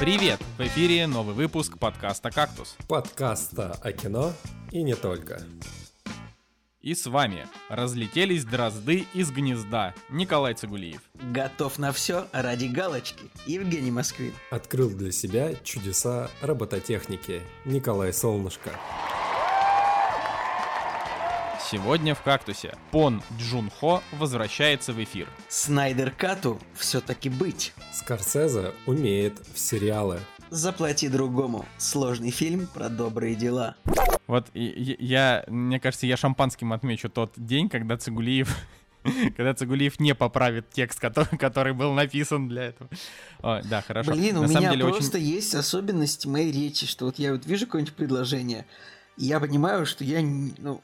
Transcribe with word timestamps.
Привет! 0.00 0.40
В 0.56 0.62
эфире 0.62 1.06
новый 1.06 1.34
выпуск 1.34 1.76
подкаста 1.76 2.30
«Кактус». 2.30 2.74
Подкаста 2.88 3.72
о 3.82 3.92
кино 3.92 4.32
и 4.70 4.82
не 4.82 4.94
только. 4.94 5.42
И 6.80 6.94
с 6.94 7.04
вами 7.04 7.46
разлетелись 7.68 8.46
дрозды 8.46 9.04
из 9.12 9.30
гнезда 9.30 9.92
Николай 10.08 10.54
Цигулиев. 10.54 11.02
Готов 11.16 11.78
на 11.78 11.92
все 11.92 12.26
ради 12.32 12.64
галочки. 12.64 13.24
Евгений 13.44 13.90
Москвин. 13.90 14.32
Открыл 14.50 14.88
для 14.88 15.12
себя 15.12 15.54
чудеса 15.64 16.30
робототехники 16.40 17.42
Николай 17.66 18.14
Солнышко. 18.14 18.70
Сегодня 21.70 22.16
в 22.16 22.22
«Кактусе» 22.22 22.74
Пон 22.90 23.22
Джун 23.38 23.70
Хо 23.70 24.02
возвращается 24.10 24.92
в 24.92 25.00
эфир. 25.04 25.28
Снайдер 25.48 26.10
Кату 26.10 26.58
все-таки 26.74 27.28
быть. 27.28 27.74
Скорсезе 27.92 28.72
умеет 28.86 29.38
в 29.54 29.56
сериалы. 29.56 30.18
Заплати 30.48 31.08
другому. 31.08 31.64
Сложный 31.78 32.32
фильм 32.32 32.66
про 32.66 32.88
добрые 32.88 33.36
дела. 33.36 33.76
Вот 34.26 34.48
и- 34.52 34.96
я, 34.98 35.44
мне 35.46 35.78
кажется, 35.78 36.08
я 36.08 36.16
шампанским 36.16 36.72
отмечу 36.72 37.08
тот 37.08 37.34
день, 37.36 37.68
когда 37.68 37.96
Цигулиев 37.96 38.52
когда 39.36 39.54
Цигулиев 39.54 40.00
не 40.00 40.16
поправит 40.16 40.70
текст, 40.72 40.98
который, 40.98 41.38
который 41.38 41.72
был 41.72 41.92
написан 41.92 42.48
для 42.48 42.64
этого. 42.64 42.90
О, 43.42 43.62
да, 43.62 43.80
хорошо. 43.82 44.10
Блин, 44.10 44.38
у 44.38 44.42
На 44.42 44.46
меня 44.48 44.70
деле 44.72 44.86
просто 44.86 45.18
есть 45.18 45.54
особенность 45.54 46.26
моей 46.26 46.50
речи, 46.50 46.88
что 46.88 47.04
вот 47.04 47.20
я 47.20 47.30
вот 47.30 47.46
вижу 47.46 47.66
какое-нибудь 47.66 47.94
предложение, 47.94 48.66
и 49.16 49.26
я 49.26 49.38
понимаю, 49.38 49.86
что 49.86 50.02
я, 50.02 50.20
ну, 50.20 50.82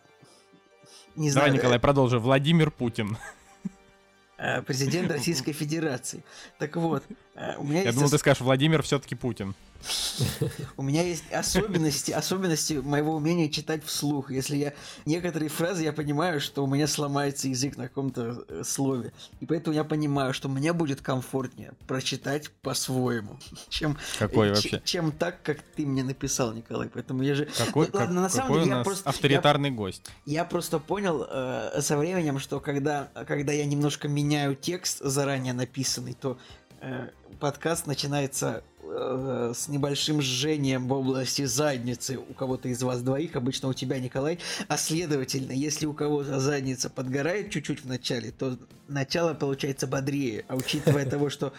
не 1.17 1.31
Давай, 1.31 1.49
знаю, 1.49 1.53
Николай, 1.55 1.79
продолжи. 1.79 2.19
Владимир 2.19 2.71
Путин. 2.71 3.17
э, 4.39 4.63
президент 4.63 5.11
Российской 5.11 5.53
Федерации. 5.53 6.23
Так 6.59 6.77
вот, 6.77 7.03
э, 7.09 7.15
у 7.59 7.65
меня 7.65 7.83
Я 7.83 7.93
думал, 7.93 8.07
ос- 8.07 8.11
ты 8.13 8.19
скажешь, 8.19 8.41
Владимир 8.41 8.83
все-таки 8.83 9.15
Путин. 9.15 9.55
У 10.77 10.83
меня 10.83 11.03
есть 11.03 11.23
особенности, 11.33 12.11
особенности 12.11 12.75
моего 12.75 13.15
умения 13.15 13.49
читать 13.49 13.85
вслух. 13.85 14.31
Если 14.31 14.57
я 14.57 14.73
некоторые 15.05 15.49
фразы, 15.49 15.85
я 15.85 15.93
понимаю, 15.93 16.41
что 16.41 16.65
у 16.65 16.67
меня 16.67 16.87
сломается 16.89 17.47
язык 17.49 17.77
на 17.77 17.85
каком-то 17.87 18.45
э, 18.49 18.63
слове. 18.65 19.13
И 19.41 19.47
поэтому 19.47 19.77
я 19.77 19.85
понимаю, 19.85 20.33
что 20.35 20.49
мне 20.49 20.73
будет 20.73 21.03
комфортнее 21.03 21.73
прочитать 21.87 22.51
по-своему, 22.63 23.39
чем, 23.69 23.97
Какой 24.19 24.49
э, 24.49 24.55
вообще? 24.55 24.81
чем 24.85 25.13
так, 25.13 25.43
как 25.43 25.59
ты 25.63 25.87
мне 25.87 26.03
написал, 26.03 26.53
Николай. 26.53 26.89
Поэтому 26.89 27.23
я 27.23 27.35
же... 27.35 27.47
Какой, 27.57 27.89
Ну, 27.93 27.99
ладно, 27.99 28.23
на 28.23 28.29
как- 28.29 28.33
самом 28.33 28.47
какой 28.49 28.61
деле 28.63 28.67
у 28.67 28.73
я 28.73 28.77
нас 28.79 28.85
просто- 28.87 29.09
я- 29.09 29.11
авторитарный 29.11 29.71
гость. 29.71 30.11
Я 30.25 30.45
просто 30.47 30.79
понял 30.81 31.27
э, 31.31 31.81
со 31.83 31.97
временем, 31.97 32.39
что 32.41 32.61
когда, 32.61 33.11
когда 33.29 33.53
я 33.53 33.65
немножко 33.67 34.09
меняю 34.09 34.57
текст 34.57 34.99
заранее 35.01 35.53
написанный, 35.53 36.15
то 36.15 36.39
э, 36.66 36.66
подкаст 37.41 37.87
начинается 37.87 38.63
э, 38.83 39.53
с 39.55 39.69
небольшим 39.69 40.21
жжением 40.21 40.89
в 40.89 40.93
области 40.93 41.45
задницы 41.45 42.19
у 42.19 42.35
кого-то 42.35 42.69
из 42.69 42.83
вас 42.83 43.03
двоих, 43.03 43.37
обычно 43.37 43.69
у 43.69 43.75
тебя, 43.75 43.99
Николай, 43.99 44.39
а 44.69 44.77
следовательно, 44.77 45.53
если 45.53 45.87
у 45.87 45.93
кого-то 45.93 46.41
задница 46.41 46.91
подгорает 46.91 47.51
чуть-чуть 47.51 47.85
в 47.85 47.89
начале, 47.89 48.31
то 48.31 48.59
начало 48.89 49.35
получается 49.35 49.87
бодрее, 49.87 50.45
а 50.49 50.57
учитывая 50.57 51.05
того, 51.11 51.31
что 51.31 51.53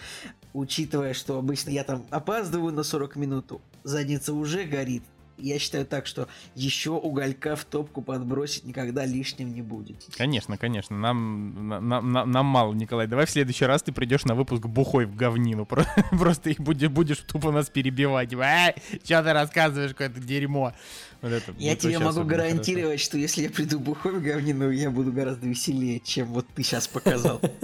учитывая, 0.53 1.14
что 1.14 1.38
обычно 1.38 1.70
я 1.70 1.83
там 1.83 2.05
опаздываю 2.09 2.73
на 2.73 2.83
40 2.83 3.16
минут, 3.16 3.61
задница 3.83 4.33
уже 4.33 4.64
горит, 4.64 5.03
я 5.38 5.59
считаю 5.59 5.85
так, 5.85 6.07
что 6.07 6.27
еще 6.55 6.91
уголька 6.91 7.55
в 7.55 7.66
топку 7.66 8.02
подбросить 8.02 8.63
никогда 8.66 9.05
лишним 9.05 9.53
не 9.53 9.61
будет. 9.61 10.03
Конечно, 10.17 10.57
конечно. 10.57 10.97
Нам, 10.97 11.67
на- 11.69 11.80
на- 11.80 12.02
на- 12.02 12.25
нам 12.25 12.45
мало, 12.45 12.73
Николай. 12.73 13.07
Давай 13.07 13.25
в 13.25 13.30
следующий 13.30 13.65
раз 13.65 13.83
ты 13.83 13.91
придешь 13.91 14.25
на 14.25 14.35
выпуск 14.35 14.65
бухой 14.65 15.05
в 15.05 15.15
говнину. 15.15 15.65
Про- 15.65 15.85
Просто 16.11 16.49
их 16.49 16.59
будешь, 16.59 16.89
будешь 16.89 17.19
тупо 17.19 17.52
нас 17.52 17.69
перебивать. 17.69 18.33
А, 18.33 18.73
что 19.03 19.23
ты 19.23 19.33
рассказываешь, 19.33 19.92
какое-то 19.92 20.20
дерьмо. 20.20 20.73
Вот 21.22 21.32
это 21.32 21.54
Я 21.58 21.76
тебе 21.76 22.00
могу 22.00 22.23
гарантировать, 22.23 23.00
что 23.00 23.17
если 23.17 23.44
я 23.44 23.50
приду 23.50 23.80
бухой 23.80 24.20
в 24.20 24.23
говнину, 24.23 24.70
я 24.72 24.92
буду 24.92 25.11
гораздо 25.11 25.48
веселее, 25.48 26.00
чем 26.00 26.28
вот 26.28 26.45
ты 26.55 26.64
сейчас 26.64 26.88
показал. 26.88 27.39
хорошо. 27.39 27.58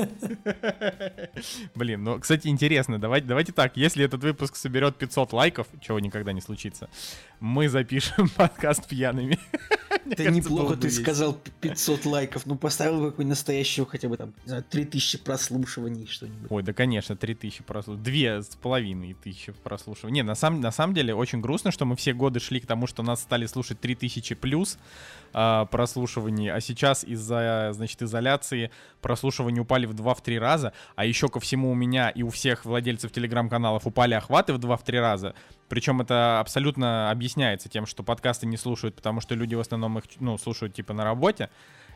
Блин, 1.76 2.04
ну, 2.04 2.20
кстати, 2.20 2.48
интересно. 2.48 3.00
Давайте, 3.00 3.28
давайте 3.28 3.52
так. 3.52 3.78
Если 3.78 4.06
этот 4.06 4.24
выпуск 4.24 4.56
соберет 4.56 4.98
500 4.98 5.34
лайков, 5.34 5.68
чего 5.82 6.00
никогда 6.00 6.34
не 6.34 6.42
случится, 6.42 6.90
мы 7.40 7.70
запишем 7.70 8.30
подкаст 8.36 8.88
пьяными. 8.88 9.40
Мне 10.06 10.14
Это 10.14 10.24
кажется, 10.26 10.50
неплохо 10.50 10.76
ты 10.76 10.90
сказал 10.90 11.38
500 11.62 12.06
лайков, 12.06 12.46
ну 12.46 12.58
поставил 12.58 13.00
бы 13.00 13.12
какую-нибудь 13.12 13.38
настоящую 13.38 13.86
хотя 13.86 14.10
бы 14.10 14.18
там, 14.18 14.34
не 14.44 14.50
знаю, 14.50 14.66
3000 14.70 15.20
прослушиваний 15.20 16.08
что-нибудь. 16.08 16.52
Ой, 16.52 16.64
да, 16.64 16.74
конечно, 16.74 17.16
3000 17.16 17.64
прослушиваний. 17.64 18.04
Две 18.04 18.42
с 18.42 18.48
половиной 18.56 19.14
тысячи 19.14 19.54
прослушиваний. 19.64 20.16
Не, 20.16 20.24
на 20.24 20.36
самом, 20.36 20.62
на 20.62 20.72
самом 20.72 20.94
деле 20.94 21.16
очень 21.16 21.40
грустно, 21.40 21.72
что 21.72 21.86
мы 21.86 21.96
все 21.96 22.14
годы 22.14 22.40
шли 22.40 22.60
к 22.60 22.66
тому, 22.66 22.86
что 22.86 23.02
нас 23.02 23.22
стали 23.22 23.43
слушать 23.48 23.80
3000 23.80 24.36
плюс 24.36 24.78
а, 25.34 25.66
прослушиваний, 25.66 26.52
а 26.52 26.60
сейчас 26.62 27.04
из-за, 27.04 27.70
значит, 27.74 28.02
изоляции 28.02 28.72
прослушивания 29.02 29.62
упали 29.62 29.86
в 29.86 29.94
2-3 29.94 30.38
раза, 30.38 30.74
а 30.96 31.06
еще 31.06 31.28
ко 31.28 31.40
всему 31.40 31.72
у 31.72 31.76
меня 31.76 32.10
и 32.10 32.22
у 32.24 32.30
всех 32.30 32.66
владельцев 32.66 33.12
телеграм-каналов 33.12 33.88
упали 33.88 34.14
охваты 34.14 34.54
в 34.54 34.60
2-3 34.60 35.00
раза. 35.00 35.36
Причем 35.70 36.02
это 36.02 36.40
абсолютно 36.40 37.10
объясняется 37.10 37.68
тем, 37.68 37.86
что 37.86 38.04
подкасты 38.04 38.46
не 38.46 38.58
слушают, 38.58 38.96
потому 38.96 39.22
что 39.22 39.34
люди 39.34 39.56
в 39.56 39.60
основном 39.60 39.98
их 39.98 40.04
ну, 40.20 40.38
слушают 40.38 40.76
типа 40.76 40.94
на 40.94 41.04
работе 41.04 41.50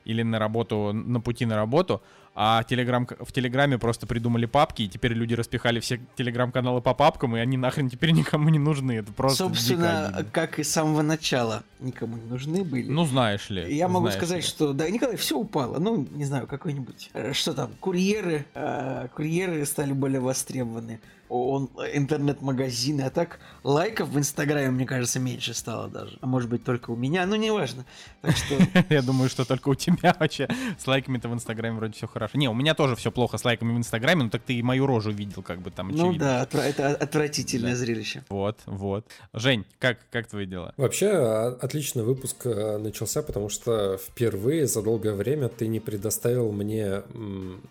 или 0.07 0.23
на 0.23 0.39
работу, 0.39 0.91
на 0.93 1.19
пути 1.19 1.45
на 1.45 1.55
работу, 1.55 2.01
а 2.39 2.63
телеграм, 2.63 3.07
в 3.19 3.31
Телеграме 3.31 3.79
просто 3.79 4.05
придумали 4.05 4.45
папки, 4.45 4.83
и 4.83 4.87
теперь 4.87 5.13
люди 5.13 5.33
распихали 5.33 5.79
все 5.79 5.99
телеграм-каналы 6.15 6.81
по 6.81 6.93
папкам, 6.93 7.35
и 7.35 7.39
они 7.39 7.57
нахрен 7.57 7.89
теперь 7.89 8.11
никому 8.21 8.49
не 8.49 8.59
нужны. 8.59 8.91
Это 8.91 9.11
просто 9.11 9.45
Собственно, 9.45 10.23
как 10.31 10.59
и 10.59 10.63
с 10.63 10.69
самого 10.71 11.01
начала 11.01 11.63
никому 11.79 12.15
не 12.17 12.29
нужны 12.29 12.63
были. 12.63 12.89
Ну, 12.91 13.05
знаешь 13.05 13.49
ли. 13.49 13.75
Я 13.75 13.87
могу 13.87 14.11
сказать, 14.11 14.43
ли. 14.43 14.47
что 14.47 14.73
да, 14.73 14.87
Николай, 14.89 15.15
все 15.17 15.35
упало. 15.37 15.79
Ну, 15.79 16.07
не 16.11 16.25
знаю, 16.25 16.45
какой-нибудь. 16.45 17.09
э, 17.13 17.33
Что 17.33 17.53
там, 17.53 17.71
курьеры, 17.79 18.45
э, 18.53 19.07
курьеры 19.15 19.65
стали 19.65 19.93
более 19.93 20.19
востребованы. 20.19 20.99
Он, 21.29 21.69
интернет-магазины, 21.93 23.01
а 23.01 23.09
так 23.09 23.39
лайков 23.63 24.09
в 24.09 24.17
Инстаграме, 24.17 24.69
мне 24.69 24.85
кажется, 24.85 25.19
меньше 25.19 25.53
стало 25.53 25.87
даже. 25.87 26.17
А 26.21 26.27
может 26.27 26.49
быть, 26.49 26.63
только 26.63 26.91
у 26.91 26.95
меня, 26.95 27.25
ну, 27.25 27.35
неважно. 27.35 27.85
Так 28.21 28.35
что 28.37 28.55
Я 28.89 29.01
думаю, 29.01 29.29
что 29.29 29.45
только 29.45 29.69
у 29.69 29.75
тебя 29.75 30.15
вообще 30.19 30.47
с 30.77 30.87
лайками-то 30.87 31.29
в 31.29 31.33
Инстаграме 31.33 31.77
вроде 31.77 31.93
все 31.93 32.07
хорошо. 32.07 32.37
Не, 32.37 32.49
у 32.49 32.53
меня 32.53 32.73
тоже 32.73 32.95
все 32.95 33.11
плохо 33.11 33.37
с 33.37 33.45
лайками 33.45 33.73
в 33.73 33.77
Инстаграме, 33.77 34.23
но 34.23 34.29
так 34.29 34.43
ты 34.43 34.53
и 34.53 34.63
мою 34.63 34.87
рожу 34.87 35.11
видел, 35.11 35.43
как 35.43 35.61
бы 35.61 35.71
там 35.71 35.89
Ну 35.89 36.13
да, 36.13 36.47
это 36.51 36.89
отвратительное 36.89 37.75
зрелище. 37.75 38.23
Вот, 38.29 38.59
вот. 38.65 39.05
Жень, 39.33 39.65
как, 39.79 39.99
как 40.11 40.27
твои 40.27 40.45
дела? 40.45 40.73
Вообще, 40.77 41.09
а, 41.09 41.57
отличный 41.61 42.03
выпуск 42.03 42.45
э, 42.45 42.77
начался, 42.77 43.21
потому 43.21 43.49
что 43.49 43.97
впервые 43.97 44.67
за 44.67 44.81
долгое 44.81 45.13
время 45.13 45.49
ты 45.49 45.67
не 45.67 45.79
предоставил 45.79 46.51
мне 46.51 47.03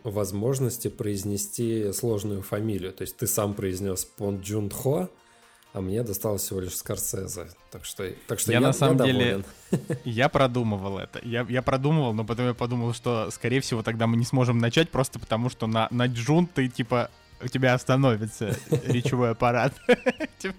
возможности 0.03 0.89
произнести 0.89 1.93
сложную 1.93 2.43
фамилию. 2.43 2.93
То 2.93 3.03
есть 3.03 3.17
ты 3.17 3.27
сам 3.27 3.46
произнес 3.55 4.05
Пон 4.05 4.41
Джун 4.41 4.71
Хо, 4.71 5.09
а 5.77 5.81
мне 5.83 6.03
досталось 6.03 6.43
всего 6.43 6.61
лишь 6.61 6.75
Скорсезе. 6.75 7.49
Так 7.71 7.85
что, 7.85 8.11
так 8.27 8.41
что 8.41 8.51
Я 8.51 8.61
я, 8.61 8.67
на 8.67 8.73
самом 8.73 8.97
я 8.99 9.05
деле-. 9.05 9.45
Я 10.05 10.29
продумывал 10.31 10.99
это. 10.99 11.21
Я, 11.23 11.45
я 11.51 11.61
продумывал, 11.61 12.15
но 12.15 12.25
потом 12.25 12.47
я 12.47 12.55
подумал, 12.55 12.95
что, 12.95 13.31
скорее 13.31 13.61
всего, 13.61 13.83
тогда 13.83 14.07
мы 14.07 14.17
не 14.17 14.25
сможем 14.25 14.59
начать, 14.59 14.91
просто 14.91 15.19
потому 15.19 15.51
что 15.51 15.67
на, 15.67 15.89
на 15.91 16.07
джун 16.07 16.47
ты, 16.47 16.69
типа, 16.69 17.11
у 17.43 17.49
тебя 17.49 17.75
остановится 17.75 18.57
речевой 18.87 19.33
аппарат. 19.33 19.75
Типа, 20.39 20.57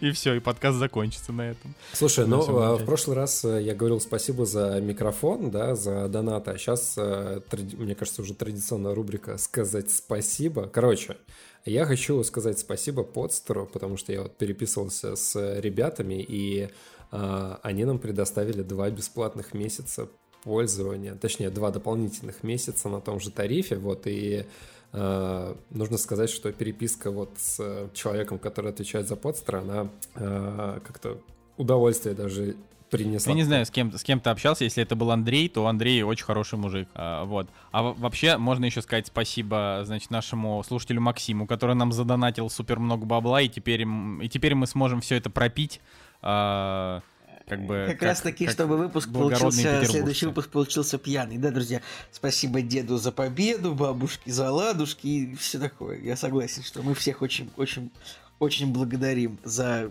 И 0.00 0.10
все, 0.12 0.34
и 0.34 0.40
подкаст 0.40 0.78
закончится 0.78 1.32
на 1.32 1.50
этом. 1.50 1.74
Слушай, 1.92 2.26
ну 2.26 2.40
а, 2.58 2.76
в 2.76 2.84
прошлый 2.84 3.16
раз 3.16 3.44
э, 3.44 3.62
я 3.62 3.74
говорил 3.74 4.00
спасибо 4.00 4.46
за 4.46 4.80
микрофон, 4.80 5.50
да, 5.50 5.74
за 5.74 6.08
донат, 6.08 6.48
а 6.48 6.56
сейчас, 6.56 6.96
мне 6.96 7.94
кажется, 7.94 8.22
уже 8.22 8.34
традиционная 8.34 8.94
рубрика 8.94 9.36
«Сказать 9.38 9.90
спасибо». 9.90 10.66
Короче, 10.66 11.16
я 11.64 11.84
хочу 11.84 12.22
сказать 12.24 12.58
спасибо 12.58 13.02
подстеру, 13.02 13.66
потому 13.66 13.96
что 13.96 14.12
я 14.12 14.22
вот 14.22 14.36
переписывался 14.36 15.16
с 15.16 15.60
ребятами, 15.60 16.24
и 16.26 16.68
а, 17.10 17.60
они 17.62 17.84
нам 17.84 17.98
предоставили 17.98 18.62
два 18.62 18.90
бесплатных 18.90 19.54
месяца 19.54 20.08
пользования, 20.44 21.14
точнее, 21.14 21.50
два 21.50 21.70
дополнительных 21.70 22.42
месяца 22.42 22.88
на 22.88 23.00
том 23.00 23.20
же 23.20 23.30
тарифе, 23.30 23.76
вот, 23.76 24.06
и 24.06 24.46
э, 24.92 25.54
нужно 25.70 25.98
сказать, 25.98 26.30
что 26.30 26.52
переписка 26.52 27.10
вот 27.10 27.30
с 27.36 27.90
человеком, 27.92 28.38
который 28.38 28.70
отвечает 28.70 29.08
за 29.08 29.16
подстер, 29.16 29.56
она 29.56 29.90
э, 30.14 30.80
как-то 30.86 31.20
удовольствие 31.56 32.14
даже 32.14 32.54
принесла. 32.90 33.30
Я 33.32 33.36
не 33.36 33.42
знаю, 33.44 33.66
с 33.66 33.70
кем, 33.70 33.92
с 33.92 34.02
кем 34.02 34.20
ты 34.20 34.30
общался. 34.30 34.64
Если 34.64 34.82
это 34.82 34.96
был 34.96 35.10
Андрей, 35.10 35.48
то 35.48 35.66
Андрей 35.66 36.02
очень 36.02 36.24
хороший 36.24 36.58
мужик. 36.58 36.88
А, 36.94 37.24
вот. 37.24 37.48
А 37.70 37.82
во- 37.82 37.92
вообще, 37.94 38.36
можно 38.38 38.64
еще 38.64 38.82
сказать 38.82 39.06
спасибо, 39.06 39.82
значит, 39.84 40.10
нашему 40.10 40.62
слушателю 40.62 41.00
Максиму, 41.00 41.46
который 41.46 41.74
нам 41.74 41.92
задонатил 41.92 42.50
супер 42.50 42.78
много 42.78 43.06
бабла, 43.06 43.42
и 43.42 43.48
теперь, 43.48 43.82
и 44.22 44.28
теперь 44.28 44.54
мы 44.54 44.66
сможем 44.66 45.00
все 45.00 45.16
это 45.16 45.30
пропить. 45.30 45.80
а, 46.22 47.02
как 47.46 47.64
бы, 47.64 47.86
Как, 47.88 48.02
раз 48.02 48.20
таки, 48.20 48.44
как 48.44 48.52
чтобы 48.52 48.76
выпуск 48.76 49.10
получился, 49.10 49.82
следующий 49.86 50.26
выпуск 50.26 50.50
получился 50.50 50.98
пьяный. 50.98 51.38
Да, 51.38 51.50
друзья, 51.50 51.80
спасибо 52.10 52.60
деду 52.60 52.98
за 52.98 53.10
победу, 53.10 53.74
бабушке 53.74 54.30
за 54.30 54.50
ладушки 54.50 55.06
и 55.06 55.34
все 55.34 55.58
такое. 55.58 55.98
Я 55.98 56.16
согласен, 56.16 56.62
что 56.62 56.82
мы 56.82 56.94
всех 56.94 57.22
очень, 57.22 57.48
очень, 57.56 57.90
очень 58.38 58.70
благодарим 58.70 59.38
за... 59.44 59.90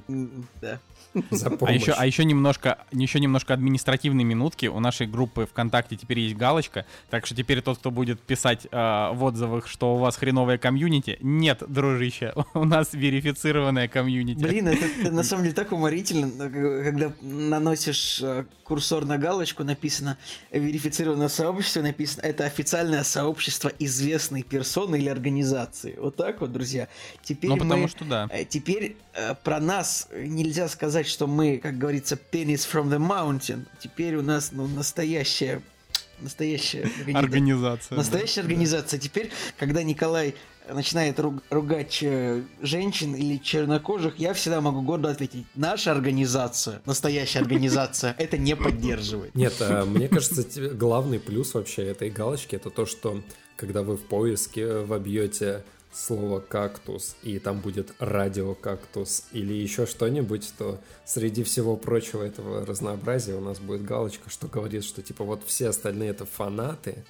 Да. 0.61 0.79
За 1.31 1.49
помощь. 1.49 1.69
А 1.69 1.73
еще, 1.73 1.91
а 1.93 2.05
еще 2.05 2.25
немножко, 2.25 2.79
еще 2.91 3.19
немножко 3.19 3.53
административной 3.53 4.23
минутки. 4.23 4.67
У 4.67 4.79
нашей 4.79 5.07
группы 5.07 5.45
ВКонтакте 5.45 5.95
теперь 5.95 6.19
есть 6.19 6.35
галочка, 6.35 6.85
так 7.09 7.25
что 7.25 7.35
теперь 7.35 7.61
тот, 7.61 7.77
кто 7.77 7.91
будет 7.91 8.21
писать 8.21 8.67
э, 8.71 8.77
в 9.13 9.23
отзывах, 9.23 9.67
что 9.67 9.95
у 9.95 9.97
вас 9.97 10.17
хреновая 10.17 10.57
комьюнити, 10.57 11.17
нет, 11.21 11.63
дружище, 11.67 12.33
у 12.53 12.63
нас 12.63 12.93
верифицированная 12.93 13.87
комьюнити. 13.87 14.39
Блин, 14.39 14.67
это, 14.67 14.85
это 15.01 15.11
на 15.11 15.23
самом 15.23 15.43
деле 15.43 15.55
так 15.55 15.71
уморительно, 15.71 16.29
когда 16.49 17.13
наносишь 17.21 18.21
э, 18.21 18.45
курсор 18.63 19.05
на 19.05 19.17
галочку, 19.17 19.63
написано 19.63 20.17
верифицированное 20.51 21.29
сообщество, 21.29 21.81
написано 21.81 22.23
это 22.23 22.45
официальное 22.45 23.03
сообщество 23.03 23.71
известной 23.79 24.43
персоны 24.43 24.97
или 24.97 25.09
организации. 25.09 25.95
Вот 25.97 26.15
так 26.15 26.41
вот, 26.41 26.51
друзья. 26.51 26.87
Теперь 27.23 27.51
ну, 27.51 27.57
потому 27.57 27.83
мы, 27.83 27.87
что 27.87 28.05
да. 28.05 28.27
Э, 28.29 28.43
теперь 28.45 28.97
э, 29.13 29.35
про 29.43 29.59
нас 29.59 30.09
нельзя 30.13 30.67
сказать, 30.67 31.06
что 31.07 31.27
мы, 31.27 31.57
как 31.57 31.77
говорится, 31.77 32.17
penis 32.31 32.67
from 32.71 32.89
the 32.89 32.99
mountain. 32.99 33.65
Теперь 33.79 34.15
у 34.15 34.21
нас 34.21 34.51
ну, 34.51 34.67
настоящая 34.67 35.61
настоящая 36.19 36.89
организация. 37.13 37.95
Настоящая 37.95 38.41
да. 38.41 38.47
организация. 38.47 38.99
Теперь, 38.99 39.29
когда 39.57 39.83
Николай 39.83 40.35
начинает 40.69 41.19
ругать 41.49 41.99
э, 42.01 42.43
женщин 42.61 43.15
или 43.15 43.37
чернокожих, 43.37 44.17
я 44.17 44.33
всегда 44.33 44.61
могу 44.61 44.81
гордо 44.81 45.09
ответить, 45.09 45.45
наша 45.55 45.91
организация, 45.91 46.81
настоящая 46.85 47.39
организация, 47.39 48.15
это 48.17 48.37
не 48.37 48.55
поддерживает. 48.55 49.33
Нет, 49.35 49.53
э, 49.59 49.85
мне 49.85 50.07
кажется, 50.09 50.43
главный 50.73 51.19
плюс 51.19 51.53
вообще 51.53 51.83
этой 51.83 52.09
галочки 52.09 52.55
это 52.55 52.69
то, 52.69 52.85
что 52.85 53.21
когда 53.55 53.83
вы 53.83 53.97
в 53.97 54.03
поиске 54.03 54.79
вобьете 54.79 55.63
слово 55.97 56.39
кактус, 56.39 57.15
и 57.23 57.39
там 57.39 57.59
будет 57.59 57.93
радиокактус 57.99 59.25
или 59.31 59.53
еще 59.53 59.85
что-нибудь, 59.85 60.53
то 60.57 60.79
среди 61.05 61.43
всего 61.43 61.75
прочего 61.75 62.23
этого 62.23 62.65
разнообразия 62.65 63.33
у 63.33 63.41
нас 63.41 63.59
будет 63.59 63.83
галочка, 63.83 64.29
что 64.29 64.47
говорит, 64.47 64.83
что 64.83 65.01
типа 65.01 65.23
вот 65.23 65.41
все 65.45 65.69
остальные 65.69 66.11
это 66.11 66.25
фанаты, 66.25 67.03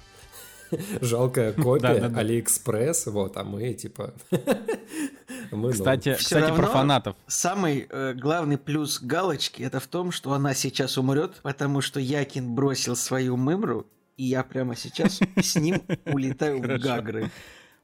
жалкая 1.02 1.52
копия, 1.64 2.12
Алиэкспресс, 2.16 3.08
вот, 3.08 3.36
а 3.36 3.44
мы 3.44 3.74
типа... 3.74 4.14
мы, 5.52 5.74
кстати, 5.74 6.14
кстати 6.14 6.56
про 6.56 6.68
фанатов. 6.68 7.16
Самый 7.28 7.88
э, 7.90 8.14
главный 8.14 8.58
плюс 8.58 9.02
галочки 9.02 9.64
это 9.64 9.82
в 9.82 9.88
том, 9.88 10.12
что 10.12 10.32
она 10.32 10.54
сейчас 10.54 10.98
умрет, 10.98 11.40
потому 11.44 11.82
что 11.82 12.00
Якин 12.00 12.56
бросил 12.56 12.96
свою 12.96 13.36
мымру, 13.36 13.86
и 14.16 14.24
я 14.24 14.44
прямо 14.44 14.76
сейчас 14.76 15.20
с 15.36 15.56
ним 15.56 15.82
улетаю 16.06 16.60
в 16.60 16.80
Гагры. 16.80 17.30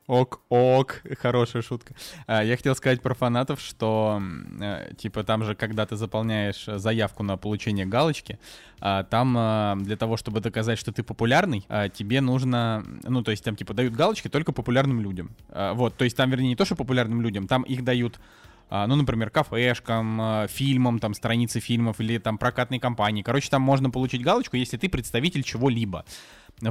Ок, 0.08 0.42
ок, 0.50 1.02
хорошая 1.22 1.62
шутка. 1.62 1.96
А, 2.28 2.44
я 2.44 2.58
хотел 2.58 2.76
сказать 2.76 3.02
про 3.02 3.14
фанатов, 3.14 3.62
что 3.62 4.22
э, 4.60 4.92
типа 4.98 5.24
там 5.24 5.46
же, 5.46 5.56
когда 5.56 5.86
ты 5.86 5.96
заполняешь 5.96 6.66
заявку 6.66 7.24
на 7.24 7.38
получение 7.38 7.86
галочки, 7.86 8.38
а, 8.82 9.04
там 9.04 9.34
а, 9.38 9.78
для 9.78 9.96
того, 9.96 10.18
чтобы 10.18 10.42
доказать, 10.42 10.78
что 10.78 10.92
ты 10.92 11.04
популярный, 11.04 11.66
тебе 11.94 12.20
нужно, 12.20 12.84
ну 13.04 13.24
то 13.24 13.32
есть 13.32 13.46
там 13.46 13.56
типа 13.56 13.74
дают 13.74 13.94
галочки 13.94 14.28
только 14.28 14.52
популярным 14.52 15.00
людям. 15.00 15.36
Вот, 15.50 15.96
то 15.96 16.04
есть 16.04 16.18
там, 16.18 16.30
вернее, 16.30 16.50
не 16.50 16.56
то, 16.56 16.66
что 16.66 16.76
популярным 16.76 17.22
людям, 17.22 17.48
там 17.48 17.64
их 17.64 17.84
дают 17.84 18.20
ну, 18.70 18.96
например, 18.96 19.30
кафешкам, 19.30 20.48
фильмам, 20.48 20.98
там, 20.98 21.14
страницы 21.14 21.60
фильмов 21.60 22.00
или 22.00 22.18
там 22.18 22.40
прокатной 22.40 22.80
компании. 22.80 23.22
Короче, 23.22 23.48
там 23.52 23.62
можно 23.62 23.92
получить 23.92 24.24
галочку, 24.24 24.58
если 24.58 24.78
ты 24.78 24.90
представитель 24.90 25.44
чего-либо. 25.44 26.06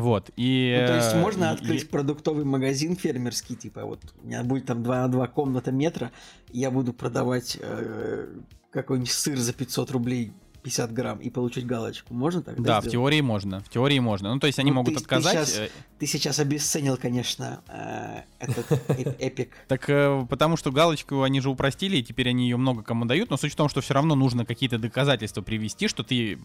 Вот, 0.00 0.30
и... 0.36 0.76
Ну, 0.80 0.86
то 0.86 0.96
есть 0.96 1.14
можно 1.16 1.50
открыть 1.50 1.84
и... 1.84 1.86
продуктовый 1.86 2.44
магазин 2.44 2.96
фермерский, 2.96 3.56
типа, 3.56 3.84
вот 3.84 4.00
у 4.22 4.26
меня 4.26 4.42
будет 4.42 4.66
там 4.66 4.82
2 4.82 5.02
на 5.02 5.08
2 5.08 5.26
комната 5.28 5.72
метра, 5.72 6.12
я 6.50 6.70
буду 6.70 6.92
продавать 6.92 7.58
э, 7.60 8.28
какой-нибудь 8.70 9.10
сыр 9.10 9.38
за 9.38 9.52
500 9.52 9.90
рублей 9.90 10.32
50 10.62 10.92
грамм 10.92 11.18
и 11.18 11.28
получить 11.28 11.66
галочку. 11.66 12.14
Можно 12.14 12.42
так? 12.42 12.56
Да, 12.56 12.80
сделать? 12.80 12.86
в 12.86 12.90
теории 12.90 13.20
можно. 13.20 13.60
В 13.60 13.68
теории 13.68 13.98
можно. 13.98 14.32
Ну, 14.32 14.40
то 14.40 14.46
есть 14.46 14.58
они 14.58 14.70
ну, 14.70 14.76
могут 14.76 14.94
ты, 14.94 15.00
отказать. 15.00 15.38
Ты 15.38 15.44
сейчас, 15.44 15.58
э, 15.58 15.68
ты 15.98 16.06
сейчас 16.06 16.38
обесценил, 16.38 16.96
конечно, 16.96 17.62
э, 17.68 18.22
этот 18.38 18.66
эпик. 19.20 19.50
Так 19.68 19.88
э, 19.88 20.24
потому 20.28 20.56
что 20.56 20.70
галочку 20.70 21.22
они 21.22 21.40
же 21.40 21.50
упростили, 21.50 21.96
и 21.96 22.02
теперь 22.02 22.28
они 22.28 22.44
ее 22.44 22.56
много 22.56 22.82
кому 22.82 23.04
дают, 23.04 23.30
но 23.30 23.36
суть 23.36 23.52
в 23.52 23.56
том, 23.56 23.68
что 23.68 23.80
все 23.80 23.94
равно 23.94 24.14
нужно 24.14 24.46
какие-то 24.46 24.78
доказательства 24.78 25.42
привести, 25.42 25.88
что 25.88 26.04
ты 26.04 26.38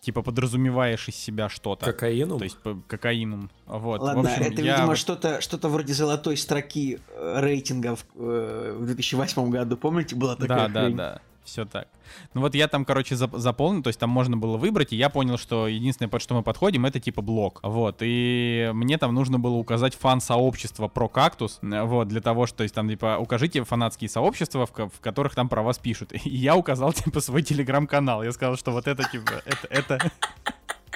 типа 0.00 0.22
подразумеваешь 0.22 1.08
из 1.08 1.16
себя 1.16 1.48
что-то. 1.48 1.86
Кокаином? 1.86 2.38
То 2.38 2.44
есть 2.44 2.58
кокаином. 2.86 3.50
Вот. 3.66 4.00
Ладно, 4.00 4.28
это, 4.28 4.62
видимо, 4.62 4.94
что-то 4.94 5.40
что 5.40 5.56
вроде 5.68 5.92
золотой 5.92 6.36
строки 6.36 7.00
рейтингов 7.18 8.06
в 8.14 8.84
2008 8.84 9.50
году. 9.50 9.76
Помните, 9.76 10.14
была 10.14 10.36
такая 10.36 10.68
Да, 10.68 10.88
да, 10.88 10.90
да 10.90 11.22
все 11.46 11.64
так. 11.64 11.88
Ну 12.34 12.40
вот 12.40 12.54
я 12.54 12.68
там, 12.68 12.84
короче, 12.84 13.14
зап- 13.14 13.38
заполнил, 13.38 13.82
то 13.82 13.88
есть 13.88 13.98
там 13.98 14.10
можно 14.10 14.36
было 14.36 14.56
выбрать, 14.56 14.92
и 14.92 14.96
я 14.96 15.08
понял, 15.08 15.38
что 15.38 15.66
единственное, 15.66 16.08
под 16.08 16.22
что 16.22 16.34
мы 16.34 16.42
подходим, 16.42 16.86
это 16.86 17.00
типа 17.00 17.22
блок. 17.22 17.60
Вот, 17.62 17.98
и 18.00 18.70
мне 18.74 18.98
там 18.98 19.14
нужно 19.14 19.38
было 19.38 19.54
указать 19.54 19.94
фан-сообщество 19.94 20.88
про 20.88 21.08
кактус, 21.08 21.58
вот, 21.62 22.08
для 22.08 22.20
того, 22.20 22.46
что, 22.46 22.58
то 22.58 22.62
есть 22.64 22.74
там, 22.74 22.88
типа, 22.88 23.16
укажите 23.18 23.64
фанатские 23.64 24.08
сообщества, 24.10 24.66
в, 24.66 24.70
в 24.70 25.00
которых 25.00 25.34
там 25.34 25.48
про 25.48 25.62
вас 25.62 25.78
пишут. 25.78 26.12
И 26.24 26.30
я 26.30 26.56
указал, 26.56 26.92
типа, 26.92 27.20
свой 27.20 27.42
телеграм-канал. 27.42 28.22
Я 28.22 28.32
сказал, 28.32 28.56
что 28.56 28.72
вот 28.72 28.86
это, 28.86 29.04
типа, 29.08 29.32
это, 29.44 29.66
это... 29.70 30.10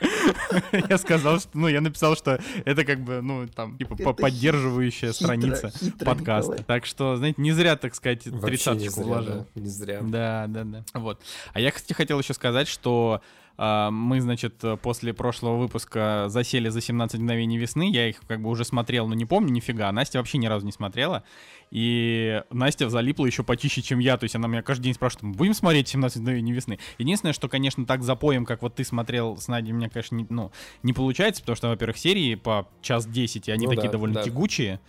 Я 0.88 0.98
сказал, 0.98 1.40
что, 1.40 1.50
ну, 1.54 1.68
я 1.68 1.80
написал, 1.80 2.16
что 2.16 2.40
это 2.64 2.84
как 2.84 3.00
бы, 3.00 3.20
ну, 3.20 3.46
там, 3.48 3.76
типа, 3.76 3.94
это 3.94 4.12
поддерживающая 4.12 5.12
хитро, 5.12 5.24
страница 5.24 5.70
хитро, 5.70 6.04
подкаста. 6.04 6.52
Николай. 6.52 6.64
Так 6.66 6.86
что, 6.86 7.16
знаете, 7.16 7.40
не 7.40 7.52
зря, 7.52 7.76
так 7.76 7.94
сказать, 7.94 8.24
тридцаточку 8.24 9.02
вложил. 9.02 9.46
Да, 9.54 9.60
не 9.60 9.68
зря. 9.68 10.00
Да, 10.02 10.46
да, 10.48 10.64
да. 10.64 10.84
Вот. 10.94 11.20
А 11.52 11.60
я, 11.60 11.70
кстати, 11.70 11.92
хотел 11.92 12.18
еще 12.18 12.34
сказать, 12.34 12.68
что 12.68 13.20
мы, 13.56 14.20
значит, 14.20 14.62
после 14.82 15.12
прошлого 15.12 15.56
выпуска 15.56 16.26
засели 16.28 16.68
за 16.68 16.80
17 16.80 17.20
мгновений 17.20 17.58
весны. 17.58 17.90
Я 17.90 18.08
их 18.08 18.20
как 18.26 18.40
бы 18.40 18.48
уже 18.48 18.64
смотрел, 18.64 19.06
но 19.06 19.14
не 19.14 19.26
помню 19.26 19.52
нифига. 19.52 19.90
Настя 19.92 20.18
вообще 20.18 20.38
ни 20.38 20.46
разу 20.46 20.64
не 20.64 20.72
смотрела. 20.72 21.24
И 21.70 22.42
Настя 22.50 22.88
залипла 22.88 23.26
еще 23.26 23.42
почище, 23.42 23.82
чем 23.82 23.98
я. 23.98 24.16
То 24.16 24.24
есть 24.24 24.34
она 24.34 24.48
меня 24.48 24.62
каждый 24.62 24.84
день 24.84 24.94
спрашивает, 24.94 25.36
будем 25.36 25.54
смотреть 25.54 25.88
17 25.88 26.20
мгновений 26.20 26.52
весны? 26.52 26.78
Единственное, 26.98 27.32
что, 27.32 27.48
конечно, 27.48 27.86
так 27.86 28.02
запоем, 28.02 28.44
как 28.44 28.62
вот 28.62 28.74
ты 28.74 28.84
смотрел 28.84 29.36
с 29.36 29.48
Надей, 29.48 29.72
у 29.72 29.76
меня, 29.76 29.88
конечно, 29.88 30.16
не, 30.16 30.26
ну, 30.28 30.50
не 30.82 30.92
получается, 30.92 31.42
потому 31.42 31.56
что, 31.56 31.68
во-первых, 31.68 31.96
серии 31.96 32.34
по 32.34 32.68
час 32.82 33.06
10, 33.06 33.48
и 33.48 33.52
они 33.52 33.66
ну, 33.66 33.72
такие 33.72 33.88
да, 33.88 33.92
довольно 33.92 34.14
да. 34.14 34.22
тягучие. 34.24 34.80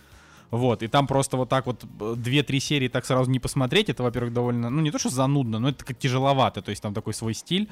Вот, 0.52 0.82
и 0.82 0.86
там 0.86 1.06
просто 1.06 1.38
вот 1.38 1.48
так 1.48 1.64
вот 1.64 1.82
2-3 1.82 2.60
серии 2.60 2.88
так 2.88 3.06
сразу 3.06 3.30
не 3.30 3.40
посмотреть, 3.40 3.88
это, 3.88 4.02
во-первых, 4.02 4.34
довольно, 4.34 4.68
ну, 4.68 4.82
не 4.82 4.90
то, 4.90 4.98
что 4.98 5.08
занудно, 5.08 5.58
но 5.58 5.70
это 5.70 5.82
как 5.82 5.98
тяжеловато, 5.98 6.60
то 6.60 6.68
есть 6.68 6.82
там 6.82 6.92
такой 6.92 7.14
свой 7.14 7.32
стиль. 7.32 7.70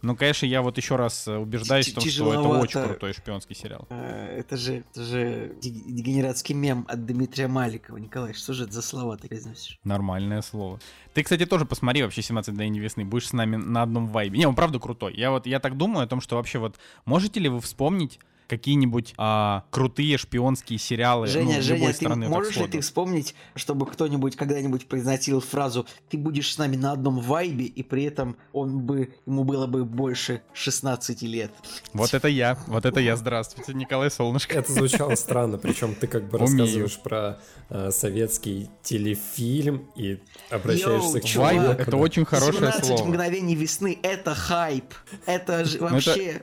Но, 0.00 0.14
конечно, 0.14 0.46
я 0.46 0.62
вот 0.62 0.76
еще 0.76 0.94
раз 0.94 1.26
э, 1.26 1.36
убеждаюсь 1.36 1.88
в 1.88 1.94
том, 1.94 2.04
что 2.04 2.32
это 2.32 2.48
очень 2.48 2.84
крутой 2.84 3.14
шпионский 3.14 3.56
сериал. 3.56 3.88
Э, 3.90 4.38
это 4.38 4.56
же, 4.56 4.84
это 4.92 5.02
же 5.02 5.56
дегенератский 5.60 6.54
мем 6.54 6.86
от 6.88 7.04
Дмитрия 7.04 7.48
Маликова. 7.48 7.96
Николай, 7.96 8.32
что 8.32 8.52
же 8.52 8.62
это 8.62 8.74
за 8.74 8.82
слова 8.82 9.16
ты 9.16 9.26
произносишь? 9.26 9.80
Нормальное 9.82 10.42
слово. 10.42 10.78
Ты, 11.14 11.24
кстати, 11.24 11.46
тоже 11.46 11.64
посмотри 11.64 12.04
вообще 12.04 12.22
17 12.22 12.54
дней 12.54 12.70
весны, 12.78 13.04
будешь 13.04 13.26
с 13.26 13.32
нами 13.32 13.56
на 13.56 13.82
одном 13.82 14.06
вайбе. 14.06 14.38
Не, 14.38 14.46
он 14.46 14.54
правда 14.54 14.78
крутой. 14.78 15.16
Я 15.16 15.32
вот, 15.32 15.46
я 15.46 15.58
так 15.58 15.76
думаю 15.76 16.04
о 16.04 16.06
том, 16.06 16.20
что 16.20 16.36
вообще 16.36 16.60
вот, 16.60 16.76
можете 17.06 17.40
ли 17.40 17.48
вы 17.48 17.60
вспомнить 17.60 18.20
какие-нибудь 18.50 19.14
а, 19.16 19.64
крутые 19.70 20.18
шпионские 20.18 20.78
сериалы 20.78 21.28
Женя, 21.28 21.56
ну, 21.56 21.62
Женя, 21.62 21.78
любой 21.78 21.92
ты 21.92 21.96
страны. 22.04 22.28
Можешь 22.28 22.56
ли 22.56 22.66
ты 22.66 22.80
вспомнить, 22.80 23.36
чтобы 23.54 23.86
кто-нибудь 23.86 24.34
когда-нибудь 24.34 24.86
произносил 24.86 25.40
фразу 25.40 25.86
«ты 26.08 26.18
будешь 26.18 26.52
с 26.52 26.58
нами 26.58 26.74
на 26.74 26.92
одном 26.92 27.20
вайбе», 27.20 27.66
и 27.66 27.84
при 27.84 28.02
этом 28.04 28.36
он 28.52 28.80
бы, 28.80 29.14
ему 29.24 29.44
было 29.44 29.68
бы 29.68 29.84
больше 29.84 30.42
16 30.52 31.22
лет? 31.22 31.52
Вот 31.92 32.12
это 32.12 32.26
я, 32.26 32.58
вот 32.66 32.84
это 32.84 32.98
я. 32.98 33.16
Здравствуйте, 33.16 33.72
Николай 33.72 34.10
Солнышко. 34.10 34.58
Это 34.58 34.72
звучало 34.72 35.14
странно, 35.14 35.56
причем 35.56 35.94
ты 35.94 36.08
как 36.08 36.28
бы 36.28 36.38
рассказываешь 36.38 36.98
про 36.98 37.38
э, 37.68 37.90
советский 37.92 38.68
телефильм 38.82 39.86
и 39.94 40.18
обращаешься 40.50 41.18
Йоу, 41.18 41.20
к 41.20 41.24
чувак, 41.24 41.80
Это 41.80 41.96
очень 41.96 42.24
хорошее 42.24 42.72
17 42.72 42.84
слово. 42.84 43.04
мгновений 43.04 43.54
весны— 43.54 43.96
это 44.02 44.34
хайп. 44.34 44.86
Это 45.26 45.64
же 45.64 45.78
вообще... 45.78 46.42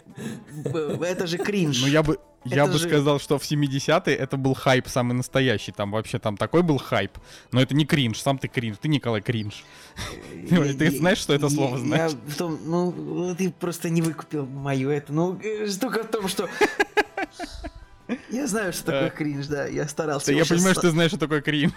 Это... 0.64 1.04
это 1.04 1.28
же 1.28 1.38
кринж. 1.38 1.84
Я 1.98 2.04
бы, 2.04 2.20
я 2.46 2.68
бы 2.68 2.74
же... 2.74 2.88
сказал, 2.88 3.20
что 3.20 3.40
в 3.40 3.42
70-е 3.42 4.16
это 4.16 4.38
был 4.38 4.54
хайп 4.54 4.88
самый 4.88 5.14
настоящий. 5.14 5.72
Там 5.72 5.90
вообще 5.90 6.20
там 6.20 6.38
такой 6.38 6.62
был 6.62 6.78
хайп. 6.78 7.18
Но 7.52 7.60
это 7.60 7.74
не 7.74 7.88
кринж, 7.88 8.22
сам 8.22 8.38
ты 8.38 8.48
кринж. 8.48 8.78
Ты, 8.80 8.88
Николай, 8.88 9.22
кринж. 9.22 9.64
Ты 10.48 10.92
знаешь, 10.96 11.18
что 11.18 11.34
это 11.34 11.50
слово 11.50 11.80
знаешь? 11.80 12.12
Ну, 12.38 13.36
ты 13.36 13.50
просто 13.50 13.90
не 13.90 14.04
выкупил 14.04 14.46
мою 14.46 14.92
это. 14.92 15.12
Ну, 15.12 15.42
штука 15.68 16.04
в 16.04 16.12
том, 16.12 16.28
что 16.28 16.48
Я 18.30 18.48
знаю, 18.48 18.74
что 18.74 18.86
такое 18.86 19.10
кринж, 19.10 19.48
да. 19.48 19.68
Я 19.68 19.88
старался. 19.88 20.32
Я 20.32 20.46
понимаю, 20.46 20.74
что 20.74 20.82
ты 20.82 20.92
знаешь, 20.92 21.12
что 21.12 21.20
такое 21.20 21.42
кринж. 21.42 21.74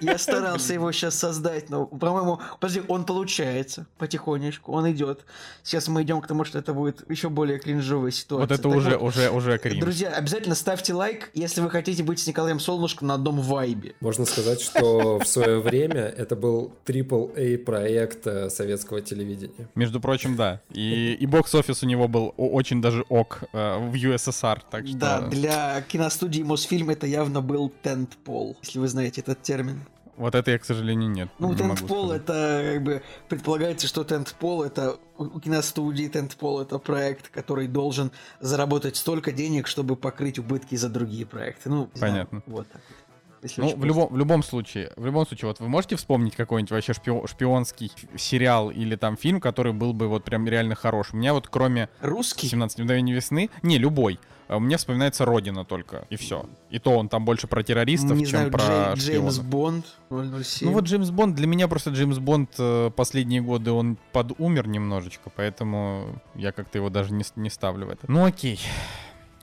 Я 0.00 0.18
старался 0.18 0.74
его 0.74 0.90
сейчас 0.92 1.16
создать, 1.16 1.70
но, 1.70 1.86
по-моему, 1.86 2.40
подожди, 2.60 2.82
он 2.88 3.04
получается 3.04 3.86
потихонечку, 3.98 4.72
он 4.72 4.90
идет. 4.90 5.24
Сейчас 5.62 5.88
мы 5.88 6.02
идем 6.02 6.20
к 6.20 6.26
тому, 6.26 6.44
что 6.44 6.58
это 6.58 6.72
будет 6.72 7.08
еще 7.08 7.28
более 7.28 7.58
кринжовая 7.58 8.10
ситуация. 8.10 8.48
Вот 8.48 8.58
это 8.58 8.68
уже, 8.68 8.96
уже, 8.96 9.30
уже 9.30 9.58
кринж. 9.58 9.80
Друзья, 9.80 10.10
обязательно 10.10 10.54
ставьте 10.54 10.92
лайк, 10.92 11.30
если 11.34 11.60
вы 11.60 11.70
хотите 11.70 12.02
быть 12.02 12.18
с 12.18 12.26
Николаем 12.26 12.58
Солнышком 12.58 13.08
на 13.08 13.14
одном 13.14 13.40
вайбе. 13.40 13.94
Можно 14.00 14.24
сказать, 14.24 14.60
что 14.60 15.18
в 15.18 15.26
свое 15.26 15.60
время 15.60 16.02
это 16.02 16.36
был 16.36 16.72
AAA 16.84 17.58
проект 17.58 18.26
э, 18.26 18.50
советского 18.50 19.00
телевидения. 19.00 19.68
Между 19.74 20.00
прочим, 20.00 20.36
да. 20.36 20.60
И, 20.70 21.14
и 21.14 21.26
бокс-офис 21.26 21.82
у 21.82 21.86
него 21.86 22.08
был 22.08 22.34
очень 22.36 22.82
даже 22.82 23.02
ок 23.08 23.44
э, 23.52 23.78
в 23.78 23.94
USSR, 23.94 24.60
так 24.70 24.86
что... 24.86 24.96
Да, 24.96 25.20
для 25.20 25.71
киностудии 25.80 26.42
Мосфильм 26.42 26.90
это 26.90 27.06
явно 27.06 27.40
был 27.40 27.72
тентпол, 27.82 28.56
если 28.62 28.78
вы 28.78 28.88
знаете 28.88 29.20
этот 29.22 29.42
термин. 29.42 29.80
Вот 30.16 30.34
это 30.34 30.50
я, 30.50 30.58
к 30.58 30.64
сожалению, 30.64 31.10
нет. 31.10 31.28
Ну, 31.38 31.54
тентпол 31.54 32.12
это 32.12 32.72
как 32.74 32.82
бы 32.82 33.02
предполагается, 33.28 33.86
что 33.86 34.04
тентпол 34.04 34.62
это 34.62 34.98
у 35.16 35.40
киностудии 35.40 36.06
тентпол 36.06 36.60
это 36.60 36.78
проект, 36.78 37.28
который 37.28 37.66
должен 37.66 38.12
заработать 38.40 38.96
столько 38.96 39.32
денег, 39.32 39.66
чтобы 39.66 39.96
покрыть 39.96 40.38
убытки 40.38 40.74
за 40.74 40.90
другие 40.90 41.24
проекты. 41.24 41.70
Ну, 41.70 41.88
понятно. 41.98 42.42
Знаю, 42.44 42.44
вот 42.46 42.68
так. 42.68 42.82
Если 43.42 43.60
ну, 43.60 43.74
в 43.74 43.84
любом, 43.84 44.08
в 44.12 44.16
любом 44.16 44.42
случае, 44.44 44.92
в 44.94 45.04
любом 45.04 45.26
случае, 45.26 45.48
вот 45.48 45.58
вы 45.58 45.68
можете 45.68 45.96
вспомнить 45.96 46.36
какой-нибудь 46.36 46.70
вообще 46.70 46.92
шпион, 46.92 47.26
шпионский 47.26 47.90
сериал 48.16 48.70
или 48.70 48.94
там 48.94 49.16
фильм, 49.16 49.40
который 49.40 49.72
был 49.72 49.92
бы 49.92 50.06
вот 50.06 50.22
прям 50.22 50.46
реально 50.46 50.76
хорош? 50.76 51.08
У 51.12 51.16
меня 51.16 51.34
вот 51.34 51.48
кроме... 51.48 51.88
Русский? 52.00 52.46
17 52.46 52.78
мгновений 52.78 53.12
весны, 53.12 53.50
не, 53.62 53.78
любой. 53.78 54.20
А 54.48 54.58
мне 54.58 54.76
вспоминается 54.76 55.24
Родина 55.24 55.64
только, 55.64 56.06
и 56.10 56.16
все. 56.16 56.46
И 56.70 56.78
то 56.78 56.90
он 56.90 57.08
там 57.08 57.24
больше 57.24 57.46
про 57.46 57.62
террористов, 57.62 58.16
не 58.16 58.26
чем 58.26 58.30
знаю, 58.30 58.50
про 58.50 58.92
Джей, 58.94 59.16
Джеймс 59.16 59.38
Бонд 59.38 59.86
007. 60.10 60.68
Ну 60.68 60.72
вот 60.72 60.84
Джеймс 60.84 61.10
Бонд, 61.10 61.34
для 61.34 61.46
меня 61.46 61.68
просто 61.68 61.90
Джеймс 61.90 62.18
Бонд 62.18 62.50
э, 62.58 62.90
последние 62.94 63.40
годы, 63.40 63.72
он 63.72 63.96
подумер 64.12 64.68
немножечко, 64.68 65.30
поэтому 65.34 66.20
я 66.34 66.52
как-то 66.52 66.78
его 66.78 66.90
даже 66.90 67.12
не, 67.12 67.24
не 67.36 67.50
ставлю 67.50 67.86
в 67.86 67.90
это. 67.90 68.04
Ну 68.08 68.24
окей. 68.24 68.60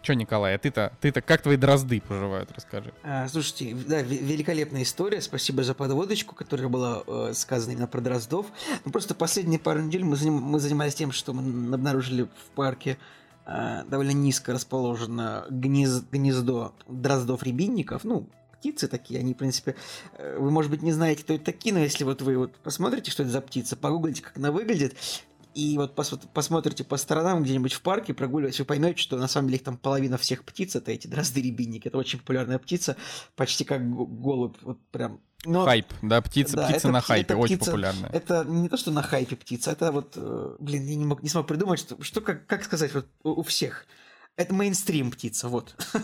Че, 0.01 0.15
Николай, 0.15 0.56
а 0.56 0.58
ты-то, 0.58 0.94
ты-то 1.01 1.22
как 1.22 1.41
твои 1.41 1.58
дрозды 1.58 2.01
поживают, 2.01 2.51
расскажи. 2.56 2.94
А, 3.03 3.27
слушайте, 3.27 3.75
да, 3.88 4.01
великолепная 4.01 4.84
история, 4.84 5.22
спасибо 5.22 5.63
за 5.63 5.74
подводочку, 5.74 6.36
которая 6.36 6.70
была 6.70 7.03
э, 7.06 7.34
сказана 7.34 7.74
именно 7.74 7.88
про 7.88 8.00
дроздов. 8.00 8.46
Ну, 8.86 8.91
просто 8.91 9.13
последние 9.13 9.60
пару 9.60 9.82
недель 9.82 10.06
мы, 10.06 10.15
заним, 10.15 10.36
мы 10.36 10.60
занимались 10.60 10.96
тем, 10.96 11.12
что 11.12 11.34
мы 11.34 11.74
обнаружили 11.74 12.24
в 12.24 12.51
парке 12.56 12.91
э, 12.91 13.19
довольно 13.88 14.12
низко 14.12 14.53
расположено 14.53 15.46
гнез, 15.50 16.03
гнездо 16.12 16.74
дроздов-рябинников, 16.88 18.03
ну, 18.03 18.29
птицы 18.60 18.88
такие, 18.88 19.20
они, 19.20 19.34
в 19.34 19.38
принципе, 19.38 19.75
э, 20.18 20.38
вы, 20.38 20.51
может 20.51 20.70
быть, 20.70 20.82
не 20.82 20.91
знаете, 20.91 21.24
кто 21.24 21.34
это 21.34 21.46
такие, 21.46 21.74
но 21.74 21.79
если 21.79 22.03
вот 22.03 22.22
вы 22.22 22.38
вот 22.38 22.56
посмотрите, 22.58 23.10
что 23.10 23.24
это 23.24 23.32
за 23.32 23.41
птица, 23.41 23.75
погуглите, 23.75 24.22
как 24.22 24.38
она 24.38 24.51
выглядит, 24.51 24.96
и 25.56 25.77
вот 25.77 25.96
пос 25.96 26.13
посмотрите 26.34 26.84
по 26.84 26.98
сторонам 26.98 27.44
где-нибудь 27.44 27.74
в 27.74 27.82
парке, 27.82 28.13
прогуливаясь, 28.13 28.60
вы 28.60 28.65
поймете, 28.65 29.01
что 29.01 29.18
на 29.18 29.27
самом 29.27 29.48
деле 29.48 29.58
их 29.58 29.63
там 29.63 29.77
половина 29.77 30.18
всех 30.18 30.44
птиц 30.44 30.75
это 30.75 30.91
эти 30.91 31.08
дрозды-рябинники. 31.08 31.88
Это 31.88 31.98
очень 31.98 32.20
популярная 32.20 32.60
птица, 32.60 32.98
почти 33.36 33.63
как 33.63 33.82
голубь, 33.89 34.58
вот 34.62 34.79
прям 34.91 35.20
но, 35.46 35.63
Хайп, 35.63 35.88
да, 36.01 36.22
птица, 36.22 36.58
да, 36.58 36.65
птица 36.65 36.79
это, 36.79 36.91
на 36.91 37.01
хайпе, 37.01 37.36
очень 37.36 37.55
птица, 37.55 37.72
популярная. 37.72 38.10
Это 38.12 38.43
не 38.43 38.67
то, 38.67 38.75
что 38.75 38.91
на 38.91 39.01
хайпе 39.01 39.38
птица, 39.38 39.72
это 39.72 39.91
вот, 39.91 40.13
э, 40.15 40.55
блин, 40.60 40.86
я 40.86 40.96
не, 40.96 41.05
мог, 41.05 41.24
не 41.24 41.29
смог 41.29 41.48
придумать, 41.48 41.79
что, 41.79 42.01
что 42.03 42.19
как, 42.19 42.46
как 42.46 42.63
сказать, 42.63 42.93
вот 42.93 43.08
у 43.24 43.41
всех. 43.43 43.86
Это 44.36 44.53
мейнстрим 44.53 45.12
птица, 45.12 45.48
вот. 45.48 45.75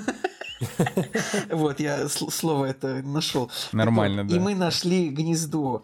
Вот, 1.50 1.82
я 1.82 2.08
слово 2.08 2.68
это 2.68 3.04
нашел. 3.04 3.52
Нормально, 3.74 4.26
да. 4.26 4.34
И 4.34 4.40
мы 4.40 4.56
нашли 4.56 5.10
гнездо 5.10 5.84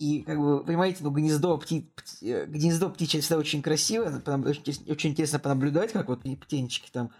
и, 0.00 0.22
как 0.22 0.38
бы, 0.38 0.64
понимаете, 0.64 0.98
ну, 1.00 1.10
гнездо, 1.10 1.58
пти... 1.58 1.90
Э, 2.22 2.46
гнездо 2.46 2.88
птичье 2.88 3.20
всегда 3.20 3.36
очень 3.36 3.60
красиво, 3.60 4.10
очень, 4.46 4.90
очень 4.90 5.10
интересно 5.10 5.38
понаблюдать, 5.38 5.92
как 5.92 6.08
вот 6.08 6.22
птенчики 6.22 6.90
там 6.90 7.10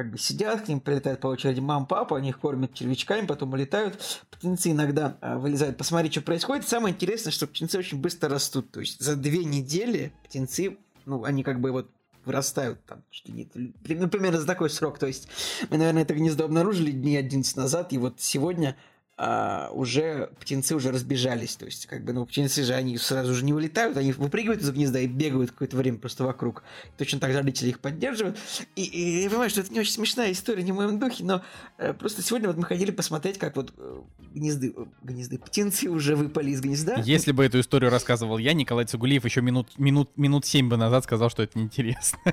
как 0.00 0.12
бы 0.12 0.16
сидят, 0.16 0.62
к 0.62 0.68
ним 0.68 0.80
прилетают 0.80 1.20
по 1.20 1.26
очереди 1.26 1.60
мам, 1.60 1.84
папа, 1.86 2.16
они 2.16 2.30
их 2.30 2.40
кормят 2.40 2.72
червячками, 2.72 3.26
потом 3.26 3.52
улетают. 3.52 4.00
Птенцы 4.30 4.70
иногда 4.70 5.18
а, 5.20 5.36
вылезают 5.36 5.76
посмотреть, 5.76 6.12
что 6.12 6.22
происходит. 6.22 6.66
Самое 6.66 6.94
интересное, 6.94 7.30
что 7.30 7.46
птенцы 7.46 7.76
очень 7.76 8.00
быстро 8.00 8.30
растут. 8.30 8.70
То 8.70 8.80
есть 8.80 8.98
за 8.98 9.14
две 9.14 9.44
недели 9.44 10.14
птенцы, 10.24 10.78
ну, 11.04 11.24
они 11.24 11.42
как 11.42 11.60
бы 11.60 11.70
вот 11.70 11.90
вырастают 12.24 12.82
там, 12.86 13.02
что 13.10 13.30
не, 13.30 13.46
ну, 13.54 14.08
примерно 14.08 14.40
за 14.40 14.46
такой 14.46 14.70
срок. 14.70 14.98
То 14.98 15.06
есть 15.06 15.28
мы, 15.68 15.76
наверное, 15.76 16.04
это 16.04 16.14
гнездо 16.14 16.46
обнаружили 16.46 16.92
дней 16.92 17.18
11 17.18 17.54
назад, 17.58 17.92
и 17.92 17.98
вот 17.98 18.22
сегодня 18.22 18.78
а, 19.22 19.68
уже 19.74 20.30
птенцы 20.40 20.74
уже 20.74 20.90
разбежались. 20.90 21.54
То 21.54 21.66
есть, 21.66 21.84
как 21.84 22.02
бы, 22.06 22.14
ну, 22.14 22.24
птенцы 22.24 22.64
же, 22.64 22.72
они 22.72 22.96
сразу 22.96 23.34
же 23.34 23.44
не 23.44 23.52
вылетают, 23.52 23.98
они 23.98 24.12
выпрыгивают 24.12 24.62
из 24.62 24.70
гнезда 24.70 25.00
и 25.00 25.06
бегают 25.06 25.50
какое-то 25.50 25.76
время 25.76 25.98
просто 25.98 26.24
вокруг. 26.24 26.62
Точно 26.96 27.20
так 27.20 27.30
же 27.30 27.36
родители 27.36 27.68
их 27.68 27.80
поддерживают. 27.80 28.38
И, 28.76 28.82
и 28.82 29.22
я 29.24 29.28
понимаю, 29.28 29.50
что 29.50 29.60
это 29.60 29.70
не 29.74 29.80
очень 29.80 29.92
смешная 29.92 30.32
история, 30.32 30.62
не 30.62 30.72
в 30.72 30.76
моем 30.76 30.98
духе, 30.98 31.22
но 31.22 31.42
э, 31.76 31.92
просто 31.92 32.22
сегодня 32.22 32.48
вот 32.48 32.56
мы 32.56 32.64
ходили 32.64 32.92
посмотреть, 32.92 33.36
как 33.36 33.56
вот 33.56 33.74
э, 33.76 34.00
гнезды, 34.32 34.72
э, 34.74 34.84
гнезды, 35.02 35.36
птенцы 35.36 35.90
уже 35.90 36.16
выпали 36.16 36.52
из 36.52 36.62
гнезда. 36.62 37.02
Если 37.04 37.32
бы 37.32 37.44
эту 37.44 37.60
историю 37.60 37.90
рассказывал 37.90 38.38
я, 38.38 38.54
Николай 38.54 38.86
Цугулиев 38.86 39.26
еще 39.26 39.42
минут, 39.42 39.78
минут, 39.78 40.16
минут 40.16 40.46
семь 40.46 40.70
бы 40.70 40.78
назад 40.78 41.04
сказал, 41.04 41.28
что 41.28 41.42
это 41.42 41.58
неинтересно. 41.58 42.18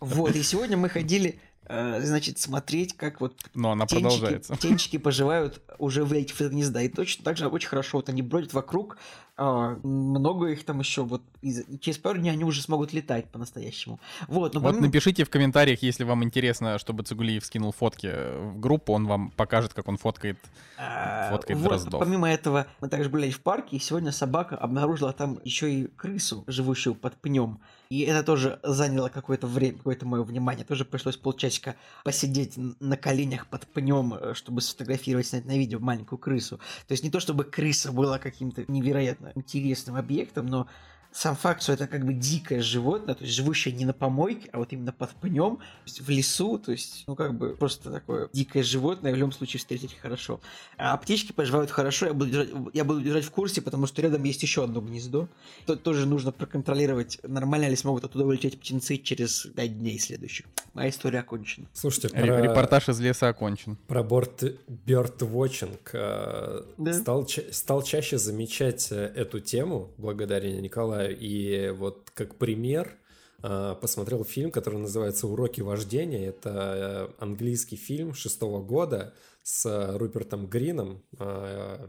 Вот, 0.00 0.34
и 0.34 0.42
сегодня 0.42 0.76
мы 0.76 0.88
ходили 0.88 1.38
значит, 1.68 2.38
смотреть, 2.38 2.96
как 2.96 3.20
вот 3.20 3.40
Но 3.54 3.72
она 3.72 3.86
птенчики, 3.86 4.02
продолжается. 4.02 4.54
птенчики 4.54 4.98
поживают 4.98 5.62
уже 5.78 6.04
вылетев 6.04 6.40
из 6.40 6.50
гнезда. 6.50 6.82
И 6.82 6.88
точно 6.88 7.24
так 7.24 7.36
же 7.36 7.48
очень 7.48 7.68
хорошо 7.68 7.98
вот 7.98 8.08
они 8.08 8.22
бродят 8.22 8.52
вокруг, 8.52 8.98
а, 9.36 9.76
много 9.82 10.46
их 10.48 10.64
там 10.64 10.78
еще, 10.78 11.02
вот 11.02 11.22
из, 11.42 11.64
через 11.80 11.98
пару 11.98 12.18
дней 12.18 12.30
они 12.30 12.44
уже 12.44 12.62
смогут 12.62 12.92
летать 12.92 13.28
по-настоящему. 13.30 13.98
Вот, 14.28 14.54
но 14.54 14.60
вот 14.60 14.70
помимо... 14.70 14.86
напишите 14.86 15.24
в 15.24 15.30
комментариях, 15.30 15.82
если 15.82 16.04
вам 16.04 16.22
интересно, 16.22 16.78
чтобы 16.78 17.02
Цигулиев 17.02 17.44
скинул 17.44 17.72
фотки 17.72 18.06
в 18.06 18.60
группу, 18.60 18.92
он 18.92 19.06
вам 19.06 19.30
покажет, 19.32 19.74
как 19.74 19.88
он 19.88 19.96
фоткает, 19.96 20.38
а, 20.78 21.30
фоткает 21.30 21.58
вот, 21.58 21.68
дроздов. 21.68 22.00
Помимо 22.00 22.30
этого, 22.30 22.68
мы 22.80 22.88
также 22.88 23.10
гуляли 23.10 23.32
в 23.32 23.40
парке, 23.40 23.76
и 23.76 23.80
сегодня 23.80 24.12
собака 24.12 24.56
обнаружила 24.56 25.12
там 25.12 25.40
еще 25.42 25.72
и 25.72 25.86
крысу, 25.88 26.44
живущую 26.46 26.94
под 26.94 27.16
пнем. 27.16 27.58
И 27.90 28.00
это 28.00 28.22
тоже 28.22 28.60
заняло 28.62 29.08
какое-то 29.08 29.46
время, 29.46 29.78
какое-то 29.78 30.06
мое 30.06 30.22
внимание. 30.22 30.64
Тоже 30.64 30.84
пришлось 30.84 31.16
полчасика 31.16 31.76
посидеть 32.02 32.54
на 32.56 32.96
коленях 32.96 33.46
под 33.46 33.66
пнем, 33.66 34.14
э, 34.14 34.34
чтобы 34.34 34.62
сфотографировать, 34.62 35.26
снять 35.26 35.44
на 35.44 35.56
видео 35.56 35.78
маленькую 35.80 36.18
крысу. 36.18 36.58
То 36.88 36.92
есть 36.92 37.04
не 37.04 37.10
то, 37.10 37.20
чтобы 37.20 37.44
крыса 37.44 37.92
была 37.92 38.18
каким-то 38.18 38.64
невероятно 38.68 39.23
интересным 39.34 39.96
объектом, 39.96 40.46
но 40.46 40.68
сам 41.14 41.36
факт, 41.36 41.62
что 41.62 41.72
это 41.72 41.86
как 41.86 42.04
бы 42.04 42.12
дикое 42.12 42.60
животное, 42.60 43.14
то 43.14 43.22
есть 43.22 43.36
живущее 43.36 43.72
не 43.72 43.84
на 43.84 43.92
помойке, 43.92 44.48
а 44.52 44.58
вот 44.58 44.72
именно 44.72 44.92
под 44.92 45.10
пнем, 45.10 45.60
в 45.86 46.08
лесу, 46.10 46.58
то 46.58 46.72
есть, 46.72 47.04
ну, 47.06 47.14
как 47.14 47.38
бы 47.38 47.54
просто 47.54 47.92
такое 47.92 48.28
дикое 48.32 48.64
животное, 48.64 49.12
в 49.12 49.16
любом 49.16 49.30
случае 49.30 49.60
встретить 49.60 49.94
хорошо. 49.96 50.40
А 50.76 50.96
птички 50.96 51.30
поживают 51.30 51.70
хорошо, 51.70 52.06
я 52.06 52.14
буду 52.14 52.30
держать, 52.30 52.50
я 52.72 52.84
буду 52.84 53.00
держать 53.00 53.24
в 53.24 53.30
курсе, 53.30 53.62
потому 53.62 53.86
что 53.86 54.02
рядом 54.02 54.24
есть 54.24 54.42
еще 54.42 54.64
одно 54.64 54.80
гнездо. 54.80 55.28
Тут 55.66 55.84
тоже 55.84 56.04
нужно 56.04 56.32
проконтролировать, 56.32 57.20
нормально 57.22 57.68
ли 57.68 57.76
смогут 57.76 58.04
оттуда 58.04 58.24
вылететь 58.24 58.58
птенцы 58.58 58.96
через 58.96 59.46
5 59.54 59.78
дней 59.78 60.00
следующих. 60.00 60.46
Моя 60.72 60.90
история 60.90 61.20
окончена. 61.20 61.68
Слушайте, 61.72 62.08
про... 62.08 62.40
репортаж 62.42 62.88
из 62.88 62.98
леса 62.98 63.28
окончен. 63.28 63.76
Про 63.86 64.02
борт 64.02 64.42
бёрдвотчинг 64.66 65.90
э, 65.92 66.62
да? 66.76 66.92
стал, 66.92 67.28
стал 67.52 67.82
чаще 67.82 68.18
замечать 68.18 68.88
э, 68.90 69.12
эту 69.14 69.38
тему 69.38 69.92
благодаря 69.96 70.50
Николаю 70.50 71.03
и 71.10 71.70
вот 71.70 72.10
как 72.14 72.36
пример 72.36 72.96
а, 73.42 73.74
посмотрел 73.74 74.24
фильм, 74.24 74.50
который 74.50 74.78
называется 74.78 75.26
«Уроки 75.26 75.60
вождения». 75.60 76.28
Это 76.28 77.10
э, 77.18 77.22
английский 77.22 77.76
фильм 77.76 78.14
шестого 78.14 78.62
года 78.62 79.14
с 79.42 79.96
Рупертом 79.98 80.46
Грином. 80.46 81.02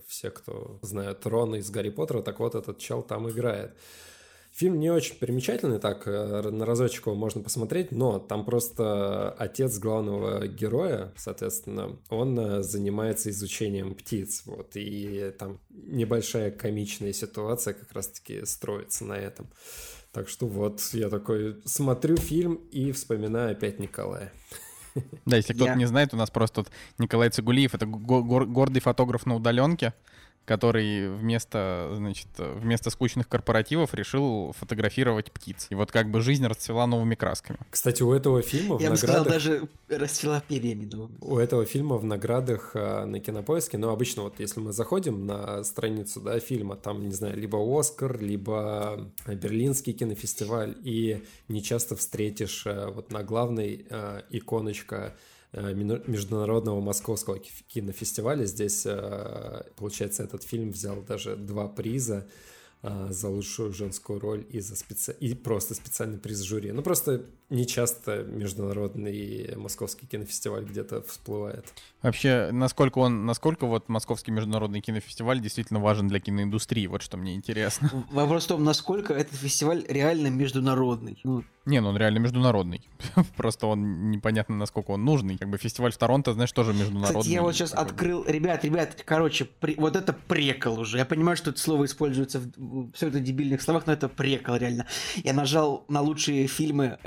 Все, 0.07 0.29
кто 0.29 0.77
знают 0.81 1.25
Рона 1.25 1.55
из 1.55 1.69
«Гарри 1.69 1.89
Поттера», 1.89 2.21
так 2.21 2.39
вот 2.41 2.55
этот 2.55 2.79
чел 2.79 3.01
там 3.01 3.29
играет. 3.29 3.73
Фильм 4.55 4.79
не 4.79 4.89
очень 4.89 5.15
примечательный, 5.15 5.79
так, 5.79 6.07
э, 6.07 6.49
на 6.49 6.65
разочек 6.65 7.07
его 7.07 7.15
можно 7.15 7.41
посмотреть, 7.41 7.91
но 7.91 8.19
там 8.19 8.45
просто 8.45 9.31
отец 9.31 9.77
главного 9.79 10.47
героя, 10.47 11.11
соответственно, 11.17 11.97
он 12.07 12.39
э, 12.39 12.63
занимается 12.63 13.31
изучением 13.31 13.95
птиц, 13.95 14.43
вот, 14.45 14.71
и 14.75 15.33
там 15.37 15.59
небольшая 15.71 16.51
комичная 16.51 17.11
ситуация 17.11 17.73
как 17.73 17.91
раз-таки 17.91 18.45
строится 18.45 19.03
на 19.03 19.17
этом. 19.17 19.49
Так 20.13 20.29
что 20.29 20.47
вот, 20.47 20.79
я 20.93 21.09
такой 21.09 21.61
смотрю 21.65 22.15
фильм 22.15 22.61
и 22.71 22.93
вспоминаю 22.93 23.51
опять 23.51 23.79
Николая. 23.79 24.31
Да, 25.25 25.35
если 25.35 25.51
кто-то 25.51 25.75
не 25.75 25.85
знает, 25.85 26.13
у 26.13 26.17
нас 26.17 26.29
просто 26.31 26.63
тут 26.63 26.71
Николай 26.97 27.29
Цигулиев, 27.29 27.75
это 27.75 27.85
гордый 27.85 28.81
фотограф 28.81 29.25
на 29.25 29.35
удаленке, 29.35 29.93
который 30.45 31.09
вместо, 31.09 31.91
значит, 31.95 32.27
вместо 32.37 32.89
скучных 32.89 33.27
корпоративов 33.27 33.93
решил 33.93 34.53
фотографировать 34.57 35.31
птиц. 35.31 35.67
И 35.71 35.75
вот 35.75 35.91
как 35.91 36.09
бы 36.11 36.21
жизнь 36.21 36.45
расцвела 36.45 36.87
новыми 36.87 37.15
красками. 37.15 37.59
Кстати, 37.69 38.03
у 38.03 38.13
этого 38.13 38.41
фильма 38.41 38.77
в 38.77 38.81
Я 38.81 38.91
бы 38.91 38.97
сказал, 38.97 39.23
наградах... 39.23 39.43
даже 39.43 39.67
расцвела 39.89 40.41
перьями. 40.47 40.85
новыми. 40.85 41.17
У 41.19 41.37
этого 41.37 41.65
фильма 41.65 41.97
в 41.97 42.03
наградах 42.03 42.71
а, 42.75 43.05
на 43.05 43.19
кинопоиске, 43.19 43.77
ну, 43.77 43.89
обычно 43.89 44.23
вот 44.23 44.39
если 44.39 44.59
мы 44.59 44.71
заходим 44.71 45.25
на 45.25 45.63
страницу, 45.63 46.21
да, 46.21 46.39
фильма, 46.39 46.75
там, 46.75 47.03
не 47.07 47.13
знаю, 47.13 47.37
либо 47.37 47.57
Оскар, 47.57 48.19
либо 48.19 49.09
Берлинский 49.27 49.93
кинофестиваль, 49.93 50.75
и 50.83 51.23
не 51.47 51.63
часто 51.63 51.95
встретишь 51.95 52.63
а, 52.67 52.91
вот 52.91 53.11
на 53.11 53.23
главной 53.23 53.85
а, 53.89 54.23
иконочка 54.29 54.95
а, 54.95 55.13
Международного 55.61 56.81
Московского 56.81 57.39
ки- 57.39 57.63
кинофестиваля. 57.67 58.45
Здесь, 58.45 58.85
а, 58.85 59.65
получается, 59.75 60.23
этот 60.23 60.43
фильм 60.43 60.71
взял 60.71 61.01
даже 61.01 61.35
два 61.35 61.67
приза 61.67 62.27
а, 62.81 63.11
за 63.11 63.29
лучшую 63.29 63.73
женскую 63.73 64.19
роль 64.19 64.45
и 64.49 64.59
за 64.59 64.75
специ... 64.75 65.15
и 65.19 65.33
просто 65.33 65.73
специальный 65.73 66.17
приз 66.17 66.41
жюри. 66.41 66.71
Ну 66.71 66.81
просто 66.83 67.25
не 67.49 67.67
часто 67.67 68.23
международный 68.23 69.55
московский 69.55 70.07
кинофестиваль 70.07 70.65
где-то 70.65 71.01
всплывает. 71.03 71.65
Вообще, 72.01 72.49
насколько 72.51 72.99
он, 72.99 73.25
насколько 73.25 73.65
вот 73.65 73.89
Московский 73.89 74.31
международный 74.31 74.81
кинофестиваль 74.81 75.39
действительно 75.39 75.79
важен 75.79 76.07
для 76.07 76.19
киноиндустрии, 76.19 76.85
вот 76.87 77.01
что 77.01 77.17
мне 77.17 77.35
интересно. 77.35 77.89
Вопрос 78.11 78.45
в 78.45 78.47
том, 78.47 78.63
насколько 78.63 79.13
этот 79.13 79.33
фестиваль 79.35 79.83
реально 79.87 80.27
международный. 80.27 81.19
Ну, 81.23 81.43
Не, 81.65 81.81
ну 81.81 81.89
он 81.89 81.97
реально 81.97 82.19
международный. 82.19 82.87
Просто 83.37 83.67
он 83.67 84.11
непонятно, 84.11 84.55
насколько 84.55 84.91
он 84.91 85.03
нужный. 85.03 85.37
Как 85.37 85.49
бы 85.49 85.57
фестиваль 85.57 85.91
в 85.91 85.97
Торонто, 85.97 86.33
знаешь, 86.33 86.51
тоже 86.51 86.73
международный. 86.73 87.21
Кстати, 87.21 87.33
я 87.33 87.41
вот 87.41 87.55
сейчас 87.55 87.71
такой. 87.71 87.85
открыл... 87.85 88.25
Ребят, 88.27 88.63
ребят, 88.63 89.01
короче, 89.03 89.45
при- 89.45 89.75
вот 89.75 89.95
это 89.95 90.13
прекол 90.13 90.79
уже. 90.79 90.97
Я 90.97 91.05
понимаю, 91.05 91.37
что 91.37 91.51
это 91.51 91.59
слово 91.59 91.85
используется 91.85 92.39
в 92.39 92.91
все 92.91 93.07
это 93.07 93.19
дебильных 93.19 93.61
словах, 93.61 93.87
но 93.87 93.93
это 93.93 94.09
прекол 94.09 94.57
реально. 94.57 94.85
Я 95.23 95.33
нажал 95.33 95.85
на 95.87 96.01
лучшие 96.01 96.45
фильмы 96.47 96.99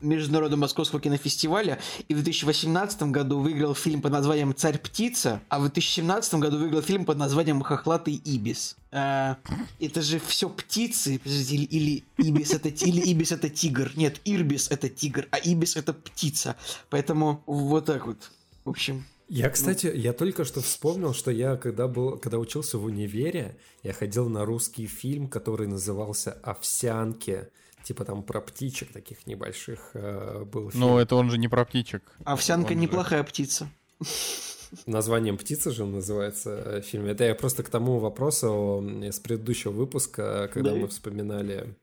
Международного 0.00 0.60
Московского 0.60 1.00
кинофестиваля, 1.00 1.78
и 2.08 2.14
в 2.14 2.22
2018 2.22 3.04
году 3.04 3.40
выиграл 3.40 3.74
фильм 3.74 4.00
под 4.00 4.12
названием 4.12 4.54
«Царь-птица», 4.54 5.40
а 5.48 5.58
в 5.58 5.62
2017 5.62 6.34
году 6.34 6.58
выиграл 6.58 6.82
фильм 6.82 7.04
под 7.04 7.18
названием 7.18 7.60
«Хохлатый 7.62 8.14
ибис». 8.14 8.76
А, 8.96 9.38
это 9.80 10.02
же 10.02 10.20
все 10.20 10.48
птицы, 10.48 11.20
или, 11.24 11.64
или 11.64 12.04
ибис 12.16 12.52
это 12.52 12.68
или 12.68 13.00
ибис 13.00 13.32
это 13.32 13.48
тигр. 13.48 13.90
Нет, 13.96 14.20
ирбис 14.24 14.70
это 14.70 14.88
тигр, 14.88 15.26
а 15.32 15.38
ибис 15.38 15.76
это 15.76 15.92
птица. 15.92 16.54
Поэтому 16.90 17.42
вот 17.46 17.86
так 17.86 18.06
вот. 18.06 18.30
В 18.64 18.70
общем, 18.70 19.04
Я, 19.28 19.50
кстати, 19.50 19.90
я 19.94 20.12
только 20.12 20.44
что 20.44 20.60
вспомнил, 20.60 21.12
что 21.12 21.30
я, 21.30 21.56
когда 21.56 21.88
был, 21.88 22.18
когда 22.18 22.38
учился 22.38 22.78
в 22.78 22.84
универе, 22.84 23.56
я 23.82 23.92
ходил 23.92 24.28
на 24.28 24.44
русский 24.44 24.86
фильм, 24.86 25.28
который 25.28 25.66
назывался 25.66 26.32
«Овсянки». 26.42 27.48
Типа 27.84 28.04
там 28.04 28.22
про 28.22 28.40
птичек 28.40 28.92
таких 28.92 29.26
небольших 29.26 29.90
э, 29.94 30.44
был 30.44 30.70
фильм. 30.70 30.80
Ну, 30.80 30.98
это 30.98 31.14
он 31.16 31.30
же 31.30 31.38
не 31.38 31.48
про 31.48 31.64
птичек. 31.64 32.02
овсянка 32.24 32.72
Он 32.72 32.74
же- 32.78 32.80
неплохая 32.82 33.22
птица. 33.22 33.68
Названием 34.86 35.36
«Птица» 35.38 35.70
же 35.70 35.84
называется 35.84 36.50
э, 36.50 36.80
фильм. 36.80 37.06
Это 37.06 37.22
я 37.24 37.34
просто 37.36 37.62
к 37.62 37.68
тому 37.68 37.98
вопросу 38.00 38.82
с 39.02 39.20
предыдущего 39.20 39.70
выпуска, 39.70 40.50
когда 40.52 40.70
Да. 40.70 40.76
мы 40.76 40.88
вспоминали 40.88 41.76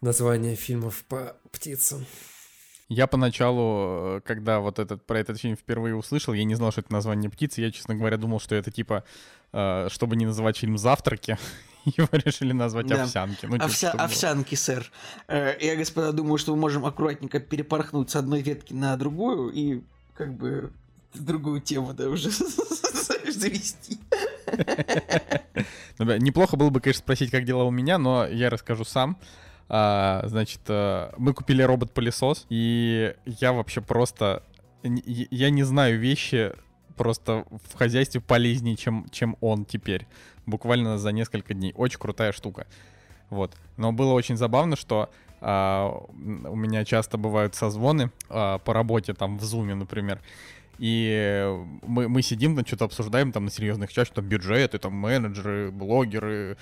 название 0.00 0.54
фильмов 0.56 1.04
по 1.08 1.36
птицам. 1.52 2.06
Я 2.88 3.06
поначалу, 3.06 4.16
э, 4.16 4.20
когда 4.24 4.60
вот 4.60 4.78
этот, 4.78 5.04
про 5.04 5.18
этот 5.18 5.38
фильм 5.38 5.56
впервые 5.56 5.94
услышал, 5.94 6.32
я 6.32 6.44
не 6.44 6.54
знал, 6.54 6.70
что 6.72 6.80
это 6.80 6.92
название 6.92 7.30
птицы. 7.30 7.60
Я, 7.60 7.70
честно 7.70 7.94
говоря, 7.94 8.16
думал, 8.16 8.40
что 8.40 8.54
это 8.54 8.70
типа, 8.70 9.04
э, 9.52 9.88
чтобы 9.90 10.16
не 10.16 10.24
называть 10.24 10.56
фильм 10.56 10.78
«Завтраки», 10.78 11.36
его 11.96 12.08
решили 12.12 12.52
назвать 12.52 12.86
Да. 12.86 13.02
«Овсянки». 13.02 13.46
Ну, 13.46 13.52
типа, 13.58 13.64
Овся- 13.64 13.92
было. 13.92 14.04
овсянки, 14.04 14.54
сэр. 14.54 14.90
Э, 15.28 15.56
Я, 15.60 15.76
господа, 15.76 16.12
думаю, 16.12 16.38
что 16.38 16.54
мы 16.54 16.60
можем 16.60 16.84
аккуратненько 16.84 17.40
перепорхнуть 17.40 18.10
с 18.10 18.16
одной 18.16 18.42
ветки 18.42 18.72
на 18.72 18.96
другую 18.96 19.50
и 19.50 19.82
как 20.14 20.34
бы 20.34 20.72
другую 21.14 21.60
тему, 21.60 21.94
да, 21.94 22.08
уже 22.08 22.30
завести. 23.28 23.98
Ну 25.98 26.16
Неплохо 26.16 26.56
было 26.56 26.70
бы, 26.70 26.80
конечно, 26.80 27.00
спросить, 27.00 27.30
как 27.30 27.44
дела 27.44 27.64
у 27.64 27.70
меня, 27.70 27.98
но 27.98 28.26
я 28.26 28.50
расскажу 28.50 28.84
сам. 28.84 29.18
А, 29.70 30.22
значит, 30.26 30.60
э, 30.68 31.10
мы 31.18 31.34
купили 31.34 31.62
робот-пылесос, 31.62 32.46
и 32.48 33.14
я 33.26 33.52
вообще 33.52 33.80
просто... 33.82 34.42
Я 34.82 35.50
не 35.50 35.62
знаю 35.64 35.98
вещи 35.98 36.52
просто 36.98 37.46
в 37.70 37.76
хозяйстве 37.76 38.20
полезнее, 38.20 38.76
чем, 38.76 39.06
чем 39.10 39.36
он 39.40 39.64
теперь. 39.64 40.06
Буквально 40.44 40.98
за 40.98 41.12
несколько 41.12 41.54
дней. 41.54 41.72
Очень 41.74 41.98
крутая 41.98 42.32
штука. 42.32 42.66
Вот. 43.30 43.56
Но 43.76 43.92
было 43.92 44.12
очень 44.12 44.36
забавно, 44.36 44.76
что 44.76 45.08
а, 45.40 46.04
у 46.10 46.56
меня 46.56 46.84
часто 46.84 47.16
бывают 47.16 47.54
созвоны 47.54 48.10
а, 48.28 48.58
по 48.58 48.74
работе, 48.74 49.14
там, 49.14 49.38
в 49.38 49.44
зуме, 49.44 49.74
например. 49.74 50.20
И 50.78 51.44
мы, 51.82 52.08
мы 52.08 52.22
сидим, 52.22 52.54
там 52.54 52.64
что-то 52.66 52.84
обсуждаем 52.84 53.32
там 53.32 53.46
на 53.46 53.50
серьезных 53.50 53.92
чашах, 53.92 54.14
там 54.14 54.24
бюджеты, 54.24 54.78
там 54.78 54.92
менеджеры, 54.94 55.70
блогеры, 55.70 56.56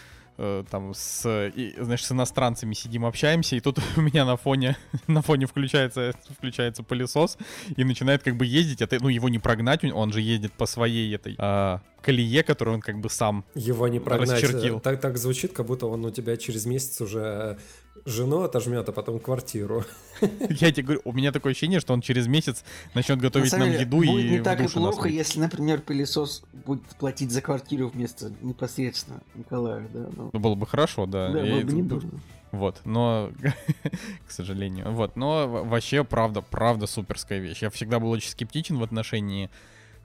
там 0.71 0.93
с, 0.95 1.27
и, 1.55 1.75
знаешь, 1.79 2.05
с 2.05 2.13
иностранцами 2.13 2.75
сидим, 2.75 3.05
общаемся, 3.07 3.57
и 3.57 3.61
тут 3.61 3.79
у 3.97 4.01
меня 4.01 4.25
на 4.25 4.37
фоне, 4.37 4.77
на 5.07 5.23
фоне 5.23 5.47
включается, 5.47 6.13
включается 6.31 6.83
пылесос 6.83 7.39
и 7.77 7.85
начинает 7.85 8.23
как 8.23 8.37
бы 8.37 8.47
ездить, 8.47 8.83
это, 8.83 8.99
ну, 9.01 9.09
его 9.09 9.29
не 9.29 9.39
прогнать, 9.39 9.85
он- 9.85 9.93
он 9.93 10.13
же 10.13 10.21
ездит 10.21 10.53
по 10.53 10.67
своей 10.67 11.15
этой 11.15 11.35
а, 11.39 11.81
колее, 12.03 12.43
которую 12.43 12.77
он 12.77 12.81
как 12.81 12.99
бы 13.01 13.09
сам 13.11 13.45
Его 13.55 13.89
не 13.89 13.99
прогнать. 14.01 14.43
Расчертил. 14.43 14.81
Так, 14.81 15.01
так 15.01 15.17
звучит, 15.19 15.53
как 15.53 15.67
будто 15.67 15.87
он 15.87 16.05
у 16.05 16.11
тебя 16.11 16.37
через 16.37 16.67
месяц 16.67 17.01
уже 17.01 17.59
жену 18.05 18.43
отожмет, 18.43 18.89
а 18.89 18.93
потом 18.93 19.19
квартиру. 19.19 19.85
Я 20.51 20.73
тебе 20.73 20.83
говорю, 20.83 21.01
у 21.05 21.13
меня 21.13 21.33
такое 21.33 21.53
ощущение, 21.53 21.81
что 21.81 21.93
он 21.93 22.01
через 22.01 22.27
месяц 22.27 22.65
начнет 22.95 23.17
На 23.17 23.23
готовить 23.23 23.53
нам 23.53 23.71
деле, 23.71 23.81
еду 23.81 23.99
будет 23.99 24.25
и 24.25 24.31
не 24.31 24.41
так 24.41 24.61
и 24.61 24.69
плохо, 24.69 25.09
если, 25.09 25.41
например, 25.41 25.81
пылесос 25.81 26.43
будет 26.53 26.83
платить 26.99 27.31
за 27.31 27.41
квартиру 27.41 27.89
вместо 27.89 28.33
непосредственно 28.43 29.23
Николая, 29.35 29.89
да. 29.93 30.09
Ну, 30.17 30.31
Ну, 30.33 30.41
было 30.41 30.55
бы 30.55 30.67
хорошо, 30.67 31.07
да. 31.07 31.29
да, 31.29 31.41
было 31.41 31.61
бы 31.61 31.73
не 31.73 31.83
дурно. 31.83 32.21
Вот, 32.53 32.81
но, 32.85 33.31
к 34.27 34.31
сожалению, 34.31 34.93
вот, 34.93 35.17
но 35.17 35.49
вообще, 35.49 36.05
правда, 36.05 36.43
правда 36.43 36.87
суперская 36.87 37.39
вещь. 37.39 37.63
Я 37.63 37.71
всегда 37.71 37.99
был 37.99 38.11
очень 38.11 38.31
скептичен 38.31 38.79
в 38.79 38.83
отношении 38.83 39.51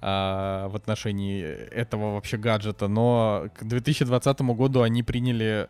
а, 0.03 0.67
в 0.69 0.75
отношении 0.75 1.43
этого 1.43 2.15
вообще 2.15 2.37
гаджета, 2.37 2.87
но 2.87 3.49
к 3.55 3.63
2020 3.63 4.41
году 4.41 4.81
они 4.81 5.03
приняли 5.03 5.69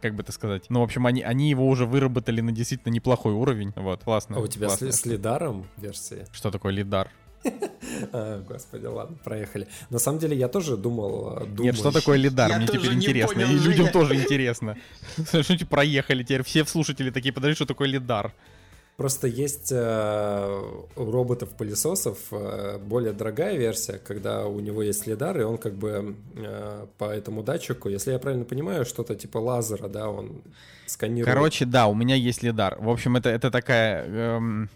как 0.00 0.14
бы 0.14 0.22
это 0.22 0.32
сказать, 0.32 0.66
ну, 0.68 0.80
в 0.80 0.82
общем, 0.82 1.06
они, 1.06 1.22
они 1.22 1.50
его 1.50 1.66
уже 1.68 1.86
выработали 1.86 2.40
на 2.40 2.52
действительно 2.52 2.92
неплохой 2.92 3.32
уровень, 3.32 3.72
вот, 3.76 4.04
классно. 4.04 4.36
А 4.36 4.40
у 4.40 4.46
тебя 4.46 4.68
с, 4.68 4.78
классно. 4.78 4.92
с 4.92 5.06
лидаром 5.06 5.66
версии? 5.76 6.24
Что 6.32 6.50
такое 6.50 6.72
лидар? 6.72 7.10
А, 8.12 8.42
господи, 8.42 8.86
ладно, 8.86 9.16
проехали. 9.24 9.68
На 9.90 9.98
самом 9.98 10.18
деле 10.18 10.36
я 10.36 10.48
тоже 10.48 10.76
думал... 10.76 11.38
э, 11.40 11.46
Нет, 11.58 11.76
что 11.76 11.90
такое 11.90 12.18
лидар? 12.18 12.50
Я 12.50 12.58
Мне 12.58 12.66
теперь 12.66 12.92
интересно. 12.92 13.34
понял, 13.34 13.48
И 13.48 13.58
людям 13.58 13.88
тоже 13.90 14.16
интересно. 14.16 14.76
Что 15.16 15.66
проехали 15.66 16.22
теперь? 16.22 16.42
Все 16.42 16.64
слушатели 16.64 17.10
такие, 17.10 17.32
подожди, 17.32 17.54
что 17.54 17.64
такое 17.64 17.88
лидар? 17.88 18.34
Просто 18.96 19.26
есть 19.26 19.72
э, 19.72 20.62
у 20.96 21.10
роботов-пылесосов 21.10 22.18
э, 22.30 22.78
более 22.78 23.12
дорогая 23.12 23.56
версия, 23.56 23.98
когда 23.98 24.46
у 24.46 24.58
него 24.60 24.82
есть 24.82 25.06
лидар, 25.06 25.38
и 25.38 25.42
он 25.42 25.58
как 25.58 25.74
бы 25.74 26.16
э, 26.34 26.86
по 26.96 27.04
этому 27.04 27.42
датчику, 27.42 27.90
если 27.90 28.12
я 28.12 28.18
правильно 28.18 28.46
понимаю, 28.46 28.86
что-то 28.86 29.14
типа 29.14 29.36
лазера, 29.36 29.88
да, 29.88 30.08
он 30.08 30.40
сканирует. 30.86 31.26
Короче, 31.26 31.66
да, 31.66 31.88
у 31.88 31.94
меня 31.94 32.14
есть 32.14 32.42
лидар. 32.42 32.78
В 32.80 32.88
общем, 32.88 33.16
это, 33.16 33.28
это 33.28 33.50
такая... 33.50 34.06
эм, 34.06 34.70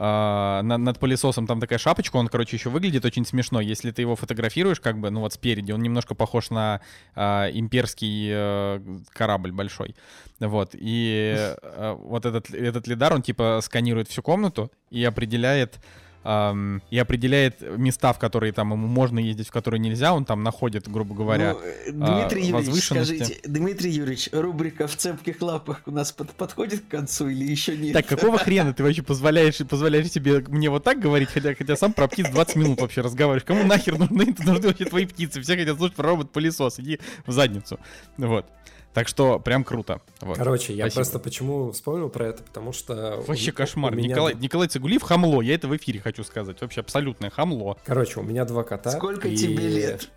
а, 0.00 0.62
на- 0.62 0.78
над 0.78 0.98
пылесосом 1.00 1.46
там 1.46 1.60
такая 1.60 1.78
шапочка, 1.78 2.16
он, 2.16 2.28
короче, 2.28 2.56
еще 2.56 2.70
выглядит 2.70 3.04
очень 3.04 3.26
смешно. 3.26 3.60
Если 3.60 3.90
ты 3.90 4.02
его 4.02 4.14
фотографируешь, 4.14 4.80
как 4.80 4.98
бы, 4.98 5.10
ну 5.10 5.20
вот 5.20 5.32
спереди, 5.32 5.72
он 5.72 5.82
немножко 5.82 6.14
похож 6.14 6.50
на 6.50 6.80
а, 7.16 7.48
имперский 7.50 8.28
э, 8.32 8.80
корабль 9.10 9.50
большой. 9.50 9.96
Вот. 10.38 10.70
И 10.74 11.34
э, 11.36 11.96
вот 11.98 12.26
этот, 12.26 12.48
этот 12.50 12.86
лидар, 12.86 13.12
он 13.12 13.22
типа 13.22 13.58
сканирует 13.62 14.08
всю 14.08 14.22
комнату 14.22 14.70
и 14.90 15.02
определяет 15.04 15.80
ам, 16.24 16.82
и 16.90 16.98
определяет 16.98 17.60
места, 17.60 18.12
в 18.12 18.18
которые 18.18 18.52
там 18.52 18.72
ему 18.72 18.86
можно 18.86 19.18
ездить, 19.18 19.48
в 19.48 19.50
которые 19.52 19.80
нельзя, 19.80 20.12
он 20.12 20.24
там 20.24 20.42
находит, 20.42 20.88
грубо 20.88 21.14
говоря, 21.14 21.54
Ну, 21.54 21.60
э, 21.60 21.92
Дмитрий 21.92 22.42
а, 22.42 22.46
Юрьевич, 22.46 22.52
возвышенности. 22.52 23.14
скажите, 23.16 23.40
Дмитрий 23.48 23.90
Юрьевич, 23.90 24.28
рубрика 24.32 24.86
«В 24.86 24.96
цепких 24.96 25.40
лапах» 25.42 25.82
у 25.86 25.90
нас 25.90 26.12
под- 26.12 26.32
подходит 26.32 26.80
к 26.80 26.88
концу 26.88 27.28
или 27.28 27.44
еще 27.44 27.76
нет? 27.76 27.92
Так, 27.92 28.06
какого 28.06 28.38
хрена 28.38 28.74
ты 28.74 28.82
вообще 28.82 29.02
позволяешь, 29.02 29.56
позволяешь 29.68 30.10
себе 30.10 30.40
мне 30.48 30.70
вот 30.70 30.84
так 30.84 30.98
говорить, 31.00 31.28
хотя, 31.30 31.54
хотя 31.54 31.76
сам 31.76 31.92
про 31.92 32.08
птиц 32.08 32.28
20 32.30 32.56
минут 32.56 32.80
вообще 32.80 33.00
разговариваешь? 33.00 33.44
Кому 33.44 33.64
нахер 33.64 33.98
нужны, 33.98 34.34
нужны 34.38 34.68
вообще 34.68 34.84
твои 34.84 35.06
птицы? 35.06 35.40
Все 35.40 35.56
хотят 35.56 35.76
слушать 35.76 35.96
про 35.96 36.08
робот-пылесос, 36.08 36.80
иди 36.80 36.98
в 37.26 37.32
задницу. 37.32 37.78
Вот. 38.16 38.46
Так 38.94 39.06
что 39.06 39.38
прям 39.38 39.62
круто. 39.64 40.00
Вот. 40.20 40.36
Короче, 40.36 40.72
я 40.72 40.84
Спасибо. 40.84 40.94
просто 40.96 41.18
почему 41.20 41.70
вспомнил 41.72 42.08
про 42.08 42.28
это, 42.28 42.42
потому 42.42 42.72
что... 42.72 43.22
Вообще 43.26 43.50
у- 43.50 43.54
кошмар. 43.54 43.92
у 43.92 43.96
меня 43.96 44.08
Николай, 44.08 44.34
Николай 44.34 44.66
Цигулиев 44.68 45.02
хамло, 45.02 45.40
я 45.42 45.54
это 45.54 45.68
в 45.68 45.76
эфире 45.76 46.00
хочу 46.00 46.24
сказать. 46.24 46.60
Вообще 46.60 46.80
абсолютное 46.80 47.30
хамло. 47.30 47.76
Короче, 47.84 48.18
у 48.18 48.22
меня 48.22 48.44
два 48.44 48.64
кота. 48.64 48.90
Сколько 48.90 49.28
и- 49.28 49.36
тебе 49.36 49.68
лет? 49.68 50.10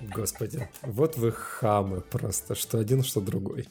Господи, 0.00 0.68
вот 0.82 1.16
вы 1.16 1.32
хамы 1.32 2.02
просто, 2.02 2.54
что 2.54 2.78
один, 2.78 3.02
что 3.02 3.20
другой. 3.20 3.66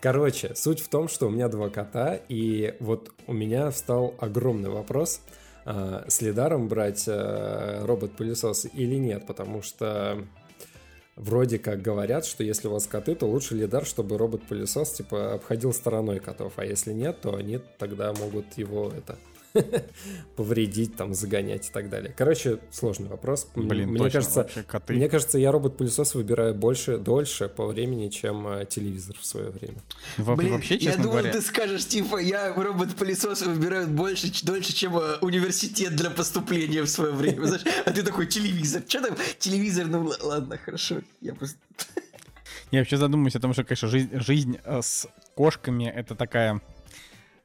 Короче, 0.00 0.54
суть 0.54 0.80
в 0.80 0.88
том, 0.88 1.08
что 1.08 1.26
у 1.26 1.30
меня 1.30 1.48
два 1.48 1.68
кота, 1.68 2.18
и 2.28 2.76
вот 2.80 3.12
у 3.26 3.32
меня 3.32 3.70
встал 3.70 4.14
огромный 4.18 4.70
вопрос, 4.70 5.20
э, 5.66 6.04
с 6.06 6.20
лидаром 6.22 6.68
брать 6.68 7.04
э, 7.08 7.84
робот-пылесос 7.84 8.66
или 8.72 8.94
нет, 8.94 9.26
потому 9.26 9.62
что 9.62 10.24
вроде 11.16 11.58
как 11.58 11.82
говорят, 11.82 12.24
что 12.24 12.44
если 12.44 12.68
у 12.68 12.72
вас 12.72 12.86
коты, 12.86 13.14
то 13.14 13.26
лучше 13.26 13.54
лидар, 13.54 13.84
чтобы 13.84 14.18
робот-пылесос 14.18 14.92
типа 14.92 15.34
обходил 15.34 15.72
стороной 15.72 16.20
котов, 16.20 16.54
а 16.56 16.64
если 16.64 16.92
нет, 16.92 17.20
то 17.20 17.34
они 17.34 17.60
тогда 17.78 18.12
могут 18.12 18.58
его 18.58 18.92
это 18.96 19.18
повредить, 20.36 20.96
там, 20.96 21.14
загонять 21.14 21.68
и 21.68 21.72
так 21.72 21.88
далее. 21.90 22.14
Короче, 22.16 22.58
сложный 22.70 23.08
вопрос. 23.08 23.48
Блин, 23.54 23.88
мне 23.90 23.98
точно, 23.98 24.12
кажется, 24.18 24.38
вообще 24.40 24.62
коты. 24.62 24.94
мне 24.94 25.08
кажется, 25.08 25.38
я 25.38 25.52
робот-пылесос 25.52 26.14
выбираю 26.14 26.54
больше, 26.54 26.98
дольше 26.98 27.48
по 27.48 27.66
времени, 27.66 28.08
чем 28.08 28.46
э, 28.48 28.66
телевизор 28.66 29.16
в 29.18 29.24
свое 29.26 29.50
время. 29.50 29.78
Во- 30.16 30.36
Блин, 30.36 30.52
вообще, 30.54 30.74
я 30.74 30.80
честно 30.80 31.02
думал, 31.04 31.18
говоря, 31.18 31.32
ты 31.32 31.40
скажешь, 31.42 31.86
типа, 31.86 32.18
я 32.18 32.52
робот-пылесос 32.54 33.42
выбираю 33.42 33.88
больше, 33.88 34.30
ч- 34.30 34.44
дольше, 34.46 34.72
чем 34.72 34.96
э, 34.98 35.16
университет 35.20 35.96
для 35.96 36.10
поступления 36.10 36.82
в 36.82 36.88
свое 36.88 37.12
время. 37.12 37.44
Знаешь, 37.46 37.64
а 37.84 37.90
ты 37.90 38.02
такой, 38.02 38.26
телевизор. 38.26 38.82
Что 38.86 39.06
там? 39.08 39.16
Телевизор, 39.38 39.86
ну 39.86 40.04
л- 40.10 40.16
ладно, 40.22 40.58
хорошо. 40.58 41.00
Я 41.20 41.34
просто... 41.34 41.58
я 42.70 42.78
вообще 42.80 42.96
задумываюсь 42.96 43.36
о 43.36 43.40
том, 43.40 43.52
что, 43.52 43.64
конечно, 43.64 43.88
жизнь, 43.88 44.10
жизнь 44.14 44.58
э, 44.64 44.80
с 44.82 45.06
кошками 45.34 45.84
это 45.84 46.14
такая 46.14 46.60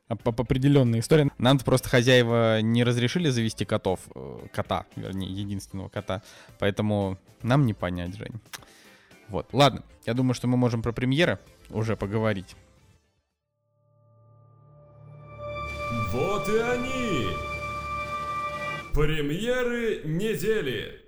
определенная 0.07 0.99
история. 0.99 1.29
Нам 1.37 1.59
просто 1.59 1.89
хозяева 1.89 2.61
не 2.61 2.83
разрешили 2.83 3.29
завести 3.29 3.65
котов, 3.65 3.99
э, 4.13 4.47
кота, 4.53 4.85
вернее, 4.95 5.31
единственного 5.31 5.89
кота, 5.89 6.21
поэтому 6.59 7.17
нам 7.41 7.65
не 7.65 7.73
понять, 7.73 8.15
Жень. 8.15 8.39
Вот, 9.29 9.47
ладно, 9.53 9.83
я 10.05 10.13
думаю, 10.13 10.33
что 10.33 10.47
мы 10.47 10.57
можем 10.57 10.81
про 10.81 10.91
премьеры 10.91 11.39
уже 11.69 11.95
поговорить. 11.95 12.55
Вот 16.11 16.47
и 16.49 16.57
они! 16.57 17.27
Премьеры 18.93 20.01
недели! 20.05 21.04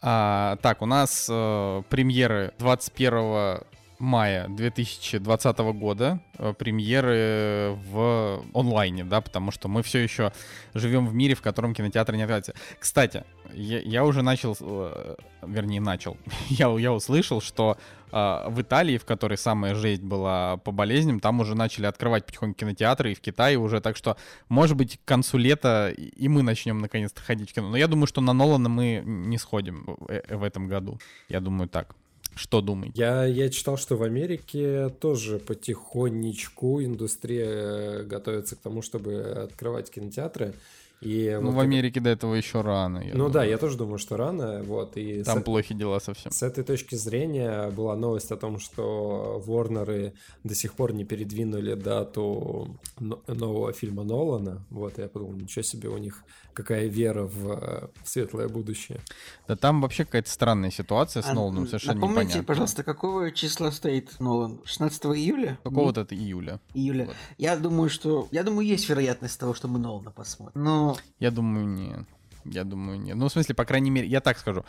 А, 0.00 0.56
так, 0.62 0.82
у 0.82 0.86
нас 0.86 1.26
э, 1.30 1.82
премьеры 1.88 2.52
21 2.58 3.60
мая 3.98 4.48
2020 4.48 5.58
года, 5.72 6.20
э, 6.38 6.52
премьеры 6.58 7.76
в 7.90 8.42
онлайне, 8.54 9.04
да, 9.04 9.20
потому 9.20 9.50
что 9.50 9.68
мы 9.68 9.82
все 9.82 9.98
еще 10.00 10.32
живем 10.74 11.06
в 11.06 11.14
мире, 11.14 11.34
в 11.34 11.42
котором 11.42 11.74
кинотеатры 11.74 12.16
не 12.16 12.22
открываются. 12.22 12.54
Кстати, 12.78 13.24
я, 13.52 13.80
я 13.80 14.04
уже 14.04 14.22
начал, 14.22 14.56
э, 14.60 15.16
вернее, 15.46 15.80
начал, 15.80 16.16
я, 16.48 16.68
я 16.78 16.92
услышал, 16.92 17.40
что 17.40 17.78
э, 18.12 18.44
в 18.48 18.60
Италии, 18.60 18.98
в 18.98 19.04
которой 19.04 19.38
самая 19.38 19.74
жесть 19.74 20.02
была 20.02 20.58
по 20.58 20.72
болезням, 20.72 21.20
там 21.20 21.40
уже 21.40 21.54
начали 21.54 21.86
открывать 21.86 22.26
потихоньку 22.26 22.60
кинотеатры, 22.60 23.12
и 23.12 23.14
в 23.14 23.20
Китае 23.20 23.56
уже, 23.58 23.80
так 23.80 23.96
что, 23.96 24.16
может 24.48 24.76
быть, 24.76 24.98
к 24.98 25.04
концу 25.04 25.38
лета 25.38 25.88
и- 25.88 26.28
мы 26.28 26.42
начнем 26.42 26.80
наконец-то 26.80 27.22
ходить 27.22 27.50
в 27.50 27.54
кино. 27.54 27.70
Но 27.70 27.76
я 27.76 27.86
думаю, 27.86 28.06
что 28.06 28.20
на 28.20 28.32
Нолана 28.34 28.68
мы 28.68 29.02
не 29.04 29.38
сходим 29.38 29.96
э, 30.08 30.36
в 30.36 30.42
этом 30.42 30.68
году. 30.68 30.98
Я 31.28 31.40
думаю 31.40 31.68
так. 31.68 31.94
Что 32.36 32.60
думаете? 32.60 33.00
Я, 33.00 33.24
я 33.24 33.48
читал, 33.48 33.78
что 33.78 33.96
в 33.96 34.02
Америке 34.02 34.90
тоже 35.00 35.38
потихонечку 35.38 36.82
индустрия 36.84 37.46
э, 37.46 38.02
готовится 38.04 38.56
к 38.56 38.58
тому, 38.58 38.82
чтобы 38.82 39.22
открывать 39.22 39.90
кинотеатры. 39.90 40.52
И 41.02 41.30
Ну, 41.40 41.46
вот 41.48 41.54
в 41.54 41.58
это- 41.58 41.60
Америке 41.66 42.00
до 42.00 42.10
этого 42.10 42.34
еще 42.34 42.62
рано. 42.62 42.98
я 43.00 43.14
Ну 43.14 43.26
да, 43.26 43.32
думаю. 43.40 43.50
я 43.50 43.58
тоже 43.58 43.76
думаю, 43.76 43.98
что 43.98 44.16
рано. 44.16 44.62
Вот, 44.62 44.96
и 44.96 45.22
Там 45.22 45.40
с- 45.40 45.42
плохи 45.44 45.74
дела 45.74 45.98
совсем. 46.00 46.32
С 46.32 46.42
этой 46.42 46.64
точки 46.64 46.94
зрения 46.94 47.70
была 47.70 47.96
новость 47.96 48.32
о 48.32 48.36
том, 48.36 48.58
что 48.58 49.42
Ворнеры 49.46 50.14
до 50.42 50.54
сих 50.54 50.72
пор 50.74 50.92
не 50.94 51.04
передвинули 51.04 51.74
дату 51.74 52.78
но- 52.98 53.20
нового 53.26 53.72
фильма 53.72 54.04
Нолана. 54.04 54.64
Вот, 54.70 54.98
я 54.98 55.08
подумал, 55.08 55.34
ничего 55.34 55.62
себе, 55.62 55.88
у 55.90 55.98
них 55.98 56.22
какая 56.54 56.86
вера 56.86 57.24
в 57.24 57.50
э, 57.52 57.88
светлое 58.02 58.48
будущее. 58.48 59.00
Да 59.46 59.56
там 59.56 59.82
вообще 59.82 60.06
какая-то 60.06 60.30
странная 60.30 60.70
ситуация 60.70 61.22
с 61.22 61.28
А, 61.28 61.34
Ноланом, 61.34 61.66
совершенно 61.66 61.96
Напомните, 62.00 62.20
непонятно. 62.22 62.44
пожалуйста, 62.44 62.82
какого 62.82 63.30
числа 63.30 63.70
стоит 63.70 64.18
Нолан? 64.20 64.60
16 64.64 65.04
июля? 65.14 65.58
Какого-то 65.64 66.00
это 66.00 66.14
июля. 66.14 66.58
Июля. 66.72 67.04
Вот. 67.06 67.16
Я 67.36 67.56
думаю, 67.58 67.90
что... 67.90 68.26
Я 68.30 68.42
думаю, 68.42 68.66
есть 68.66 68.88
вероятность 68.88 69.38
того, 69.38 69.52
что 69.52 69.68
мы 69.68 69.78
Нолана 69.78 70.10
посмотрим. 70.10 70.62
Но 70.64 70.85
Я 71.18 71.30
думаю, 71.30 71.66
нет. 71.66 72.06
Я 72.44 72.64
думаю, 72.64 73.00
нет. 73.00 73.16
Ну, 73.16 73.28
в 73.28 73.32
смысле, 73.32 73.54
по 73.54 73.64
крайней 73.64 73.90
мере, 73.90 74.06
я 74.06 74.20
так 74.20 74.38
скажу. 74.38 74.64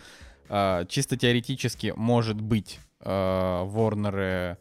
А, 0.50 0.86
чисто 0.86 1.18
теоретически, 1.18 1.94
может 1.96 2.42
быть, 2.42 2.80
а, 3.02 3.64
Ворнеры 3.66 4.58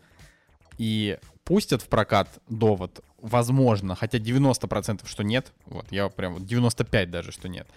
и 0.79 1.19
пустят 1.45 1.83
в 1.83 1.89
прокат 1.89 2.29
довод, 2.49 3.01
возможно, 3.23 3.95
хотя 3.95 4.19
90% 4.19 5.07
что 5.07 5.23
нет, 5.23 5.53
вот, 5.65 5.87
я 5.91 6.09
прям 6.09 6.35
вот 6.35 6.45
95 6.45 7.11
даже, 7.11 7.33
что 7.33 7.49
нет. 7.49 7.69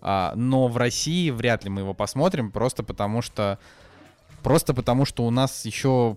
А, 0.00 0.32
но 0.36 0.68
в 0.68 0.76
России 0.76 1.30
вряд 1.30 1.64
ли 1.64 1.70
мы 1.70 1.80
его 1.80 1.92
посмотрим, 1.92 2.50
просто 2.50 2.82
потому 2.82 3.22
что 3.22 3.58
просто 4.42 4.74
потому 4.74 5.04
что 5.04 5.26
у 5.26 5.30
нас 5.30 5.64
еще 5.64 6.16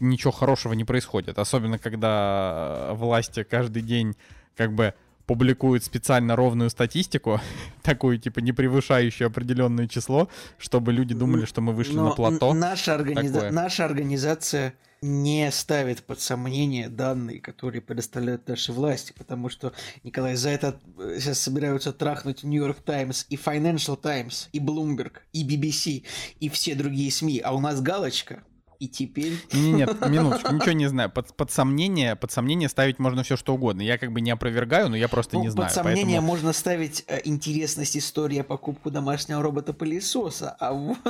ничего 0.00 0.32
хорошего 0.32 0.72
не 0.72 0.84
происходит, 0.84 1.38
особенно 1.38 1.78
когда 1.78 2.88
э, 2.90 2.94
власти 2.94 3.44
каждый 3.44 3.82
день 3.82 4.16
как 4.56 4.72
бы 4.72 4.94
публикуют 5.28 5.84
специально 5.84 6.34
ровную 6.34 6.70
статистику, 6.70 7.40
такую 7.82 8.18
типа 8.18 8.40
не 8.40 8.52
превышающую 8.52 9.28
определенное 9.28 9.86
число, 9.86 10.28
чтобы 10.56 10.92
люди 10.92 11.14
думали, 11.14 11.44
что 11.44 11.60
мы 11.60 11.74
вышли 11.74 11.94
но 11.94 12.08
на 12.08 12.14
плато. 12.14 12.54
Наша, 12.54 12.94
организа- 12.96 13.50
наша 13.50 13.84
организация 13.84 14.74
не 15.02 15.50
ставит 15.52 16.02
под 16.02 16.20
сомнение 16.20 16.88
данные, 16.88 17.40
которые 17.40 17.82
предоставляют 17.82 18.48
наши 18.48 18.72
власти, 18.72 19.12
потому 19.16 19.48
что, 19.48 19.72
Николай, 20.02 20.34
за 20.34 20.48
это 20.48 20.80
э, 20.98 21.18
сейчас 21.20 21.38
собираются 21.38 21.92
трахнуть 21.92 22.42
Нью-Йорк 22.42 22.80
Таймс 22.80 23.26
и 23.28 23.36
Financial 23.36 24.00
Times, 24.00 24.48
и 24.52 24.58
Bloomberg, 24.58 25.18
и 25.32 25.46
BBC, 25.46 26.04
и 26.40 26.48
все 26.48 26.74
другие 26.74 27.12
СМИ, 27.12 27.40
а 27.44 27.54
у 27.54 27.60
нас 27.60 27.80
галочка, 27.80 28.42
и 28.78 28.88
теперь... 28.88 29.32
Не, 29.52 29.72
нет, 29.72 29.96
минуточку, 30.08 30.54
ничего 30.54 30.72
не 30.72 30.86
знаю. 30.86 31.10
Под, 31.10 31.34
под 31.36 31.50
сомнение, 31.50 32.14
под 32.16 32.30
сомнение 32.30 32.68
ставить 32.68 32.98
можно 32.98 33.22
все 33.24 33.36
что 33.36 33.54
угодно. 33.54 33.82
Я 33.82 33.98
как 33.98 34.12
бы 34.12 34.20
не 34.20 34.30
опровергаю, 34.30 34.88
но 34.88 34.96
я 34.96 35.08
просто 35.08 35.36
Ну, 35.36 35.40
не 35.42 35.46
под 35.48 35.54
знаю. 35.54 35.70
сомнение 35.70 36.04
поэтому- 36.04 36.26
можно 36.28 36.52
ставить 36.52 37.04
э, 37.08 37.20
интересность 37.24 37.96
истории 37.96 38.38
о 38.38 38.44
покупку 38.44 38.90
домашнего 38.90 39.42
робота-пылесоса, 39.42 40.56
а 40.60 40.72
вот... 40.72 40.98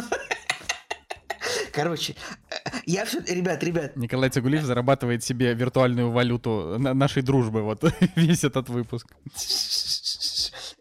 Короче, 1.73 2.17
э, 2.51 2.55
я 2.87 3.05
все... 3.05 3.21
Ребят, 3.21 3.63
ребят, 3.63 3.97
Николай 3.97 4.31
Цигулиев 4.31 4.65
зарабатывает 4.65 5.23
себе 5.23 5.55
виртуальную 5.55 6.11
валюту 6.11 6.77
на- 6.79 6.95
нашей 6.95 7.23
дружбы, 7.23 7.63
вот 7.63 7.85
весь 8.17 8.45
этот 8.45 8.69
выпуск. 8.69 9.07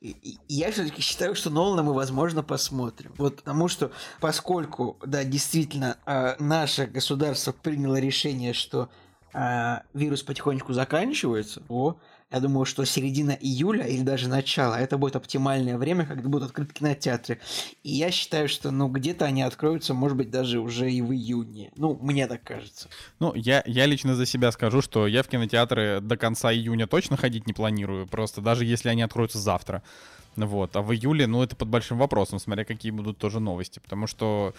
Я 0.02 0.72
все-таки 0.72 1.02
считаю, 1.02 1.34
что 1.36 1.50
Нолана 1.50 1.82
мы, 1.82 1.94
возможно, 1.94 2.44
посмотрим. 2.44 3.14
Вот 3.18 3.38
потому 3.38 3.68
что, 3.68 3.92
поскольку, 4.20 4.98
да, 5.06 5.24
действительно, 5.24 5.98
а, 6.06 6.36
наше 6.40 6.86
государство 6.86 7.52
приняло 7.52 8.00
решение, 8.00 8.54
что 8.54 8.90
а, 9.34 9.84
вирус 9.94 10.22
потихонечку 10.22 10.74
заканчивается, 10.74 11.62
то 11.62 12.00
я 12.30 12.42
думаю, 12.42 12.66
что 12.66 12.84
середина 12.84 13.32
июля 13.32 13.86
или 13.86 14.02
даже 14.02 14.28
начало, 14.28 14.76
это 14.76 14.98
будет 14.98 15.16
оптимальное 15.16 15.78
время, 15.78 16.06
когда 16.06 16.28
будут 16.28 16.50
открыты 16.50 16.74
кинотеатры. 16.74 17.40
И 17.84 17.92
я 17.92 18.12
считаю, 18.12 18.50
что, 18.50 18.70
ну, 18.70 18.90
где-то 18.90 19.24
они 19.26 19.44
откроются, 19.44 19.94
может 19.94 20.18
быть, 20.18 20.30
даже 20.30 20.60
уже 20.60 20.92
и 20.92 21.02
в 21.02 21.14
июне. 21.14 21.72
Ну, 21.78 21.98
мне 22.02 22.28
так 22.28 22.44
кажется. 22.44 22.90
Ну, 23.20 23.34
я, 23.34 23.64
я 23.66 23.86
лично 23.86 24.14
за 24.14 24.26
себя 24.26 24.52
скажу, 24.52 24.82
что 24.82 25.08
я 25.08 25.24
в 25.24 25.28
кинотеатры 25.28 26.02
до 26.02 26.18
конца 26.18 26.52
июня 26.52 26.86
точно 26.86 27.16
ходить 27.16 27.48
не 27.48 27.54
планирую, 27.54 28.08
просто 28.08 28.42
даже 28.42 28.66
если 28.66 28.90
они 28.90 29.04
откроются 29.04 29.40
завтра. 29.40 29.82
Вот, 30.36 30.76
а 30.76 30.82
в 30.82 30.94
июле, 30.94 31.28
ну, 31.28 31.42
это 31.42 31.56
под 31.56 31.70
большим 31.70 31.98
вопросом, 31.98 32.40
смотря 32.40 32.66
какие 32.66 32.92
будут 32.92 33.18
тоже 33.18 33.40
новости, 33.40 33.80
потому 33.80 34.06
что, 34.06 34.54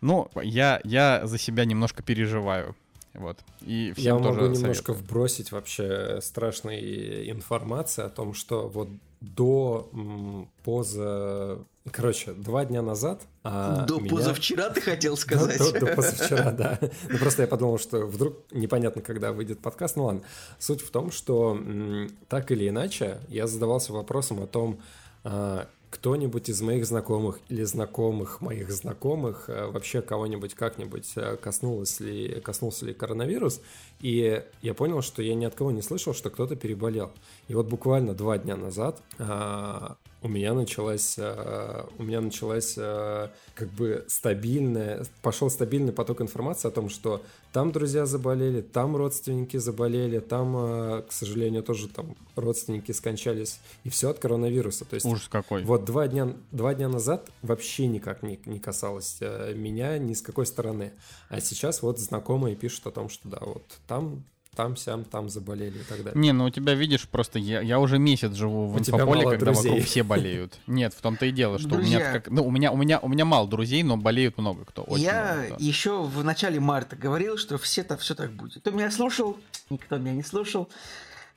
ну, 0.00 0.28
я, 0.42 0.80
я 0.84 1.26
за 1.26 1.38
себя 1.38 1.64
немножко 1.64 2.02
переживаю, 2.02 2.76
вот, 3.14 3.38
и 3.62 3.92
всем 3.96 4.16
Я 4.18 4.22
тоже 4.22 4.40
могу 4.40 4.54
немножко 4.54 4.86
советую. 4.92 4.96
вбросить 4.98 5.52
вообще 5.52 6.18
страшной 6.20 7.30
информации 7.30 8.02
о 8.04 8.08
том, 8.08 8.34
что 8.34 8.68
вот 8.68 8.88
до 9.20 9.88
м, 9.92 10.48
поза... 10.64 11.58
Короче, 11.90 12.32
два 12.32 12.64
дня 12.64 12.82
назад... 12.82 13.22
а, 13.42 13.84
До 13.86 13.98
меня- 14.00 14.10
позавчера 14.10 14.70
ты 14.70 14.80
хотел 14.80 15.14
До- 15.14 15.20
сказать? 15.20 15.58
До, 15.58 15.80
до 15.80 15.86
позавчера, 15.94 16.50
да. 16.52 16.78
Ну, 17.08 17.18
просто 17.18 17.42
я 17.42 17.48
подумал, 17.48 17.78
что 17.78 18.06
вдруг 18.06 18.36
непонятно, 18.52 19.00
когда 19.02 19.32
выйдет 19.32 19.60
подкаст. 19.60 19.96
Ну 19.96 20.04
ладно. 20.04 20.22
Суть 20.58 20.80
в 20.82 20.90
том, 20.90 21.10
что 21.10 21.52
м, 21.56 22.10
так 22.28 22.50
или 22.52 22.68
иначе 22.68 23.18
я 23.28 23.46
задавался 23.46 23.92
вопросом 23.92 24.42
о 24.42 24.46
том, 24.46 24.78
а, 25.24 25.66
кто-нибудь 25.94 26.48
из 26.48 26.60
моих 26.60 26.86
знакомых 26.86 27.38
или 27.48 27.62
знакомых 27.62 28.40
моих 28.40 28.72
знакомых 28.72 29.48
э, 29.48 29.66
вообще 29.66 30.02
кого-нибудь 30.02 30.54
как-нибудь 30.54 31.12
э, 31.14 31.36
коснулось 31.36 32.00
ли, 32.00 32.40
коснулся 32.40 32.84
ли 32.84 32.92
коронавирус, 32.92 33.60
и 34.00 34.42
я 34.60 34.74
понял, 34.74 35.02
что 35.02 35.22
я 35.22 35.34
ни 35.34 35.44
от 35.44 35.54
кого 35.54 35.70
не 35.70 35.82
слышал, 35.82 36.12
что 36.12 36.30
кто-то 36.30 36.56
переболел. 36.56 37.12
И 37.46 37.54
вот 37.54 37.66
буквально 37.68 38.12
два 38.14 38.38
дня 38.38 38.56
назад 38.56 39.00
а, 39.18 39.96
у 40.24 40.28
меня 40.28 40.54
началась, 40.54 41.16
э, 41.18 41.84
у 41.98 42.02
меня 42.02 42.22
началась 42.22 42.76
э, 42.78 43.28
как 43.54 43.68
бы 43.68 44.06
стабильная, 44.08 45.04
пошел 45.20 45.50
стабильный 45.50 45.92
поток 45.92 46.22
информации 46.22 46.66
о 46.66 46.70
том, 46.70 46.88
что 46.88 47.22
там 47.52 47.72
друзья 47.72 48.06
заболели, 48.06 48.62
там 48.62 48.96
родственники 48.96 49.58
заболели, 49.58 50.20
там, 50.20 50.56
э, 50.56 51.02
к 51.02 51.12
сожалению, 51.12 51.62
тоже 51.62 51.88
там 51.88 52.16
родственники 52.36 52.90
скончались, 52.92 53.60
и 53.84 53.90
все 53.90 54.08
от 54.08 54.18
коронавируса. 54.18 54.86
То 54.86 54.94
есть, 54.94 55.04
Ужас 55.04 55.28
какой. 55.28 55.62
Вот 55.62 55.84
два 55.84 56.08
дня, 56.08 56.34
два 56.52 56.72
дня 56.72 56.88
назад 56.88 57.28
вообще 57.42 57.86
никак 57.86 58.22
не, 58.22 58.40
не 58.46 58.58
касалось 58.58 59.18
меня 59.54 59.98
ни 59.98 60.14
с 60.14 60.22
какой 60.22 60.46
стороны. 60.46 60.94
А 61.28 61.42
сейчас 61.42 61.82
вот 61.82 61.98
знакомые 61.98 62.56
пишут 62.56 62.86
о 62.86 62.92
том, 62.92 63.10
что 63.10 63.28
да, 63.28 63.40
вот 63.42 63.64
там 63.86 64.24
там, 64.54 64.76
сям, 64.76 65.04
там 65.04 65.28
заболели 65.28 65.78
и 65.78 65.82
так 65.82 66.04
далее. 66.04 66.20
Не, 66.20 66.32
ну 66.32 66.46
у 66.46 66.50
тебя, 66.50 66.74
видишь, 66.74 67.08
просто 67.08 67.38
я, 67.38 67.60
я 67.60 67.78
уже 67.78 67.98
месяц 67.98 68.34
живу 68.34 68.66
в 68.66 68.76
у 68.76 68.78
инфополе, 68.78 69.22
когда 69.24 69.52
друзей. 69.52 69.70
вокруг 69.70 69.86
все 69.86 70.02
болеют. 70.02 70.58
Нет, 70.66 70.94
в 70.94 71.00
том-то 71.00 71.26
и 71.26 71.30
дело, 71.30 71.58
что 71.58 71.68
Друзья. 71.68 71.98
у 71.98 72.00
меня 72.00 72.12
как, 72.12 72.30
ну, 72.30 72.46
у 72.46 72.50
меня, 72.50 72.72
у 72.72 72.76
меня, 72.76 72.98
у 73.00 73.08
меня 73.08 73.24
мало 73.24 73.48
друзей, 73.48 73.82
но 73.82 73.96
болеют 73.96 74.38
много 74.38 74.64
кто. 74.64 74.82
Очень 74.82 75.04
я 75.04 75.34
много 75.34 75.54
кто. 75.54 75.64
еще 75.64 76.02
в 76.02 76.24
начале 76.24 76.60
марта 76.60 76.96
говорил, 76.96 77.36
что 77.36 77.58
все 77.58 77.82
так 77.84 78.00
все 78.00 78.14
так 78.14 78.32
будет. 78.32 78.60
Кто 78.60 78.70
меня 78.70 78.90
слушал, 78.90 79.38
никто 79.70 79.98
меня 79.98 80.12
не 80.12 80.22
слушал. 80.22 80.68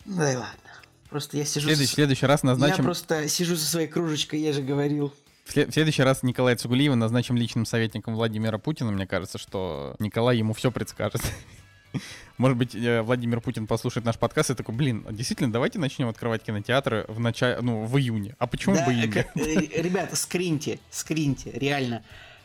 Да 0.05 0.31
и 0.31 0.35
ладно. 0.35 0.57
Просто 1.09 1.37
я 1.37 1.45
сижу... 1.45 1.67
Следующий, 1.67 1.91
с... 1.91 1.95
следующий 1.95 2.25
раз 2.25 2.43
назначим... 2.43 2.77
Я 2.77 2.83
просто 2.83 3.27
сижу 3.27 3.55
со 3.55 3.65
своей 3.65 3.87
кружечкой, 3.87 4.39
я 4.41 4.53
же 4.53 4.61
говорил. 4.61 5.13
В 5.45 5.51
следующий 5.51 6.03
раз 6.03 6.23
Николая 6.23 6.57
Цугулиева 6.57 6.95
назначим 6.95 7.37
личным 7.37 7.65
советником 7.65 8.15
Владимира 8.15 8.57
Путина. 8.57 8.91
Мне 8.91 9.07
кажется, 9.07 9.37
что 9.37 9.95
Николай 9.99 10.37
ему 10.37 10.53
все 10.53 10.71
предскажет. 10.71 11.21
Может 12.37 12.57
быть, 12.57 12.75
э, 12.75 13.01
Владимир 13.01 13.41
Путин 13.41 13.67
послушает 13.67 14.05
наш 14.05 14.17
подкаст 14.17 14.51
и 14.51 14.55
такой, 14.55 14.75
блин, 14.75 15.05
действительно, 15.11 15.51
давайте 15.51 15.79
начнем 15.79 16.07
открывать 16.07 16.43
кинотеатры 16.43 17.05
в 17.07 17.19
начале, 17.19 17.59
ну, 17.61 17.85
в 17.85 17.97
июне. 17.97 18.35
А 18.39 18.47
почему 18.47 18.75
да, 18.75 18.85
в 18.85 18.89
июне? 18.89 19.25
Э, 19.35 19.81
ребята, 19.81 20.15
скриньте, 20.15 20.79
скриньте, 20.89 21.51
реально. 21.51 22.03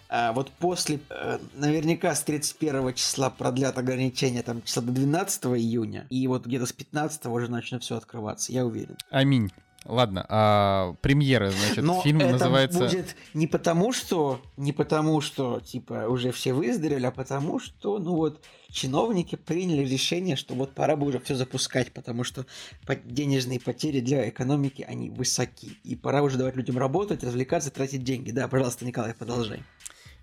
А 0.08 0.32
вот 0.32 0.50
после, 0.50 1.00
э, 1.08 1.38
наверняка 1.54 2.14
с 2.14 2.22
31 2.22 2.92
числа 2.94 3.30
продлят 3.30 3.78
ограничения 3.78 4.42
там 4.42 4.62
числа 4.62 4.82
до 4.82 4.92
12 4.92 5.44
июня, 5.56 6.06
и 6.10 6.26
вот 6.26 6.46
где-то 6.46 6.66
с 6.66 6.72
15 6.72 7.26
уже 7.26 7.50
начнет 7.50 7.82
все 7.82 7.96
открываться, 7.96 8.52
я 8.52 8.66
уверен. 8.66 8.96
Аминь. 9.10 9.50
Ладно, 9.84 10.24
а 10.28 10.94
премьера, 11.00 11.50
значит, 11.50 11.82
Но 11.82 12.00
фильм 12.02 12.20
это 12.20 12.32
называется... 12.32 12.78
будет 12.78 13.16
не 13.34 13.46
потому, 13.46 13.92
что, 13.92 14.40
не 14.56 14.72
потому, 14.72 15.20
что, 15.20 15.60
типа, 15.60 16.06
уже 16.08 16.30
все 16.30 16.52
выздоровели, 16.52 17.06
а 17.06 17.10
потому, 17.10 17.58
что, 17.58 17.98
ну 17.98 18.14
вот, 18.14 18.44
чиновники 18.72 19.36
приняли 19.36 19.86
решение, 19.86 20.36
что 20.36 20.54
вот 20.54 20.74
пора 20.74 20.96
бы 20.96 21.06
уже 21.06 21.20
все 21.20 21.34
запускать, 21.34 21.92
потому 21.92 22.24
что 22.24 22.46
денежные 23.04 23.60
потери 23.60 24.00
для 24.00 24.28
экономики, 24.28 24.84
они 24.88 25.10
высоки. 25.10 25.78
И 25.84 25.94
пора 25.94 26.22
уже 26.22 26.38
давать 26.38 26.56
людям 26.56 26.78
работать, 26.78 27.22
развлекаться, 27.22 27.70
тратить 27.70 28.02
деньги. 28.02 28.30
Да, 28.30 28.48
пожалуйста, 28.48 28.84
Николай, 28.84 29.14
продолжай. 29.14 29.62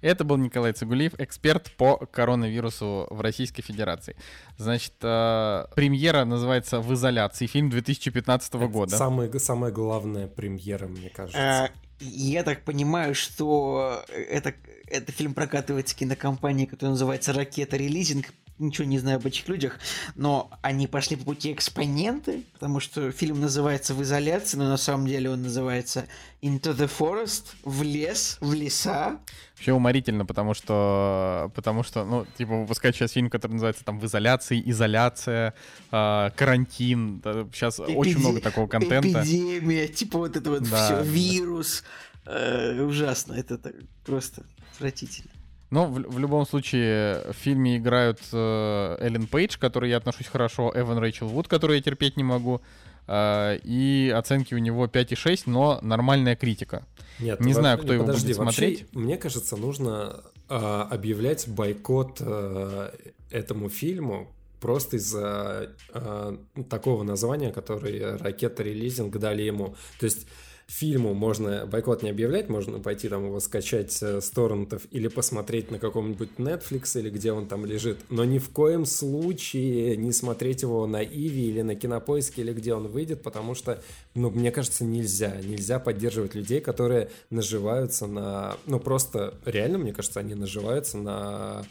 Это 0.01 0.23
был 0.23 0.37
Николай 0.37 0.71
Цигулиев, 0.71 1.13
эксперт 1.19 1.71
по 1.75 1.97
коронавирусу 1.97 3.07
в 3.09 3.19
Российской 3.19 3.61
Федерации. 3.61 4.15
Значит, 4.57 4.93
э, 5.01 5.65
премьера 5.75 6.23
называется 6.23 6.79
«В 6.79 6.93
изоляции», 6.93 7.47
фильм 7.47 7.69
2015 7.69 8.55
это 8.55 8.67
года. 8.67 8.97
Самая, 8.97 9.29
самая 9.39 9.71
главная 9.71 10.27
премьера, 10.27 10.87
мне 10.87 11.09
кажется. 11.09 11.65
А, 11.65 11.69
я 11.99 12.43
так 12.43 12.63
понимаю, 12.63 13.13
что 13.13 14.05
это, 14.07 14.53
это 14.91 15.11
фильм 15.11 15.33
прокатывается 15.33 15.95
кинокомпанией, 15.95 16.67
которая 16.67 16.91
называется 16.91 17.33
«Ракета 17.33 17.77
Релизинг», 17.77 18.27
ничего 18.59 18.85
не 18.85 18.99
знаю 18.99 19.17
об 19.17 19.25
этих 19.25 19.47
людях, 19.47 19.79
но 20.15 20.51
они 20.61 20.87
пошли 20.87 21.15
по 21.15 21.23
пути 21.23 21.53
экспоненты, 21.53 22.43
потому 22.53 22.79
что 22.79 23.11
фильм 23.11 23.39
называется 23.39 23.93
«В 23.93 24.03
изоляции», 24.03 24.57
но 24.57 24.67
на 24.67 24.77
самом 24.77 25.07
деле 25.07 25.29
он 25.29 25.43
называется 25.43 26.05
«Into 26.41 26.75
the 26.75 26.89
Forest», 26.89 27.45
«В 27.63 27.83
лес», 27.83 28.37
«В 28.41 28.53
леса». 28.53 29.19
Вообще 29.55 29.73
уморительно, 29.73 30.25
потому 30.25 30.53
что, 30.53 31.51
потому 31.55 31.83
что, 31.83 32.05
ну, 32.05 32.25
типа, 32.37 32.61
выпускать 32.61 32.95
сейчас 32.95 33.11
фильм, 33.11 33.29
который 33.29 33.53
называется 33.53 33.83
там 33.83 33.99
«В 33.99 34.05
изоляции», 34.05 34.61
«Изоляция», 34.65 35.53
э, 35.91 36.29
«Карантин», 36.35 37.21
сейчас 37.53 37.79
Эпиде... 37.79 37.97
очень 37.97 38.19
много 38.19 38.41
такого 38.41 38.67
контента. 38.67 39.21
Эпидемия, 39.21 39.87
типа 39.87 40.19
вот 40.19 40.35
это 40.35 40.49
вот 40.49 40.69
да, 40.69 40.85
все, 40.85 41.01
вирус. 41.03 41.83
Э, 42.29 42.81
ужасно, 42.81 43.33
это 43.33 43.57
так, 43.57 43.73
просто 44.05 44.43
отвратительно. 44.73 45.31
Но 45.71 45.85
в, 45.87 45.93
в 45.93 46.19
любом 46.19 46.45
случае 46.45 47.23
в 47.31 47.33
фильме 47.33 47.77
играют 47.77 48.19
э, 48.31 48.97
Эллен 48.99 49.25
Пейдж, 49.25 49.57
к 49.57 49.59
которой 49.59 49.89
я 49.89 49.97
отношусь 49.97 50.27
хорошо, 50.27 50.71
Эван 50.75 50.99
Рэйчел 50.99 51.27
Вуд, 51.27 51.47
которую 51.47 51.77
я 51.77 51.83
терпеть 51.83 52.17
не 52.17 52.23
могу, 52.23 52.61
э, 53.07 53.59
и 53.63 54.13
оценки 54.15 54.53
у 54.53 54.59
него 54.59 54.85
5,6, 54.85 55.43
но 55.47 55.79
нормальная 55.81 56.35
критика. 56.35 56.85
Нет, 57.19 57.39
не 57.39 57.53
знаю, 57.53 57.79
кто 57.79 57.93
его 57.93 58.05
подожди, 58.05 58.27
будет 58.27 58.35
смотреть. 58.35 58.81
Вообще, 58.81 58.99
мне 58.99 59.17
кажется, 59.17 59.57
нужно 59.57 60.23
э, 60.49 60.55
объявлять 60.55 61.47
бойкот 61.47 62.17
э, 62.19 62.91
этому 63.31 63.69
фильму 63.69 64.31
просто 64.61 64.97
из-за 64.97 65.71
э, 65.93 66.37
такого 66.69 67.03
названия, 67.03 67.51
который 67.51 68.17
ракета 68.17 68.61
релизинг 68.61 69.17
дали 69.17 69.43
ему. 69.43 69.75
То 69.99 70.05
есть 70.05 70.27
фильму 70.69 71.13
можно 71.13 71.65
бойкот 71.65 72.03
не 72.03 72.11
объявлять, 72.11 72.47
можно 72.47 72.79
пойти 72.79 73.09
там 73.09 73.25
его 73.25 73.39
скачать 73.39 73.91
с 73.91 74.29
торрентов 74.29 74.83
или 74.91 75.07
посмотреть 75.07 75.71
на 75.71 75.79
каком-нибудь 75.79 76.29
Netflix 76.37 76.97
или 76.99 77.09
где 77.09 77.31
он 77.31 77.47
там 77.47 77.65
лежит, 77.65 77.97
но 78.09 78.23
ни 78.23 78.37
в 78.37 78.49
коем 78.49 78.85
случае 78.85 79.97
не 79.97 80.11
смотреть 80.11 80.61
его 80.61 80.85
на 80.85 81.03
Иви 81.03 81.49
или 81.49 81.63
на 81.63 81.75
Кинопоиске 81.75 82.41
или 82.41 82.53
где 82.53 82.73
он 82.75 82.87
выйдет, 82.87 83.23
потому 83.23 83.55
что, 83.55 83.81
ну, 84.13 84.29
мне 84.29 84.51
кажется, 84.51 84.85
нельзя. 84.85 85.35
Нельзя 85.43 85.79
поддерживать 85.79 86.35
людей, 86.35 86.61
которые 86.61 87.09
наживаются 87.29 88.05
на... 88.05 88.57
Ну, 88.67 88.79
просто 88.79 89.33
реально, 89.45 89.79
мне 89.79 89.93
кажется, 89.93 90.19
они 90.19 90.35
наживаются 90.35 90.97
на 90.97 91.65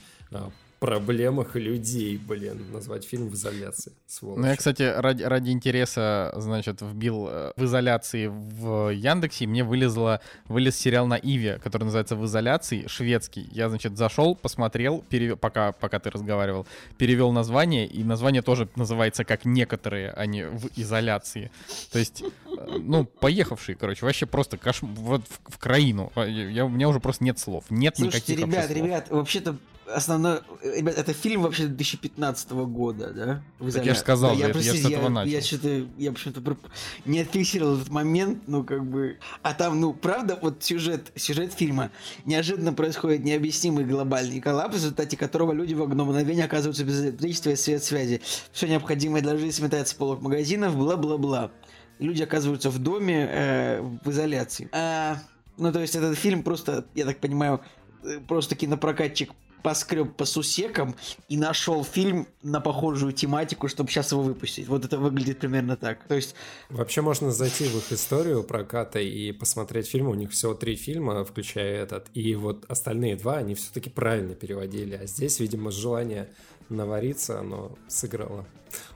проблемах 0.79 1.57
людей, 1.57 2.17
блин, 2.17 2.71
назвать 2.73 3.05
фильм 3.05 3.29
в 3.29 3.35
изоляции. 3.35 3.93
Сволочь. 4.07 4.41
Ну, 4.41 4.47
я, 4.47 4.57
кстати, 4.57 4.83
ради, 4.83 5.23
ради 5.23 5.51
интереса, 5.51 6.33
значит, 6.37 6.81
вбил 6.81 7.29
э, 7.29 7.53
в 7.57 7.65
изоляции 7.65 8.29
в 8.29 8.91
Яндексе, 8.91 9.45
и 9.45 9.47
мне 9.47 9.65
вылезло, 9.65 10.21
вылез 10.47 10.77
сериал 10.77 11.07
на 11.07 11.15
Иве, 11.15 11.59
который 11.63 11.85
называется 11.85 12.17
«В 12.17 12.25
изоляции», 12.25 12.87
шведский. 12.87 13.49
Я, 13.51 13.69
значит, 13.69 13.97
зашел, 13.97 14.37
посмотрел, 14.37 15.05
перевел, 15.09 15.37
пока, 15.37 15.73
пока 15.73 15.99
ты 15.99 16.11
разговаривал, 16.11 16.67
перевел 16.97 17.33
название, 17.33 17.87
и 17.87 18.05
название 18.05 18.43
тоже 18.43 18.69
называется 18.77 19.25
как 19.25 19.45
«Некоторые», 19.45 20.11
а 20.11 20.27
не 20.27 20.45
«В 20.47 20.69
изоляции». 20.77 21.51
То 21.93 21.99
есть, 21.99 22.23
э, 22.23 22.79
ну, 22.79 23.05
поехавшие, 23.05 23.75
короче, 23.75 24.07
вообще 24.07 24.27
просто 24.27 24.57
каш... 24.59 24.83
вот 24.83 25.23
в, 25.23 25.55
в 25.55 25.59
краину. 25.59 26.13
Я, 26.15 26.65
у 26.67 26.69
меня 26.69 26.89
уже 26.89 27.01
просто 27.01 27.25
нет 27.25 27.39
слов. 27.39 27.65
Нет 27.69 27.97
Слушайте, 27.97 28.35
никаких 28.35 28.47
ребят, 28.47 28.71
ребят, 28.71 29.11
вообще-то 29.11 29.57
основной... 29.95 30.41
Ребят, 30.63 30.97
это 30.99 31.13
фильм 31.13 31.43
вообще 31.43 31.67
2015 31.67 32.51
года, 32.51 33.13
да? 33.13 33.43
Вы 33.59 33.73
так 33.73 33.85
я 33.85 33.95
же 33.95 34.01
сказал, 34.01 34.31
да, 34.31 34.37
я, 34.37 34.49
я, 34.49 34.61
я 34.61 34.73
с 34.75 34.85
этого 34.85 35.03
я, 35.03 35.09
начал. 35.09 35.31
Я 35.31 35.41
что-то, 35.41 35.87
я 35.99 36.13
почему-то 36.13 36.57
не 37.05 37.21
отфиксировал 37.21 37.77
этот 37.77 37.91
момент, 37.91 38.43
ну, 38.47 38.65
как 38.65 38.85
бы... 38.85 39.19
А 39.43 39.55
там, 39.55 39.81
ну, 39.81 39.93
правда, 39.93 40.39
вот 40.41 40.63
сюжет, 40.63 41.13
сюжет 41.15 41.53
фильма. 41.53 41.91
Неожиданно 42.25 42.73
происходит 42.73 43.25
необъяснимый 43.25 43.85
глобальный 43.85 44.41
коллапс, 44.41 44.75
в 44.75 44.77
результате 44.77 45.17
которого 45.17 45.53
люди 45.53 45.75
в 45.75 45.83
одно 45.83 46.05
мгновение 46.05 46.45
оказываются 46.45 46.85
без 46.85 47.03
электричества 47.03 47.51
и 47.51 47.57
свет 47.57 47.83
связи. 47.83 48.21
Все 48.53 48.67
необходимое 48.67 49.23
для 49.23 49.37
жизни 49.37 49.51
сметается 49.51 49.95
с 49.95 49.97
полок 49.97 50.21
магазинов, 50.21 50.77
бла-бла-бла. 50.77 51.51
Люди 51.99 52.23
оказываются 52.23 52.71
в 52.71 52.79
доме 52.79 53.29
э, 53.31 53.81
в 53.81 54.11
изоляции. 54.11 54.69
А, 54.73 55.19
ну, 55.57 55.73
то 55.73 55.81
есть 55.81 55.97
этот 55.97 56.17
фильм 56.17 56.43
просто, 56.43 56.87
я 56.95 57.05
так 57.05 57.19
понимаю, 57.19 57.61
э, 58.05 58.21
просто 58.21 58.55
кинопрокатчик 58.55 59.33
поскреб 59.63 60.15
по 60.17 60.25
сусекам 60.25 60.95
и 61.29 61.37
нашел 61.37 61.85
фильм 61.85 62.27
на 62.43 62.61
похожую 62.61 63.13
тематику, 63.13 63.69
чтобы 63.69 63.91
сейчас 63.91 64.13
его 64.13 64.23
выпустить. 64.23 64.69
Вот 64.69 64.85
это 64.85 64.99
выглядит 64.99 65.39
примерно 65.39 65.77
так. 65.77 66.07
То 66.07 66.15
есть... 66.15 66.35
Вообще 66.69 67.01
можно 67.01 67.31
зайти 67.31 67.65
в 67.65 67.77
их 67.77 67.93
историю 67.93 68.43
проката 68.43 69.01
и 69.01 69.33
посмотреть 69.33 69.89
фильмы. 69.89 70.11
У 70.11 70.15
них 70.15 70.31
всего 70.33 70.55
три 70.55 70.77
фильма, 70.77 71.25
включая 71.25 71.83
этот. 71.83 72.07
И 72.15 72.35
вот 72.35 72.65
остальные 72.69 73.17
два, 73.17 73.39
они 73.39 73.55
все-таки 73.55 73.91
правильно 73.91 74.35
переводили. 74.35 74.95
А 74.95 75.07
здесь, 75.07 75.41
видимо, 75.41 75.71
желание 75.71 76.31
навариться, 76.69 77.41
оно 77.41 77.77
сыграло 77.89 78.47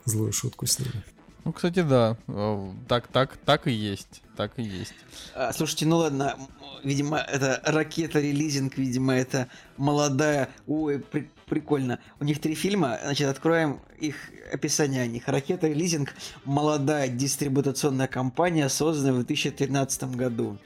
злую 0.05 0.33
шутку 0.33 0.67
с 0.67 0.79
ними. 0.79 1.03
Ну, 1.45 1.53
кстати, 1.53 1.83
да. 1.83 2.17
Э, 2.29 2.71
так, 2.89 3.09
так, 3.09 3.37
так 3.37 3.67
и 3.67 3.73
есть. 3.73 4.23
Так 4.37 4.53
и 4.59 4.63
есть. 4.63 4.95
А, 5.35 5.53
слушайте, 5.53 5.87
ну 5.87 5.97
ладно, 5.99 6.37
видимо, 6.85 7.19
это 7.19 7.61
ракета 7.65 8.21
релизинг, 8.21 8.77
видимо, 8.77 9.15
это 9.15 9.49
молодая. 9.77 10.49
Ой, 10.67 11.01
при, 11.01 11.31
прикольно. 11.47 11.99
У 12.21 12.25
них 12.25 12.41
три 12.41 12.55
фильма. 12.55 12.99
Значит, 13.03 13.29
откроем 13.29 13.81
их 13.99 14.17
описание 14.53 15.03
о 15.03 15.07
них. 15.07 15.27
Ракета 15.27 15.69
релизинг 15.69 16.15
молодая 16.45 17.09
дистрибутационная 17.09 18.09
компания, 18.09 18.69
созданная 18.69 19.13
в 19.13 19.25
2013 19.25 20.05
году. 20.15 20.59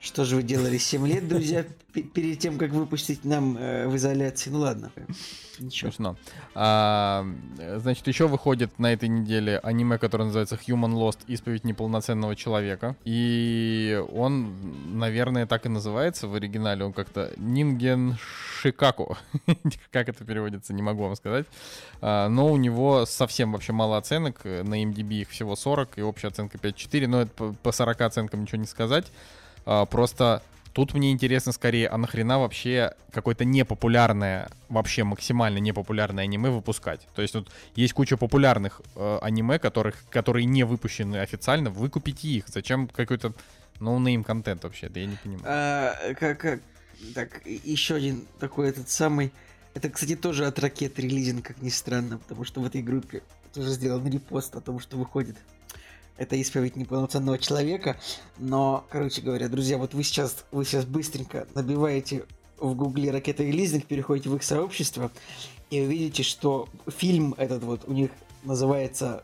Что 0.00 0.24
же 0.24 0.36
вы 0.36 0.42
делали 0.44 0.78
7 0.78 1.06
лет, 1.08 1.26
друзья, 1.26 1.64
перед 1.92 2.38
тем, 2.38 2.56
как 2.56 2.70
выпустить 2.70 3.24
нам 3.24 3.56
э, 3.58 3.88
в 3.88 3.96
изоляции? 3.96 4.50
Ну 4.50 4.60
ладно. 4.60 4.92
Ничего. 5.58 6.16
А, 6.54 7.26
значит, 7.78 8.06
еще 8.06 8.28
выходит 8.28 8.78
на 8.78 8.92
этой 8.92 9.08
неделе 9.08 9.58
аниме, 9.58 9.98
которое 9.98 10.24
называется 10.24 10.56
Human 10.66 10.92
Lost. 10.92 11.18
Исповедь 11.26 11.64
неполноценного 11.64 12.36
человека. 12.36 12.94
И 13.04 14.00
он, 14.12 14.98
наверное, 14.98 15.46
так 15.46 15.66
и 15.66 15.68
называется 15.68 16.28
в 16.28 16.34
оригинале. 16.34 16.84
Он 16.84 16.92
как-то 16.92 17.32
Нинген 17.36 18.18
Шикаку. 18.60 19.18
как 19.90 20.08
это 20.08 20.24
переводится, 20.24 20.72
не 20.72 20.82
могу 20.82 21.02
вам 21.02 21.16
сказать. 21.16 21.46
А, 22.00 22.28
но 22.28 22.52
у 22.52 22.56
него 22.56 23.04
совсем 23.04 23.50
вообще 23.50 23.72
мало 23.72 23.96
оценок. 23.96 24.44
На 24.44 24.80
MDB 24.84 25.22
их 25.22 25.30
всего 25.30 25.56
40, 25.56 25.98
и 25.98 26.02
общая 26.02 26.28
оценка 26.28 26.56
5.4. 26.56 27.06
Но 27.08 27.22
это 27.22 27.54
по 27.62 27.72
40 27.72 28.00
оценкам 28.02 28.42
ничего 28.42 28.58
не 28.58 28.66
сказать. 28.66 29.10
А, 29.70 29.84
просто 29.84 30.42
тут 30.72 30.94
мне 30.94 31.12
интересно 31.12 31.52
скорее, 31.52 31.88
а 31.88 31.98
нахрена 31.98 32.38
вообще 32.38 32.94
какое-то 33.12 33.44
непопулярное, 33.44 34.48
вообще 34.70 35.04
максимально 35.04 35.58
непопулярное 35.58 36.24
аниме 36.24 36.48
выпускать? 36.48 37.06
То 37.14 37.20
есть 37.20 37.34
тут 37.34 37.50
есть 37.74 37.92
куча 37.92 38.16
популярных 38.16 38.80
э, 38.96 39.18
аниме, 39.20 39.58
которых, 39.58 39.96
которые 40.08 40.46
не 40.46 40.64
выпущены 40.64 41.18
официально, 41.18 41.68
выкупите 41.68 42.28
их. 42.28 42.48
Зачем 42.48 42.88
какой-то 42.88 43.34
no-name 43.78 44.24
контент 44.24 44.64
вообще? 44.64 44.86
Это 44.86 45.00
я 45.00 45.06
не 45.06 45.16
понимаю. 45.16 45.44
А, 45.44 46.14
как, 46.14 46.40
как, 46.40 46.60
так, 47.14 47.42
еще 47.44 47.96
один 47.96 48.26
такой 48.40 48.70
этот 48.70 48.88
самый... 48.88 49.32
Это, 49.74 49.90
кстати, 49.90 50.16
тоже 50.16 50.46
от 50.46 50.58
Ракета 50.58 50.98
Релизинг, 50.98 51.46
как 51.46 51.60
ни 51.60 51.68
странно, 51.68 52.16
потому 52.16 52.44
что 52.44 52.62
в 52.62 52.64
этой 52.64 52.80
группе 52.80 53.22
тоже 53.52 53.68
сделан 53.68 54.08
репост 54.08 54.56
о 54.56 54.62
том, 54.62 54.80
что 54.80 54.96
выходит 54.96 55.36
это 56.18 56.36
исповедь 56.36 56.76
неполноценного 56.76 57.38
человека. 57.38 57.96
Но, 58.38 58.84
короче 58.90 59.22
говоря, 59.22 59.48
друзья, 59.48 59.78
вот 59.78 59.94
вы 59.94 60.02
сейчас, 60.02 60.44
вы 60.50 60.64
сейчас 60.64 60.84
быстренько 60.84 61.46
набиваете 61.54 62.24
в 62.58 62.74
гугле 62.74 63.10
Ракета 63.10 63.44
Релизинг, 63.44 63.86
переходите 63.86 64.28
в 64.28 64.36
их 64.36 64.42
сообщество, 64.42 65.10
и 65.70 65.80
увидите, 65.80 66.22
что 66.22 66.68
фильм 66.88 67.34
этот 67.38 67.62
вот 67.62 67.82
у 67.86 67.92
них 67.92 68.10
называется... 68.42 69.22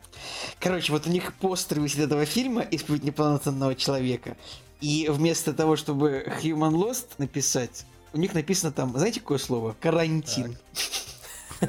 Короче, 0.59 0.91
вот 0.91 1.05
у 1.07 1.09
них 1.09 1.33
постер 1.35 1.79
висит 1.79 1.99
этого 1.99 2.25
фильма 2.25 2.61
«Исповедь 2.61 3.03
неполноценного 3.03 3.75
человека». 3.75 4.37
И 4.81 5.07
вместо 5.09 5.53
того, 5.53 5.75
чтобы 5.75 6.25
Human 6.43 6.73
Lost 6.73 7.07
написать, 7.17 7.85
у 8.13 8.17
них 8.17 8.33
написано 8.33 8.71
там, 8.71 8.95
знаете, 8.95 9.19
какое 9.19 9.37
слово? 9.37 9.75
Карантин. 9.79 10.53
Так. 10.53 11.14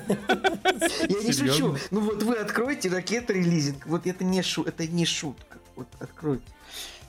Я 1.09 1.23
не 1.23 1.33
шучу. 1.33 1.77
Ну 1.91 2.01
вот 2.01 2.23
вы 2.23 2.37
откроете 2.37 2.89
ракет 2.89 3.31
релизинг. 3.31 3.87
Вот 3.87 4.07
это 4.07 4.25
не, 4.25 4.43
шу 4.43 4.63
это 4.63 4.87
не 4.87 5.05
шутка. 5.05 5.59
Вот 5.75 5.89
откройте. 5.99 6.45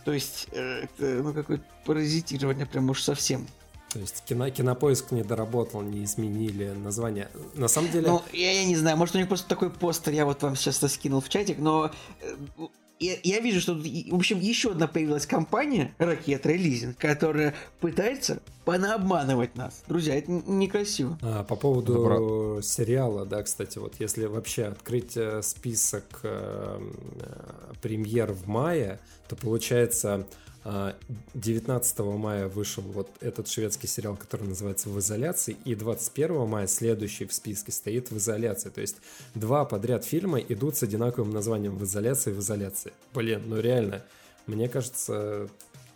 То 0.06 0.13
есть, 0.13 0.47
э, 0.52 0.84
это, 0.84 1.06
ну, 1.21 1.34
какое-то 1.34 1.65
паразитирование 1.86 2.65
прям 2.65 2.89
уж 2.89 3.02
совсем. 3.04 3.45
То 3.89 4.00
есть 4.00 4.23
кино, 4.26 4.50
кинопоиск 4.50 5.12
не 5.12 5.23
доработал, 5.23 5.82
не 5.82 6.04
изменили 6.04 6.69
название. 6.69 7.30
На 7.56 7.67
самом 7.67 7.91
деле... 7.91 8.08
Ну, 8.08 8.21
я, 8.32 8.52
я 8.54 8.65
не 8.65 8.76
знаю, 8.76 8.97
может 8.97 9.15
у 9.15 9.17
них 9.17 9.28
просто 9.28 9.47
такой 9.47 9.69
постер, 9.69 10.13
я 10.13 10.26
вот 10.26 10.41
вам 10.43 10.56
сейчас 10.56 10.80
скинул 10.93 11.19
в 11.21 11.30
чатик, 11.30 11.58
но 11.58 11.91
э, 12.21 12.36
я, 13.00 13.16
я 13.24 13.40
вижу, 13.40 13.62
что, 13.62 13.74
в 13.74 14.16
общем, 14.16 14.40
еще 14.40 14.72
одна 14.72 14.88
появилась 14.88 15.26
компания, 15.26 15.94
Ракет 15.98 16.46
Релизинг, 16.46 16.98
которая 16.98 17.54
пытается 17.80 18.42
понаобманывать 18.66 19.56
нас. 19.56 19.84
Друзья, 19.88 20.18
это 20.18 20.32
некрасиво. 20.32 21.18
А, 21.22 21.44
по 21.44 21.56
поводу 21.56 21.94
Добро. 21.94 22.62
сериала, 22.62 23.26
да, 23.26 23.44
кстати, 23.44 23.78
вот 23.78 23.96
если 24.00 24.26
вообще 24.26 24.66
открыть 24.66 25.16
э, 25.16 25.42
список 25.42 26.04
э, 26.24 26.80
э, 27.22 27.74
премьер 27.82 28.34
в 28.34 28.48
мае, 28.48 29.00
то 29.30 29.36
получается 29.36 30.28
19 31.34 31.99
а, 31.99 32.03
мая 32.03 32.47
вышел 32.47 32.84
вот 32.84 33.10
этот 33.21 33.47
шведский 33.47 33.88
сериал, 33.88 34.17
который 34.17 34.47
называется 34.47 34.89
«В 34.89 34.99
изоляции», 34.99 35.56
и 35.63 35.75
21 35.75 36.45
мая 36.45 36.67
следующий 36.67 37.25
в 37.25 37.34
списке 37.34 37.71
стоит 37.71 38.12
«В 38.12 38.17
изоляции». 38.17 38.69
То 38.69 38.82
есть 38.82 38.97
два 39.34 39.63
подряд 39.63 40.03
фильма 40.03 40.39
идут 40.39 40.75
с 40.75 40.84
одинаковым 40.84 41.32
названием 41.32 41.77
«В 41.77 41.84
изоляции», 41.84 42.32
«В 42.32 42.39
изоляции». 42.39 42.91
Блин, 43.13 43.43
ну 43.45 43.62
реально, 43.62 44.03
мне 44.45 44.67
кажется, 44.67 45.47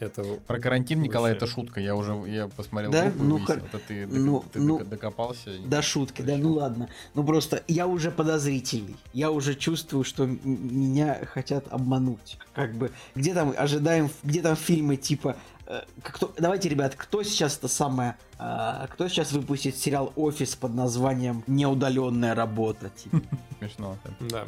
это 0.02 0.24
Про 0.48 0.60
карантин. 0.60 1.02
Николай, 1.02 1.34
это 1.34 1.48
шутка. 1.48 1.80
Я 1.80 1.96
уже 1.96 2.14
я 2.28 2.48
посмотрел 2.48 2.92
да? 2.92 3.12
ну, 3.16 3.38
выяснил. 3.38 3.56
Это 3.58 3.80
ты, 3.80 4.08
ну, 4.08 4.44
ты 4.52 4.60
ну, 4.60 4.84
докопался. 4.84 5.52
Да, 5.66 5.82
шутки, 5.82 6.22
да, 6.22 6.38
ну 6.38 6.54
ладно. 6.54 6.90
Ну 7.14 7.24
просто 7.24 7.64
я 7.68 7.88
уже 7.88 8.12
подозрительный. 8.12 8.96
Я 9.14 9.32
уже 9.32 9.56
чувствую, 9.56 10.04
что 10.04 10.26
меня 10.26 11.26
хотят 11.26 11.66
обмануть. 11.72 12.38
Как 12.54 12.74
бы, 12.74 12.92
где 13.16 13.34
там 13.34 13.54
ожидаем, 13.58 14.10
где 14.24 14.42
там 14.42 14.56
фильмы 14.56 14.98
типа 14.98 15.36
э, 15.68 15.82
кто, 16.04 16.34
давайте, 16.38 16.70
ребят, 16.70 16.96
кто 16.96 17.24
сейчас 17.24 17.58
это 17.58 17.68
самое, 17.68 18.18
а, 18.38 18.88
кто 18.88 19.08
сейчас 19.08 19.32
выпустит 19.32 19.78
сериал 19.78 20.12
«Офис» 20.16 20.56
под 20.56 20.74
названием 20.74 21.44
«Неудаленная 21.48 22.36
работа»? 22.36 22.90
Типа? 22.90 23.22
Смешно. 23.60 23.98
Да. 24.20 24.46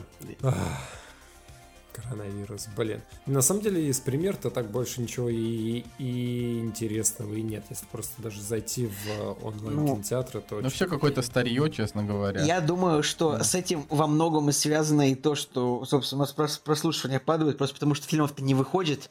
Коронавирус, 1.93 2.67
блин. 2.75 3.01
На 3.25 3.41
самом 3.41 3.62
деле 3.62 3.88
из 3.88 3.99
пример-то 3.99 4.49
так 4.49 4.69
больше 4.69 5.01
ничего 5.01 5.29
и, 5.29 5.84
и 5.97 6.60
интересного 6.60 7.34
и 7.34 7.41
нет. 7.41 7.63
Если 7.69 7.86
просто 7.86 8.21
даже 8.21 8.41
зайти 8.41 8.88
в 8.88 9.45
онлайн-кинотеатры, 9.45 10.41
то... 10.41 10.62
Ну 10.62 10.69
все 10.69 10.88
какое-то 10.88 11.21
старье, 11.21 11.69
честно 11.71 12.03
говоря. 12.03 12.43
Я 12.43 12.62
думаю, 12.62 13.03
что 13.03 13.38
да. 13.38 13.43
с 13.43 13.56
этим 13.56 13.86
во 13.89 14.08
многом 14.08 14.49
и 14.49 14.51
связано 14.51 15.10
и 15.12 15.15
то, 15.15 15.36
что, 15.36 15.86
собственно, 15.86 16.23
у 16.23 16.41
нас 16.41 16.58
прослушивание 16.58 17.19
падает, 17.19 17.58
просто 17.58 17.75
потому 17.75 17.95
что 17.95 18.08
фильмов-то 18.08 18.43
не 18.43 18.56
выходит, 18.56 19.10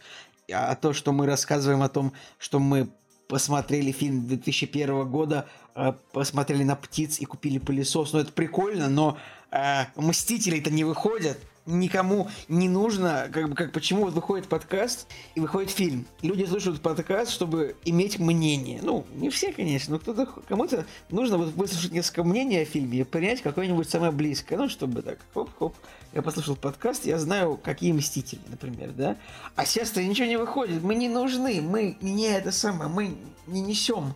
а 0.53 0.75
то, 0.75 0.93
что 0.93 1.13
мы 1.13 1.27
рассказываем 1.27 1.83
о 1.83 1.89
том, 1.89 2.13
что 2.39 2.59
мы 2.59 2.89
посмотрели 3.29 3.93
фильм 3.93 4.27
2001 4.27 5.11
года, 5.11 5.47
э, 5.75 5.95
посмотрели 6.13 6.65
на 6.65 6.77
птиц 6.77 7.19
и 7.19 7.25
купили 7.25 7.59
пылесос. 7.59 8.13
Ну, 8.13 8.19
это 8.19 8.31
прикольно, 8.31 8.89
но 8.89 9.17
э, 9.51 9.85
Мстители-то 9.97 10.71
не 10.71 10.85
выходят 10.85 11.39
никому 11.67 12.29
не 12.49 12.69
нужно, 12.69 13.29
как 13.33 13.49
бы, 13.49 13.55
как 13.55 13.73
почему 13.73 14.05
вот 14.05 14.15
выходит 14.15 14.49
подкаст 14.49 15.07
и 15.35 15.41
выходит 15.41 15.71
фильм. 15.71 16.07
Люди 16.21 16.45
слушают 16.45 16.81
подкаст, 16.81 17.31
чтобы 17.31 17.77
иметь 17.85 18.19
мнение. 18.19 18.81
Ну, 18.83 19.07
не 19.15 19.31
все, 19.31 19.53
конечно, 19.53 19.95
но 19.95 19.99
кто-то, 20.01 20.27
кому-то 20.49 20.87
нужно 21.11 21.39
вот 21.39 21.55
выслушать 21.55 21.93
несколько 21.93 22.25
мнений 22.25 22.59
о 22.59 22.65
фильме 22.65 23.01
и 23.01 23.05
принять 23.05 23.43
какое-нибудь 23.43 23.89
самое 23.89 24.13
близкое. 24.13 24.57
Ну, 24.57 24.69
чтобы 24.69 25.03
так, 25.03 25.19
хоп-хоп, 25.35 25.75
я 26.13 26.23
послушал 26.23 26.57
подкаст, 26.57 27.07
я 27.07 27.19
знаю, 27.19 27.57
какие 27.63 27.93
Мстители, 27.93 28.41
например, 28.49 28.91
да? 28.91 29.17
А 29.55 29.65
сейчас 29.65 29.95
ничего 29.97 30.27
не 30.27 30.37
выходит, 30.37 30.83
мы 30.83 30.95
не 30.95 31.09
нужны, 31.09 31.61
мы 31.61 31.97
не 32.01 32.25
это 32.25 32.51
самое, 32.51 32.91
мы 32.91 33.17
не 33.47 33.61
несем 33.61 34.15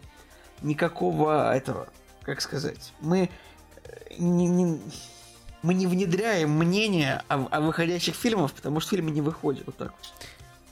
никакого 0.63 1.55
этого, 1.55 1.89
как 2.23 2.41
сказать, 2.41 2.93
мы 3.01 3.29
э, 3.85 4.15
не, 4.19 4.47
не 4.47 4.81
мы 5.67 5.75
не 5.75 5.89
внедряем 5.89 6.51
мнение 6.51 7.23
о, 7.29 7.47
о 7.51 7.61
выходящих 7.61 8.15
фильмах, 8.15 8.53
потому 8.53 8.79
что 8.79 8.91
фильмы 8.91 9.11
не 9.11 9.21
выходят 9.21 9.67
вот 9.67 9.77
так. 9.77 9.93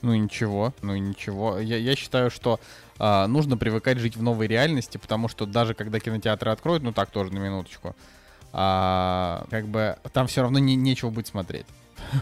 Ну 0.01 0.13
и 0.13 0.19
ничего, 0.19 0.73
ну 0.81 0.95
и 0.95 0.99
ничего. 0.99 1.59
Я, 1.59 1.77
я 1.77 1.95
считаю, 1.95 2.31
что 2.31 2.61
э, 2.97 3.25
нужно 3.27 3.57
привыкать 3.57 3.97
жить 3.97 4.15
в 4.15 4.23
новой 4.23 4.47
реальности, 4.47 4.97
потому 4.97 5.27
что 5.27 5.45
даже 5.45 5.73
когда 5.73 5.99
кинотеатры 5.99 6.49
откроют, 6.49 6.83
ну 6.83 6.93
так 6.93 7.09
тоже 7.09 7.33
на 7.33 7.39
минуточку, 7.39 7.93
а, 8.53 9.45
как 9.49 9.67
бы 9.67 9.97
там 10.13 10.27
все 10.27 10.43
равно 10.43 10.59
не, 10.59 10.75
нечего 10.75 11.09
будет 11.09 11.27
смотреть. 11.27 11.65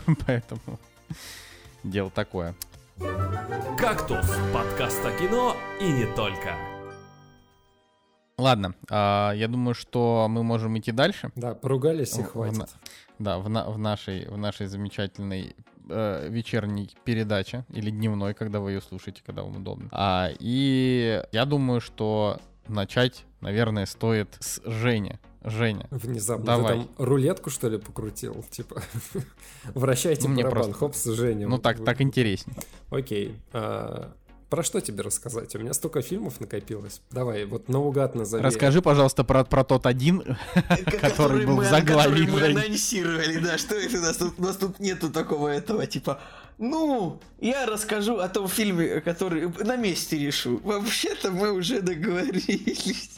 Поэтому 0.26 0.80
дело 1.84 2.10
такое. 2.10 2.56
«Кактус»— 3.78 4.26
подкаст 4.54 5.06
о 5.06 5.12
кино 5.12 5.56
и 5.80 5.92
не 5.92 6.06
только. 6.16 6.73
Ладно, 8.38 8.76
а, 8.90 9.32
я 9.36 9.48
думаю, 9.48 9.76
что 9.76 10.28
мы 10.30 10.44
можем 10.44 10.78
идти 10.78 10.92
дальше. 10.92 11.32
Да, 11.36 11.54
поругались 11.54 12.18
и 12.18 12.24
хватит. 12.24 12.70
В, 13.20 13.24
да, 13.24 13.38
в, 13.40 13.50
на, 13.50 13.70
в, 13.70 13.78
нашей, 13.78 14.28
в 14.28 14.38
нашей 14.38 14.68
замечательной 14.68 15.56
э, 15.90 16.28
вечерней 16.30 16.90
передаче 17.04 17.66
или 17.70 17.92
дневной, 17.92 18.34
когда 18.34 18.60
вы 18.60 18.72
ее 18.72 18.82
слушаете, 18.82 19.22
когда 19.26 19.44
вам 19.44 19.58
удобно. 19.58 19.90
А, 19.92 20.30
и 20.40 21.24
я 21.32 21.46
думаю, 21.46 21.80
что 21.80 22.40
начать, 22.68 23.26
наверное, 23.42 23.86
стоит 23.86 24.36
с 24.40 24.62
Жени. 24.66 25.20
Женя. 25.46 25.88
Внезапно 25.92 26.46
давай. 26.46 26.80
ты 26.80 26.86
там 26.86 27.06
рулетку, 27.06 27.50
что 27.50 27.68
ли, 27.68 27.78
покрутил? 27.78 28.46
Типа, 28.50 28.82
вращайте 29.74 30.30
ну, 30.30 30.36
барабан, 30.36 30.52
просто... 30.54 30.74
хопс, 30.74 31.04
Женя. 31.04 31.48
Ну, 31.48 31.58
так, 31.58 31.84
так 31.84 32.02
интереснее. 32.02 32.56
Окей. 32.90 33.36
А, 33.52 34.14
про 34.54 34.62
что 34.62 34.82
тебе 34.82 35.02
рассказать? 35.02 35.56
У 35.56 35.58
меня 35.58 35.74
столько 35.74 36.04
фильмов 36.04 36.40
накопилось. 36.40 37.02
Давай, 37.10 37.46
вот 37.46 37.70
наугад 37.70 38.14
назови. 38.14 38.44
Расскажи, 38.44 38.84
пожалуйста, 38.84 39.24
про, 39.24 39.44
про 39.44 39.64
тот 39.64 39.88
один, 39.88 40.38
который 41.02 41.44
был 41.48 41.62
в 41.62 41.66
заглавии. 41.66 42.28
мы 42.28 42.46
анонсировали, 42.46 43.40
да, 43.40 43.58
что 43.58 43.74
это 43.74 43.98
у 43.98 44.02
нас 44.02 44.18
тут, 44.18 44.34
у 44.38 44.44
нас 44.44 44.58
тут 44.58 44.80
нету 44.80 45.10
такого 45.10 45.48
этого, 45.48 45.88
типа, 45.88 46.22
ну, 46.60 47.20
я 47.42 47.66
расскажу 47.66 48.18
о 48.18 48.30
том 48.30 48.48
фильме, 48.48 49.02
который 49.02 49.52
на 49.64 49.76
месте 49.76 50.20
решу. 50.20 50.62
Вообще-то 50.64 51.32
мы 51.32 51.52
уже 51.52 51.82
договорились. 51.82 53.10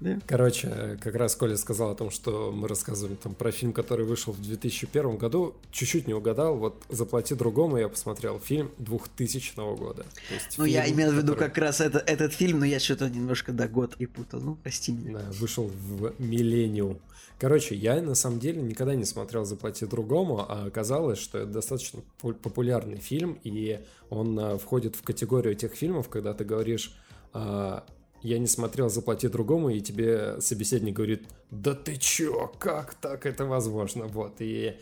Да. 0.00 0.18
Короче, 0.26 0.98
как 1.02 1.14
раз 1.14 1.36
Коля 1.36 1.56
сказал 1.56 1.90
о 1.90 1.94
том, 1.94 2.10
что 2.10 2.50
мы 2.52 2.68
рассказываем 2.68 3.16
там 3.16 3.34
про 3.34 3.52
фильм, 3.52 3.72
который 3.72 4.06
вышел 4.06 4.32
в 4.32 4.40
2001 4.40 5.16
году. 5.16 5.54
Чуть-чуть 5.70 6.06
не 6.06 6.14
угадал. 6.14 6.56
Вот 6.56 6.82
«Заплати 6.88 7.34
другому» 7.34 7.76
я 7.76 7.88
посмотрел. 7.88 8.38
Фильм 8.40 8.70
2000 8.78 9.76
года. 9.76 10.04
То 10.28 10.34
есть 10.34 10.58
Ну, 10.58 10.64
я 10.64 10.84
фильм, 10.84 10.96
имел 10.96 11.12
в 11.12 11.14
виду 11.16 11.32
который, 11.34 11.48
как 11.48 11.58
раз 11.58 11.80
это, 11.80 11.98
этот 11.98 12.32
фильм, 12.32 12.60
но 12.60 12.64
я 12.64 12.80
что-то 12.80 13.10
немножко, 13.10 13.52
да, 13.52 13.68
год 13.68 13.96
перепутал. 13.96 14.40
Ну, 14.40 14.56
прости 14.56 14.92
меня. 14.92 15.18
да, 15.18 15.24
вышел 15.32 15.66
в 15.66 16.14
миллениум. 16.18 16.98
Короче, 17.38 17.74
я 17.74 18.00
на 18.02 18.14
самом 18.14 18.38
деле 18.38 18.60
никогда 18.60 18.94
не 18.94 19.04
смотрел 19.06 19.44
«Заплати 19.46 19.86
другому», 19.86 20.44
а 20.46 20.66
оказалось, 20.66 21.18
что 21.18 21.38
это 21.38 21.50
достаточно 21.50 22.00
пу- 22.22 22.34
популярный 22.34 22.98
фильм, 22.98 23.38
и 23.44 23.80
он 24.10 24.38
а, 24.38 24.58
входит 24.58 24.94
в 24.96 25.02
категорию 25.02 25.54
тех 25.54 25.74
фильмов, 25.74 26.08
когда 26.10 26.34
ты 26.34 26.44
говоришь 26.44 26.94
а, 27.32 27.84
«я 28.22 28.38
не 28.38 28.46
смотрел 28.46 28.88
«Заплати 28.88 29.28
другому», 29.28 29.70
и 29.70 29.80
тебе 29.80 30.40
собеседник 30.40 30.94
говорит 30.94 31.22
«да 31.50 31.74
ты 31.74 31.96
чё, 31.96 32.52
как 32.58 32.94
так 32.94 33.26
это 33.26 33.44
возможно?» 33.44 34.06
Вот, 34.06 34.36
и 34.40 34.76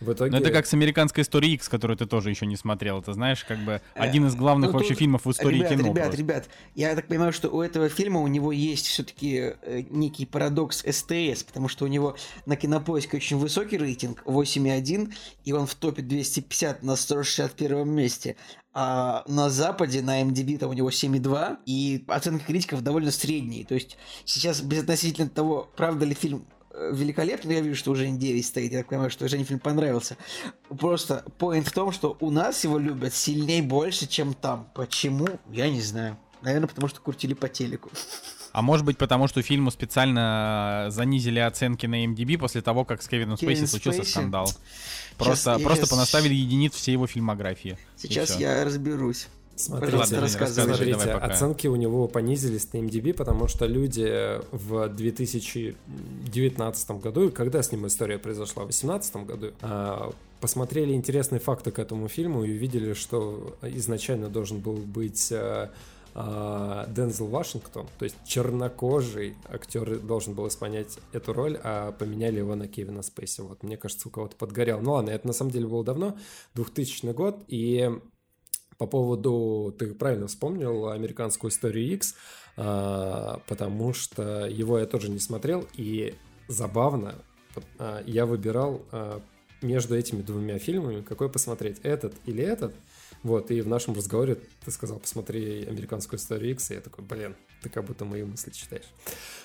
в 0.00 0.12
итоге... 0.12 0.30
Ну, 0.30 0.38
это 0.38 0.50
как 0.50 0.66
с 0.66 0.74
американской 0.74 1.22
историей 1.22 1.54
X, 1.54 1.68
которую 1.68 1.96
ты 1.96 2.06
тоже 2.06 2.30
еще 2.30 2.46
не 2.46 2.56
смотрел. 2.56 3.00
Это 3.00 3.12
знаешь, 3.12 3.44
как 3.44 3.58
бы 3.58 3.80
один 3.94 4.26
из 4.26 4.34
главных 4.34 4.70
Ну, 4.70 4.74
вообще 4.74 4.90
тут, 4.90 4.98
фильмов 4.98 5.24
в 5.24 5.30
истории 5.30 5.58
ребят, 5.58 5.70
кино. 5.70 5.88
Ребят, 5.88 6.04
просто. 6.04 6.16
ребят, 6.20 6.48
я 6.74 6.94
так 6.94 7.06
понимаю, 7.06 7.32
что 7.32 7.48
у 7.48 7.60
этого 7.60 7.88
фильма 7.88 8.20
у 8.20 8.26
него 8.26 8.52
есть 8.52 8.86
все-таки 8.86 9.54
некий 9.90 10.26
парадокс 10.26 10.78
СТС, 10.78 11.44
потому 11.44 11.68
что 11.68 11.84
у 11.84 11.88
него 11.88 12.16
на 12.46 12.56
кинопоиске 12.56 13.16
очень 13.16 13.38
высокий 13.38 13.78
рейтинг 13.78 14.22
8,1, 14.24 15.12
и 15.44 15.52
он 15.52 15.66
в 15.66 15.74
топе 15.74 16.02
250 16.02 16.82
на 16.82 16.96
161 16.96 17.88
месте. 17.88 18.36
А 18.76 19.22
на 19.28 19.50
Западе, 19.50 20.02
на 20.02 20.20
MDB, 20.20 20.58
там 20.58 20.70
у 20.70 20.72
него 20.72 20.90
7,2, 20.90 21.58
и 21.64 22.04
оценка 22.08 22.44
критиков 22.44 22.82
довольно 22.82 23.12
средние. 23.12 23.64
То 23.64 23.74
есть 23.74 23.96
сейчас 24.24 24.60
безотносительно 24.60 25.28
того, 25.28 25.70
правда 25.76 26.04
ли 26.04 26.14
фильм 26.14 26.44
великолепный, 26.92 27.54
я 27.56 27.60
вижу, 27.60 27.76
что 27.76 27.90
уже 27.92 28.06
9 28.08 28.44
стоит, 28.46 28.72
я 28.72 28.78
так 28.78 28.88
понимаю, 28.88 29.10
что 29.10 29.28
Жене 29.28 29.44
фильм 29.44 29.60
понравился. 29.60 30.16
Просто 30.68 31.24
поинт 31.38 31.68
в 31.68 31.72
том, 31.72 31.92
что 31.92 32.16
у 32.20 32.30
нас 32.30 32.64
его 32.64 32.78
любят 32.78 33.14
сильнее 33.14 33.62
больше, 33.62 34.06
чем 34.06 34.34
там. 34.34 34.68
Почему? 34.74 35.28
Я 35.50 35.70
не 35.70 35.80
знаю. 35.80 36.16
Наверное, 36.42 36.68
потому 36.68 36.88
что 36.88 37.00
крутили 37.00 37.32
по 37.34 37.48
телеку. 37.48 37.90
А 38.52 38.62
может 38.62 38.84
быть, 38.86 38.98
потому 38.98 39.26
что 39.26 39.42
фильму 39.42 39.70
специально 39.70 40.86
занизили 40.90 41.38
оценки 41.40 41.86
на 41.86 42.04
MDB 42.04 42.38
после 42.38 42.60
того, 42.62 42.84
как 42.84 43.02
с 43.02 43.08
Кевином 43.08 43.36
Кевин 43.36 43.56
Спейси 43.56 43.70
случился 43.70 44.00
Спейси? 44.02 44.10
скандал. 44.12 44.50
Просто, 45.18 45.52
я 45.52 45.58
просто 45.58 45.82
щас- 45.84 45.90
понаставили 45.90 46.34
единиц 46.34 46.74
всей 46.74 46.92
его 46.92 47.06
фильмографии. 47.06 47.78
Сейчас 47.96 48.38
я 48.38 48.64
разберусь. 48.64 49.26
Смотрите, 49.56 49.96
Ладно, 49.96 50.20
рассказывай. 50.20 50.74
Смотрите, 50.74 50.98
давай 50.98 51.14
пока. 51.14 51.26
оценки 51.26 51.68
у 51.68 51.76
него 51.76 52.08
понизились 52.08 52.72
на 52.72 52.78
MDB, 52.78 53.14
потому 53.14 53.46
что 53.46 53.66
люди 53.66 54.40
в 54.50 54.88
2019 54.88 56.90
году, 57.00 57.28
и 57.28 57.30
когда 57.30 57.62
с 57.62 57.70
ним 57.70 57.86
история 57.86 58.18
произошла, 58.18 58.64
в 58.64 58.66
2018 58.66 59.16
году, 59.24 59.52
а, 59.62 60.12
посмотрели 60.40 60.92
интересные 60.92 61.38
факты 61.40 61.70
к 61.70 61.78
этому 61.78 62.08
фильму 62.08 62.42
и 62.44 62.52
увидели, 62.52 62.94
что 62.94 63.56
изначально 63.62 64.28
должен 64.28 64.58
был 64.58 64.74
быть 64.74 65.32
а, 65.32 65.70
Дензел 66.88 67.26
Вашингтон, 67.26 67.88
то 67.98 68.04
есть 68.04 68.16
чернокожий 68.24 69.34
актер 69.48 69.98
должен 69.98 70.34
был 70.34 70.46
исполнять 70.46 70.98
эту 71.12 71.32
роль, 71.32 71.58
а 71.62 71.90
поменяли 71.92 72.38
его 72.38 72.54
на 72.54 72.68
Кевина 72.68 73.02
Спейси. 73.02 73.40
Вот, 73.40 73.64
мне 73.64 73.76
кажется, 73.76 74.08
у 74.08 74.12
кого-то 74.12 74.36
подгорел. 74.36 74.80
Ну 74.80 74.92
ладно, 74.92 75.10
это 75.10 75.26
на 75.26 75.32
самом 75.32 75.50
деле 75.50 75.66
было 75.66 75.82
давно, 75.82 76.16
2000 76.54 77.12
год, 77.12 77.42
и 77.48 77.90
по 78.84 78.86
поводу, 78.86 79.74
ты 79.78 79.94
правильно 79.94 80.26
вспомнил 80.26 80.90
американскую 80.90 81.50
историю 81.50 81.94
X, 81.94 82.14
а, 82.56 83.40
потому 83.46 83.94
что 83.94 84.46
его 84.46 84.78
я 84.78 84.84
тоже 84.84 85.10
не 85.10 85.18
смотрел, 85.18 85.66
и 85.72 86.14
забавно, 86.48 87.14
а, 87.78 88.02
я 88.06 88.26
выбирал 88.26 88.82
а, 88.92 89.22
между 89.62 89.96
этими 89.96 90.20
двумя 90.20 90.58
фильмами, 90.58 91.00
какой 91.00 91.30
посмотреть, 91.30 91.78
этот 91.82 92.14
или 92.26 92.44
этот. 92.44 92.74
Вот, 93.22 93.50
и 93.50 93.62
в 93.62 93.68
нашем 93.68 93.94
разговоре 93.94 94.36
ты 94.62 94.70
сказал, 94.70 94.98
посмотри 94.98 95.64
американскую 95.64 96.20
историю 96.20 96.52
X, 96.52 96.70
и 96.70 96.74
я 96.74 96.80
такой, 96.82 97.04
блин, 97.06 97.34
ты 97.62 97.70
как 97.70 97.86
будто 97.86 98.04
мои 98.04 98.22
мысли 98.22 98.50
читаешь. 98.50 98.84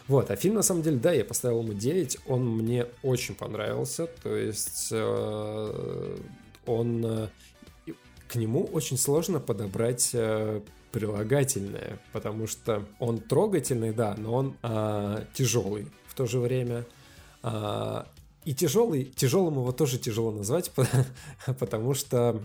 Вот, 0.10 0.32
а 0.32 0.36
фильм, 0.36 0.56
на 0.56 0.64
самом 0.64 0.84
деле, 0.84 0.98
да, 0.98 1.14
я 1.14 1.24
поставил 1.24 1.62
ему 1.62 1.72
9, 1.72 2.18
он 2.28 2.46
мне 2.46 2.88
очень 3.04 3.36
понравился, 3.36 4.08
то 4.22 4.36
есть 4.36 4.90
э, 4.92 6.18
он... 6.66 7.30
э, 8.30 8.32
к 8.32 8.36
нему 8.36 8.64
очень 8.66 8.98
сложно 8.98 9.40
подобрать 9.40 10.12
э, 10.14 10.62
прилагательное, 10.92 12.00
потому 12.14 12.48
что 12.48 12.86
он 13.00 13.20
трогательный, 13.20 13.94
да, 13.94 14.16
но 14.18 14.34
он 14.34 14.56
а, 14.64 15.24
тяжелый 15.34 15.88
в 16.08 16.16
то 16.16 16.26
же 16.26 16.40
время. 16.40 16.86
А, 17.44 18.08
и 18.46 18.54
тяжелый, 18.56 19.06
тяжелым 19.06 19.56
его 19.56 19.72
тоже 19.72 20.00
тяжело 20.00 20.32
назвать, 20.32 20.72
потому 21.60 21.94
что 21.94 22.42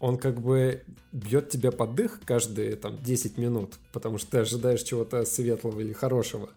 он 0.00 0.18
как 0.18 0.40
бы 0.40 0.82
бьет 1.12 1.50
тебя 1.50 1.72
под 1.72 1.94
дых 1.94 2.20
каждые 2.24 2.76
там 2.76 3.02
10 3.02 3.38
минут, 3.38 3.74
потому 3.92 4.18
что 4.18 4.30
ты 4.30 4.38
ожидаешь 4.38 4.82
чего-то 4.82 5.24
светлого 5.24 5.80
или 5.80 5.92
хорошего. 5.92 6.48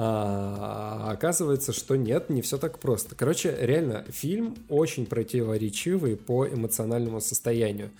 А 0.00 1.10
оказывается, 1.10 1.72
что 1.72 1.96
нет, 1.96 2.30
не 2.30 2.40
все 2.40 2.56
так 2.56 2.78
просто. 2.78 3.16
Короче, 3.16 3.56
реально, 3.60 4.04
фильм 4.08 4.56
очень 4.68 5.06
противоречивый 5.06 6.16
по 6.16 6.46
эмоциональному 6.46 7.20
состоянию. 7.20 7.90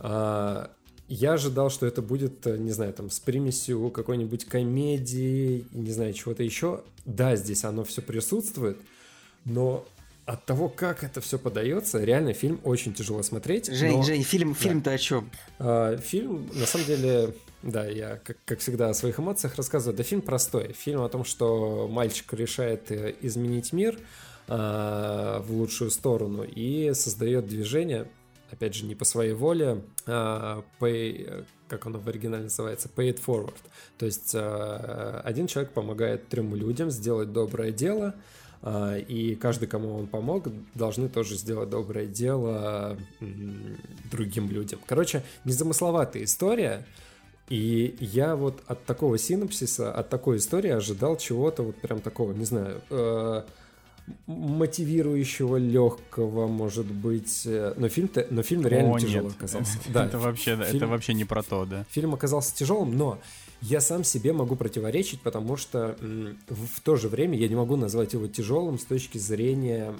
А, 0.00 0.70
Я 1.08 1.32
ожидал, 1.32 1.70
что 1.70 1.86
это 1.86 2.02
будет, 2.02 2.46
э, 2.46 2.58
не 2.58 2.72
знаю, 2.72 2.92
там, 2.92 3.08
с 3.08 3.18
примесью 3.20 3.88
какой-нибудь 3.88 4.44
комедии, 4.44 5.64
не 5.72 5.92
знаю, 5.92 6.12
чего-то 6.12 6.42
еще. 6.42 6.84
Да, 7.06 7.34
здесь 7.36 7.64
оно 7.64 7.84
все 7.84 8.02
присутствует, 8.02 8.76
но 9.46 9.86
от 10.32 10.44
того, 10.44 10.68
как 10.68 11.02
это 11.02 11.20
все 11.20 11.38
подается, 11.38 12.02
реально 12.04 12.32
фильм 12.34 12.60
очень 12.62 12.94
тяжело 12.94 13.22
смотреть. 13.22 13.66
Жень, 13.66 13.96
но- 13.96 14.02
Жень, 14.04 14.22
фильм, 14.22 14.54
фильм-то 14.54 14.92
о 14.92 14.98
чем? 14.98 15.28
а, 15.58 15.96
Фильм, 15.96 16.48
на 16.54 16.66
самом 16.66 16.86
деле, 16.86 17.34
да, 17.64 17.84
я, 17.86 18.16
как, 18.24 18.36
как 18.44 18.60
всегда, 18.60 18.90
о 18.90 18.94
своих 18.94 19.18
эмоциях 19.18 19.56
рассказываю. 19.56 19.96
Да, 19.96 20.04
фильм 20.04 20.22
простой. 20.22 20.72
Фильм 20.72 21.02
о 21.02 21.08
том, 21.08 21.24
что 21.24 21.88
мальчик 21.90 22.32
решает 22.32 22.92
э, 22.92 23.14
изменить 23.22 23.72
мир 23.72 23.98
а, 24.46 25.40
в 25.42 25.52
лучшую 25.52 25.90
сторону 25.90 26.44
и 26.44 26.92
создает 26.94 27.46
движение, 27.48 28.08
опять 28.52 28.74
же, 28.74 28.84
не 28.84 28.94
по 28.94 29.04
своей 29.04 29.32
воле, 29.32 29.82
а, 30.06 30.62
pay, 30.78 31.44
как 31.68 31.86
оно 31.86 31.98
в 31.98 32.08
оригинале 32.08 32.44
называется, 32.44 32.88
pay 32.94 33.12
it 33.12 33.20
forward. 33.24 33.56
То 33.98 34.06
есть 34.06 34.32
а, 34.34 35.22
один 35.24 35.48
человек 35.48 35.72
помогает 35.72 36.28
трем 36.28 36.54
людям 36.54 36.90
сделать 36.90 37.32
доброе 37.32 37.72
дело, 37.72 38.14
и 38.62 39.34
каждый, 39.40 39.66
кому 39.68 39.94
он 39.96 40.06
помог, 40.06 40.48
должны 40.74 41.08
тоже 41.08 41.36
сделать 41.36 41.70
доброе 41.70 42.06
дело 42.06 42.96
другим 44.10 44.50
людям. 44.50 44.80
Короче, 44.86 45.22
незамысловатая 45.44 46.24
история, 46.24 46.84
и 47.48 47.96
я 48.00 48.36
вот 48.36 48.62
от 48.66 48.84
такого 48.84 49.16
синопсиса, 49.18 49.92
от 49.92 50.08
такой 50.10 50.36
истории 50.36 50.70
ожидал 50.70 51.16
чего-то 51.16 51.62
вот 51.62 51.76
прям 51.76 52.00
такого, 52.00 52.32
не 52.32 52.44
знаю, 52.44 52.80
э, 52.90 53.42
мотивирующего, 54.26 55.56
легкого, 55.56 56.46
может 56.46 56.86
быть. 56.86 57.42
э, 57.46 57.74
Но 57.76 57.88
фильм, 57.88 58.10
но 58.30 58.42
фильм 58.42 58.66
реально 58.66 58.94
О, 58.94 58.98
тяжело 58.98 59.28
нет. 59.28 59.36
оказался. 59.36 59.78
Да, 59.92 60.06
это 60.06 60.18
вообще, 60.18 60.52
это 60.52 60.64
фильм- 60.64 60.88
вообще 60.90 61.14
не 61.14 61.24
про 61.24 61.42
то, 61.42 61.64
да. 61.64 61.84
Фильм 61.90 62.14
оказался 62.14 62.54
тяжелым, 62.54 62.96
но 62.96 63.18
я 63.60 63.80
сам 63.80 64.04
себе 64.04 64.32
могу 64.32 64.56
противоречить, 64.56 65.20
потому 65.20 65.56
что 65.56 65.96
в, 66.00 66.80
то 66.82 66.96
же 66.96 67.08
время 67.08 67.38
я 67.38 67.48
не 67.48 67.56
могу 67.56 67.76
назвать 67.76 68.12
его 68.12 68.26
тяжелым 68.26 68.78
с 68.78 68.84
точки 68.84 69.18
зрения... 69.18 69.94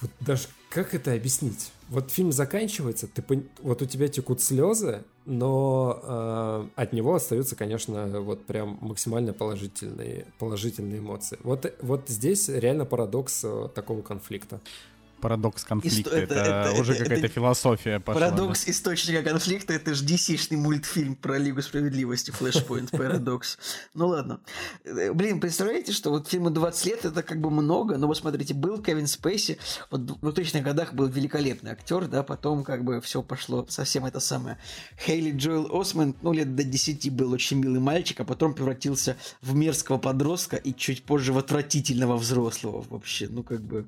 вот 0.00 0.10
даже 0.20 0.48
как 0.74 0.92
это 0.92 1.12
объяснить? 1.12 1.70
Вот 1.88 2.10
фильм 2.10 2.32
заканчивается, 2.32 3.06
ты 3.06 3.22
вот 3.62 3.80
у 3.80 3.86
тебя 3.86 4.08
текут 4.08 4.40
слезы, 4.42 5.04
но 5.24 6.00
э, 6.02 6.66
от 6.74 6.92
него 6.92 7.14
остаются, 7.14 7.54
конечно, 7.54 8.20
вот 8.20 8.44
прям 8.44 8.78
максимально 8.80 9.32
положительные, 9.32 10.26
положительные 10.40 10.98
эмоции. 10.98 11.38
Вот, 11.44 11.72
вот 11.80 12.08
здесь 12.08 12.48
реально 12.48 12.86
парадокс 12.86 13.44
э, 13.44 13.68
такого 13.72 14.02
конфликта. 14.02 14.60
Парадокс 15.24 15.64
конфликта. 15.64 16.10
Исто- 16.10 16.12
Это, 16.22 16.34
это- 16.34 16.68
это- 16.70 16.80
уже 16.80 16.92
это- 16.92 17.02
какая-то 17.04 17.26
это 17.26 17.34
философия 17.34 17.98
пошла. 17.98 18.20
Парадокс 18.20 18.68
источника 18.68 19.22
конфликта 19.22 19.72
это 19.72 19.94
же 19.94 20.04
DC-шный 20.04 20.58
мультфильм 20.58 21.14
про 21.16 21.38
Лигу 21.38 21.62
справедливости 21.62 22.30
Flashpoint 22.30 22.90
Парадокс. 22.96 23.56
Ну 23.94 24.08
ладно. 24.08 24.40
Э, 24.84 25.12
Блин, 25.14 25.40
представляете, 25.40 25.92
что 25.92 26.10
вот 26.10 26.28
фильму 26.28 26.50
20 26.50 26.84
лет 26.86 27.04
это 27.06 27.22
как 27.22 27.40
бы 27.40 27.50
много, 27.50 27.96
но 27.96 28.06
вот 28.06 28.18
смотрите, 28.18 28.52
был 28.52 28.82
Кевин 28.82 29.06
Спейси, 29.06 29.56
вот 29.90 30.02
в 30.02 30.28
2000-х 30.28 30.60
годах 30.60 30.92
был 30.92 31.06
великолепный 31.06 31.70
актер, 31.72 32.06
да, 32.06 32.22
потом 32.22 32.62
как 32.62 32.84
бы 32.84 33.00
все 33.00 33.22
пошло 33.22 33.64
совсем 33.70 34.04
это 34.04 34.20
самое. 34.20 34.58
Хейли 34.98 35.30
Джоэл 35.34 35.68
Осмонд, 35.74 36.16
ну 36.22 36.34
лет 36.34 36.54
до 36.54 36.64
10 36.64 37.10
был 37.12 37.32
очень 37.32 37.58
милый 37.60 37.80
мальчик, 37.80 38.20
а 38.20 38.24
потом 38.24 38.52
превратился 38.52 39.16
в 39.40 39.54
мерзкого 39.54 39.96
подростка 39.96 40.56
и 40.56 40.74
чуть 40.74 41.02
позже 41.04 41.32
в 41.32 41.38
отвратительного 41.38 42.18
взрослого 42.18 42.84
вообще, 42.90 43.26
ну 43.30 43.42
как 43.42 43.62
бы... 43.62 43.86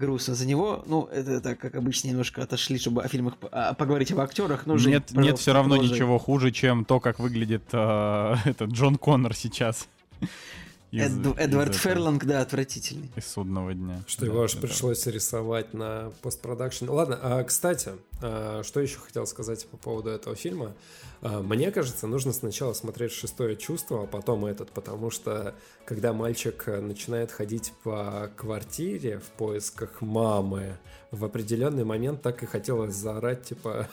грустно 0.00 0.34
за 0.34 0.46
него. 0.46 0.82
Ну, 0.86 1.08
это 1.12 1.40
так, 1.40 1.58
как 1.58 1.74
обычно, 1.76 2.08
немножко 2.08 2.42
отошли, 2.42 2.78
чтобы 2.78 3.04
о 3.04 3.08
фильмах 3.08 3.34
а, 3.52 3.74
поговорить 3.74 4.10
об 4.10 4.20
актерах. 4.20 4.66
Ну, 4.66 4.78
Жень, 4.78 4.94
нет, 4.94 5.10
нет, 5.12 5.38
все 5.38 5.52
равно 5.52 5.76
продолжай. 5.76 5.94
ничего 5.94 6.18
хуже, 6.18 6.50
чем 6.50 6.84
то, 6.84 6.98
как 6.98 7.20
выглядит 7.20 7.62
э, 7.72 8.34
этот 8.46 8.70
Джон 8.70 8.96
Коннор 8.96 9.34
сейчас. 9.34 9.88
Из, 10.90 11.16
Эд, 11.16 11.38
Эдвард 11.38 11.74
из 11.74 11.80
Ферланг, 11.80 12.24
да, 12.24 12.40
отвратительный. 12.40 13.10
Из 13.14 13.26
судного 13.26 13.74
дня. 13.74 14.02
Что 14.08 14.22
да, 14.22 14.26
его 14.26 14.42
аж 14.42 14.56
пришлось 14.56 15.06
рисовать 15.06 15.72
на 15.72 16.12
постпродакшн. 16.22 16.88
Ладно, 16.88 17.18
а, 17.22 17.44
кстати, 17.44 17.92
а, 18.20 18.62
что 18.64 18.80
еще 18.80 18.98
хотел 18.98 19.26
сказать 19.26 19.66
по 19.66 19.76
поводу 19.76 20.10
этого 20.10 20.34
фильма? 20.34 20.74
А, 21.22 21.42
мне 21.42 21.70
кажется, 21.70 22.08
нужно 22.08 22.32
сначала 22.32 22.72
смотреть 22.72 23.12
«Шестое 23.12 23.56
чувство», 23.56 24.02
а 24.02 24.06
потом 24.06 24.46
этот, 24.46 24.70
потому 24.72 25.10
что 25.10 25.54
когда 25.84 26.12
мальчик 26.12 26.66
начинает 26.66 27.30
ходить 27.30 27.72
по 27.84 28.30
квартире 28.36 29.18
в 29.18 29.30
поисках 29.36 30.00
мамы, 30.00 30.76
в 31.12 31.24
определенный 31.24 31.84
момент 31.84 32.20
так 32.22 32.42
и 32.42 32.46
хотелось 32.46 32.94
заорать, 32.94 33.44
типа, 33.44 33.88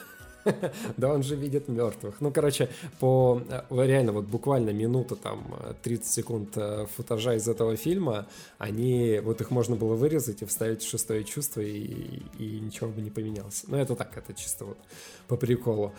да 0.96 1.12
он 1.12 1.22
же 1.22 1.36
видит 1.36 1.68
мертвых. 1.68 2.20
Ну, 2.20 2.30
короче, 2.30 2.68
по 3.00 3.42
э, 3.48 3.62
реально 3.70 4.12
вот 4.12 4.26
буквально 4.26 4.70
минута, 4.70 5.16
там, 5.16 5.54
30 5.82 6.06
секунд 6.06 6.50
э, 6.56 6.86
футажа 6.96 7.34
из 7.34 7.48
этого 7.48 7.76
фильма, 7.76 8.26
они, 8.58 9.20
вот 9.22 9.40
их 9.40 9.50
можно 9.50 9.76
было 9.76 9.94
вырезать 9.94 10.42
и 10.42 10.44
вставить 10.46 10.82
шестое 10.82 11.24
чувство, 11.24 11.60
и, 11.60 12.22
и 12.38 12.60
ничего 12.60 12.90
бы 12.90 13.00
не 13.00 13.10
поменялось. 13.10 13.64
Но 13.66 13.80
это 13.80 13.94
так, 13.94 14.16
это 14.16 14.34
чисто 14.34 14.64
вот 14.64 14.78
по 15.26 15.36
приколу. 15.36 15.92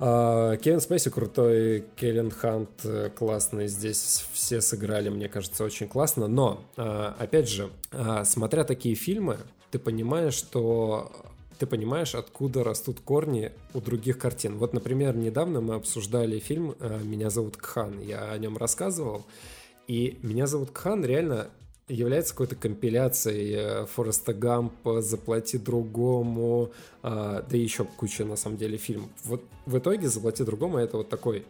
А, 0.00 0.56
Кевин 0.56 0.80
Спейси 0.80 1.10
крутой, 1.10 1.84
Келлен 1.96 2.30
Хант 2.30 2.70
э, 2.84 3.10
классный, 3.16 3.68
здесь 3.68 4.24
все 4.32 4.60
сыграли, 4.60 5.08
мне 5.08 5.28
кажется, 5.28 5.64
очень 5.64 5.88
классно, 5.88 6.28
но, 6.28 6.64
опять 6.76 7.48
же, 7.48 7.70
смотря 8.24 8.64
такие 8.64 8.94
фильмы, 8.94 9.38
ты 9.70 9.78
понимаешь, 9.78 10.34
что 10.34 11.12
ты 11.58 11.66
понимаешь, 11.66 12.14
откуда 12.14 12.64
растут 12.64 13.00
корни 13.00 13.52
у 13.74 13.80
других 13.80 14.18
картин. 14.18 14.56
Вот, 14.58 14.72
например, 14.72 15.16
недавно 15.16 15.60
мы 15.60 15.74
обсуждали 15.74 16.38
фильм 16.38 16.74
э, 16.78 17.00
«Меня 17.02 17.30
зовут 17.30 17.56
Кхан», 17.56 18.00
я 18.00 18.30
о 18.30 18.38
нем 18.38 18.56
рассказывал, 18.56 19.26
и 19.86 20.18
«Меня 20.22 20.46
зовут 20.46 20.70
Кхан» 20.70 21.04
реально 21.04 21.48
является 21.88 22.34
какой-то 22.34 22.54
компиляцией 22.54 23.54
э, 23.56 23.86
Фореста 23.86 24.34
Гампа, 24.34 25.02
«Заплати 25.02 25.58
другому», 25.58 26.70
э, 27.02 27.42
да 27.48 27.56
еще 27.56 27.84
куча, 27.84 28.24
на 28.24 28.36
самом 28.36 28.56
деле, 28.56 28.78
фильмов. 28.78 29.10
Вот 29.24 29.42
в 29.66 29.78
итоге 29.78 30.08
«Заплати 30.08 30.44
другому»— 30.44 30.78
это 30.78 30.98
вот 30.98 31.08
такой 31.08 31.44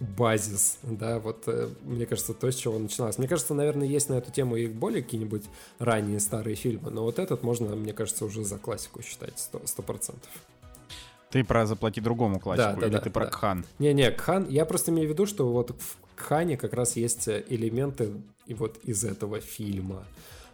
базис, 0.00 0.78
да, 0.82 1.18
вот 1.18 1.44
э, 1.46 1.68
мне 1.82 2.06
кажется, 2.06 2.34
то, 2.34 2.50
с 2.50 2.54
чего 2.54 2.78
начиналось. 2.78 3.18
Мне 3.18 3.26
кажется, 3.26 3.54
наверное, 3.54 3.86
есть 3.86 4.08
на 4.08 4.14
эту 4.14 4.30
тему 4.30 4.56
и 4.56 4.66
более 4.66 5.02
какие-нибудь 5.02 5.44
ранние 5.78 6.20
старые 6.20 6.54
фильмы, 6.54 6.90
но 6.90 7.02
вот 7.02 7.18
этот 7.18 7.42
можно, 7.42 7.74
мне 7.74 7.92
кажется, 7.92 8.24
уже 8.24 8.44
за 8.44 8.58
классику 8.58 9.02
считать 9.02 9.38
сто 9.38 9.82
процентов. 9.82 10.30
Ты 11.30 11.44
про 11.44 11.66
«Заплати 11.66 12.00
другому» 12.00 12.40
классику, 12.40 12.74
да, 12.74 12.80
да, 12.80 12.86
или 12.86 12.92
да, 12.94 13.00
ты 13.00 13.10
про 13.10 13.24
да. 13.26 13.30
Кхан? 13.30 13.64
Не-не, 13.78 14.10
Кхан, 14.12 14.48
я 14.48 14.64
просто 14.64 14.92
имею 14.92 15.08
в 15.08 15.12
виду, 15.12 15.26
что 15.26 15.50
вот 15.50 15.70
в 15.70 15.96
Кхане 16.16 16.56
как 16.56 16.72
раз 16.72 16.96
есть 16.96 17.28
элементы 17.28 18.12
и 18.46 18.54
вот 18.54 18.78
из 18.84 19.04
этого 19.04 19.40
фильма 19.40 20.04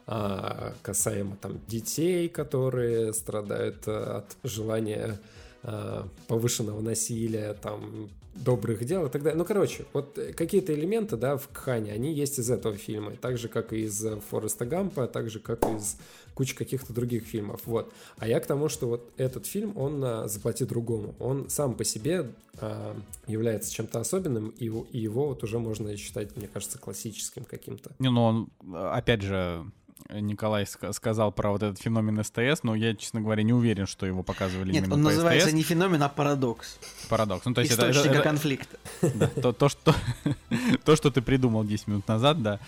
а, 0.07 0.74
касаемо 0.82 1.36
там 1.36 1.61
детей, 1.68 2.28
которые 2.28 3.14
страдают 3.14 3.86
э, 3.86 4.18
от 4.18 4.36
желания 4.42 5.18
а, 5.62 6.07
повышенного 6.26 6.80
насилия, 6.80 7.55
там, 7.55 8.11
добрых 8.35 8.85
дел 8.85 9.07
и 9.07 9.09
так 9.09 9.22
далее. 9.22 9.39
Ну, 9.39 9.45
короче, 9.45 9.85
вот 9.93 10.18
какие-то 10.37 10.74
элементы, 10.74 11.16
да, 11.16 11.37
в 11.37 11.49
Кхане, 11.49 11.93
они 11.93 12.12
есть 12.12 12.39
из 12.39 12.51
этого 12.51 12.76
фильма, 12.76 13.12
так 13.16 13.39
же, 13.39 13.49
как 13.49 13.72
и 13.72 13.85
из 13.85 14.05
Фореста 14.30 14.66
Гампа, 14.66 15.07
так 15.07 15.30
же, 15.30 15.39
как 15.39 15.64
и 15.64 15.76
из 15.76 15.97
кучи 16.35 16.55
каких-то 16.55 16.93
других 16.93 17.24
фильмов, 17.24 17.62
вот. 17.64 17.93
А 18.18 18.26
я 18.26 18.41
к 18.41 18.47
тому, 18.47 18.68
что 18.68 18.89
вот 18.89 19.12
этот 19.16 19.47
фильм, 19.47 19.76
он 19.76 20.03
а, 20.05 20.28
«Заплати 20.28 20.64
другому», 20.64 21.14
он 21.20 21.49
сам 21.49 21.74
по 21.74 21.85
себе 21.85 22.30
а, 22.59 22.97
является 23.26 23.72
чем-то 23.72 24.01
особенным, 24.01 24.49
и, 24.49 24.64
и 24.66 24.99
его 24.99 25.28
вот 25.28 25.45
уже 25.45 25.59
можно 25.59 25.97
считать, 25.97 26.37
мне 26.37 26.49
кажется, 26.49 26.78
классическим 26.78 27.45
каким-то. 27.45 27.93
Не, 27.99 28.11
ну 28.11 28.22
он, 28.22 28.51
опять 28.74 29.22
же, 29.22 29.64
Николай 30.11 30.66
сказал 30.66 31.32
про 31.32 31.50
вот 31.50 31.62
этот 31.62 31.80
феномен 31.80 32.22
СТС, 32.22 32.62
но 32.62 32.74
я, 32.74 32.94
честно 32.94 33.20
говоря, 33.20 33.42
не 33.42 33.52
уверен, 33.52 33.86
что 33.86 34.07
его 34.07 34.22
показывали 34.22 34.72
Нет, 34.72 34.84
именно 34.84 34.94
он 34.94 35.02
по 35.02 35.09
называется 35.11 35.48
СТС. 35.48 35.57
не 35.57 35.62
феномен, 35.62 36.02
а 36.02 36.09
парадокс. 36.09 36.78
Парадокс. 37.09 37.44
Ну, 37.46 37.55
то 37.55 37.62
есть 37.62 37.72
Источника 37.72 38.09
это, 38.09 38.14
это, 38.16 38.22
конфликта. 38.22 38.78
Да, 39.14 39.28
то, 39.28 39.52
то, 39.52 39.68
что, 39.68 39.94
то, 40.84 40.96
что 40.96 41.11
ты 41.11 41.22
придумал 41.22 41.64
10 41.64 41.88
минут 41.88 42.09
назад, 42.09 42.42
да, 42.42 42.61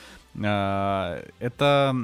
а, 0.42 1.22
это... 1.38 1.94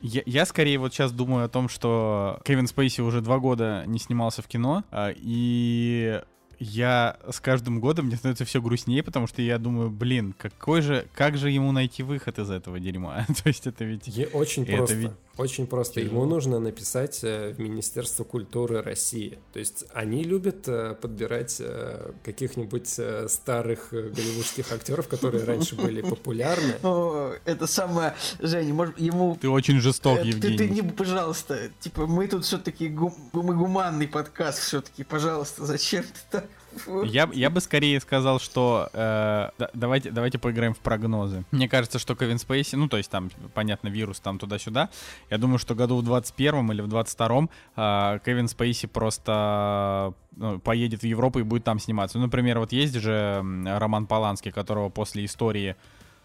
Я, 0.00 0.22
я 0.26 0.46
скорее 0.46 0.78
вот 0.78 0.94
сейчас 0.94 1.10
думаю 1.10 1.44
о 1.44 1.48
том, 1.48 1.68
что 1.68 2.40
Кевин 2.44 2.68
Спейси 2.68 3.00
уже 3.00 3.20
два 3.20 3.40
года 3.40 3.82
не 3.86 3.98
снимался 3.98 4.42
в 4.42 4.46
кино, 4.46 4.84
а, 4.92 5.12
и 5.14 6.22
я 6.58 7.16
с 7.30 7.40
каждым 7.40 7.80
годом 7.80 8.06
мне 8.06 8.16
становится 8.16 8.44
все 8.44 8.60
грустнее, 8.60 9.02
потому 9.02 9.26
что 9.26 9.42
я 9.42 9.58
думаю, 9.58 9.90
блин, 9.90 10.34
какой 10.36 10.82
же, 10.82 11.06
как 11.14 11.36
же 11.36 11.50
ему 11.50 11.72
найти 11.72 12.02
выход 12.02 12.38
из 12.38 12.50
этого 12.50 12.80
дерьма? 12.80 13.24
То 13.42 13.48
есть 13.48 13.66
это 13.66 13.84
ведь... 13.84 14.08
Е 14.08 14.26
очень 14.28 14.64
это 14.64 14.76
просто. 14.76 14.94
Ведь 14.94 15.12
очень 15.38 15.66
просто. 15.66 16.00
Тяжело. 16.00 16.22
Ему 16.22 16.24
нужно 16.26 16.58
написать 16.58 17.20
э, 17.22 17.52
в 17.52 17.60
Министерство 17.60 18.24
культуры 18.24 18.82
России. 18.82 19.38
То 19.52 19.58
есть 19.58 19.84
они 19.94 20.24
любят 20.24 20.68
э, 20.68 20.94
подбирать 21.00 21.56
э, 21.60 22.12
каких-нибудь 22.24 22.88
старых 23.28 23.88
голливудских 23.90 24.72
актеров, 24.72 25.08
которые 25.08 25.44
раньше 25.44 25.76
были 25.76 26.02
популярны. 26.02 26.74
Это 27.44 27.66
самое, 27.66 28.14
Женя, 28.40 28.74
может, 28.74 28.98
ему... 28.98 29.38
Ты 29.40 29.48
очень 29.48 29.80
жесток, 29.80 30.24
Евгений. 30.24 30.58
Ты, 30.58 30.68
не, 30.68 30.82
пожалуйста, 30.82 31.70
типа, 31.80 32.06
мы 32.06 32.26
тут 32.26 32.44
все-таки 32.44 32.88
мы 32.88 33.54
гуманный 33.54 34.08
подкаст 34.08 34.58
все-таки, 34.58 35.04
пожалуйста, 35.04 35.64
зачем 35.64 36.02
ты 36.02 36.20
так? 36.30 36.46
Я, 37.04 37.28
я 37.32 37.50
бы 37.50 37.60
скорее 37.60 38.00
сказал, 38.00 38.40
что 38.40 38.88
э, 38.92 39.50
давайте, 39.74 40.10
давайте 40.10 40.38
поиграем 40.38 40.74
в 40.74 40.78
прогнозы. 40.78 41.44
Мне 41.50 41.68
кажется, 41.68 41.98
что 41.98 42.14
Кевин 42.14 42.38
Спейси, 42.38 42.76
ну, 42.76 42.88
то 42.88 42.96
есть 42.96 43.10
там, 43.10 43.30
понятно, 43.54 43.88
вирус 43.88 44.20
там 44.20 44.38
туда-сюда. 44.38 44.90
Я 45.30 45.38
думаю, 45.38 45.58
что 45.58 45.74
году 45.74 45.96
в 45.96 46.04
21 46.04 46.72
или 46.72 46.82
в 46.82 46.88
22 46.88 47.48
э, 47.76 48.18
Кевин 48.24 48.48
Спейси 48.48 48.86
просто 48.86 50.14
ну, 50.36 50.58
поедет 50.58 51.02
в 51.02 51.06
Европу 51.06 51.38
и 51.38 51.42
будет 51.42 51.64
там 51.64 51.78
сниматься. 51.78 52.18
Ну, 52.18 52.24
например, 52.24 52.58
вот 52.58 52.72
есть 52.72 52.94
же 52.94 53.44
Роман 53.66 54.06
Поланский, 54.06 54.52
которого 54.52 54.88
после 54.88 55.24
истории 55.24 55.76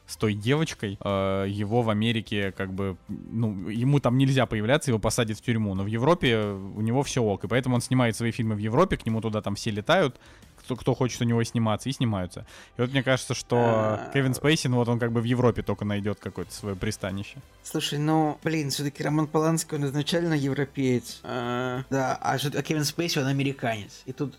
с 0.06 0.18
той 0.18 0.34
девочкой, 0.34 0.98
э, 1.04 1.46
его 1.50 1.82
в 1.82 1.90
Америке 1.90 2.52
как 2.52 2.74
бы, 2.74 2.98
ну, 3.08 3.70
ему 3.70 4.00
там 4.00 4.18
нельзя 4.18 4.46
появляться, 4.46 4.92
его 4.92 5.00
посадят 5.00 5.38
в 5.38 5.42
тюрьму, 5.42 5.76
но 5.76 5.84
в 5.84 5.88
Европе 5.88 6.40
у 6.40 6.82
него 6.82 7.04
все 7.04 7.24
ок, 7.24 7.46
и 7.46 7.48
поэтому 7.48 7.76
он 7.76 7.82
снимает 7.82 8.16
свои 8.16 8.32
фильмы 8.32 8.56
в 8.56 8.60
Европе, 8.60 8.98
к 8.98 9.06
нему 9.06 9.22
туда 9.22 9.42
там 9.42 9.56
все 9.56 9.72
летают, 9.72 10.20
кто, 10.64 10.76
кто 10.76 10.94
хочет 10.94 11.22
у 11.22 11.26
него 11.26 11.44
сниматься, 11.44 11.90
и 11.90 11.92
снимаются. 11.92 12.46
И 12.78 12.82
вот 12.82 12.92
мне 12.92 13.04
кажется, 13.04 13.34
что 13.34 13.58
а. 13.60 14.12
Кевин 14.14 14.34
Спейси, 14.34 14.68
ну 14.68 14.78
вот 14.78 14.88
он 14.88 15.00
как 15.00 15.12
бы 15.12 15.22
в 15.22 15.26
Европе 15.26 15.62
только 15.62 15.86
найдет 15.86 16.20
какое-то 16.20 16.54
свое 16.54 16.76
пристанище. 16.76 17.38
Слушай, 17.64 18.00
ну, 18.00 18.38
блин, 18.44 18.70
все-таки 18.70 19.04
Роман 19.04 19.28
Поланский, 19.28 19.78
он 19.78 19.86
изначально 19.86 20.34
европеец. 20.34 21.20
А, 21.24 21.84
да, 21.90 22.18
а, 22.22 22.36
а 22.36 22.62
Кевин 22.62 22.86
Спейси, 22.86 23.20
он 23.20 23.28
американец. 23.28 24.02
И 24.06 24.14
тут 24.14 24.38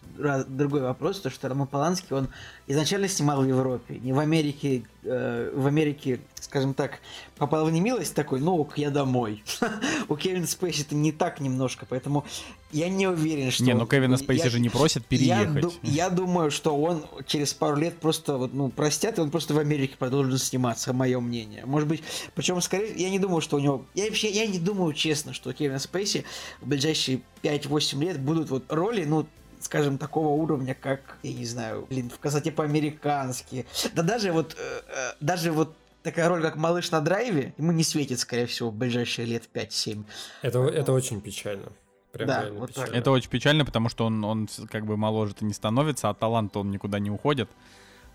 другой 0.49 0.83
вопрос, 0.83 1.21
то 1.21 1.31
что 1.31 1.49
Роман 1.49 1.67
Поланский, 1.67 2.17
он 2.17 2.29
изначально 2.67 3.09
снимал 3.09 3.43
в 3.43 3.49
Европе, 3.49 3.99
не 4.03 4.13
в 4.13 4.19
Америке, 4.19 4.85
э, 5.03 5.53
в 5.55 5.67
Америке, 5.67 6.21
скажем 6.41 6.75
так, 6.75 7.01
попал 7.37 7.67
в 7.67 7.73
немилость 7.73 8.15
такой, 8.15 8.41
ну, 8.41 8.69
я 8.77 8.91
домой. 8.91 9.43
У 10.09 10.17
Кевина 10.17 10.47
Спейси 10.47 10.83
это 10.83 10.95
не 10.95 11.13
так 11.13 11.41
немножко, 11.41 11.87
поэтому 11.89 12.25
я 12.73 12.89
не 12.89 13.07
уверен, 13.07 13.51
что... 13.51 13.65
Не, 13.65 13.75
ну 13.75 13.87
Кевина 13.87 14.17
Спейси 14.17 14.49
же 14.49 14.61
не 14.61 14.69
просит 14.69 15.05
переехать. 15.05 15.79
Я, 15.83 16.11
думаю, 16.11 16.51
что 16.51 16.77
он 16.77 17.05
через 17.27 17.53
пару 17.53 17.77
лет 17.77 17.99
просто, 17.99 18.37
вот, 18.39 18.55
ну, 18.55 18.71
простят, 18.71 19.19
и 19.19 19.21
он 19.21 19.31
просто 19.31 19.55
в 19.55 19.59
Америке 19.59 19.97
продолжит 19.99 20.41
сниматься, 20.43 20.93
мое 20.93 21.21
мнение. 21.21 21.67
Может 21.67 21.89
быть, 21.89 22.03
причем, 22.35 22.61
скорее, 22.61 22.95
я 22.97 23.11
не 23.11 23.19
думаю, 23.19 23.43
что 23.43 23.57
у 23.57 23.61
него... 23.61 23.85
Я 23.95 24.05
вообще, 24.07 24.31
я 24.31 24.47
не 24.47 24.59
думаю, 24.59 24.93
честно, 24.95 25.33
что 25.33 25.53
Кевин 25.53 25.79
Спейси 25.79 26.25
в 26.61 26.69
ближайшие 26.69 27.21
5-8 27.43 28.01
лет 28.01 28.21
будут 28.21 28.51
вот 28.51 28.65
роли, 28.73 29.05
ну, 29.05 29.27
скажем, 29.65 29.99
такого 29.99 30.29
уровня, 30.29 30.75
как, 30.75 31.19
я 31.23 31.33
не 31.33 31.47
знаю, 31.47 31.87
блин, 31.89 32.11
в 32.11 32.19
красоте 32.19 32.53
по-американски. 32.53 33.67
Да 33.95 34.03
даже 34.03 34.33
вот, 34.33 34.57
э, 34.59 34.81
э, 34.89 35.13
даже 35.21 35.53
вот 35.53 35.75
такая 36.03 36.29
роль, 36.29 36.43
как 36.43 36.57
«Малыш 36.57 36.91
на 36.91 37.01
драйве», 37.01 37.55
ему 37.57 37.73
не 37.73 37.83
светит, 37.83 38.21
скорее 38.21 38.47
всего, 38.47 38.71
в 38.71 38.75
ближайшие 38.75 39.27
лет 39.27 39.49
5-7. 39.53 40.05
Это, 40.43 40.61
это 40.61 40.93
очень 40.93 41.21
печально. 41.21 41.73
Прям 42.13 42.29
да, 42.29 42.47
вот 42.53 42.69
печально. 42.69 42.91
Так. 42.91 42.97
Это 42.97 43.11
очень 43.11 43.31
печально, 43.31 43.65
потому 43.65 43.89
что 43.89 44.05
он, 44.05 44.23
он 44.23 44.49
как 44.71 44.87
бы 44.87 44.97
моложе-то 44.97 45.45
не 45.45 45.55
становится, 45.55 46.11
а 46.11 46.15
талант 46.15 46.57
он 46.57 46.71
никуда 46.71 46.99
не 46.99 47.11
уходит 47.11 47.49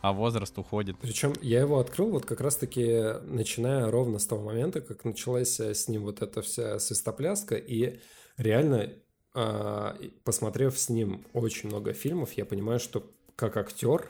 а 0.02 0.14
возраст 0.14 0.58
уходит. 0.58 0.98
Причем 1.02 1.34
я 1.42 1.60
его 1.60 1.80
открыл 1.80 2.12
вот 2.12 2.26
как 2.26 2.40
раз-таки 2.42 3.20
начиная 3.24 3.92
ровно 3.92 4.20
с 4.20 4.26
того 4.26 4.44
момента, 4.44 4.82
как 4.82 5.04
началась 5.04 5.60
э, 5.60 5.74
с 5.74 5.88
ним 5.88 6.04
вот 6.04 6.22
эта 6.22 6.42
вся 6.42 6.80
свистопляска, 6.80 7.56
и 7.56 8.00
реально 8.38 8.94
посмотрев 10.24 10.78
с 10.78 10.90
ним 10.90 11.26
очень 11.34 11.70
много 11.70 11.94
фильмов, 11.94 12.34
я 12.34 12.46
понимаю, 12.46 12.80
что 12.80 13.06
как 13.36 13.58
актер 13.58 14.10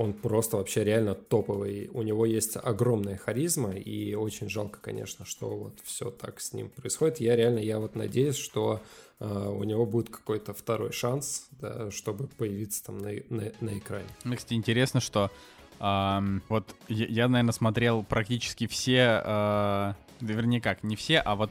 он 0.00 0.14
просто 0.14 0.56
вообще 0.56 0.82
реально 0.82 1.14
топовый. 1.14 1.90
У 1.92 2.00
него 2.00 2.24
есть 2.24 2.56
огромная 2.56 3.18
харизма, 3.18 3.72
и 3.72 4.14
очень 4.14 4.48
жалко, 4.48 4.78
конечно, 4.80 5.26
что 5.26 5.54
вот 5.54 5.78
все 5.84 6.10
так 6.10 6.40
с 6.40 6.54
ним 6.54 6.70
происходит. 6.70 7.20
Я 7.20 7.36
реально, 7.36 7.58
я 7.58 7.78
вот 7.78 7.96
надеюсь, 7.96 8.36
что 8.36 8.80
э, 9.18 9.26
у 9.26 9.62
него 9.62 9.84
будет 9.84 10.08
какой-то 10.08 10.54
второй 10.54 10.92
шанс, 10.92 11.48
да, 11.50 11.90
чтобы 11.90 12.28
появиться 12.28 12.82
там 12.82 12.96
на, 12.96 13.10
на, 13.28 13.52
на 13.60 13.76
экране. 13.76 14.08
Мне, 14.24 14.38
кстати, 14.38 14.54
интересно, 14.54 15.00
что 15.00 15.30
э, 15.78 16.20
вот 16.48 16.74
я, 16.88 17.06
я, 17.06 17.28
наверное, 17.28 17.52
смотрел 17.52 18.02
практически 18.02 18.66
все, 18.68 19.22
э, 19.22 19.92
вернее 20.22 20.62
как, 20.62 20.82
не 20.82 20.96
все, 20.96 21.18
а 21.18 21.36
вот, 21.36 21.50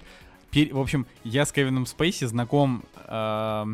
в 0.52 0.80
общем, 0.80 1.06
я 1.24 1.46
с 1.46 1.52
Кевином 1.52 1.86
Спейси 1.86 2.26
знаком... 2.26 2.84
Э, 3.08 3.66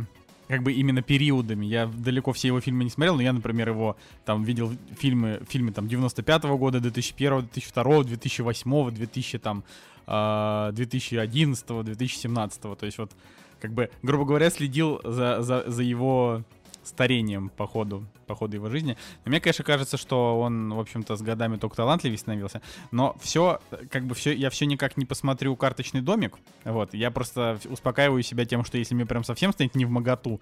как 0.47 0.61
бы 0.61 0.73
именно 0.73 1.01
периодами. 1.01 1.65
Я 1.65 1.88
далеко 1.88 2.32
все 2.32 2.49
его 2.49 2.61
фильмы 2.61 2.84
не 2.84 2.89
смотрел, 2.89 3.15
но 3.15 3.21
я, 3.23 3.34
например, 3.34 3.69
его 3.69 3.97
там 4.26 4.43
видел 4.43 4.71
фильмы, 4.95 5.41
фильмы 5.49 5.71
там 5.71 5.86
95-го 5.88 6.57
года, 6.57 6.80
2001, 6.80 7.49
2002, 7.51 8.03
2008, 8.03 8.91
2000 8.91 9.39
там 9.39 9.63
2011, 10.05 11.67
2017. 11.84 12.61
То 12.61 12.78
есть 12.82 12.97
вот 12.97 13.11
как 13.59 13.73
бы, 13.73 13.89
грубо 14.03 14.26
говоря, 14.26 14.49
следил 14.49 15.01
за, 15.03 15.41
за, 15.41 15.63
за 15.65 15.84
его 15.84 16.43
старением 16.86 17.49
по 17.49 17.67
ходу, 17.67 18.05
по 18.27 18.36
ходу 18.36 18.55
его 18.55 18.69
жизни. 18.69 18.97
Но 19.25 19.29
мне, 19.29 19.39
конечно, 19.39 19.63
кажется, 19.63 19.97
что 19.97 20.39
он, 20.39 20.73
в 20.73 20.79
общем-то, 20.79 21.15
с 21.15 21.21
годами 21.21 21.57
только 21.57 21.75
талантливее 21.75 22.17
становился. 22.17 22.61
Но 22.91 23.15
все, 23.21 23.59
как 23.89 24.05
бы 24.05 24.15
все, 24.15 24.33
я 24.33 24.49
все 24.49 24.65
никак 24.65 24.97
не 24.97 25.05
посмотрю 25.05 25.55
карточный 25.55 26.01
домик. 26.01 26.38
Вот, 26.63 26.93
я 26.93 27.11
просто 27.11 27.59
успокаиваю 27.69 28.23
себя 28.23 28.45
тем, 28.45 28.63
что 28.63 28.77
если 28.77 28.95
мне 28.95 29.05
прям 29.05 29.23
совсем 29.23 29.51
станет 29.51 29.75
не 29.75 29.86
в 29.86 29.89
моготу, 29.89 30.39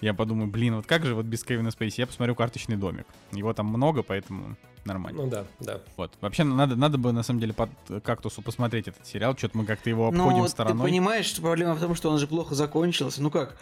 я 0.00 0.14
подумаю, 0.14 0.48
блин, 0.48 0.76
вот 0.76 0.86
как 0.86 1.04
же 1.04 1.14
вот 1.14 1.26
без 1.26 1.42
Кевина 1.42 1.70
Спейси? 1.70 2.00
Я 2.00 2.06
посмотрю 2.06 2.34
карточный 2.36 2.76
домик. 2.76 3.06
Его 3.32 3.52
там 3.52 3.66
много, 3.66 4.04
поэтому 4.04 4.56
нормально. 4.84 5.22
Ну 5.22 5.28
да, 5.28 5.44
да. 5.58 5.80
Вот. 5.96 6.12
Вообще 6.20 6.44
надо, 6.44 6.76
надо 6.76 6.98
бы 6.98 7.12
на 7.12 7.22
самом 7.24 7.40
деле 7.40 7.52
под 7.52 7.70
кактусу 8.04 8.40
посмотреть 8.40 8.88
этот 8.88 9.04
сериал. 9.06 9.36
Что-то 9.36 9.58
мы 9.58 9.64
как-то 9.64 9.90
его 9.90 10.10
ну, 10.10 10.22
обходим 10.22 10.42
Но 10.42 10.48
стороной. 10.48 10.86
Ты 10.86 10.90
понимаешь, 10.90 11.26
что 11.26 11.42
проблема 11.42 11.74
в 11.74 11.80
том, 11.80 11.94
что 11.96 12.10
он 12.10 12.18
же 12.18 12.28
плохо 12.28 12.54
закончился. 12.54 13.22
Ну 13.22 13.30
как? 13.30 13.56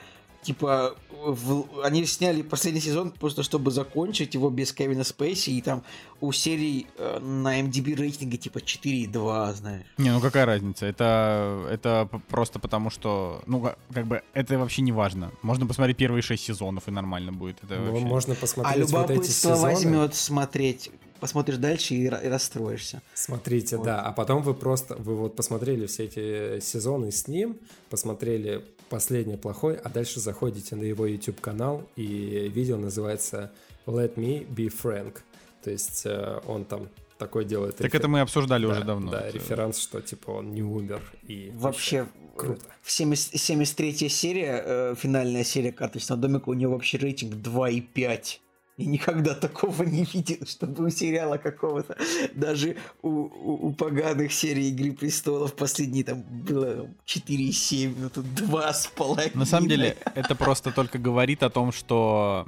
Типа, 0.46 0.94
в, 1.10 1.82
они 1.82 2.06
сняли 2.06 2.42
последний 2.42 2.80
сезон 2.80 3.10
просто 3.10 3.42
чтобы 3.42 3.70
закончить 3.70 4.34
его 4.34 4.48
без 4.48 4.72
Кевина 4.72 5.02
Спейси, 5.02 5.50
и 5.50 5.60
там 5.60 5.82
у 6.20 6.30
серии 6.32 6.86
э, 6.98 7.18
на 7.18 7.60
MDB 7.60 7.96
рейтинга 7.96 8.36
типа 8.36 8.58
4,2, 8.58 9.54
знаешь. 9.54 9.86
Не, 9.98 10.10
ну 10.10 10.20
какая 10.20 10.46
разница? 10.46 10.86
Это, 10.86 11.66
это 11.70 12.08
просто 12.28 12.60
потому, 12.60 12.90
что, 12.90 13.42
ну, 13.46 13.72
как 13.92 14.06
бы, 14.06 14.22
это 14.34 14.56
вообще 14.58 14.82
не 14.82 14.92
важно. 14.92 15.32
Можно 15.42 15.66
посмотреть 15.66 15.96
первые 15.96 16.22
шесть 16.22 16.44
сезонов, 16.44 16.86
и 16.86 16.92
нормально 16.92 17.32
будет. 17.32 17.56
Это 17.64 17.74
ну, 17.74 17.90
вообще... 17.90 18.06
можно 18.06 18.34
посмотреть 18.36 18.76
А 18.76 18.78
любопытство 18.78 19.14
вот 19.14 19.24
эти 19.24 19.30
сезоны. 19.30 19.62
возьмет 19.62 20.14
смотреть 20.14 20.90
посмотришь 21.18 21.56
дальше 21.56 21.94
и, 21.94 22.04
и 22.04 22.08
расстроишься. 22.08 23.00
Смотрите, 23.14 23.78
вот. 23.78 23.86
да. 23.86 24.02
А 24.02 24.12
потом 24.12 24.42
вы 24.42 24.52
просто, 24.52 24.96
вы 24.96 25.16
вот 25.16 25.34
посмотрели 25.34 25.86
все 25.86 26.04
эти 26.04 26.60
сезоны 26.60 27.10
с 27.10 27.26
ним, 27.26 27.56
посмотрели 27.88 28.64
последний 28.88 29.36
плохой, 29.36 29.76
а 29.76 29.88
дальше 29.88 30.20
заходите 30.20 30.76
на 30.76 30.82
его 30.82 31.06
YouTube 31.06 31.40
канал, 31.40 31.88
и 31.96 32.50
видео 32.52 32.76
называется 32.76 33.52
Let 33.86 34.14
Me 34.14 34.46
Be 34.46 34.72
Frank. 34.72 35.18
То 35.62 35.70
есть 35.70 36.02
э, 36.04 36.40
он 36.46 36.64
там 36.64 36.88
такой 37.18 37.44
делает. 37.44 37.76
Так 37.76 37.86
рефер... 37.86 38.00
это 38.00 38.08
мы 38.08 38.20
обсуждали 38.20 38.66
да, 38.66 38.72
уже 38.72 38.84
давно. 38.84 39.10
Да, 39.10 39.20
это... 39.20 39.36
референс, 39.36 39.78
что 39.78 40.00
типа 40.00 40.30
он 40.30 40.52
не 40.52 40.62
умер 40.62 41.00
и 41.26 41.50
вообще 41.54 42.06
круто. 42.36 42.62
70, 42.84 43.40
73 43.40 44.08
серия, 44.08 44.62
э, 44.64 44.94
финальная 44.96 45.44
серия 45.44 45.72
карточного 45.72 46.20
домика, 46.20 46.50
у 46.50 46.54
него 46.54 46.74
вообще 46.74 46.98
рейтинг 46.98 47.34
2,5. 47.34 48.38
Я 48.76 48.86
никогда 48.86 49.34
такого 49.34 49.84
не 49.84 50.04
видел, 50.04 50.46
чтобы 50.46 50.84
у 50.84 50.90
сериала 50.90 51.38
какого-то, 51.38 51.96
даже 52.34 52.76
у, 53.00 53.08
у, 53.08 53.68
у 53.68 53.72
поганых 53.72 54.32
серий 54.34 54.68
«Игры 54.68 54.92
престолов» 54.92 55.54
последние 55.54 56.04
там 56.04 56.20
было 56.20 56.86
4,7, 57.06 57.94
но 57.98 58.10
тут 58.10 58.26
2,5. 58.26 59.30
На 59.34 59.46
самом 59.46 59.68
деле, 59.68 59.96
это 60.14 60.34
просто 60.34 60.72
только 60.72 60.98
говорит 60.98 61.42
о 61.42 61.48
том, 61.48 61.72
что 61.72 62.46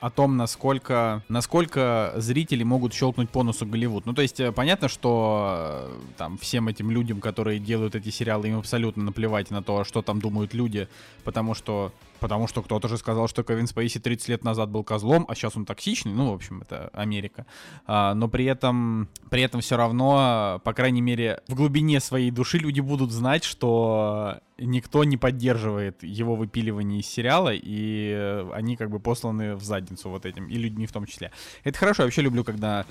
о 0.00 0.10
том, 0.10 0.36
насколько, 0.36 1.22
насколько 1.28 2.12
зрители 2.16 2.64
могут 2.64 2.92
щелкнуть 2.92 3.30
по 3.30 3.44
носу 3.44 3.64
Голливуд. 3.64 4.04
Ну, 4.04 4.14
то 4.14 4.22
есть, 4.22 4.40
э, 4.40 4.50
понятно, 4.50 4.88
что 4.88 5.86
э, 5.92 6.00
там 6.16 6.38
всем 6.38 6.66
этим 6.66 6.90
людям, 6.90 7.20
которые 7.20 7.60
делают 7.60 7.94
эти 7.94 8.08
сериалы, 8.08 8.48
им 8.48 8.58
абсолютно 8.58 9.04
наплевать 9.04 9.52
на 9.52 9.62
то, 9.62 9.84
что 9.84 10.02
там 10.02 10.20
думают 10.20 10.54
люди, 10.54 10.88
потому 11.22 11.54
что 11.54 11.92
потому 12.22 12.46
что 12.46 12.62
кто-то 12.62 12.86
же 12.86 12.96
сказал, 12.98 13.26
что 13.26 13.42
Кевин 13.42 13.66
Спейси 13.66 13.98
30 13.98 14.28
лет 14.28 14.44
назад 14.44 14.70
был 14.70 14.84
козлом, 14.84 15.26
а 15.28 15.34
сейчас 15.34 15.56
он 15.56 15.66
токсичный, 15.66 16.12
ну, 16.12 16.30
в 16.30 16.34
общем, 16.34 16.62
это 16.62 16.88
Америка. 16.92 17.46
А, 17.84 18.14
но 18.14 18.28
при 18.28 18.44
этом, 18.44 19.08
при 19.28 19.42
этом 19.42 19.60
все 19.60 19.76
равно, 19.76 20.60
по 20.64 20.72
крайней 20.72 21.00
мере, 21.00 21.42
в 21.48 21.56
глубине 21.56 21.98
своей 21.98 22.30
души 22.30 22.58
люди 22.58 22.78
будут 22.78 23.10
знать, 23.10 23.42
что 23.42 24.38
никто 24.56 25.02
не 25.02 25.16
поддерживает 25.16 26.04
его 26.04 26.36
выпиливание 26.36 27.00
из 27.00 27.08
сериала, 27.08 27.50
и 27.52 28.46
они 28.52 28.76
как 28.76 28.88
бы 28.88 29.00
посланы 29.00 29.56
в 29.56 29.64
задницу 29.64 30.08
вот 30.08 30.24
этим, 30.24 30.46
и 30.46 30.54
людьми 30.54 30.86
в 30.86 30.92
том 30.92 31.06
числе. 31.06 31.32
Это 31.64 31.76
хорошо, 31.76 32.02
я 32.02 32.06
вообще 32.06 32.22
люблю, 32.22 32.44
когда 32.44 32.86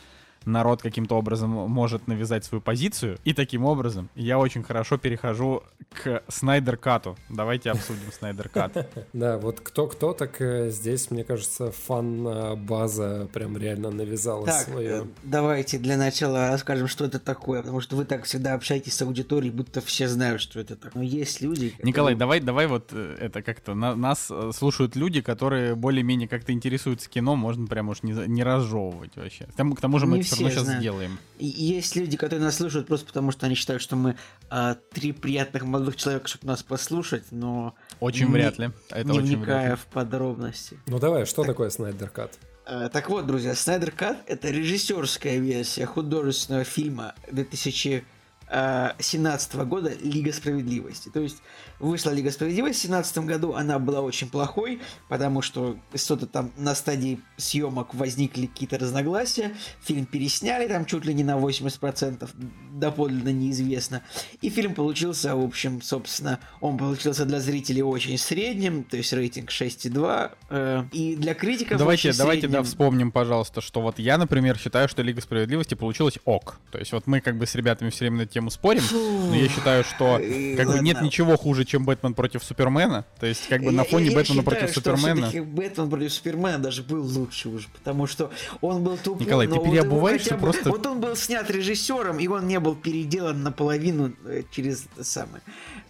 народ 0.46 0.82
каким-то 0.82 1.16
образом 1.16 1.50
может 1.50 2.08
навязать 2.08 2.46
свою 2.46 2.62
позицию. 2.62 3.18
И 3.24 3.34
таким 3.34 3.66
образом 3.66 4.10
я 4.16 4.40
очень 4.40 4.64
хорошо 4.64 4.98
перехожу 4.98 5.64
к 5.90 6.24
Снайдер 6.28 6.78
Кату. 6.78 7.18
Давайте 7.30 7.72
обсудим 7.72 8.12
Снайдер 8.12 8.50
Кат. 8.50 8.90
Да, 9.14 9.38
вот 9.38 9.60
кто-кто, 9.60 10.14
так 10.14 10.42
э, 10.42 10.70
здесь, 10.70 11.12
мне 11.12 11.24
кажется, 11.24 11.72
фан-база 11.72 13.28
прям 13.34 13.58
реально 13.58 13.92
навязала 13.92 14.48
свое. 14.48 15.04
Э, 15.04 15.06
давайте 15.24 15.78
для 15.78 15.98
начала 15.98 16.48
расскажем, 16.50 16.88
что 16.88 17.06
это 17.06 17.20
такое, 17.20 17.62
потому 17.62 17.82
что 17.82 17.96
вы 17.96 18.06
так 18.06 18.24
всегда 18.24 18.54
общаетесь 18.54 18.94
с 18.94 19.02
аудиторией, 19.02 19.54
будто 19.54 19.82
все 19.82 20.08
знают, 20.08 20.42
что 20.42 20.60
это 20.60 20.76
такое. 20.76 21.04
Но 21.04 21.04
есть 21.04 21.42
люди... 21.42 21.74
Николай, 21.84 22.16
давай, 22.16 22.40
давай 22.40 22.68
вот 22.68 22.90
э, 22.92 23.18
это 23.20 23.42
как-то... 23.42 23.74
нас 23.74 24.32
слушают 24.54 24.96
люди, 24.96 25.22
которые 25.22 25.76
более-менее 25.76 26.28
как-то 26.28 26.54
интересуются 26.54 27.10
кино, 27.10 27.36
можно 27.36 27.68
прям 27.68 27.90
уж 27.90 28.04
не, 28.04 28.14
не 28.28 28.44
разжевывать 28.44 29.16
вообще. 29.16 29.46
К 29.46 29.82
тому, 29.82 30.00
же 30.00 30.06
мы 30.06 30.24
все 30.36 30.44
равно 30.44 30.50
сейчас 30.50 30.64
знаю. 30.66 30.80
сделаем. 30.80 31.20
Есть 31.40 31.96
люди, 31.96 32.18
которые 32.18 32.46
нас 32.46 32.58
слушают 32.58 32.88
просто 32.88 33.06
потому, 33.06 33.32
что 33.32 33.46
они 33.46 33.56
считают, 33.56 33.82
что 33.82 33.96
мы 33.96 34.18
а, 34.50 34.76
три 34.94 35.12
приятных 35.12 35.64
молодых 35.64 35.96
человека, 35.96 36.28
чтобы 36.28 36.48
нас 36.48 36.64
послушать, 36.64 37.26
но... 37.32 37.76
Очень 38.00 38.28
не, 38.28 38.34
вряд 38.34 38.58
ли. 38.60 38.72
Это 38.90 39.08
не 39.10 39.20
очень 39.20 39.38
вникая 39.38 39.68
вряд 39.68 39.80
ли. 39.80 39.84
в 39.84 39.86
подробности. 39.94 40.80
Ну 40.88 41.00
давай, 41.00 41.26
что 41.26 41.44
так, 41.44 41.52
такое 41.52 41.70
Снайдер 41.70 42.10
Кат? 42.10 42.38
А, 42.66 42.90
так 42.90 43.10
вот, 43.10 43.26
друзья, 43.28 43.56
Снайдер 43.56 43.92
Кат— 43.92 44.18
это 44.28 44.50
режиссерская 44.50 45.38
версия 45.38 45.86
художественного 45.86 46.64
фильма 46.64 47.16
2000 47.32 48.06
2017 48.52 49.56
года 49.56 49.94
Лига 50.02 50.34
Справедливости. 50.34 51.10
То 51.10 51.22
есть 51.22 51.38
вышла 51.80 52.12
Лига 52.12 52.32
Справедливости 52.32 52.88
в 52.88 52.90
2017 52.90 53.18
году, 53.20 53.54
она 53.54 53.80
была 53.80 54.02
очень 54.02 54.30
плохой, 54.30 54.82
потому 55.08 55.42
что 55.42 55.78
что-то 55.96 56.28
там 56.28 56.52
на 56.58 56.76
стадии 56.76 57.20
съемок 57.38 57.94
возникли 57.96 58.48
какие-то 58.48 58.78
разногласия, 58.78 59.54
фильм 59.82 60.06
пересняли 60.06 60.68
там 60.68 60.86
чуть 60.86 61.06
ли 61.06 61.14
не 61.14 61.24
на 61.24 61.38
80%, 61.38 62.30
доподлинно 62.74 63.32
неизвестно, 63.32 64.04
и 64.42 64.50
фильм 64.50 64.74
получился, 64.74 65.36
в 65.36 65.44
общем, 65.44 65.82
собственно, 65.82 66.40
он 66.60 66.78
получился 66.78 67.26
для 67.26 67.40
зрителей 67.40 67.82
очень 67.82 68.18
средним, 68.18 68.84
то 68.84 68.98
есть 68.98 69.14
рейтинг 69.14 69.50
6,2, 69.50 70.32
э, 70.50 70.84
и 70.92 71.16
для 71.16 71.34
критиков 71.34 71.78
Давайте, 71.78 72.14
давайте, 72.14 72.42
средним... 72.42 72.64
да, 72.64 72.64
вспомним, 72.64 73.12
пожалуйста, 73.12 73.62
что 73.62 73.82
вот 73.82 73.98
я, 73.98 74.18
например, 74.18 74.58
считаю, 74.58 74.90
что 74.90 75.02
Лига 75.02 75.22
Справедливости 75.22 75.74
получилась 75.74 76.20
ок, 76.26 76.60
то 76.72 76.80
есть 76.80 76.92
вот 76.92 77.08
мы 77.08 77.22
как 77.22 77.38
бы 77.38 77.46
с 77.46 77.56
ребятами 77.56 77.90
все 77.90 78.06
время 78.06 78.18
на 78.18 78.22
эту 78.24 78.34
тему 78.42 78.50
спорим, 78.50 78.82
но 78.92 79.36
я 79.36 79.48
считаю, 79.48 79.84
что 79.84 80.20
как 80.58 80.68
бы 80.68 80.80
нет 80.80 81.02
ничего 81.02 81.38
хуже, 81.38 81.64
чем 81.64 81.86
Бэтмен 81.86 82.14
против 82.14 82.44
Супермена. 82.44 83.06
То 83.20 83.28
есть, 83.28 83.48
как 83.48 83.62
бы 83.62 83.72
на 83.72 83.84
фоне 83.84 84.12
Бэтмена 84.12 84.44
против 84.44 84.72
Супермена. 84.72 85.32
Бэтмен 85.44 85.90
против 85.90 86.12
Супермена 86.12 86.60
даже 86.60 86.84
был 86.84 87.04
лучше 87.04 87.50
уже, 87.50 87.68
потому 87.70 88.08
что 88.08 88.32
он 88.62 88.84
был 88.84 88.98
тупой. 88.98 89.26
Николай, 89.26 89.48
ты 89.48 89.60
переобуваешься 89.60 90.38
просто. 90.38 90.70
Вот 90.70 90.86
он 90.86 91.00
был 91.00 91.16
снят 91.16 91.50
режиссером, 91.50 92.20
и 92.20 92.28
он 92.28 92.48
не 92.48 92.60
был 92.60 92.76
переделан 92.76 93.44
наполовину 93.44 94.14
э, 94.26 94.44
через 94.52 94.86
это 94.94 95.04
самое. 95.04 95.44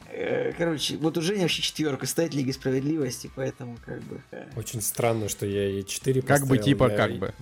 Э, 0.09 0.51
короче, 0.57 0.97
вот 0.97 1.17
уже 1.17 1.35
не 1.35 1.43
вообще 1.43 1.61
четверка 1.61 2.05
стоит 2.05 2.33
Лиги 2.33 2.51
Справедливости, 2.51 3.31
поэтому 3.33 3.77
как 3.85 4.01
бы... 4.01 4.21
Э. 4.31 4.45
Очень 4.57 4.81
странно, 4.81 5.29
что 5.29 5.45
я 5.45 5.67
ей 5.67 5.83
4 5.83 6.21
Как 6.21 6.47
бы 6.47 6.57
типа, 6.57 6.89
как 6.89 7.13
бы. 7.13 7.33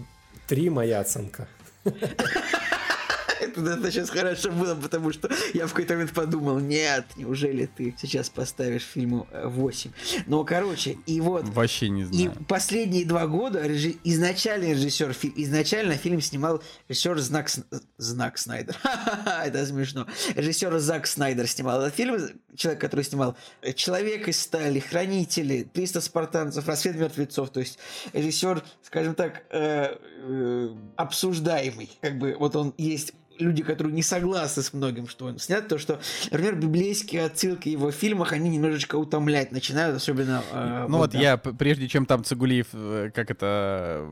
Три 0.47 0.69
моя 0.69 0.99
оценка. 0.99 1.47
Это, 3.41 3.61
это 3.61 3.91
сейчас 3.91 4.09
хорошо 4.09 4.51
было, 4.51 4.75
потому 4.75 5.11
что 5.13 5.29
я 5.53 5.65
в 5.65 5.69
какой-то 5.69 5.93
момент 5.93 6.13
подумал, 6.13 6.59
нет, 6.59 7.05
неужели 7.15 7.65
ты 7.65 7.95
сейчас 7.99 8.29
поставишь 8.29 8.83
фильму 8.83 9.27
8? 9.31 9.91
Но, 10.27 10.43
короче, 10.43 10.97
и 11.05 11.21
вот... 11.21 11.47
Вообще 11.49 11.89
не 11.89 12.03
знаю. 12.03 12.31
И 12.31 12.43
последние 12.45 13.05
два 13.05 13.27
года 13.27 13.65
режи... 13.65 13.95
изначально 14.03 14.71
режиссер, 14.71 15.15
изначально 15.35 15.93
фильм 15.93 16.21
снимал 16.21 16.61
режиссер 16.87 17.17
Знак, 17.19 17.49
Знак 17.97 18.37
Снайдер. 18.37 18.75
это 19.45 19.65
смешно. 19.65 20.05
Режиссер 20.35 20.77
Зак 20.79 21.07
Снайдер 21.07 21.47
снимал 21.47 21.81
этот 21.81 21.95
фильм. 21.95 22.17
человек, 22.55 22.81
который 22.81 23.05
снимал 23.05 23.37
«Человек 23.75 24.27
из 24.27 24.41
стали», 24.41 24.79
«Хранители», 24.79 25.67
«300 25.73 26.01
спартанцев», 26.01 26.67
«Рассвет 26.67 26.95
мертвецов». 26.95 27.49
То 27.51 27.59
есть 27.59 27.79
режиссер, 28.13 28.63
скажем 28.81 29.15
так, 29.15 29.43
э, 29.49 29.95
э, 30.23 30.75
обсуждаемый. 30.95 31.89
Как 32.01 32.17
бы 32.17 32.35
вот 32.39 32.55
он 32.55 32.73
есть 32.77 33.13
люди, 33.39 33.63
которые 33.63 33.93
не 33.93 34.03
согласны 34.03 34.63
с 34.63 34.73
многим, 34.73 35.07
что 35.07 35.25
он 35.25 35.39
снят, 35.39 35.67
то 35.67 35.77
что, 35.77 35.99
например, 36.31 36.55
библейские 36.55 37.25
отсылки 37.25 37.69
в 37.69 37.71
его 37.73 37.91
фильмах, 37.91 38.33
они 38.33 38.49
немножечко 38.49 38.95
утомлять 38.95 39.51
начинают, 39.51 39.97
особенно... 39.97 40.43
Э, 40.51 40.85
ну 40.87 40.97
вот, 40.97 41.13
вот 41.13 41.21
я, 41.21 41.37
прежде 41.37 41.87
чем 41.87 42.05
там 42.05 42.23
Цигулиев, 42.23 42.67
э, 42.73 43.11
как 43.13 43.31
это 43.31 44.07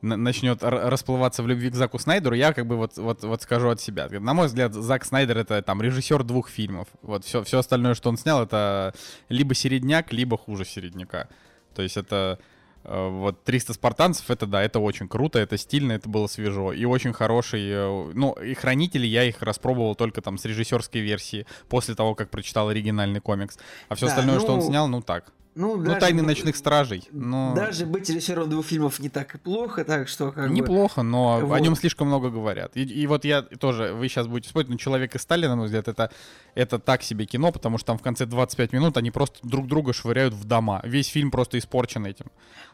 начнет 0.00 0.62
расплываться 0.62 1.44
в 1.44 1.46
любви 1.46 1.70
к 1.70 1.76
Заку 1.76 1.98
Снайдеру, 1.98 2.34
я 2.34 2.52
как 2.52 2.66
бы 2.66 2.76
вот, 2.76 2.96
вот, 2.96 3.22
вот 3.22 3.42
скажу 3.42 3.68
от 3.68 3.80
себя. 3.80 4.08
На 4.08 4.34
мой 4.34 4.48
взгляд, 4.48 4.74
Зак 4.74 5.04
Снайдер 5.04 5.38
это 5.38 5.62
там 5.62 5.80
режиссер 5.80 6.24
двух 6.24 6.48
фильмов. 6.48 6.88
Вот 7.02 7.24
все, 7.24 7.44
все 7.44 7.60
остальное, 7.60 7.94
что 7.94 8.08
он 8.08 8.16
снял, 8.16 8.42
это 8.42 8.94
либо 9.28 9.54
середняк, 9.54 10.12
либо 10.12 10.36
хуже 10.36 10.64
середняка. 10.64 11.28
То 11.74 11.82
есть 11.82 11.96
это 11.96 12.40
Э, 12.40 12.42
вот 12.84 13.44
300 13.44 13.74
спартанцев, 13.74 14.30
это 14.30 14.46
да, 14.46 14.62
это 14.62 14.80
очень 14.80 15.08
круто, 15.08 15.38
это 15.38 15.56
стильно, 15.56 15.92
это 15.92 16.08
было 16.08 16.26
свежо. 16.26 16.72
И 16.72 16.84
очень 16.84 17.12
хороший, 17.12 17.62
э, 17.70 18.10
ну, 18.14 18.32
и 18.32 18.54
хранители 18.54 19.06
я 19.06 19.24
их 19.24 19.40
распробовал 19.42 19.94
только 19.94 20.20
там 20.20 20.38
с 20.38 20.44
режиссерской 20.44 21.00
версии, 21.00 21.46
после 21.68 21.94
того, 21.94 22.14
как 22.14 22.30
прочитал 22.30 22.68
оригинальный 22.68 23.20
комикс. 23.20 23.58
А 23.88 23.94
все 23.94 24.06
да, 24.06 24.12
остальное, 24.12 24.36
ну... 24.36 24.40
что 24.40 24.52
он 24.52 24.60
ну, 24.60 24.66
снял, 24.66 24.88
ну 24.88 25.00
так. 25.00 25.32
Ну, 25.54 25.76
ну 25.76 25.84
даже, 25.84 26.00
тайны 26.00 26.22
ночных 26.22 26.56
стражей. 26.56 27.08
Но... 27.10 27.54
Даже 27.54 27.84
быть 27.84 28.08
режиссером 28.08 28.48
двух 28.48 28.64
фильмов 28.64 28.98
не 29.00 29.08
так 29.08 29.34
и 29.34 29.38
плохо, 29.38 29.84
так 29.84 30.08
что 30.08 30.32
как 30.32 30.50
Неплохо, 30.50 31.02
бы... 31.02 31.06
но 31.06 31.40
вот. 31.40 31.54
о 31.54 31.60
нем 31.60 31.76
слишком 31.76 32.06
много 32.06 32.30
говорят. 32.30 32.76
И, 32.76 32.82
и 32.82 33.06
вот 33.06 33.24
я 33.24 33.42
тоже, 33.42 33.92
вы 33.92 34.08
сейчас 34.08 34.26
будете 34.26 34.48
спорить, 34.48 34.70
но 34.70 34.76
«Человек 34.76 35.14
из 35.14 35.22
стали», 35.22 35.46
на 35.46 35.56
мой 35.56 35.66
взгляд, 35.66 35.88
это, 35.88 36.10
это 36.54 36.78
так 36.78 37.02
себе 37.02 37.26
кино, 37.26 37.52
потому 37.52 37.78
что 37.78 37.88
там 37.88 37.98
в 37.98 38.02
конце 38.02 38.24
25 38.24 38.72
минут 38.72 38.96
они 38.96 39.10
просто 39.10 39.38
друг 39.42 39.66
друга 39.66 39.92
швыряют 39.92 40.34
в 40.34 40.44
дома. 40.44 40.80
Весь 40.84 41.08
фильм 41.08 41.30
просто 41.30 41.58
испорчен 41.58 42.06
этим. 42.06 42.26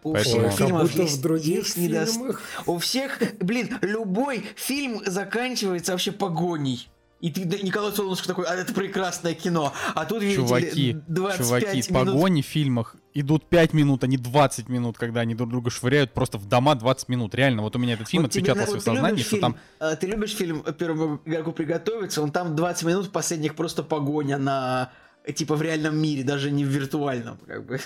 У 0.03 0.13
Поэтому... 0.13 0.49
всех 0.49 0.67
фильмов 0.67 0.95
есть, 0.95 1.19
в 1.19 1.23
других 1.23 1.59
есть. 1.59 1.77
Недост... 1.77 2.21
У 2.67 2.79
всех, 2.79 3.21
блин, 3.41 3.77
любой 3.83 4.45
фильм 4.57 5.03
заканчивается 5.05 5.93
вообще 5.93 6.13
погоней. 6.13 6.89
И 7.21 7.31
ты, 7.31 7.63
Николай 7.63 7.93
Солнышко 7.93 8.29
такой, 8.29 8.47
а 8.47 8.55
это 8.55 8.73
прекрасное 8.73 9.35
кино. 9.35 9.73
А 9.95 10.05
тут, 10.05 10.23
видите 10.23 10.43
чуваки, 10.43 10.97
25 11.09 11.39
чуваки, 11.39 11.93
минут... 11.93 12.07
погони 12.07 12.43
в 12.43 12.47
фильмах 12.47 12.97
идут 13.13 13.49
5 13.49 13.73
минут, 13.73 14.05
а 14.05 14.07
не 14.07 14.17
20 14.17 14.69
минут, 14.69 14.99
когда 14.99 15.23
они 15.23 15.35
друг 15.35 15.51
друга 15.51 15.71
швыряют 15.71 16.15
просто 16.15 16.39
в 16.39 16.47
дома 16.47 16.77
20 16.77 17.09
минут. 17.09 17.35
Реально, 17.35 17.63
вот 17.63 17.75
у 17.75 17.79
меня 17.81 17.95
этот 17.95 18.09
фильм 18.09 18.23
вот 18.23 18.31
отпечатался 18.31 18.73
тебе, 18.73 18.81
в 18.81 18.85
сознании, 18.85 19.21
что 19.21 19.31
фильм, 19.31 19.41
там... 19.41 19.57
А, 19.81 19.97
ты 19.97 20.07
любишь 20.07 20.37
фильм 20.37 20.63
«Первому 20.79 21.21
игроку 21.25 21.51
приготовиться», 21.51 22.23
он 22.23 22.31
там 22.31 22.55
20 22.55 22.85
минут 22.85 23.11
последних 23.11 23.57
просто 23.57 23.83
погоня 23.83 24.39
на 24.39 24.93
типа 25.35 25.57
в 25.57 25.63
реальном 25.63 25.97
мире, 26.01 26.23
даже 26.23 26.51
не 26.51 26.65
в 26.65 26.69
виртуальном, 26.69 27.39
как 27.47 27.67
бы. 27.67 27.81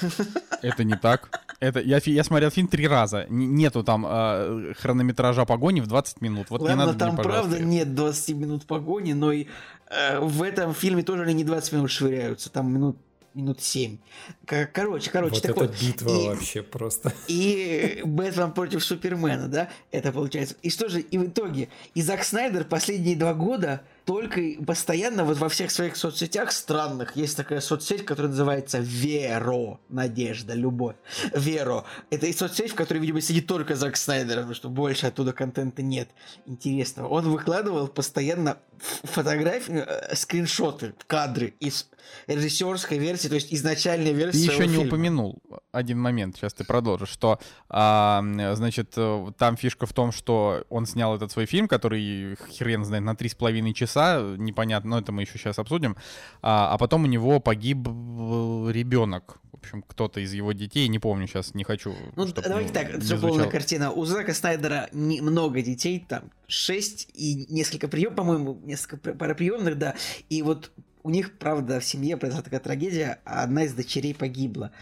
Это 0.63 0.85
не 0.85 0.97
так. 0.97 1.31
Это 1.63 1.79
я, 1.79 2.01
я 2.05 2.25
смотрел 2.25 2.51
фильм 2.51 2.67
три 2.67 2.89
раза. 2.89 3.25
Нету 3.29 3.85
там 3.85 4.05
э, 4.05 4.75
хронометража 4.81 5.45
погони 5.45 5.81
в 5.81 5.87
20 5.87 6.21
минут. 6.21 6.51
Вот 6.51 6.61
Ладно, 6.61 6.73
не 6.73 6.87
надо 6.87 6.99
там 6.99 7.15
мне, 7.15 7.23
правда 7.23 7.61
нет 7.61 7.95
20 7.95 8.37
минут 8.37 8.67
погони, 8.67 9.13
но 9.13 9.31
и 9.31 9.47
э, 9.89 10.19
в 10.19 10.43
этом 10.43 10.75
фильме 10.75 11.05
тоже 11.05 11.23
они 11.23 11.35
не 11.35 11.45
20 11.45 11.73
минут 11.75 11.91
швыряются, 11.93 12.51
там 12.51 12.75
минут 12.75 12.97
минут 13.35 13.61
7. 13.63 13.99
Короче, 14.45 15.11
короче, 15.11 15.35
вот 15.35 15.43
так 15.43 15.51
это 15.53 15.61
вот. 15.61 15.81
битва 15.81 16.09
и, 16.11 16.29
вообще 16.31 16.63
просто. 16.63 17.13
И 17.29 18.03
Бэтмен 18.05 18.53
против 18.53 18.85
Супермена, 18.85 19.47
да, 19.47 19.69
это 19.93 20.11
получается. 20.11 20.57
И 20.63 20.69
что 20.69 20.89
же, 20.89 21.01
и 21.01 21.17
в 21.17 21.29
итоге, 21.29 21.69
и 21.95 22.03
Зак 22.03 22.25
Снайдер 22.25 22.65
последние 22.65 23.15
два 23.15 23.35
года 23.35 23.83
только 24.05 24.41
постоянно 24.67 25.25
вот 25.25 25.39
во 25.39 25.49
всех 25.49 25.71
своих 25.71 25.97
соцсетях 25.97 26.53
странных 26.53 27.17
есть 27.17 27.37
такая 27.37 27.61
соцсеть, 27.61 28.05
которая 28.05 28.31
называется 28.31 28.79
Веро, 28.81 29.79
надежда, 29.89 30.55
любовь. 30.55 30.97
Веро. 31.35 31.85
Это 32.11 32.27
и 32.27 32.33
соцсеть, 32.33 32.73
в 32.73 32.75
которой, 32.75 32.99
видимо, 32.99 33.21
сидит 33.21 33.47
только 33.47 33.77
Зак 33.77 33.97
Снайдер, 33.97 34.37
потому 34.37 34.55
что 34.55 34.69
больше 34.69 35.07
оттуда 35.07 35.33
контента 35.33 35.83
нет 35.83 36.09
интересного. 36.47 37.09
Он 37.09 37.31
выкладывал 37.31 37.89
постоянно 37.89 38.59
фотографии, 39.05 39.85
э, 39.87 40.15
скриншоты, 40.17 40.95
кадры 41.07 41.55
из 41.61 41.89
режиссерской 42.27 42.99
версии, 42.99 43.29
то 43.29 43.37
есть 43.37 43.53
изначальной 43.53 44.13
версии. 44.13 44.47
Ты 44.47 44.53
еще 44.53 44.67
не 44.67 44.75
фильма. 44.75 44.87
упомянул 44.89 45.39
один 45.71 46.01
момент, 46.01 46.37
сейчас 46.37 46.53
ты 46.55 46.65
продолжишь, 46.65 47.09
что, 47.09 47.39
а, 47.69 48.23
значит, 48.55 48.93
э, 48.97 49.27
там 49.39 49.57
фишка 49.57 49.87
в 49.87 49.93
том, 49.93 50.13
что 50.13 50.65
он 50.69 50.87
снял 50.87 51.15
этот 51.15 51.31
свой 51.31 51.47
фильм, 51.47 51.69
который 51.69 52.37
хрен 52.59 52.85
знает 52.85 53.05
на 53.05 53.15
три 53.15 53.29
с 53.29 53.35
половиной 53.35 53.73
часа 53.73 53.92
часа, 53.93 54.37
непонятно, 54.39 54.91
но 54.91 54.99
это 54.99 55.13
мы 55.13 55.23
еще 55.23 55.39
сейчас 55.39 55.59
обсудим. 55.59 55.97
А, 56.41 56.73
а 56.73 56.79
потом 56.79 57.05
у 57.05 57.07
него 57.07 57.41
погиб 57.41 57.87
ребенок. 57.87 59.39
В 59.53 59.57
общем, 59.59 59.83
кто-то 59.83 60.21
из 60.21 60.33
его 60.33 60.53
детей, 60.53 60.89
не 60.89 60.99
помню 60.99 61.27
сейчас, 61.27 61.55
не 61.55 61.65
хочу. 61.65 61.95
Ну, 62.17 62.27
давайте 62.27 62.73
так, 62.73 62.91
это 62.91 63.17
полная 63.19 63.49
картина. 63.49 63.93
У 63.93 64.05
Зака 64.05 64.35
Снайдера 64.35 64.89
много 64.93 65.63
детей, 65.63 66.05
там, 66.09 66.31
шесть 66.49 67.09
и 67.15 67.47
несколько 67.49 67.87
приемов, 67.89 68.17
по-моему, 68.17 68.59
несколько 68.65 69.13
параприемных, 69.13 69.79
да. 69.79 69.95
И 70.31 70.43
вот 70.43 70.73
у 71.05 71.11
них, 71.11 71.39
правда, 71.39 71.81
в 71.81 71.85
семье 71.85 72.17
произошла 72.17 72.43
такая 72.43 72.61
трагедия, 72.61 73.21
а 73.25 73.43
одна 73.45 73.65
из 73.65 73.75
дочерей 73.75 74.15
погибла. 74.15 74.73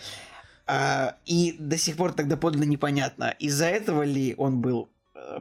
А, 0.67 1.17
и 1.27 1.57
до 1.59 1.77
сих 1.77 1.97
пор 1.97 2.13
тогда 2.13 2.37
подлинно 2.37 2.65
непонятно, 2.65 3.35
из-за 3.39 3.67
этого 3.67 4.03
ли 4.03 4.35
он 4.39 4.61
был 4.61 4.89
э, 5.15 5.41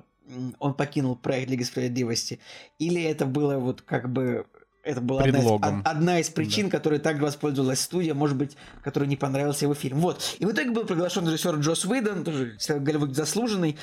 он 0.59 0.73
покинул 0.73 1.15
проект 1.15 1.49
Лиги 1.49 1.63
Справедливости, 1.63 2.39
или 2.77 3.01
это 3.01 3.25
было 3.25 3.57
вот 3.57 3.81
как 3.81 4.11
бы 4.11 4.45
это 4.83 5.01
была 5.01 5.23
одна 5.23 5.39
из, 5.39 5.61
одна 5.85 6.19
из 6.19 6.29
причин, 6.29 6.69
да. 6.69 6.77
которой 6.77 6.99
так 6.99 7.19
воспользовалась 7.19 7.81
студия, 7.81 8.13
может 8.13 8.37
быть, 8.37 8.55
которой 8.81 9.07
не 9.07 9.17
понравился 9.17 9.65
его 9.65 9.73
фильм. 9.73 9.99
Вот. 9.99 10.37
И 10.39 10.45
в 10.45 10.51
итоге 10.51 10.71
был 10.71 10.85
приглашен 10.85 11.27
режиссер 11.27 11.55
Джос 11.57 11.85
Уидон, 11.85 12.23
тоже 12.23 12.57
Голливуд 12.67 13.15
заслуженный, 13.15 13.77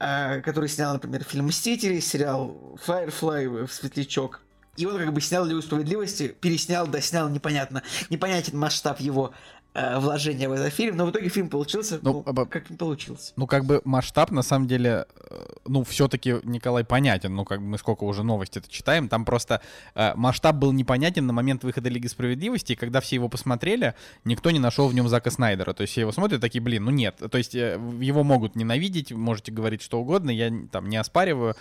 э, 0.00 0.40
который 0.40 0.68
снял, 0.68 0.92
например, 0.92 1.24
фильм 1.24 1.46
«Мстители», 1.46 2.00
сериал 2.00 2.78
«Firefly», 2.86 3.70
«Светлячок». 3.70 4.42
И 4.76 4.86
он 4.86 4.98
как 4.98 5.12
бы 5.12 5.20
снял 5.20 5.44
Лигу 5.44 5.62
Справедливости, 5.62 6.28
переснял, 6.28 6.86
доснял, 6.86 7.28
непонятно, 7.28 7.82
непонятен 8.08 8.58
масштаб 8.58 9.00
его 9.00 9.32
вложения 9.74 10.48
в 10.48 10.52
этот 10.52 10.72
фильм, 10.74 10.96
но 10.96 11.06
в 11.06 11.10
итоге 11.10 11.28
фильм 11.28 11.48
получился, 11.48 12.00
ну, 12.02 12.24
ну 12.26 12.46
как 12.46 12.70
не 12.70 12.76
получился. 12.76 13.32
Ну, 13.36 13.46
как 13.46 13.64
бы 13.64 13.80
масштаб, 13.84 14.30
на 14.32 14.42
самом 14.42 14.66
деле, 14.66 15.06
э, 15.30 15.44
ну, 15.66 15.84
все-таки, 15.84 16.36
Николай, 16.42 16.84
понятен, 16.84 17.34
ну, 17.34 17.44
как 17.44 17.60
бы 17.60 17.66
мы 17.66 17.78
сколько 17.78 18.04
уже 18.04 18.24
новости 18.24 18.58
это 18.58 18.68
читаем, 18.68 19.08
там 19.08 19.24
просто 19.24 19.60
э, 19.94 20.12
масштаб 20.16 20.56
был 20.56 20.72
непонятен 20.72 21.26
на 21.26 21.32
момент 21.32 21.62
выхода 21.62 21.88
Лиги 21.88 22.08
Справедливости, 22.08 22.72
и 22.72 22.76
когда 22.76 23.00
все 23.00 23.16
его 23.16 23.28
посмотрели, 23.28 23.94
никто 24.24 24.50
не 24.50 24.58
нашел 24.58 24.88
в 24.88 24.94
нем 24.94 25.08
Зака 25.08 25.30
Снайдера, 25.30 25.72
то 25.72 25.82
есть 25.82 25.92
все 25.92 26.00
его 26.00 26.10
смотрят, 26.10 26.40
такие, 26.40 26.60
блин, 26.60 26.84
ну 26.84 26.90
нет, 26.90 27.20
то 27.30 27.38
есть 27.38 27.54
э, 27.54 27.80
его 28.00 28.24
могут 28.24 28.56
ненавидеть, 28.56 29.12
можете 29.12 29.52
говорить 29.52 29.82
что 29.82 30.00
угодно, 30.00 30.30
я 30.30 30.52
там 30.72 30.88
не 30.88 30.96
оспариваю, 30.96 31.54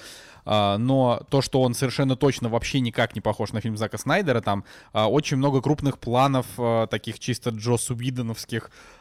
э, 0.45 0.77
но 0.77 1.21
то, 1.29 1.43
что 1.43 1.61
он 1.61 1.75
совершенно 1.75 2.15
точно 2.15 2.49
вообще 2.49 2.79
никак 2.79 3.13
не 3.13 3.21
похож 3.21 3.53
на 3.53 3.61
фильм 3.61 3.77
Зака 3.77 3.99
Снайдера, 3.99 4.41
там 4.41 4.63
э, 4.93 5.03
очень 5.03 5.37
много 5.37 5.61
крупных 5.61 5.99
планов, 5.99 6.47
э, 6.57 6.87
таких 6.89 7.19
чисто 7.19 7.51
Джо 7.51 7.77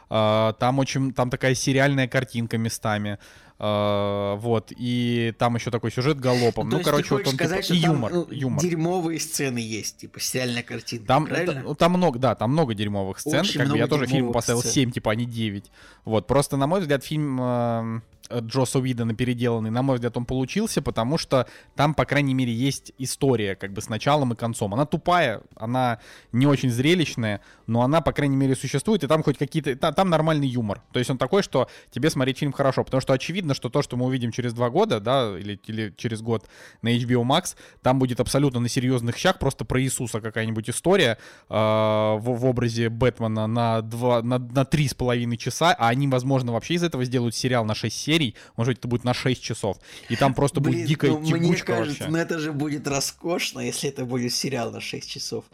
э, 0.09 0.53
там 0.59 0.79
очень, 0.79 1.13
там 1.13 1.29
такая 1.29 1.55
сериальная 1.55 2.07
картинка 2.07 2.57
местами, 2.57 3.19
Uh, 3.59 4.37
вот, 4.37 4.71
и 4.73 5.33
там 5.37 5.55
еще 5.55 5.69
такой 5.69 5.91
сюжет 5.91 6.17
галопом. 6.17 6.69
Ну, 6.69 6.77
ну 6.77 6.83
короче, 6.83 7.15
вот 7.15 7.27
он 7.27 7.33
сказать, 7.33 7.67
типа, 7.67 7.77
и 7.77 7.81
там, 7.81 7.91
юмор, 7.91 8.13
ну, 8.13 8.27
юмор. 8.31 8.63
Дерьмовые 8.63 9.19
сцены 9.19 9.57
есть, 9.57 9.97
типа 9.97 10.21
сериальная 10.21 10.63
картина. 10.63 11.05
Там, 11.05 11.25
правильно? 11.25 11.63
Там, 11.63 11.75
там 11.75 11.91
много, 11.91 12.19
да, 12.19 12.35
там 12.35 12.51
много 12.51 12.73
дерьмовых 12.73 13.19
сцен. 13.19 13.41
Очень 13.41 13.59
как 13.59 13.67
много 13.67 13.73
бы 13.73 13.79
я 13.79 13.87
тоже 13.87 14.05
фильм 14.05 14.31
поставил 14.31 14.61
сцен. 14.61 14.71
7, 14.71 14.91
типа, 14.91 15.11
а 15.11 15.15
не 15.15 15.25
9. 15.25 15.71
Вот, 16.05 16.25
просто, 16.25 16.55
на 16.55 16.67
мой 16.67 16.79
взгляд, 16.79 17.03
фильм. 17.03 17.41
Э, 17.41 17.99
Джоса 18.39 18.79
Уидона 18.79 19.15
переделанный, 19.15 19.71
на 19.71 19.81
мой 19.81 19.95
взгляд, 19.95 20.15
он 20.17 20.25
получился, 20.25 20.81
потому 20.81 21.17
что 21.17 21.47
там, 21.75 21.93
по 21.93 22.05
крайней 22.05 22.33
мере, 22.33 22.53
есть 22.53 22.93
история, 22.97 23.55
как 23.55 23.73
бы 23.73 23.81
с 23.81 23.89
началом 23.89 24.33
и 24.33 24.35
концом. 24.35 24.73
Она 24.73 24.85
тупая, 24.85 25.41
она 25.55 25.99
не 26.31 26.45
очень 26.45 26.69
зрелищная, 26.69 27.41
но 27.67 27.81
она, 27.81 28.01
по 28.01 28.11
крайней 28.11 28.35
мере, 28.35 28.55
существует, 28.55 29.03
и 29.03 29.07
там 29.07 29.23
хоть 29.23 29.37
какие-то... 29.37 29.75
Там, 29.75 29.93
там 29.93 30.09
нормальный 30.09 30.47
юмор. 30.47 30.81
То 30.91 30.99
есть 30.99 31.09
он 31.09 31.17
такой, 31.17 31.43
что 31.43 31.67
тебе 31.91 32.09
смотреть 32.09 32.37
фильм 32.37 32.51
хорошо, 32.51 32.83
потому 32.83 33.01
что 33.01 33.13
очевидно, 33.13 33.48
что 33.53 33.69
то, 33.69 33.81
что 33.81 33.97
мы 33.97 34.05
увидим 34.05 34.31
через 34.31 34.53
два 34.53 34.69
года, 34.69 34.99
да, 34.99 35.37
или, 35.37 35.59
или 35.67 35.93
через 35.97 36.21
год 36.21 36.45
на 36.81 36.95
HBO 36.95 37.23
Max, 37.23 37.55
там 37.81 37.99
будет 37.99 38.19
абсолютно 38.19 38.59
на 38.59 38.69
серьезных 38.69 39.17
щах 39.17 39.39
просто 39.39 39.65
про 39.65 39.81
Иисуса 39.81 40.21
какая-нибудь 40.21 40.69
история 40.69 41.17
э, 41.49 41.53
в, 41.53 42.21
в 42.21 42.45
образе 42.45 42.89
Бэтмена 42.89 43.47
на, 43.47 43.81
два, 43.81 44.21
на, 44.21 44.39
на 44.39 44.65
три 44.65 44.87
с 44.87 44.93
половиной 44.93 45.37
часа, 45.37 45.75
а 45.77 45.89
они, 45.89 46.07
возможно, 46.07 46.51
вообще 46.51 46.75
из 46.75 46.83
этого 46.83 47.03
сделают 47.05 47.35
сериал 47.35 47.65
на 47.65 47.75
6 47.75 47.95
серий, 47.95 48.35
может 48.55 48.71
быть, 48.71 48.77
это 48.79 48.87
будет 48.87 49.03
на 49.03 49.13
6 49.13 49.41
часов. 49.41 49.77
И 50.09 50.15
там 50.15 50.33
просто 50.33 50.59
Блин, 50.59 50.73
будет 50.73 50.87
дикая 50.87 51.11
ну, 51.11 51.19
мне 51.19 51.55
кажется, 51.57 52.03
вообще. 52.03 52.07
Ну 52.07 52.17
это 52.17 52.39
же 52.39 52.51
будет 52.51 52.87
роскошно, 52.87 53.59
если 53.59 53.89
это 53.89 54.05
будет 54.05 54.33
сериал 54.33 54.71
на 54.71 54.81
6 54.81 55.09
часов. 55.09 55.45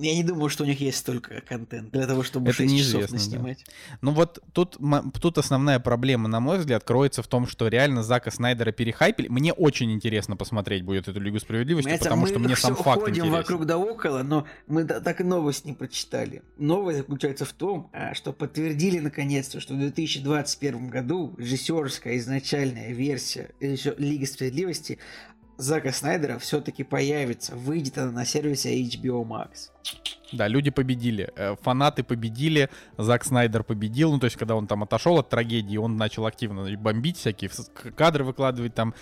Я 0.00 0.14
не 0.14 0.24
думаю, 0.24 0.48
что 0.48 0.64
у 0.64 0.66
них 0.66 0.80
есть 0.80 0.98
столько 0.98 1.40
контента 1.40 1.90
для 1.96 2.06
того, 2.06 2.22
чтобы 2.22 2.50
это 2.50 2.62
6 2.62 2.78
часов 2.78 3.10
наснимать. 3.10 3.64
Да. 3.66 3.98
Ну 4.02 4.12
вот 4.12 4.38
тут, 4.52 4.78
тут 5.20 5.38
основная 5.38 5.78
проблема, 5.78 6.28
на 6.28 6.40
мой 6.40 6.58
взгляд, 6.58 6.84
кроется 6.84 7.22
в 7.22 7.26
том, 7.30 7.46
что 7.46 7.68
реально 7.68 8.02
Зака 8.02 8.30
Снайдера 8.30 8.72
перехайпили. 8.72 9.28
Мне 9.28 9.52
очень 9.54 9.90
интересно 9.92 10.36
посмотреть 10.36 10.82
будет 10.82 11.08
эту 11.08 11.20
Лигу 11.20 11.40
Справедливости, 11.40 11.86
Понимаете, 11.86 12.04
потому 12.04 12.22
мы 12.22 12.28
что 12.28 12.38
мне 12.38 12.56
сам 12.56 12.74
факт 12.76 13.08
интересен. 13.08 13.30
вокруг 13.30 13.64
да 13.64 13.78
около, 13.78 14.22
но 14.22 14.46
мы 14.66 14.84
так 14.84 15.20
и 15.20 15.24
новость 15.24 15.64
не 15.64 15.72
прочитали. 15.72 16.42
Новость 16.58 16.98
заключается 16.98 17.46
в 17.46 17.52
том, 17.52 17.88
а, 17.92 18.12
что 18.14 18.32
подтвердили 18.32 18.98
наконец-то, 18.98 19.60
что 19.60 19.74
в 19.74 19.78
2021 19.78 20.90
году 20.90 21.34
режиссерская 21.38 22.18
изначальная 22.18 22.92
версия 22.92 23.50
Лиги 23.60 24.24
Справедливости 24.24 24.98
Зака 25.60 25.92
Снайдера 25.92 26.38
все-таки 26.38 26.84
появится. 26.84 27.54
Выйдет 27.54 27.98
она 27.98 28.10
на 28.10 28.24
сервисе 28.24 28.80
HBO 28.82 29.24
Max. 29.24 29.70
Да, 30.32 30.48
люди 30.48 30.70
победили, 30.70 31.30
э, 31.36 31.56
фанаты 31.60 32.04
победили, 32.04 32.70
Зак 32.96 33.24
Снайдер 33.24 33.64
победил, 33.64 34.12
ну 34.12 34.18
то 34.20 34.26
есть 34.26 34.36
когда 34.36 34.54
он 34.54 34.68
там 34.68 34.84
отошел 34.84 35.18
от 35.18 35.28
трагедии, 35.28 35.76
он 35.76 35.96
начал 35.96 36.24
активно 36.24 36.70
бомбить 36.76 37.16
всякие 37.16 37.50
кадры 37.96 38.24
выкладывать 38.24 38.74
там 38.74 38.94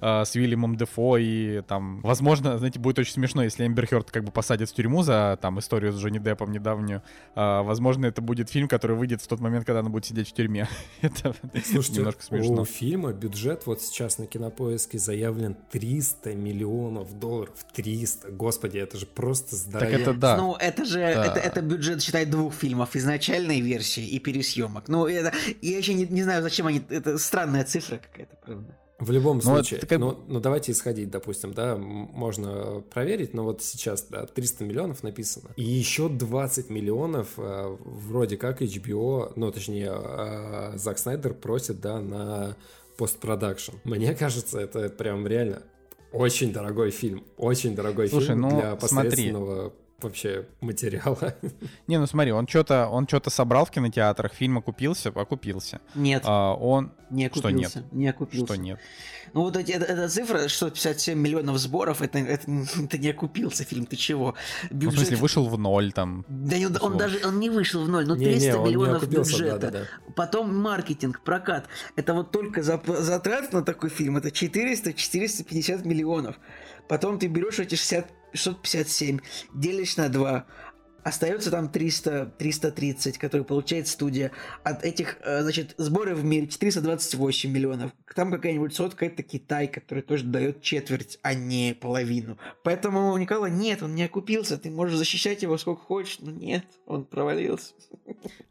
э, 0.00 0.24
с 0.24 0.34
Уильямом 0.34 0.76
Дефо 0.76 1.16
и 1.18 1.62
там, 1.62 2.00
возможно, 2.02 2.58
знаете, 2.58 2.78
будет 2.78 2.98
очень 2.98 3.12
смешно, 3.12 3.42
если 3.42 3.66
Эмбер 3.66 3.86
Хёрд 3.86 4.10
как 4.10 4.24
бы 4.24 4.30
посадят 4.32 4.68
в 4.70 4.74
тюрьму 4.74 5.02
за 5.02 5.38
там 5.40 5.58
историю 5.58 5.92
с 5.92 5.96
Джонни 6.00 6.18
Деппом 6.18 6.52
недавнюю, 6.52 7.02
А, 7.34 7.62
возможно, 7.62 8.06
это 8.06 8.20
будет 8.22 8.50
фильм, 8.50 8.68
который 8.68 8.96
выйдет 8.96 9.22
в 9.22 9.26
тот 9.26 9.40
момент, 9.40 9.64
когда 9.66 9.80
она 9.80 9.90
будет 9.90 10.04
сидеть 10.06 10.28
в 10.28 10.32
тюрьме. 10.32 10.68
это 11.02 11.34
Слушайте, 11.64 11.98
немножко 12.00 12.22
смешно. 12.22 12.62
у 12.62 12.64
фильма 12.64 13.12
бюджет 13.12 13.66
вот 13.66 13.80
сейчас 13.82 14.18
на 14.18 14.26
кинопоиске 14.26 14.98
заявлен 14.98 15.56
300 15.70 16.34
миллионов 16.34 17.18
долларов. 17.18 17.54
300. 17.74 18.30
Господи, 18.32 18.78
это 18.78 18.98
же 18.98 19.06
просто 19.06 19.50
Так 19.50 19.58
здоровье. 19.58 19.98
это 20.00 20.14
да. 20.14 20.36
Ну, 20.36 20.54
это 20.54 20.84
же, 20.84 20.98
Да. 20.98 21.24
это, 21.26 21.38
это 21.40 21.60
бюджет, 21.62 22.02
считай, 22.02 22.26
двух 22.26 22.54
фильмов, 22.54 22.96
изначальной 22.96 23.60
версии 23.60 24.06
и 24.06 24.18
пересъемок. 24.18 24.88
Ну, 24.88 25.06
это, 25.06 25.32
я 25.62 25.78
еще 25.78 25.94
не, 25.94 26.06
не 26.06 26.22
знаю, 26.22 26.42
зачем 26.42 26.66
они, 26.66 26.82
это 26.88 27.18
странная 27.18 27.64
цифра 27.64 27.98
какая-то, 27.98 28.36
правда. 28.44 28.76
В 28.98 29.10
любом 29.10 29.36
Ну, 29.36 29.42
случае, 29.42 29.78
это 29.78 29.86
как 29.86 29.98
ну, 29.98 30.18
ну, 30.26 30.40
давайте 30.40 30.72
исходить, 30.72 31.10
допустим, 31.10 31.52
да, 31.52 31.76
можно 31.76 32.82
проверить, 32.90 33.34
но 33.34 33.44
вот 33.44 33.62
сейчас, 33.62 34.06
да, 34.08 34.24
300 34.24 34.64
миллионов 34.64 35.02
написано. 35.02 35.50
И 35.56 35.64
еще 35.64 36.08
20 36.08 36.70
миллионов 36.70 37.34
э, 37.36 37.76
вроде 37.84 38.38
как 38.38 38.62
HBO, 38.62 39.32
ну, 39.36 39.52
точнее, 39.52 39.92
э, 39.92 40.78
Зак 40.78 40.98
Снайдер 40.98 41.34
просит, 41.34 41.80
да, 41.80 42.00
на 42.00 42.56
постпродакшн. 42.96 43.72
Мне 43.84 44.14
кажется, 44.14 44.60
это 44.60 44.88
прям 44.88 45.26
реально 45.26 45.62
очень 46.12 46.52
дорогой 46.52 46.90
фильм, 46.90 47.24
очень 47.36 47.74
дорогой 47.74 48.08
Слушай, 48.08 48.28
фильм 48.28 48.40
ну, 48.40 48.50
для 48.50 48.78
смотри. 48.80 49.34
Вообще 50.00 50.46
материала. 50.60 51.34
Не, 51.86 51.98
ну 51.98 52.06
смотри, 52.06 52.32
он 52.32 52.46
что-то 52.46 52.88
он 52.88 53.06
что-то 53.08 53.30
собрал 53.30 53.64
в 53.64 53.70
кинотеатрах, 53.70 54.32
фильм 54.34 54.58
окупился, 54.58 55.08
окупился. 55.10 55.80
Нет, 55.94 56.22
А, 56.26 56.54
он... 56.54 56.92
не 57.10 57.28
что 57.28 57.48
окупился. 57.48 57.78
нет? 57.80 57.92
Не 57.92 58.08
окупился. 58.08 58.46
Что 58.46 58.56
нет? 58.56 58.78
Ну, 59.32 59.42
вот 59.42 59.56
эти, 59.56 59.72
эта, 59.72 59.84
эта 59.86 60.08
цифра, 60.08 60.48
657 60.48 61.18
миллионов 61.18 61.58
сборов, 61.58 62.00
это, 62.00 62.18
это, 62.18 62.44
это 62.84 62.98
не 62.98 63.08
окупился 63.10 63.64
фильм, 63.64 63.84
ты 63.86 63.96
чего? 63.96 64.34
Ну, 64.70 64.76
в 64.76 64.80
Бюджет... 64.80 64.98
смысле, 65.00 65.16
вышел 65.16 65.48
в 65.48 65.58
ноль 65.58 65.92
там. 65.92 66.24
Да 66.28 66.56
не- 66.58 66.66
он, 66.66 66.72
условно. 66.76 66.98
даже 66.98 67.26
он 67.26 67.40
не 67.40 67.50
вышел 67.50 67.82
в 67.84 67.88
ноль, 67.88 68.06
но 68.06 68.16
Не-не, 68.16 68.32
300 68.38 68.58
он 68.58 68.64
не 68.64 68.70
миллионов 68.76 69.02
окупился, 69.02 69.32
бюджета. 69.32 69.58
да-да-да. 69.58 70.12
Потом 70.14 70.56
маркетинг, 70.56 71.20
прокат. 71.22 71.66
Это 71.96 72.14
вот 72.14 72.30
только 72.30 72.60
зап- 72.60 72.96
затрат 73.00 73.52
на 73.52 73.62
такой 73.62 73.90
фильм, 73.90 74.16
это 74.16 74.28
400-450 74.28 75.86
миллионов. 75.86 76.36
Потом 76.88 77.18
ты 77.18 77.26
берешь 77.26 77.58
эти 77.58 77.74
60, 77.74 78.06
657, 78.36 79.20
делишь 79.54 79.96
на 79.96 80.08
2, 80.08 80.46
остается 81.06 81.50
там 81.52 81.68
300, 81.68 82.32
330, 82.36 83.16
которые 83.18 83.44
получает 83.44 83.86
студия. 83.86 84.32
От 84.64 84.84
этих, 84.84 85.18
э, 85.24 85.42
значит, 85.42 85.74
сборы 85.78 86.16
в 86.16 86.24
мире 86.24 86.48
428 86.48 87.50
миллионов. 87.50 87.92
Там 88.14 88.32
какая-нибудь 88.32 88.74
сотка, 88.74 89.06
это 89.06 89.22
Китай, 89.22 89.68
который 89.68 90.02
тоже 90.02 90.24
дает 90.24 90.62
четверть, 90.62 91.18
а 91.22 91.34
не 91.34 91.74
половину. 91.80 92.38
Поэтому 92.64 93.12
у 93.12 93.16
Никола 93.18 93.48
нет, 93.48 93.82
он 93.82 93.94
не 93.94 94.02
окупился. 94.04 94.58
Ты 94.58 94.70
можешь 94.70 94.96
защищать 94.98 95.42
его 95.42 95.56
сколько 95.58 95.82
хочешь, 95.82 96.18
но 96.20 96.30
нет, 96.32 96.64
он 96.86 97.04
провалился. 97.04 97.72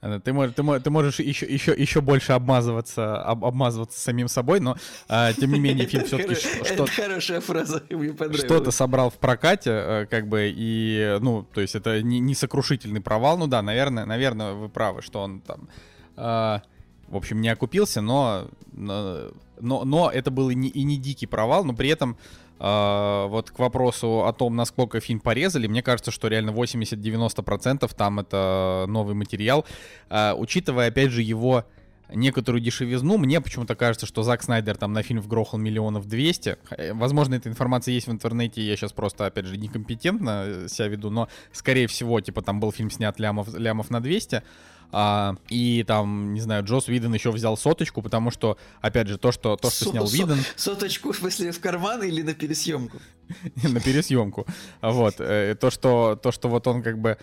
Э, 0.01 0.20
Ты, 0.24 0.32
мож- 0.32 0.53
ты, 0.53 0.64
мо- 0.64 0.80
ты 0.80 0.89
можешь 0.89 1.20
еще, 1.20 1.45
еще, 1.45 1.74
еще 1.76 1.99
больше 1.99 2.32
обмазываться, 2.34 3.22
об- 3.22 3.43
обмазываться 3.43 3.99
самим 3.99 4.28
собой, 4.28 4.60
но 4.62 4.78
а, 5.10 5.34
тем 5.34 5.51
не 5.51 5.60
менее 5.60 5.88
фильм 5.88 6.06
все-таки 6.06 6.34
хоро- 6.36 6.66
что, 6.66 6.74
Это 6.84 6.86
хорошая 6.88 7.41
фраза, 7.41 7.84
мне 7.89 8.14
понравилась. 8.14 8.45
что-то 8.45 8.72
собрал 8.72 9.10
в 9.10 9.16
прокате, 9.16 9.72
э, 9.72 10.06
как 10.10 10.28
бы, 10.30 10.53
и, 10.56 11.18
ну, 11.22 11.43
то 11.43 11.60
есть 11.62 11.76
это 11.76 12.01
не, 12.01 12.20
не 12.20 12.36
сокрушительный 12.46 13.02
провал, 13.02 13.38
ну 13.38 13.48
да, 13.48 13.62
наверное, 13.62 14.06
наверное, 14.06 14.54
вы 14.54 14.70
правы, 14.70 15.02
что 15.02 15.22
он 15.22 15.39
там, 15.39 15.68
а, 16.16 16.62
в 17.08 17.16
общем, 17.16 17.41
не 17.41 17.50
окупился, 17.50 18.02
но, 18.02 18.48
но, 18.72 19.32
но, 19.60 20.12
это 20.12 20.32
был 20.32 20.50
и 20.50 20.56
не, 20.56 20.70
и 20.70 20.84
не 20.84 20.98
дикий 20.98 21.28
провал, 21.28 21.64
но 21.64 21.74
при 21.74 21.89
этом 21.89 22.18
а, 22.60 23.26
вот 23.28 23.50
к 23.50 23.60
вопросу 23.60 24.26
о 24.26 24.34
том, 24.34 24.56
насколько 24.56 25.00
фильм 25.00 25.20
порезали, 25.20 25.68
мне 25.68 25.82
кажется, 25.82 26.12
что 26.12 26.28
реально 26.28 26.52
80-90% 26.52 27.91
там 27.96 28.20
это 28.20 28.86
новый 28.88 29.16
материал, 29.16 29.66
А, 30.10 30.36
учитывая, 30.38 30.89
опять 30.89 31.12
же, 31.12 31.22
его 31.22 31.66
некоторую 32.10 32.62
дешевизну. 32.62 33.18
Мне 33.18 33.41
почему-то 33.41 33.76
кажется, 33.76 34.06
что 34.06 34.24
Зак 34.24 34.43
Снайдер 34.43 34.78
там 34.78 34.93
на 34.93 35.01
фильм 35.03 35.22
вгрохал 35.22 35.60
миллионов 35.60 36.08
200. 36.08 36.58
Э, 36.72 36.93
Возможно, 36.93 37.36
эта 37.36 37.49
информация 37.49 37.93
есть 37.93 38.08
в 38.08 38.12
интернете, 38.12 38.62
я 38.62 38.76
сейчас 38.76 38.91
просто, 38.91 39.26
опять 39.26 39.45
же, 39.45 39.58
некомпетентно 39.58 40.43
э, 40.45 40.68
себя 40.70 40.88
веду, 40.88 41.10
но, 41.10 41.28
скорее 41.51 41.88
всего, 41.88 42.20
типа, 42.22 42.41
там 42.41 42.60
был 42.60 42.72
фильм 42.72 42.91
снят 42.91 43.20
лямов, 43.20 43.53
лямов 43.58 43.89
на 43.89 44.01
200. 44.01 44.43
А, 44.91 45.36
и 45.49 45.84
там, 45.86 46.34
не 46.36 46.41
знаю, 46.41 46.64
Джос 46.64 46.88
Виден 46.88 47.14
еще 47.14 47.32
взял 47.32 47.58
соточку, 47.58 48.01
потому 48.01 48.30
что, 48.32 48.58
опять 48.82 49.08
же, 49.08 49.18
то, 49.18 49.32
что, 49.32 49.56
то, 49.58 49.70
что 49.70 49.86
Со- 49.86 49.89
снял 49.89 50.08
Виден, 50.08 50.38
Соточку, 50.56 51.12
в 51.12 51.18
смысле, 51.18 51.51
в 51.51 51.60
карман 51.60 52.03
или 52.03 52.22
на 52.22 52.34
пересъемку? 52.34 52.99
на 53.64 53.80
пересъемку. 53.82 54.45
Вот. 54.82 55.16
э, 55.20 55.56
То, 55.60 55.70
что, 55.72 56.16
то, 56.22 56.32
что 56.32 56.47
вот 56.49 56.68
он 56.68 56.84
как 56.84 56.99
бы 56.99 57.18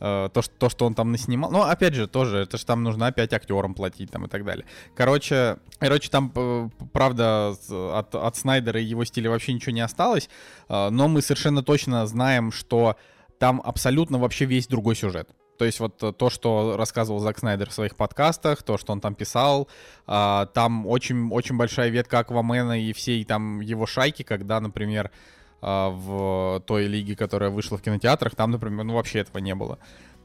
э, 0.00 0.28
то, 0.32 0.42
что, 0.42 0.52
то, 0.58 0.68
что 0.68 0.86
он 0.86 0.94
там 0.94 1.12
наснимал. 1.12 1.50
Ну, 1.50 1.62
опять 1.62 1.94
же, 1.94 2.06
тоже, 2.06 2.38
это 2.38 2.58
же 2.58 2.66
там 2.66 2.82
нужно 2.82 3.06
опять 3.06 3.32
актерам 3.32 3.74
платить 3.74 4.10
там 4.10 4.24
и 4.24 4.28
так 4.28 4.44
далее. 4.44 4.66
Короче, 4.94 5.58
короче 5.78 6.10
там, 6.10 6.32
э, 6.34 6.68
правда, 6.92 7.54
от, 7.70 8.14
от 8.14 8.36
Снайдера 8.36 8.80
и 8.80 8.84
его 8.84 9.04
стиля 9.04 9.30
вообще 9.30 9.52
ничего 9.52 9.72
не 9.72 9.80
осталось, 9.80 10.28
э, 10.68 10.88
но 10.90 11.08
мы 11.08 11.22
совершенно 11.22 11.62
точно 11.62 12.06
знаем, 12.06 12.52
что 12.52 12.96
там 13.38 13.60
абсолютно 13.64 14.18
вообще 14.18 14.44
весь 14.44 14.66
другой 14.66 14.96
сюжет. 14.96 15.28
То 15.58 15.64
есть 15.64 15.80
вот 15.80 15.96
то, 15.96 16.30
что 16.30 16.76
рассказывал 16.76 17.18
Зак 17.20 17.38
Снайдер 17.38 17.70
в 17.70 17.72
своих 17.72 17.96
подкастах, 17.96 18.62
то, 18.62 18.76
что 18.76 18.92
он 18.92 19.00
там 19.00 19.14
писал, 19.14 19.68
там 20.06 20.86
очень, 20.86 21.30
очень 21.32 21.56
большая 21.56 21.88
ветка 21.88 22.18
Аквамена 22.18 22.78
и 22.78 22.92
всей 22.92 23.24
там 23.24 23.60
его 23.60 23.86
шайки, 23.86 24.22
когда, 24.22 24.60
например, 24.60 25.10
а, 25.68 25.90
в 25.90 26.60
той 26.64 26.86
лиге, 26.86 27.16
которая 27.16 27.50
вышла 27.50 27.76
в 27.76 27.82
кинотеатрах, 27.82 28.36
там, 28.36 28.52
например, 28.52 28.84
ну 28.84 28.94
вообще 28.94 29.18
этого 29.18 29.38
не 29.38 29.52
было. 29.52 29.80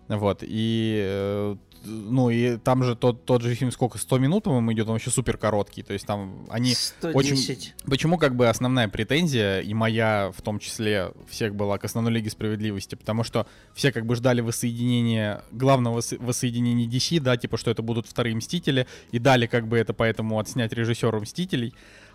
Вот, 0.08 0.44
и, 0.44 1.02
э, 1.04 1.56
ну, 1.86 2.30
и 2.30 2.58
там 2.58 2.84
же 2.84 2.96
тот, 2.96 3.26
тот 3.26 3.42
же 3.42 3.56
фильм 3.56 3.72
сколько, 3.72 3.98
100 3.98 4.20
минут, 4.20 4.44
по-моему, 4.44 4.72
идет, 4.74 4.86
он 4.86 4.94
вообще 4.94 5.10
супер 5.10 5.38
короткий, 5.38 5.82
то 5.82 5.94
есть 5.94 6.06
там 6.06 6.46
они 6.50 6.76
110. 6.76 7.74
Почему 7.86 8.20
как 8.20 8.36
бы 8.36 8.50
основная 8.50 8.88
претензия, 8.88 9.62
и 9.62 9.74
моя 9.74 10.32
в 10.38 10.44
том 10.44 10.60
числе, 10.60 11.12
всех 11.28 11.56
была 11.56 11.80
к 11.80 11.86
основной 11.86 12.14
Лиге 12.14 12.30
Справедливости, 12.30 12.94
потому 12.94 13.24
что 13.24 13.48
все 13.74 13.92
как 13.92 14.06
бы 14.06 14.16
ждали 14.16 14.42
воссоединения, 14.42 15.44
главного 15.52 16.02
вос- 16.02 16.24
воссоединения 16.24 16.88
DC, 16.88 17.20
да, 17.20 17.36
типа, 17.36 17.58
что 17.58 17.72
это 17.72 17.82
будут 17.82 18.06
вторые 18.06 18.36
Мстители, 18.36 18.86
и 19.12 19.18
дали 19.18 19.48
как 19.48 19.68
бы 19.68 19.80
это 19.80 19.94
поэтому 19.94 20.38
отснять 20.38 20.72
режиссеру 20.74 21.20
Мстителей, 21.22 21.74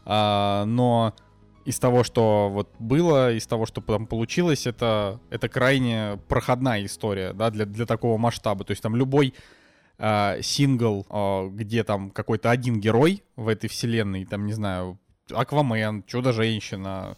А, 0.08 0.64
но 0.66 1.12
из 1.66 1.78
того, 1.80 2.04
что 2.04 2.48
вот 2.48 2.70
было, 2.78 3.32
из 3.32 3.46
того, 3.46 3.66
что 3.66 3.80
там 3.80 4.06
получилось, 4.06 4.66
это, 4.66 5.20
это 5.30 5.48
крайне 5.48 6.18
проходная 6.28 6.84
история, 6.84 7.32
да, 7.32 7.50
для, 7.50 7.66
для 7.66 7.86
такого 7.86 8.16
масштаба, 8.18 8.64
то 8.64 8.70
есть 8.70 8.82
там 8.82 8.94
любой 8.94 9.34
а, 9.98 10.40
сингл, 10.42 11.04
а, 11.10 11.48
где 11.48 11.82
там 11.82 12.10
какой-то 12.10 12.50
один 12.50 12.80
герой 12.80 13.24
в 13.34 13.48
этой 13.48 13.68
вселенной, 13.68 14.24
там, 14.24 14.46
не 14.46 14.52
знаю, 14.52 14.98
Аквамен, 15.30 16.04
Чудо-женщина, 16.06 17.16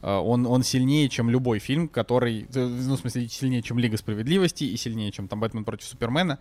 а, 0.00 0.20
он, 0.20 0.46
он 0.46 0.62
сильнее, 0.62 1.10
чем 1.10 1.28
любой 1.28 1.58
фильм, 1.58 1.86
который, 1.86 2.46
э, 2.54 2.66
ну, 2.66 2.96
в 2.96 3.00
смысле, 3.00 3.28
сильнее, 3.28 3.60
чем 3.60 3.78
Лига 3.78 3.98
Справедливости 3.98 4.64
и 4.64 4.76
сильнее, 4.78 5.12
чем 5.12 5.28
там 5.28 5.40
Бэтмен 5.40 5.64
против 5.64 5.86
Супермена. 5.86 6.38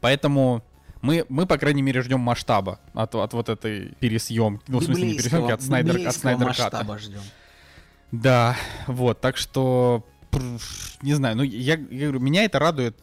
Поэтому 0.00 0.62
мы, 1.02 1.24
мы 1.28 1.46
по 1.46 1.56
крайней 1.58 1.82
мере, 1.82 2.02
ждем 2.02 2.20
масштаба 2.20 2.78
от, 2.94 3.14
от 3.14 3.32
вот 3.32 3.48
этой 3.48 3.94
пересъемки. 4.00 4.62
Ну, 4.68 4.78
в 4.80 4.84
смысле, 4.84 5.06
не 5.08 5.14
пересъемки, 5.14 5.50
от 5.52 5.62
Снайдер, 5.62 6.06
от 6.08 6.14
Снайдер 6.14 6.46
масштаба 6.46 6.98
ждем. 6.98 7.20
Да, 8.12 8.56
вот, 8.86 9.20
так 9.20 9.36
что, 9.36 10.04
не 11.02 11.14
знаю, 11.14 11.36
ну, 11.36 11.42
я, 11.42 11.74
я 11.74 11.76
говорю, 11.76 12.18
меня 12.20 12.44
это 12.44 12.58
радует 12.58 12.96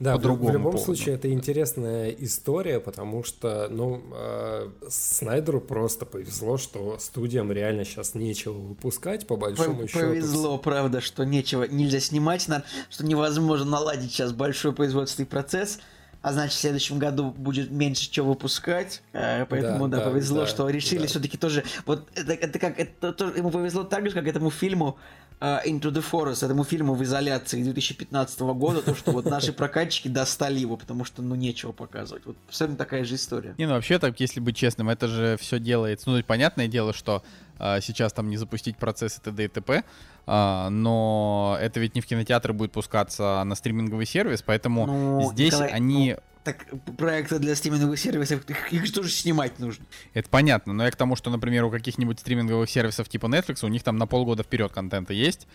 Да, 0.00 0.14
по 0.14 0.18
в- 0.18 0.22
в 0.40 0.50
любом 0.50 0.72
поводу. 0.72 0.78
случае 0.84 1.14
это 1.14 1.30
интересная 1.32 2.10
история, 2.10 2.80
потому 2.80 3.22
что, 3.22 3.68
ну, 3.70 4.02
э, 4.12 4.68
Снайдеру 4.90 5.60
просто 5.60 6.06
повезло, 6.06 6.58
что 6.58 6.98
студиям 6.98 7.52
реально 7.52 7.84
сейчас 7.84 8.14
нечего 8.16 8.54
выпускать, 8.54 9.28
по 9.28 9.36
большому 9.36 9.86
счету. 9.86 10.00
Повезло, 10.08 10.58
правда, 10.58 11.00
что 11.00 11.24
нечего, 11.24 11.62
нельзя 11.62 12.00
снимать, 12.00 12.48
на, 12.48 12.64
что 12.90 13.06
невозможно 13.06 13.70
наладить 13.70 14.10
сейчас 14.10 14.32
большой 14.32 14.72
производственный 14.72 15.26
процесс. 15.26 15.78
А 16.22 16.32
значит 16.32 16.56
в 16.56 16.60
следующем 16.60 16.98
году 16.98 17.30
будет 17.30 17.70
меньше 17.70 18.10
чего 18.10 18.30
выпускать, 18.30 19.02
э, 19.12 19.44
поэтому 19.46 19.88
да, 19.88 19.98
да, 19.98 20.04
да 20.04 20.10
повезло, 20.10 20.40
да, 20.40 20.46
что 20.46 20.68
решили 20.68 21.02
да. 21.02 21.06
все-таки 21.08 21.36
тоже, 21.36 21.64
вот 21.84 22.08
это, 22.14 22.32
это 22.32 22.58
как, 22.58 22.78
это, 22.78 23.12
тоже, 23.12 23.36
ему 23.36 23.50
повезло 23.50 23.84
так 23.84 24.06
же, 24.08 24.14
как 24.14 24.26
этому 24.26 24.50
фильму 24.50 24.98
uh, 25.42 25.64
Into 25.66 25.90
the 25.92 26.04
Forest, 26.08 26.44
этому 26.44 26.64
фильму 26.64 26.94
в 26.94 27.02
изоляции 27.02 27.62
2015 27.62 28.40
года, 28.40 28.80
то, 28.80 28.94
что 28.94 29.10
вот 29.10 29.24
наши 29.26 29.52
прокатчики 29.52 30.08
достали 30.08 30.60
его, 30.60 30.76
потому 30.76 31.04
что, 31.04 31.20
ну, 31.20 31.34
нечего 31.34 31.72
показывать. 31.72 32.24
Вот 32.24 32.36
абсолютно 32.46 32.78
такая 32.78 33.04
же 33.04 33.16
история. 33.16 33.54
Не, 33.58 33.66
ну, 33.66 33.72
вообще, 33.72 33.98
так, 33.98 34.18
если 34.20 34.38
быть 34.38 34.56
честным, 34.56 34.88
это 34.88 35.08
же 35.08 35.36
все 35.40 35.58
делается, 35.58 36.08
ну, 36.08 36.22
понятное 36.22 36.68
дело, 36.68 36.92
что 36.92 37.24
uh, 37.58 37.80
сейчас 37.82 38.12
там 38.12 38.30
не 38.30 38.36
запустить 38.36 38.76
процессы 38.76 39.20
т.д. 39.20 39.44
и 39.44 39.48
т.п., 39.48 39.82
но 40.26 41.58
это 41.60 41.80
ведь 41.80 41.94
не 41.94 42.00
в 42.00 42.06
кинотеатры 42.06 42.52
будет 42.52 42.72
пускаться, 42.72 43.40
а 43.40 43.44
на 43.44 43.54
стриминговый 43.54 44.06
сервис, 44.06 44.42
поэтому 44.42 44.86
ну, 44.86 45.32
здесь 45.32 45.52
Николай, 45.52 45.70
они... 45.70 46.14
Ну, 46.16 46.22
так 46.44 46.66
проекты 46.98 47.38
для 47.38 47.54
стриминговых 47.54 47.98
сервисов, 47.98 48.48
их, 48.48 48.72
их 48.72 48.92
тоже 48.92 49.10
снимать 49.10 49.58
нужно. 49.58 49.84
Это 50.12 50.28
понятно, 50.28 50.72
но 50.72 50.84
я 50.84 50.90
к 50.90 50.96
тому, 50.96 51.14
что, 51.14 51.30
например, 51.30 51.64
у 51.64 51.70
каких-нибудь 51.70 52.18
стриминговых 52.18 52.68
сервисов 52.68 53.08
типа 53.08 53.26
Netflix, 53.26 53.64
у 53.64 53.68
них 53.68 53.82
там 53.82 53.96
на 53.96 54.06
полгода 54.06 54.42
вперед 54.42 54.72
контента 54.72 55.12
есть, 55.12 55.46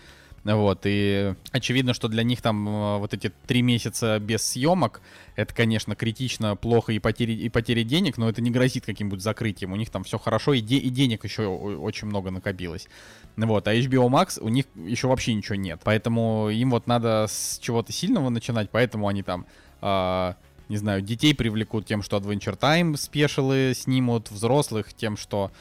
вот, 0.43 0.81
и 0.85 1.33
очевидно, 1.51 1.93
что 1.93 2.07
для 2.07 2.23
них 2.23 2.41
там 2.41 2.67
э, 2.67 2.97
вот 2.99 3.13
эти 3.13 3.33
три 3.47 3.61
месяца 3.61 4.17
без 4.19 4.43
съемок, 4.43 5.01
это, 5.35 5.53
конечно, 5.53 5.95
критично, 5.95 6.55
плохо 6.55 6.93
и 6.93 6.99
потери, 6.99 7.33
и 7.33 7.49
потери 7.49 7.83
денег, 7.83 8.17
но 8.17 8.29
это 8.29 8.41
не 8.41 8.49
грозит 8.49 8.85
каким-нибудь 8.85 9.21
закрытием. 9.21 9.73
У 9.73 9.75
них 9.75 9.89
там 9.89 10.03
все 10.03 10.17
хорошо, 10.17 10.53
и, 10.53 10.61
де, 10.61 10.77
и 10.77 10.89
денег 10.89 11.25
еще 11.25 11.47
очень 11.47 12.07
много 12.07 12.31
накопилось. 12.31 12.87
Вот, 13.35 13.67
а 13.67 13.75
HBO 13.75 14.09
Max 14.09 14.39
у 14.39 14.49
них 14.49 14.65
еще 14.75 15.07
вообще 15.07 15.33
ничего 15.33 15.55
нет. 15.55 15.81
Поэтому 15.83 16.49
им 16.49 16.71
вот 16.71 16.87
надо 16.87 17.25
с 17.27 17.59
чего-то 17.59 17.91
сильного 17.91 18.29
начинать, 18.29 18.69
поэтому 18.69 19.07
они 19.07 19.23
там... 19.23 19.45
Э, 19.81 20.33
не 20.69 20.75
знаю, 20.77 21.01
детей 21.01 21.33
привлекут 21.33 21.85
тем, 21.85 22.01
что 22.01 22.17
Adventure 22.17 22.59
Time 22.59 22.97
спешилы 22.97 23.71
снимут, 23.73 24.29
взрослых 24.29 24.93
тем, 24.93 25.15
что 25.15 25.51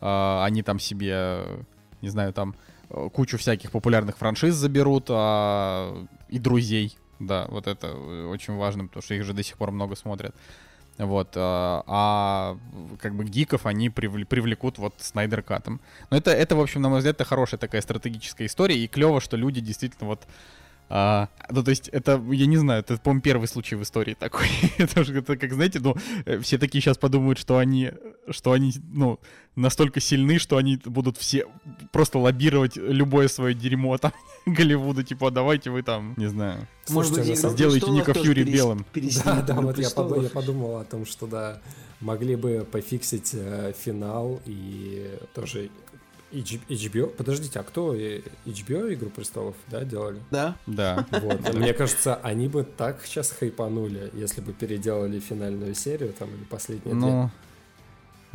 э, 0.00 0.42
они 0.42 0.62
там 0.62 0.80
себе, 0.80 1.44
не 2.02 2.08
знаю, 2.08 2.32
там 2.32 2.56
кучу 2.88 3.38
всяких 3.38 3.70
популярных 3.70 4.16
франшиз 4.16 4.54
заберут, 4.54 5.06
а, 5.08 6.06
и 6.28 6.38
друзей. 6.38 6.96
Да, 7.18 7.46
вот 7.48 7.66
это 7.66 7.94
очень 7.94 8.56
важно, 8.56 8.86
потому 8.86 9.02
что 9.02 9.14
их 9.14 9.24
же 9.24 9.32
до 9.32 9.42
сих 9.42 9.56
пор 9.56 9.70
много 9.70 9.96
смотрят. 9.96 10.34
Вот, 10.98 11.32
а, 11.36 11.82
а 11.86 12.58
как 13.00 13.14
бы 13.14 13.24
гиков 13.24 13.66
они 13.66 13.90
привлекут 13.90 14.78
вот 14.78 14.94
Снайдер 14.98 15.42
Катом. 15.42 15.80
Но 16.10 16.16
это, 16.16 16.30
это, 16.30 16.56
в 16.56 16.60
общем, 16.60 16.80
на 16.80 16.88
мой 16.88 16.98
взгляд, 16.98 17.16
это 17.16 17.24
хорошая 17.24 17.58
такая 17.58 17.82
стратегическая 17.82 18.46
история, 18.46 18.78
и 18.78 18.88
клево, 18.88 19.20
что 19.20 19.36
люди 19.36 19.60
действительно 19.60 20.08
вот 20.08 20.26
а, 20.88 21.28
ну, 21.50 21.64
то 21.64 21.70
есть, 21.70 21.88
это, 21.88 22.22
я 22.30 22.46
не 22.46 22.56
знаю, 22.56 22.80
это, 22.80 22.96
по-моему, 22.98 23.20
первый 23.20 23.48
случай 23.48 23.74
в 23.74 23.82
истории 23.82 24.14
такой. 24.14 24.46
это, 24.78 25.00
это, 25.00 25.36
как, 25.36 25.52
знаете, 25.52 25.80
ну, 25.80 25.96
э, 26.24 26.38
все 26.40 26.58
такие 26.58 26.80
сейчас 26.80 26.96
подумают, 26.96 27.38
что 27.38 27.58
они, 27.58 27.90
что 28.30 28.52
они, 28.52 28.72
ну, 28.92 29.18
настолько 29.56 30.00
сильны, 30.00 30.38
что 30.38 30.58
они 30.58 30.80
будут 30.84 31.16
все 31.16 31.46
просто 31.90 32.18
лоббировать 32.18 32.76
любое 32.76 33.26
свое 33.28 33.54
дерьмо 33.54 33.98
там 33.98 34.12
Голливуда, 34.46 35.02
типа, 35.02 35.30
давайте 35.32 35.70
вы 35.70 35.82
там, 35.82 36.14
не 36.16 36.28
знаю, 36.28 36.68
Может 36.88 37.14
быть, 37.14 37.36
сделайте 37.36 37.90
Ника 37.90 38.14
Фьюри 38.14 38.44
перес... 38.44 38.54
белым. 38.54 38.86
Да, 39.24 39.42
да, 39.42 39.54
вот 39.60 39.78
я 39.78 39.90
подумал, 39.90 40.22
я 40.22 40.30
подумал 40.30 40.76
о 40.76 40.84
том, 40.84 41.04
что, 41.04 41.26
да, 41.26 41.60
могли 42.00 42.36
бы 42.36 42.66
пофиксить 42.70 43.30
э, 43.32 43.72
финал 43.76 44.40
и 44.44 45.18
тоже 45.34 45.70
HBO? 46.40 47.08
Подождите, 47.08 47.58
а 47.60 47.62
кто 47.62 47.94
HBO 47.94 48.92
Игру 48.92 49.10
престолов, 49.10 49.54
да, 49.68 49.84
делали? 49.84 50.20
Да. 50.30 50.56
Да. 50.66 51.06
Вот. 51.10 51.54
Мне 51.54 51.72
кажется, 51.72 52.16
они 52.16 52.48
бы 52.48 52.64
так 52.64 53.00
сейчас 53.04 53.30
хайпанули, 53.30 54.10
если 54.14 54.40
бы 54.40 54.52
переделали 54.52 55.20
финальную 55.20 55.74
серию 55.74 56.12
там 56.12 56.28
или 56.34 56.44
последние 56.44 56.94
ну, 56.94 57.30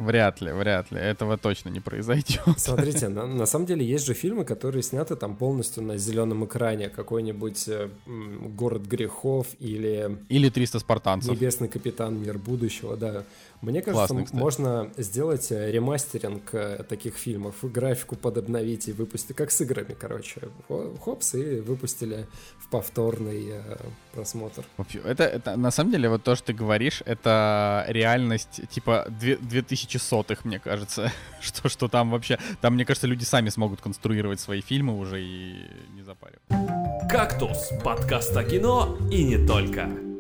Вряд 0.02 0.42
ли, 0.42 0.52
вряд 0.52 0.92
ли. 0.92 1.00
Этого 1.00 1.38
точно 1.38 1.70
не 1.70 1.80
произойдет. 1.80 2.42
Смотрите, 2.58 3.08
на, 3.10 3.28
на 3.28 3.46
самом 3.46 3.66
деле 3.66 3.86
есть 3.86 4.06
же 4.06 4.14
фильмы, 4.14 4.46
которые 4.46 4.84
сняты 4.84 5.16
там 5.16 5.36
полностью 5.36 5.84
на 5.84 5.98
зеленом 5.98 6.46
экране. 6.46 6.90
Какой-нибудь 6.90 7.68
э, 7.68 7.90
«Город 8.58 8.84
грехов» 8.84 9.48
или... 9.60 10.18
Или 10.30 10.52
«300 10.52 10.80
спартанцев». 10.80 11.32
«Небесный 11.32 11.68
капитан. 11.68 12.20
Мир 12.20 12.38
будущего», 12.38 12.98
да. 12.98 13.24
Мне 13.62 13.84
кажется, 13.84 14.14
Классный, 14.16 14.40
можно 14.40 14.92
сделать 14.98 15.52
э, 15.52 15.72
ремастеринг 15.72 16.54
э, 16.54 16.84
таких 16.90 17.16
фильмов, 17.16 17.56
графику 17.62 18.16
подобновить 18.16 18.88
и 18.88 18.92
выпустить, 18.92 19.36
как 19.36 19.52
с 19.52 19.62
играми, 19.62 19.96
короче. 20.00 20.42
Хопс, 20.68 21.36
и 21.36 21.60
выпустили 21.60 22.28
в 22.58 22.70
повторный 22.70 23.50
э, 23.52 23.78
просмотр. 24.14 24.66
Это, 25.04 25.26
это, 25.26 25.56
на 25.58 25.70
самом 25.70 25.92
деле, 25.92 26.10
вот 26.10 26.24
то, 26.24 26.36
что 26.36 26.48
ты 26.48 26.54
говоришь, 26.54 27.04
это 27.06 27.86
реальность, 27.88 28.62
типа, 28.70 29.06
2000 29.10 29.98
сотых, 29.98 30.44
мне 30.44 30.60
кажется. 30.60 31.12
что, 31.42 31.70
что 31.70 31.88
там 31.88 32.10
вообще... 32.10 32.40
Там, 32.62 32.74
мне 32.74 32.86
кажется, 32.86 33.06
люди 33.06 33.26
сами 33.26 33.50
смогут 33.50 33.80
конструировать 33.80 34.40
свои 34.40 34.62
фильмы 34.62 34.98
уже 34.98 35.22
и 35.22 35.68
не 35.94 36.02
запаривать. 36.02 36.42
«Кактус»— 37.12 37.70
подкаст 37.84 38.36
о 38.36 38.44
кино 38.44 38.98
и 39.12 39.24
не 39.24 39.46
только. 39.46 40.11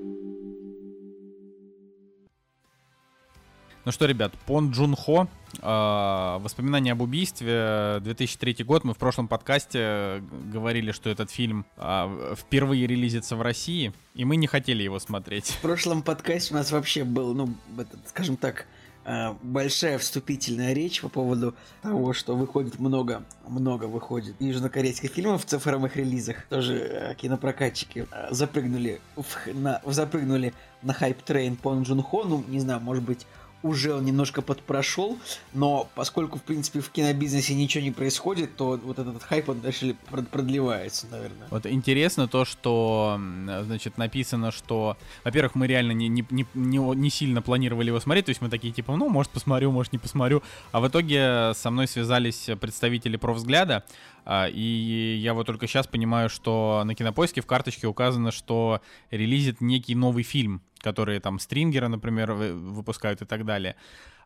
Ну 3.84 3.92
что, 3.92 4.06
ребят, 4.06 4.34
Пон 4.46 4.70
Джун 4.70 4.96
Хо, 4.96 5.28
э, 5.60 6.38
воспоминания 6.40 6.92
об 6.92 7.02
убийстве, 7.02 7.98
2003 8.02 8.64
год. 8.64 8.84
Мы 8.84 8.94
в 8.94 8.98
прошлом 8.98 9.28
подкасте 9.28 10.22
говорили, 10.54 10.92
что 10.92 11.10
этот 11.10 11.32
фильм 11.32 11.66
э, 11.78 12.36
впервые 12.38 12.86
релизится 12.86 13.36
в 13.36 13.42
России, 13.42 13.92
и 14.14 14.24
мы 14.24 14.36
не 14.36 14.46
хотели 14.46 14.84
его 14.84 15.00
смотреть. 15.00 15.48
В 15.48 15.62
прошлом 15.62 16.04
подкасте 16.04 16.54
у 16.54 16.58
нас 16.58 16.72
вообще 16.72 17.04
был, 17.04 17.34
ну, 17.34 17.56
этот, 17.76 18.08
скажем 18.08 18.38
так, 18.38 18.68
э, 19.04 19.34
большая 19.42 19.98
вступительная 19.98 20.74
речь 20.74 21.02
по 21.02 21.10
поводу 21.10 21.56
того, 21.82 22.14
что 22.14 22.36
выходит 22.36 22.78
много, 22.78 23.24
много 23.48 23.86
выходит 23.86 24.36
южнокорейских 24.40 25.10
фильмов 25.10 25.44
в 25.44 25.48
цифровых 25.48 25.96
релизах. 25.96 26.46
Тоже 26.50 26.76
э, 26.76 27.16
кинопрокатчики 27.16 28.08
э, 28.12 28.28
запрыгнули 28.30 29.02
в, 29.16 29.26
на, 29.56 29.82
запрыгнули 29.88 30.54
на 30.84 30.94
hype 30.94 31.21
train 31.21 31.56
Пон 31.56 31.82
Джун 31.82 32.04
Хо, 32.04 32.24
ну, 32.26 32.44
не 32.48 32.60
знаю, 32.60 32.80
может 32.80 33.04
быть, 33.04 33.26
уже 33.64 33.94
он 33.94 34.06
немножко 34.06 34.42
подпрошел, 34.42 35.18
но 35.54 35.90
поскольку, 35.96 36.40
в 36.40 36.44
принципе, 36.44 36.80
в 36.80 36.90
кинобизнесе 36.90 37.54
ничего 37.54 37.84
не 37.84 37.92
происходит, 37.92 38.56
то 38.56 38.80
вот 38.84 39.00
этот 39.00 39.22
хайп, 39.24 39.50
он 39.50 39.62
дальше 39.62 39.96
продлевается, 40.10 41.08
наверное. 41.12 41.48
Вот 41.50 41.66
интересно 41.66 42.28
то, 42.28 42.46
что, 42.46 43.20
значит, 43.64 43.98
написано, 43.98 44.52
что, 44.52 44.98
во-первых, 45.24 45.56
мы 45.56 45.68
реально 45.68 45.92
не, 45.92 46.08
не, 46.08 46.26
не, 46.32 46.46
не, 46.54 47.10
сильно 47.10 47.42
планировали 47.42 47.88
его 47.88 48.00
смотреть, 48.00 48.26
то 48.26 48.30
есть 48.30 48.42
мы 48.42 48.50
такие, 48.50 48.74
типа, 48.74 48.96
ну, 48.96 49.10
может, 49.10 49.32
посмотрю, 49.32 49.72
может, 49.72 49.94
не 49.94 50.00
посмотрю, 50.00 50.42
а 50.72 50.80
в 50.80 50.88
итоге 50.88 51.54
со 51.54 51.70
мной 51.72 51.88
связались 51.88 52.50
представители 52.60 53.18
профвзгляда, 53.18 53.84
а, 54.26 54.48
и 54.48 55.18
я 55.20 55.34
вот 55.34 55.48
только 55.48 55.68
сейчас 55.68 55.88
понимаю, 55.88 56.30
что 56.30 56.84
на 56.86 56.96
кинопоиске 56.96 57.42
в 57.42 57.46
карточке 57.46 57.88
указано, 57.88 58.32
что 58.32 58.82
релизит 59.10 59.62
некий 59.62 59.96
новый 59.96 60.24
фильм, 60.24 60.62
который 60.82 61.20
там 61.20 61.40
Стрингера, 61.40 61.88
например, 61.88 62.34
выпускают 62.34 63.22
и 63.22 63.26
так 63.26 63.46
далее. 63.46 63.76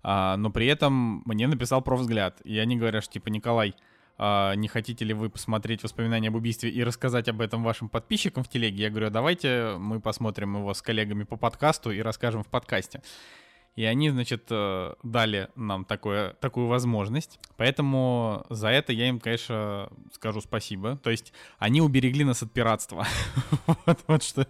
А, 0.03 0.37
но 0.37 0.49
при 0.49 0.67
этом 0.67 1.23
мне 1.25 1.47
написал 1.47 1.81
профвзгляд. 1.81 2.41
И 2.43 2.57
они 2.57 2.77
говорят, 2.77 3.03
что 3.03 3.13
типа, 3.13 3.29
Николай, 3.29 3.75
а, 4.17 4.53
не 4.55 4.67
хотите 4.67 5.03
ли 5.03 5.13
вы 5.13 5.29
посмотреть 5.29 5.83
воспоминания 5.83 6.29
об 6.29 6.35
убийстве 6.35 6.69
и 6.69 6.83
рассказать 6.83 7.27
об 7.27 7.41
этом 7.41 7.63
вашим 7.63 7.89
подписчикам 7.89 8.43
в 8.43 8.47
телеге? 8.47 8.83
Я 8.83 8.89
говорю, 8.89 9.09
давайте 9.09 9.75
мы 9.77 9.99
посмотрим 9.99 10.57
его 10.57 10.73
с 10.73 10.81
коллегами 10.81 11.23
по 11.23 11.37
подкасту 11.37 11.91
и 11.91 12.01
расскажем 12.01 12.43
в 12.43 12.47
подкасте. 12.47 13.01
И 13.75 13.83
они, 13.83 14.09
значит, 14.09 14.47
э, 14.49 14.93
дали 15.03 15.49
нам 15.55 15.83
такое, 15.83 16.33
такую 16.39 16.67
возможность. 16.67 17.39
Поэтому 17.57 18.45
за 18.49 18.69
это 18.69 18.93
я 18.93 19.09
им, 19.09 19.19
конечно, 19.19 19.89
скажу 20.13 20.39
спасибо. 20.39 20.97
То 20.97 21.09
есть 21.09 21.33
они 21.59 21.81
уберегли 21.81 22.23
нас 22.23 22.41
от 22.41 22.51
пиратства. 22.51 23.05
вот, 24.07 24.23
что. 24.23 24.47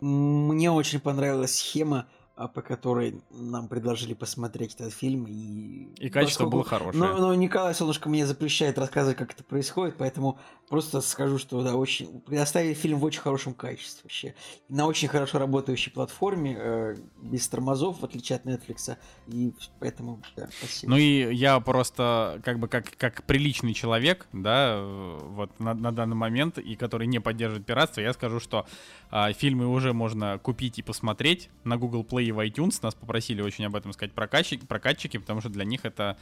Мне 0.00 0.70
очень 0.70 1.00
понравилась 1.00 1.58
схема 1.58 2.06
по 2.48 2.62
которой 2.62 3.20
нам 3.30 3.68
предложили 3.68 4.14
посмотреть 4.14 4.74
этот 4.74 4.94
фильм. 4.94 5.26
И, 5.26 5.88
и 5.98 6.08
качество 6.08 6.44
поскольку... 6.44 6.50
было 6.50 6.64
хорошее. 6.64 7.02
Но, 7.02 7.16
но 7.18 7.34
Николай 7.34 7.74
Солнышко 7.74 8.08
мне 8.08 8.26
запрещает 8.26 8.78
рассказывать, 8.78 9.18
как 9.18 9.32
это 9.32 9.44
происходит, 9.44 9.96
поэтому 9.98 10.38
просто 10.68 11.00
скажу, 11.00 11.38
что 11.38 11.62
да, 11.62 11.74
очень 11.74 12.20
предоставили 12.20 12.74
фильм 12.74 12.98
в 12.98 13.04
очень 13.04 13.20
хорошем 13.20 13.52
качестве 13.54 14.00
вообще. 14.04 14.34
На 14.68 14.86
очень 14.86 15.08
хорошо 15.08 15.38
работающей 15.38 15.90
платформе, 15.90 16.56
э, 16.58 16.96
без 17.20 17.46
тормозов, 17.48 18.00
в 18.00 18.04
отличие 18.04 18.36
от 18.36 18.46
Netflix. 18.46 18.96
И 19.26 19.52
поэтому, 19.78 20.22
да, 20.36 20.48
спасибо. 20.56 20.92
Ну 20.92 20.96
и 20.96 21.34
я 21.34 21.60
просто, 21.60 22.40
как 22.44 22.58
бы, 22.58 22.68
как, 22.68 22.96
как 22.96 23.24
приличный 23.24 23.74
человек, 23.74 24.26
да, 24.32 24.80
вот 24.82 25.58
на, 25.60 25.74
на 25.74 25.92
данный 25.92 26.16
момент, 26.16 26.58
и 26.58 26.76
который 26.76 27.06
не 27.06 27.20
поддерживает 27.20 27.66
пиратство, 27.66 28.00
я 28.00 28.12
скажу, 28.12 28.40
что 28.40 28.66
э, 29.10 29.32
фильмы 29.34 29.66
уже 29.66 29.92
можно 29.92 30.38
купить 30.38 30.78
и 30.78 30.82
посмотреть 30.82 31.50
на 31.64 31.76
Google 31.76 32.04
Play 32.04 32.29
в 32.32 32.38
iTunes. 32.46 32.78
Нас 32.82 32.94
попросили 32.94 33.42
очень 33.42 33.64
об 33.66 33.76
этом 33.76 33.92
сказать 33.92 34.12
прокатчики, 34.12 34.64
прокатчики 34.64 35.16
потому 35.18 35.40
что 35.40 35.48
для 35.50 35.64
них 35.64 35.84
это 35.84 36.16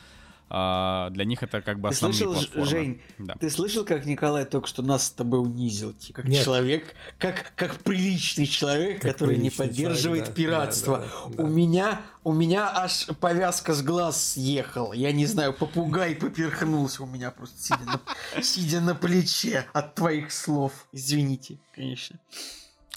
а, 0.50 1.10
для 1.10 1.26
них 1.26 1.42
это 1.42 1.60
как 1.60 1.78
бы 1.78 1.90
Ты 1.90 1.94
основные 1.96 2.16
слышал, 2.16 2.32
платформы. 2.32 2.66
Жень, 2.66 3.02
Да. 3.18 3.34
Ты 3.38 3.50
слышал, 3.50 3.84
как 3.84 4.06
Николай 4.06 4.46
только 4.46 4.66
что 4.66 4.80
нас 4.80 5.08
с 5.08 5.10
тобой 5.10 5.40
унизил? 5.42 5.92
Ти- 5.92 6.14
Как 6.14 6.24
Нет. 6.24 6.42
человек, 6.42 6.94
как, 7.18 7.52
как 7.54 7.76
приличный 7.82 8.46
человек, 8.46 9.02
Как 9.02 9.12
который 9.12 9.36
не 9.36 9.50
приличный 9.50 9.66
поддерживает 9.68 10.24
человек, 10.24 10.26
да, 10.28 10.32
пиратство. 10.32 10.98
да, 11.00 11.04
да, 11.04 11.36
да. 11.36 11.42
У 11.42 11.46
меня, 11.48 12.00
у 12.24 12.32
меня 12.32 12.70
аж 12.74 13.08
повязка 13.20 13.74
с 13.74 13.82
глаз 13.82 14.32
съехала. 14.32 14.94
Я 14.94 15.12
не 15.12 15.26
знаю, 15.26 15.52
попугай 15.52 16.14
поперхнулся 16.16 17.02
у 17.02 17.06
меня 17.06 17.30
просто 17.30 17.58
сидя 17.60 17.84
на, 17.84 18.00
сидя 18.42 18.80
на 18.80 18.94
плече 18.94 19.66
от 19.74 19.96
твоих 19.96 20.32
слов. 20.32 20.72
Извините, 20.92 21.58
конечно. 21.74 22.18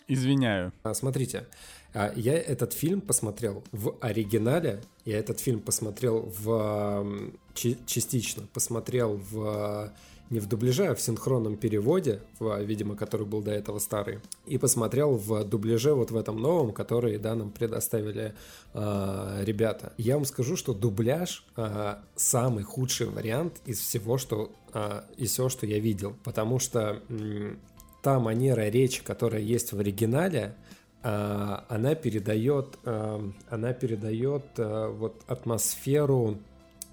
Извиняю. 0.08 0.72
А, 0.84 0.94
Смотрите, 0.94 1.48
а, 1.94 2.12
я 2.16 2.34
этот 2.38 2.74
фильм 2.74 3.02
посмотрел 3.02 3.64
в 3.72 3.96
оригинале, 4.00 4.82
я 5.06 5.18
этот 5.18 5.40
фильм 5.40 5.60
посмотрел 5.60 6.32
в 6.44 7.30
частично, 7.54 8.44
посмотрел 8.54 9.18
в 9.32 9.92
не 10.32 10.40
в 10.40 10.48
дубляже, 10.48 10.88
а 10.88 10.96
в 10.96 11.02
синхронном 11.02 11.58
переводе, 11.58 12.22
в, 12.40 12.58
видимо, 12.64 12.96
который 12.96 13.28
был 13.28 13.42
до 13.42 13.52
этого 13.52 13.80
старый, 13.80 14.20
и 14.46 14.58
посмотрел 14.58 15.18
в 15.18 15.44
дубляже 15.44 15.94
вот 15.94 16.10
в 16.10 16.16
этом 16.16 16.42
новом, 16.42 16.72
который, 16.72 17.18
да, 17.18 17.36
нам 17.36 17.52
предоставили 17.52 18.34
а, 18.74 19.42
ребята. 19.44 19.92
Я 19.98 20.16
вам 20.16 20.24
скажу, 20.24 20.56
что 20.56 20.74
дубляж 20.74 21.46
а, 21.58 22.02
самый 22.16 22.64
худший 22.64 23.08
вариант 23.08 23.60
из 23.66 23.82
всего, 23.82 24.18
что 24.18 24.54
а, 24.72 25.04
из 25.18 25.32
всего, 25.32 25.50
что 25.50 25.66
я 25.66 25.80
видел, 25.80 26.16
потому 26.24 26.60
что 26.60 27.02
м, 27.10 27.60
та 28.02 28.18
манера 28.22 28.70
речи, 28.70 29.04
которая 29.04 29.42
есть 29.42 29.74
в 29.74 29.80
оригинале, 29.80 30.56
а, 30.56 30.71
она 31.04 31.96
передает, 31.96 32.78
а, 32.86 33.32
она 33.50 33.74
передает 33.74 34.44
а, 34.58 34.90
вот 34.90 35.24
атмосферу 35.28 36.38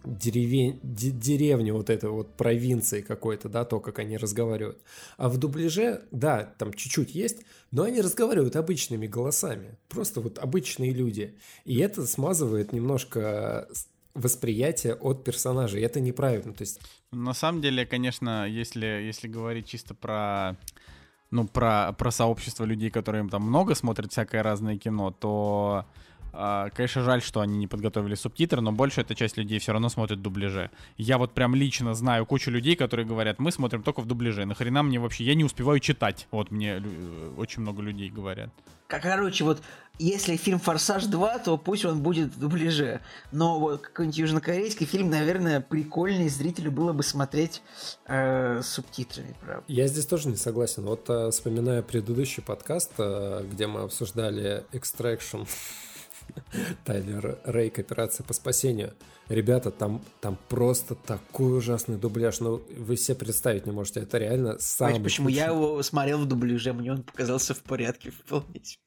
деревень, 0.04 0.80
де- 0.82 1.10
деревни 1.10 1.70
вот 1.70 1.90
этой 1.90 2.08
вот 2.10 2.34
провинции 2.34 3.02
какой-то, 3.02 3.48
да, 3.48 3.64
то, 3.64 3.80
как 3.80 3.98
они 3.98 4.16
разговаривают. 4.16 4.78
А 5.16 5.28
в 5.28 5.36
дубляже, 5.36 6.02
да, 6.10 6.54
там 6.58 6.72
чуть-чуть 6.72 7.14
есть, 7.14 7.42
но 7.70 7.82
они 7.82 8.00
разговаривают 8.00 8.56
обычными 8.56 9.06
голосами, 9.06 9.76
просто 9.88 10.20
вот 10.20 10.38
обычные 10.38 10.92
люди. 10.92 11.36
И 11.64 11.78
это 11.78 12.06
смазывает 12.06 12.72
немножко 12.72 13.68
восприятие 14.14 14.94
от 14.94 15.24
персонажей. 15.24 15.82
Это 15.82 16.00
неправильно. 16.00 16.52
То 16.52 16.62
есть 16.62 16.80
На 17.12 17.34
самом 17.34 17.60
деле, 17.60 17.86
конечно, 17.86 18.48
если, 18.48 18.86
если 18.86 19.28
говорить 19.28 19.68
чисто 19.68 19.94
про 19.94 20.56
ну, 21.30 21.46
про, 21.46 21.92
про 21.92 22.10
сообщество 22.10 22.64
людей, 22.64 22.90
которые 22.90 23.28
там 23.28 23.42
много 23.42 23.74
смотрят 23.74 24.12
всякое 24.12 24.42
разное 24.42 24.78
кино, 24.78 25.10
то, 25.10 25.84
а, 26.32 26.70
конечно, 26.70 27.02
жаль, 27.02 27.22
что 27.22 27.40
они 27.40 27.58
не 27.58 27.66
подготовили 27.66 28.14
субтитры, 28.14 28.60
но 28.60 28.72
большая 28.72 29.04
эта 29.04 29.14
часть 29.14 29.36
людей 29.36 29.58
все 29.58 29.72
равно 29.72 29.88
смотрит 29.88 30.22
дубляже. 30.22 30.70
Я 30.96 31.18
вот 31.18 31.34
прям 31.34 31.54
лично 31.54 31.94
знаю 31.94 32.26
кучу 32.26 32.50
людей, 32.50 32.76
которые 32.76 33.06
говорят, 33.06 33.38
мы 33.38 33.52
смотрим 33.52 33.82
только 33.82 34.00
в 34.00 34.06
дубляже. 34.06 34.46
Нахрена 34.46 34.82
мне 34.82 34.98
вообще, 34.98 35.24
я 35.24 35.34
не 35.34 35.44
успеваю 35.44 35.80
читать. 35.80 36.26
Вот 36.30 36.50
мне 36.50 36.82
э, 36.82 37.34
очень 37.36 37.62
много 37.62 37.82
людей 37.82 38.08
говорят. 38.08 38.50
Короче, 38.88 39.44
вот 39.44 39.60
если 39.98 40.36
фильм 40.36 40.58
«Форсаж 40.58 41.04
2», 41.04 41.44
то 41.44 41.58
пусть 41.58 41.84
он 41.84 42.02
будет 42.02 42.28
в 42.28 42.38
дубляже. 42.38 43.00
Но 43.32 43.60
вот 43.60 43.82
какой-нибудь 43.82 44.16
южнокорейский 44.18 44.86
фильм, 44.86 45.10
наверное, 45.10 45.60
прикольнее 45.60 46.30
зрителю 46.30 46.70
было 46.70 46.94
бы 46.94 47.02
смотреть 47.02 47.62
э, 48.06 48.62
субтитрами, 48.62 49.36
правда. 49.42 49.64
Я 49.68 49.86
здесь 49.88 50.06
тоже 50.06 50.28
не 50.28 50.36
согласен. 50.36 50.84
Вот 50.84 51.04
э, 51.10 51.30
вспоминая 51.30 51.82
предыдущий 51.82 52.42
подкаст, 52.42 52.92
э, 52.96 53.44
где 53.50 53.66
мы 53.66 53.80
обсуждали 53.80 54.64
Extraction, 54.72 55.46
Тайлер 56.84 57.38
Рейк, 57.44 57.78
операция 57.78 58.24
по 58.24 58.32
спасению. 58.32 58.94
Ребята, 59.28 59.70
там, 59.70 60.02
там 60.20 60.38
просто 60.48 60.94
такой 60.94 61.58
ужасный 61.58 61.96
дубляж. 61.96 62.40
Ну, 62.40 62.62
вы 62.76 62.96
все 62.96 63.14
представить 63.14 63.66
не 63.66 63.72
можете. 63.72 64.00
Это 64.00 64.18
реально 64.18 64.58
самый... 64.58 64.92
Знаете, 64.92 65.04
почему 65.04 65.28
я 65.28 65.46
его 65.46 65.82
смотрел 65.82 66.18
в 66.18 66.26
дубляже, 66.26 66.72
мне 66.72 66.92
он 66.92 67.02
показался 67.02 67.54
в 67.54 67.62
порядке 67.62 68.10
вполне. 68.10 68.64
себе. 68.64 68.80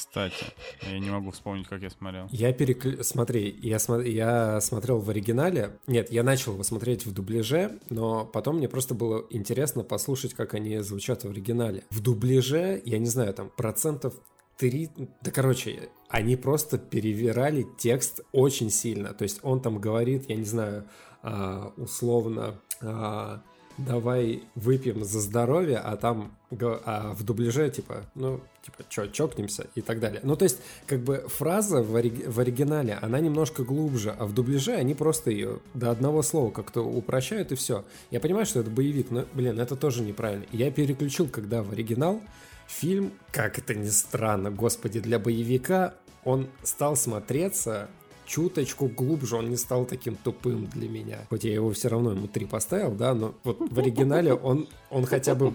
Кстати, 0.00 0.46
я 0.82 0.98
не 0.98 1.10
могу 1.10 1.30
вспомнить, 1.30 1.68
как 1.68 1.82
я 1.82 1.90
смотрел. 1.90 2.26
Я 2.30 2.52
перекл... 2.52 3.02
Смотри, 3.02 3.54
я, 3.60 3.76
смо- 3.76 4.08
я 4.08 4.60
смотрел 4.60 4.98
в 4.98 5.10
оригинале. 5.10 5.78
Нет, 5.86 6.10
я 6.10 6.22
начал 6.22 6.52
его 6.54 6.62
смотреть 6.62 7.04
в 7.04 7.12
дубляже, 7.12 7.78
но 7.90 8.24
потом 8.24 8.56
мне 8.56 8.68
просто 8.68 8.94
было 8.94 9.26
интересно 9.28 9.82
послушать, 9.82 10.32
как 10.32 10.54
они 10.54 10.78
звучат 10.78 11.24
в 11.24 11.30
оригинале. 11.30 11.84
В 11.90 12.00
дубляже, 12.00 12.80
я 12.86 12.98
не 12.98 13.06
знаю, 13.06 13.34
там 13.34 13.50
процентов 13.50 14.14
3... 14.60 14.90
Да, 15.22 15.30
короче, 15.30 15.88
они 16.08 16.36
просто 16.36 16.78
перевирали 16.78 17.66
текст 17.78 18.20
очень 18.32 18.70
сильно. 18.70 19.14
То 19.14 19.24
есть 19.24 19.40
он 19.42 19.60
там 19.60 19.78
говорит, 19.78 20.28
я 20.28 20.36
не 20.36 20.44
знаю, 20.44 20.84
а, 21.22 21.72
условно... 21.76 22.60
а, 22.80 23.42
Давай 23.86 24.42
выпьем 24.56 25.04
за 25.04 25.20
здоровье, 25.20 25.78
а 25.78 25.96
там 25.96 26.36
а 26.60 27.14
в 27.14 27.22
дубляже 27.22 27.70
типа, 27.70 28.04
ну, 28.14 28.40
типа, 28.62 28.84
чё, 28.90 29.06
чокнемся 29.06 29.68
и 29.74 29.80
так 29.80 30.00
далее. 30.00 30.20
Ну, 30.22 30.36
то 30.36 30.42
есть, 30.44 30.58
как 30.86 31.00
бы 31.00 31.24
фраза 31.28 31.82
в, 31.82 31.96
ори- 31.96 32.28
в 32.28 32.40
оригинале, 32.40 32.98
она 33.00 33.20
немножко 33.20 33.62
глубже, 33.62 34.14
а 34.18 34.26
в 34.26 34.34
дубляже 34.34 34.72
они 34.74 34.94
просто 34.94 35.30
ее 35.30 35.60
до 35.72 35.90
одного 35.90 36.20
слова 36.22 36.50
как-то 36.50 36.82
упрощают 36.82 37.52
и 37.52 37.54
все. 37.54 37.84
Я 38.10 38.20
понимаю, 38.20 38.44
что 38.44 38.60
это 38.60 38.70
боевик, 38.70 39.10
но, 39.10 39.24
блин, 39.32 39.58
это 39.58 39.76
тоже 39.76 40.02
неправильно. 40.02 40.44
Я 40.52 40.70
переключил, 40.70 41.26
когда 41.28 41.62
в 41.62 41.72
оригинал 41.72 42.20
фильм, 42.70 43.12
как 43.32 43.58
это 43.58 43.74
ни 43.74 43.88
странно, 43.88 44.50
господи, 44.50 45.00
для 45.00 45.18
боевика 45.18 45.94
он 46.24 46.48
стал 46.62 46.96
смотреться 46.96 47.88
чуточку 48.26 48.86
глубже, 48.86 49.36
он 49.36 49.50
не 49.50 49.56
стал 49.56 49.84
таким 49.84 50.14
тупым 50.14 50.66
для 50.66 50.88
меня. 50.88 51.18
Хоть 51.28 51.44
я 51.44 51.52
его 51.52 51.72
все 51.72 51.88
равно 51.88 52.12
ему 52.12 52.28
три 52.28 52.46
поставил, 52.46 52.92
да, 52.92 53.12
но 53.14 53.34
вот 53.42 53.58
в 53.58 53.78
оригинале 53.78 54.34
он, 54.34 54.68
он 54.88 55.04
хотя 55.04 55.34
бы 55.34 55.54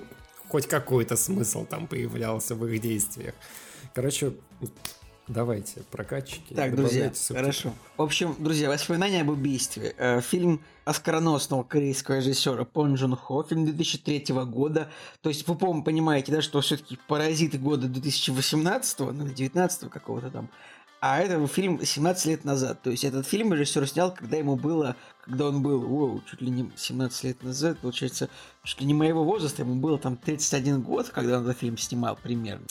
хоть 0.50 0.68
какой-то 0.68 1.16
смысл 1.16 1.66
там 1.66 1.88
появлялся 1.88 2.54
в 2.56 2.66
их 2.68 2.82
действиях. 2.82 3.34
Короче, 3.94 4.34
давайте, 5.28 5.82
прокатчики. 5.92 6.54
Так, 6.54 6.76
друзья, 6.76 7.12
субтитры. 7.14 7.36
хорошо. 7.38 7.74
В 7.98 8.02
общем, 8.02 8.36
друзья, 8.40 8.70
воспоминания 8.70 9.22
об 9.22 9.30
убийстве. 9.30 9.96
Э, 9.98 10.22
Фильм 10.22 10.62
оскароносного 10.86 11.64
корейского 11.64 12.18
режиссера 12.18 12.64
Пон 12.64 12.96
Джун 12.96 13.16
Хо, 13.16 13.44
фильм 13.44 13.66
2003 13.66 14.26
года. 14.46 14.90
То 15.22 15.30
есть 15.30 15.48
вы, 15.48 15.56
по 15.56 15.82
понимаете, 15.82 16.32
да, 16.32 16.42
что 16.42 16.62
все-таки 16.62 16.98
паразиты 17.08 17.58
года 17.58 17.88
2018, 17.88 19.00
ну 19.00 19.26
или 19.26 19.34
19 19.34 19.90
какого-то 19.90 20.30
там, 20.30 20.50
а 21.08 21.20
это 21.20 21.46
фильм 21.48 21.86
17 21.86 22.26
лет 22.26 22.46
назад. 22.46 22.82
То 22.82 22.90
есть 22.90 23.04
этот 23.04 23.28
фильм 23.28 23.54
режиссер 23.54 23.88
снял, 23.88 24.12
когда 24.12 24.38
ему 24.38 24.56
было, 24.56 24.96
когда 25.24 25.50
он 25.50 25.62
был, 25.62 25.82
воу, 25.82 26.24
чуть 26.30 26.42
ли 26.42 26.50
не 26.50 26.72
17 26.76 27.24
лет 27.26 27.44
назад, 27.44 27.78
получается, 27.80 28.30
чуть 28.64 28.82
ли 28.82 28.88
не 28.88 28.94
моего 28.94 29.24
возраста, 29.24 29.62
ему 29.62 29.76
было 29.76 30.00
там 30.00 30.18
31 30.18 30.82
год, 30.82 31.10
когда 31.10 31.38
он 31.38 31.44
этот 31.44 31.60
фильм 31.60 31.78
снимал 31.78 32.18
примерно. 32.22 32.66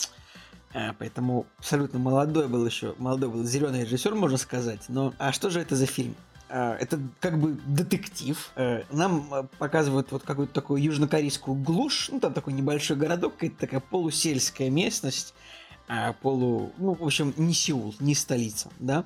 А, 0.75 0.93
Поэтому 0.99 1.45
абсолютно 1.57 1.99
молодой 1.99 2.49
был 2.49 2.65
еще, 2.65 2.95
молодой 2.97 3.29
был 3.29 3.45
зеленый 3.45 3.83
режиссер, 3.85 4.13
можно 4.13 4.37
сказать. 4.37 4.81
Но 4.89 5.13
а 5.17 5.31
что 5.31 5.49
же 5.49 5.61
это 5.61 5.75
за 5.77 5.85
фильм? 5.85 6.15
А, 6.49 6.75
Это 6.75 6.99
как 7.21 7.39
бы 7.39 7.57
детектив. 7.65 8.51
Э, 8.57 8.83
Нам 8.91 9.47
показывают 9.57 10.11
вот 10.11 10.23
какую-то 10.23 10.53
такую 10.53 10.83
южнокорейскую 10.83 11.55
глушь, 11.55 12.09
ну 12.11 12.19
там 12.19 12.33
такой 12.33 12.51
небольшой 12.51 12.97
городок, 12.97 13.35
какая-то 13.35 13.57
такая 13.57 13.79
полусельская 13.79 14.69
местность, 14.69 15.33
а, 15.87 16.11
полу, 16.13 16.73
ну 16.77 16.93
в 16.93 17.03
общем 17.03 17.33
не 17.37 17.53
Сеул, 17.53 17.95
не 18.01 18.13
столица, 18.13 18.69
да. 18.79 19.05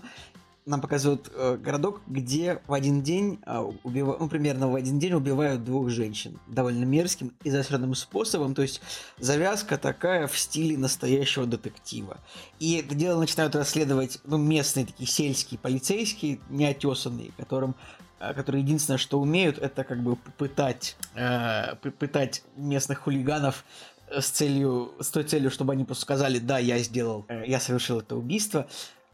Нам 0.70 0.82
показывают 0.82 1.32
э, 1.34 1.58
городок, 1.58 2.02
где 2.06 2.62
в 2.68 2.74
один 2.74 3.02
день, 3.02 3.40
а, 3.44 3.64
убива- 3.84 4.18
ну 4.20 4.30
примерно 4.30 4.70
в 4.70 4.76
один 4.76 5.00
день 5.00 5.14
убивают 5.14 5.64
двух 5.64 5.90
женщин 5.90 6.40
довольно 6.46 6.84
мерзким 6.84 7.34
и 7.44 7.50
заостренным 7.50 7.96
способом. 7.96 8.54
То 8.54 8.62
есть 8.62 8.80
завязка 9.18 9.80
такая 9.80 10.28
в 10.28 10.38
стиле 10.38 10.78
настоящего 10.78 11.48
детектива. 11.48 12.20
И 12.60 12.76
это 12.76 12.94
дело 12.94 13.20
начинают 13.20 13.56
расследовать 13.56 14.20
ну, 14.26 14.38
местные 14.38 14.86
такие 14.86 15.10
сельские 15.10 15.60
полицейские, 15.60 16.40
неотесанные, 16.50 17.32
которым 17.36 17.76
а, 18.20 18.36
которые 18.36 18.62
единственное, 18.62 19.00
что 19.00 19.20
умеют, 19.20 19.58
это 19.58 19.84
как 19.84 20.04
бы 20.04 20.18
пытать, 20.18 20.98
э, 21.16 21.78
пытать 21.78 22.44
местных 22.56 23.00
хулиганов 23.00 23.66
э, 24.08 24.22
с 24.22 24.30
целью, 24.30 24.94
с 25.00 25.10
той 25.10 25.24
целью, 25.24 25.50
чтобы 25.50 25.74
они 25.74 25.84
просто 25.84 26.04
сказали, 26.04 26.38
да, 26.38 26.60
я 26.60 26.78
сделал, 26.78 27.26
э, 27.28 27.46
я 27.48 27.60
совершил 27.60 28.02
это 28.02 28.16
убийство. 28.16 28.68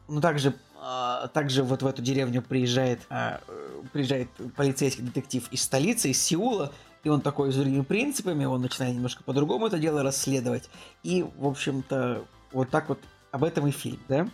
Но 0.08 0.22
также, 0.22 0.54
а, 0.80 1.28
также 1.30 1.64
вот 1.64 1.82
в 1.82 1.88
эту 1.88 2.02
деревню 2.02 2.42
приезжает, 2.42 3.02
а, 3.10 3.42
э, 3.48 3.82
приезжает 3.92 4.30
полицейский 4.56 5.04
детектив 5.04 5.48
из 5.52 5.64
столицы, 5.64 6.10
из 6.10 6.22
Сеула, 6.22 6.72
и 7.04 7.10
он 7.10 7.22
такой 7.22 7.52
с 7.52 7.56
другими 7.56 7.82
принципами, 7.82 8.46
он 8.46 8.62
начинает 8.62 8.96
немножко 8.96 9.24
по-другому 9.24 9.68
это 9.68 9.80
дело 9.80 10.04
расследовать. 10.04 10.70
И, 11.04 11.26
в 11.38 11.48
общем-то, 11.48 12.24
вот 12.52 12.70
так 12.70 12.90
вот 12.90 13.00
об 13.32 13.44
этом 13.44 13.68
и 13.68 13.72
фильм, 13.72 14.00
да? 14.08 14.28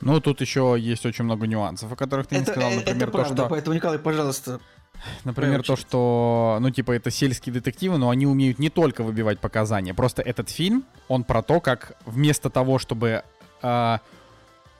Ну, 0.00 0.20
тут 0.20 0.40
еще 0.40 0.76
есть 0.78 1.04
очень 1.06 1.24
много 1.24 1.46
нюансов, 1.46 1.90
о 1.90 1.96
которых 1.96 2.26
ты 2.28 2.36
не 2.36 2.42
это, 2.42 2.52
сказал. 2.52 2.70
э, 2.70 2.76
Например, 2.76 2.96
это 2.96 3.06
то, 3.06 3.12
правда, 3.12 3.42
что... 3.42 3.48
поэтому, 3.48 3.76
Николай, 3.76 3.98
пожалуйста, 3.98 4.60
Например, 5.24 5.62
то, 5.62 5.76
что, 5.76 6.58
ну, 6.60 6.70
типа, 6.70 6.92
это 6.92 7.10
сельские 7.10 7.52
детективы, 7.52 7.98
но 7.98 8.10
они 8.10 8.26
умеют 8.26 8.58
не 8.58 8.68
только 8.68 9.04
выбивать 9.04 9.38
показания. 9.38 9.94
Просто 9.94 10.22
этот 10.22 10.50
фильм, 10.50 10.84
он 11.06 11.24
про 11.24 11.42
то, 11.42 11.60
как 11.60 11.96
вместо 12.04 12.50
того, 12.50 12.78
чтобы... 12.78 13.22
а, 13.62 14.00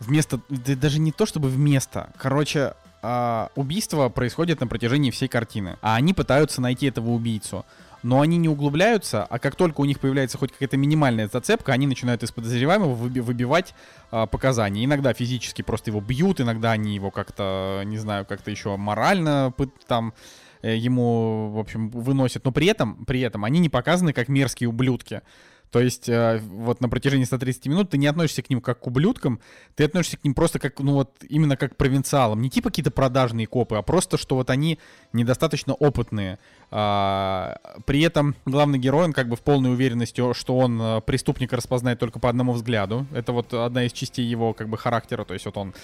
вместо... 0.00 0.40
да 0.48 0.74
даже 0.76 1.00
не 1.00 1.12
то, 1.12 1.26
чтобы 1.26 1.48
вместо. 1.48 2.10
Короче, 2.18 2.74
а, 3.02 3.50
убийство 3.54 4.08
происходит 4.08 4.60
на 4.60 4.66
протяжении 4.66 5.10
всей 5.10 5.28
картины, 5.28 5.76
а 5.82 5.96
они 5.96 6.14
пытаются 6.14 6.60
найти 6.60 6.86
этого 6.86 7.10
убийцу. 7.10 7.64
Но 8.04 8.20
они 8.20 8.36
не 8.36 8.48
углубляются, 8.48 9.24
а 9.24 9.40
как 9.40 9.56
только 9.56 9.80
у 9.80 9.84
них 9.84 9.98
появляется 9.98 10.38
хоть 10.38 10.52
какая-то 10.52 10.76
минимальная 10.76 11.28
зацепка, 11.28 11.72
они 11.72 11.88
начинают 11.88 12.22
из 12.22 12.30
подозреваемого 12.30 12.94
выби- 12.94 13.20
выбивать 13.20 13.74
а, 14.10 14.26
показания. 14.26 14.84
Иногда 14.84 15.12
физически 15.12 15.62
просто 15.62 15.90
его 15.90 16.00
бьют, 16.00 16.40
иногда 16.40 16.72
они 16.72 16.94
его 16.94 17.10
как-то, 17.10 17.82
не 17.84 17.98
знаю, 17.98 18.24
как-то 18.24 18.50
еще 18.50 18.76
морально 18.76 19.52
там 19.86 20.14
э, 20.62 20.76
ему, 20.76 21.50
в 21.50 21.58
общем, 21.58 21.90
выносят. 21.90 22.44
Но 22.44 22.52
при 22.52 22.68
этом, 22.68 23.04
при 23.04 23.20
этом 23.20 23.44
они 23.44 23.58
не 23.58 23.68
показаны 23.68 24.12
как 24.12 24.28
мерзкие 24.28 24.68
ублюдки. 24.68 25.22
То 25.70 25.80
есть 25.80 26.08
э, 26.08 26.40
вот 26.42 26.80
на 26.80 26.88
протяжении 26.88 27.24
130 27.24 27.66
минут 27.66 27.90
ты 27.90 27.98
не 27.98 28.06
относишься 28.06 28.42
к 28.42 28.50
ним 28.50 28.60
как 28.60 28.80
к 28.80 28.86
ублюдкам, 28.86 29.40
ты 29.74 29.84
относишься 29.84 30.16
к 30.16 30.24
ним 30.24 30.34
просто 30.34 30.58
как, 30.58 30.80
ну 30.80 30.94
вот, 30.94 31.10
именно 31.28 31.56
как 31.56 31.74
к 31.74 31.76
провинциалам. 31.76 32.40
Не 32.40 32.48
типа 32.48 32.70
какие-то 32.70 32.90
продажные 32.90 33.46
копы, 33.46 33.76
а 33.76 33.82
просто, 33.82 34.16
что 34.16 34.36
вот 34.36 34.50
они 34.50 34.78
недостаточно 35.12 35.74
опытные. 35.74 36.38
А, 36.70 37.58
при 37.84 38.00
этом 38.00 38.34
главный 38.46 38.78
герой, 38.78 39.04
он 39.04 39.12
как 39.12 39.28
бы 39.28 39.36
в 39.36 39.40
полной 39.40 39.72
уверенности, 39.72 40.32
что 40.32 40.56
он 40.56 40.80
э, 40.80 41.00
преступника 41.02 41.56
распознает 41.56 41.98
только 41.98 42.18
по 42.18 42.28
одному 42.28 42.52
взгляду. 42.52 43.06
Это 43.12 43.32
вот 43.32 43.52
одна 43.52 43.84
из 43.84 43.92
частей 43.92 44.24
его 44.24 44.54
как 44.54 44.68
бы 44.68 44.78
характера, 44.78 45.24
то 45.24 45.34
есть 45.34 45.44
вот 45.44 45.56
он 45.56 45.74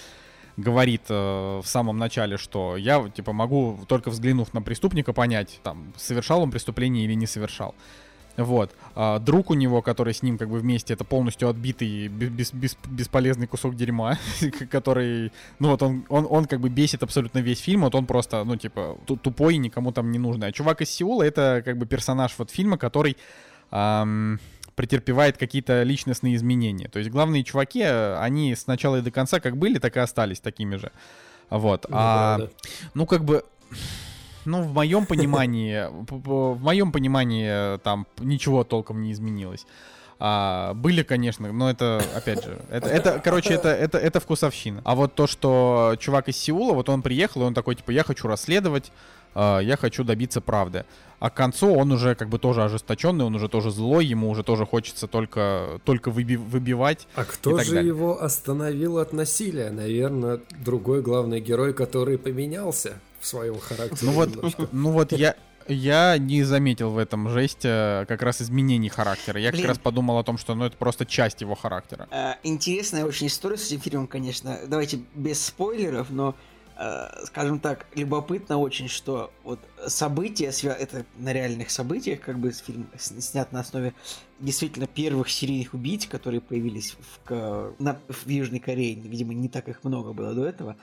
говорит 0.57 1.01
э, 1.09 1.61
в 1.63 1.67
самом 1.67 1.97
начале, 1.97 2.37
что 2.37 2.77
я 2.77 3.07
типа 3.09 3.33
могу 3.33 3.79
только 3.87 4.09
взглянув 4.09 4.53
на 4.53 4.61
преступника 4.61 5.13
понять, 5.13 5.59
там 5.63 5.93
совершал 5.97 6.41
он 6.41 6.51
преступление 6.51 7.05
или 7.05 7.13
не 7.13 7.27
совершал. 7.27 7.75
Вот. 8.37 8.71
А 8.95 9.19
друг 9.19 9.49
у 9.49 9.53
него, 9.53 9.81
который 9.81 10.13
с 10.13 10.21
ним 10.21 10.37
как 10.37 10.49
бы 10.49 10.59
вместе, 10.59 10.93
это 10.93 11.03
полностью 11.03 11.49
отбитый 11.49 12.07
бес, 12.07 12.51
бес, 12.51 12.77
бесполезный 12.85 13.47
кусок 13.47 13.75
дерьма, 13.75 14.17
который, 14.69 15.31
ну 15.59 15.69
вот 15.69 15.81
он, 15.81 16.05
он, 16.09 16.27
он 16.29 16.45
как 16.45 16.59
бы 16.59 16.69
бесит 16.69 17.03
абсолютно 17.03 17.39
весь 17.39 17.59
фильм, 17.59 17.81
вот 17.81 17.95
он 17.95 18.05
просто, 18.05 18.43
ну 18.43 18.55
типа, 18.57 18.97
тупой 19.05 19.55
и 19.55 19.57
никому 19.57 19.91
там 19.91 20.11
не 20.11 20.19
нужный. 20.19 20.47
А 20.47 20.51
чувак 20.51 20.81
из 20.81 20.89
Сеула 20.89 21.23
это 21.23 21.61
как 21.63 21.77
бы 21.77 21.85
персонаж 21.85 22.33
вот 22.37 22.51
фильма, 22.51 22.77
который 22.77 23.15
эм, 23.71 24.39
претерпевает 24.75 25.37
какие-то 25.37 25.83
личностные 25.83 26.35
изменения. 26.35 26.89
То 26.89 26.99
есть 26.99 27.11
главные 27.11 27.43
чуваки, 27.43 27.83
они 27.83 28.53
с 28.53 28.67
начала 28.67 28.97
и 28.97 29.01
до 29.01 29.11
конца 29.11 29.39
как 29.39 29.57
были, 29.57 29.79
так 29.79 29.95
и 29.95 29.99
остались 29.99 30.39
такими 30.39 30.75
же. 30.75 30.91
Вот. 31.49 31.85
Ну, 31.89 31.95
а, 31.97 32.37
да, 32.37 32.45
да. 32.45 32.51
ну 32.93 33.05
как 33.05 33.23
бы 33.23 33.45
ну, 34.45 34.61
в 34.61 34.73
моем 34.73 35.05
понимании, 35.07 35.87
в 36.09 36.61
моем 36.61 36.91
понимании 36.91 37.77
там 37.79 38.07
ничего 38.19 38.63
толком 38.63 39.01
не 39.01 39.11
изменилось. 39.11 39.65
А, 40.17 40.73
были, 40.73 41.03
конечно, 41.03 41.51
но 41.51 41.69
это, 41.69 42.01
опять 42.15 42.43
же, 42.43 42.57
это, 42.69 42.87
это 42.87 43.21
короче, 43.23 43.53
это, 43.53 43.69
это, 43.69 43.97
это 43.97 44.19
вкусовщина. 44.19 44.81
А 44.85 44.95
вот 44.95 45.13
то, 45.13 45.27
что 45.27 45.95
чувак 45.99 46.29
из 46.29 46.37
Сеула, 46.37 46.73
вот 46.73 46.87
он 46.87 47.01
приехал, 47.01 47.41
и 47.41 47.45
он 47.45 47.53
такой, 47.53 47.75
типа, 47.75 47.91
я 47.91 48.03
хочу 48.03 48.27
расследовать, 48.27 48.93
э, 49.33 49.59
я 49.61 49.75
хочу 49.75 50.05
добиться 50.05 50.39
правды. 50.39 50.85
А 51.19 51.29
к 51.29 51.33
концу 51.33 51.73
он 51.73 51.91
уже 51.91 52.15
как 52.15 52.29
бы 52.29 52.39
тоже 52.39 52.63
ожесточенный, 52.63 53.25
он 53.25 53.35
уже 53.35 53.49
тоже 53.49 53.71
злой, 53.71 54.05
ему 54.05 54.29
уже 54.29 54.43
тоже 54.43 54.65
хочется 54.65 55.07
только, 55.07 55.81
только 55.83 56.11
выби 56.11 56.35
выбивать. 56.35 57.07
А 57.15 57.25
кто 57.25 57.59
же 57.59 57.71
далее. 57.71 57.87
его 57.87 58.21
остановил 58.21 58.99
от 58.99 59.11
насилия? 59.11 59.69
Наверное, 59.69 60.39
другой 60.63 61.01
главный 61.01 61.41
герой, 61.41 61.73
который 61.73 62.17
поменялся 62.17 62.99
в 63.25 63.27
своем 63.27 63.59
характере. 63.59 63.99
Ну 64.01 64.11
вот, 64.11 64.71
ну 64.71 64.91
вот 64.91 65.11
я, 65.11 65.35
я 65.67 66.17
не 66.17 66.43
заметил 66.43 66.91
в 66.91 66.97
этом 66.97 67.29
жесте 67.29 67.69
э, 67.69 68.05
как 68.07 68.21
раз 68.21 68.41
изменений 68.41 68.89
характера. 68.89 69.39
Я 69.39 69.51
Блин. 69.51 69.63
как 69.63 69.69
раз 69.69 69.79
подумал 69.79 70.19
о 70.19 70.23
том, 70.23 70.37
что 70.37 70.53
ну, 70.53 70.65
это 70.65 70.77
просто 70.77 71.05
часть 71.05 71.41
его 71.41 71.55
характера. 71.55 72.07
А, 72.11 72.37
интересная 72.43 73.05
очень 73.05 73.27
история 73.27 73.57
с 73.57 73.65
этим 73.67 73.81
фильмом, 73.81 74.07
конечно. 74.07 74.59
Давайте 74.67 74.99
без 75.15 75.43
спойлеров, 75.43 76.11
но 76.11 76.35
э, 76.77 77.25
скажем 77.25 77.59
так, 77.59 77.87
любопытно 77.95 78.59
очень, 78.59 78.89
что 78.89 79.31
вот 79.43 79.59
события, 79.87 80.51
это 80.69 81.03
на 81.17 81.33
реальных 81.33 81.71
событиях, 81.71 82.21
как 82.21 82.37
бы 82.37 82.51
фильм 82.51 82.87
снят 82.97 83.51
на 83.51 83.61
основе 83.61 83.95
действительно 84.39 84.85
первых 84.85 85.31
серийных 85.31 85.73
убийц, 85.73 86.05
которые 86.05 86.41
появились 86.41 86.95
в, 87.27 87.73
на, 87.79 87.97
в 88.07 88.29
Южной 88.29 88.59
Корее, 88.59 88.93
видимо, 88.95 89.33
не 89.33 89.49
так 89.49 89.67
их 89.67 89.83
много 89.83 90.13
было 90.13 90.35
до 90.35 90.45
этого. 90.45 90.75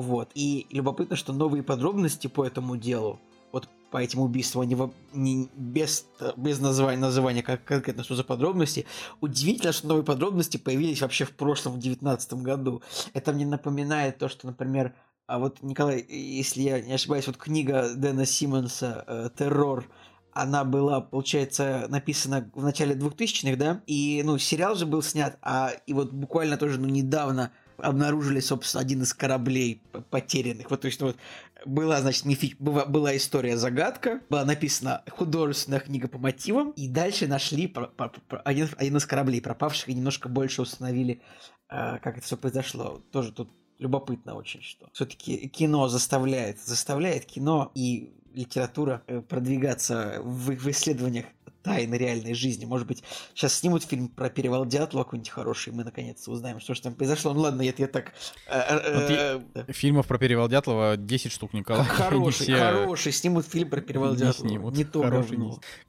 Вот. 0.00 0.30
И 0.34 0.66
любопытно, 0.70 1.14
что 1.14 1.34
новые 1.34 1.62
подробности 1.62 2.26
по 2.26 2.42
этому 2.42 2.78
делу, 2.78 3.20
вот 3.52 3.68
по 3.90 3.98
этим 3.98 4.20
убийствам, 4.20 4.62
они 4.62 4.76
не, 5.12 5.50
без, 5.54 6.06
без 6.36 6.58
названия, 6.58 6.98
названия 6.98 7.42
как 7.42 7.64
конкретно 7.64 8.02
что 8.02 8.14
за 8.14 8.24
подробности. 8.24 8.86
Удивительно, 9.20 9.72
что 9.72 9.88
новые 9.88 10.04
подробности 10.04 10.56
появились 10.56 11.02
вообще 11.02 11.26
в 11.26 11.36
прошлом, 11.36 11.72
в 11.72 11.80
2019 11.80 12.32
году. 12.34 12.80
Это 13.12 13.34
мне 13.34 13.44
напоминает 13.44 14.16
то, 14.16 14.30
что, 14.30 14.46
например, 14.46 14.94
а 15.26 15.38
вот, 15.38 15.62
Николай, 15.62 16.02
если 16.08 16.62
я 16.62 16.80
не 16.80 16.94
ошибаюсь, 16.94 17.26
вот 17.26 17.36
книга 17.36 17.90
Дэна 17.94 18.24
Симмонса 18.24 19.04
э, 19.06 19.28
«Террор», 19.36 19.86
она 20.32 20.64
была, 20.64 21.02
получается, 21.02 21.86
написана 21.90 22.50
в 22.54 22.62
начале 22.62 22.94
2000-х, 22.94 23.56
да? 23.56 23.82
И, 23.86 24.22
ну, 24.24 24.38
сериал 24.38 24.76
же 24.76 24.86
был 24.86 25.02
снят, 25.02 25.36
а 25.42 25.72
и 25.86 25.92
вот 25.92 26.10
буквально 26.10 26.56
тоже, 26.56 26.80
ну, 26.80 26.88
недавно 26.88 27.52
обнаружили, 27.82 28.40
собственно, 28.40 28.82
один 28.82 29.02
из 29.02 29.14
кораблей 29.14 29.82
потерянных. 30.10 30.70
Вот, 30.70 30.80
то 30.80 30.86
есть, 30.86 31.00
ну, 31.00 31.08
вот, 31.08 31.16
была, 31.64 32.00
значит, 32.00 32.24
мифи... 32.24 32.54
была, 32.58 32.86
была 32.86 33.16
история 33.16 33.56
загадка, 33.56 34.20
была 34.28 34.44
написана 34.44 35.02
художественная 35.08 35.80
книга 35.80 36.08
по 36.08 36.18
мотивам, 36.18 36.70
и 36.72 36.88
дальше 36.88 37.26
нашли 37.26 37.66
про, 37.66 37.86
про, 37.86 38.08
про, 38.08 38.40
один, 38.40 38.68
один 38.76 38.96
из 38.96 39.06
кораблей 39.06 39.40
пропавших 39.40 39.88
и 39.88 39.94
немножко 39.94 40.28
больше 40.28 40.62
установили, 40.62 41.20
э, 41.68 41.98
как 41.98 42.18
это 42.18 42.26
все 42.26 42.36
произошло. 42.36 43.00
Тоже 43.12 43.32
тут 43.32 43.50
любопытно 43.78 44.34
очень, 44.34 44.62
что 44.62 44.88
все-таки 44.92 45.48
кино 45.48 45.88
заставляет, 45.88 46.60
заставляет 46.60 47.24
кино 47.24 47.70
и 47.74 48.12
литература 48.34 49.02
э, 49.06 49.20
продвигаться 49.20 50.20
в, 50.22 50.54
в 50.54 50.70
исследованиях 50.70 51.26
тайны 51.62 51.94
реальной 51.94 52.34
жизни. 52.34 52.64
Может 52.64 52.86
быть, 52.86 53.02
сейчас 53.34 53.54
снимут 53.54 53.84
фильм 53.84 54.08
про 54.08 54.30
перевал 54.30 54.66
Дятлова 54.66 55.04
какой-нибудь 55.04 55.30
хороший, 55.30 55.72
и 55.72 55.76
мы 55.76 55.84
наконец-то 55.84 56.30
узнаем, 56.30 56.60
что 56.60 56.74
же 56.74 56.82
там 56.82 56.94
произошло. 56.94 57.32
Ну 57.32 57.40
ладно, 57.40 57.62
это 57.62 57.82
я 57.82 57.88
так... 57.88 58.12
Э, 58.46 59.40
э, 59.54 59.72
фильмов 59.72 60.06
про 60.06 60.18
перевал 60.18 60.48
Дятлова 60.48 60.96
10 60.96 61.32
штук, 61.32 61.52
Николай. 61.52 61.84
Хороший, 61.84 62.54
хороший. 62.54 63.12
Снимут 63.12 63.46
фильм 63.46 63.70
про 63.70 63.80
перевал 63.80 64.14
Дятлова. 64.14 64.48
Снимут. 64.48 64.76
Не 64.76 64.84
то 64.84 65.02
хороший. 65.02 65.38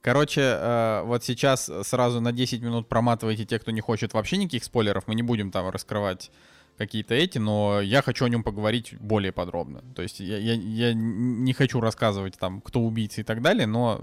Короче, 0.02 1.02
вот 1.06 1.23
сейчас 1.23 1.69
сразу 1.84 2.22
на 2.22 2.31
10 2.31 2.61
минут 2.61 2.88
проматывайте 2.88 3.45
те, 3.45 3.60
кто 3.60 3.72
не 3.72 3.81
хочет 3.81 4.14
вообще 4.14 4.38
никаких 4.38 4.64
спойлеров. 4.64 5.07
Мы 5.07 5.15
не 5.15 5.23
будем 5.23 5.52
там 5.52 5.69
раскрывать 5.69 6.31
какие-то 6.77 7.14
эти, 7.14 7.38
но 7.38 7.81
я 7.81 8.02
хочу 8.02 8.26
о 8.26 8.30
нем 8.30 8.43
поговорить 8.43 8.95
более 8.99 9.31
подробно. 9.31 9.84
То 9.95 10.02
есть 10.02 10.19
я, 10.19 10.38
я, 10.38 10.53
я 10.53 10.93
не 10.93 11.53
хочу 11.53 11.80
рассказывать 11.80 12.38
там, 12.39 12.61
кто 12.61 12.81
убийца 12.81 13.22
и 13.22 13.23
так 13.23 13.41
далее, 13.41 13.68
но 13.68 14.02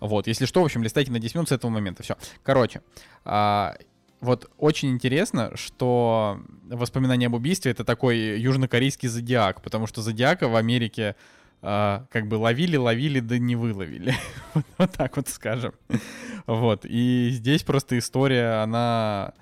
вот, 0.00 0.26
если 0.26 0.46
что, 0.46 0.62
в 0.62 0.64
общем, 0.64 0.82
листайте 0.82 1.10
на 1.10 1.18
10 1.18 1.34
минут 1.34 1.48
с 1.48 1.52
этого 1.52 1.70
момента. 1.70 2.02
Все. 2.02 2.16
Короче, 2.42 2.82
а, 3.24 3.74
вот 4.20 4.50
очень 4.58 4.90
интересно, 4.90 5.52
что 5.54 6.40
воспоминания 6.70 7.26
об 7.26 7.34
убийстве 7.34 7.72
это 7.72 7.84
такой 7.84 8.40
южнокорейский 8.40 9.08
зодиак, 9.08 9.60
потому 9.60 9.86
что 9.86 10.02
зодиака 10.02 10.48
в 10.48 10.56
Америке 10.56 11.14
а, 11.66 12.06
как 12.10 12.28
бы 12.28 12.34
ловили, 12.34 12.76
ловили, 12.76 13.20
да 13.20 13.38
не 13.38 13.56
выловили. 13.56 14.14
вот, 14.54 14.64
вот 14.78 14.92
так 14.92 15.16
вот 15.16 15.28
скажем. 15.28 15.72
вот. 16.46 16.84
И 16.84 17.30
здесь 17.32 17.62
просто 17.62 17.98
история, 17.98 18.62
она... 18.62 19.32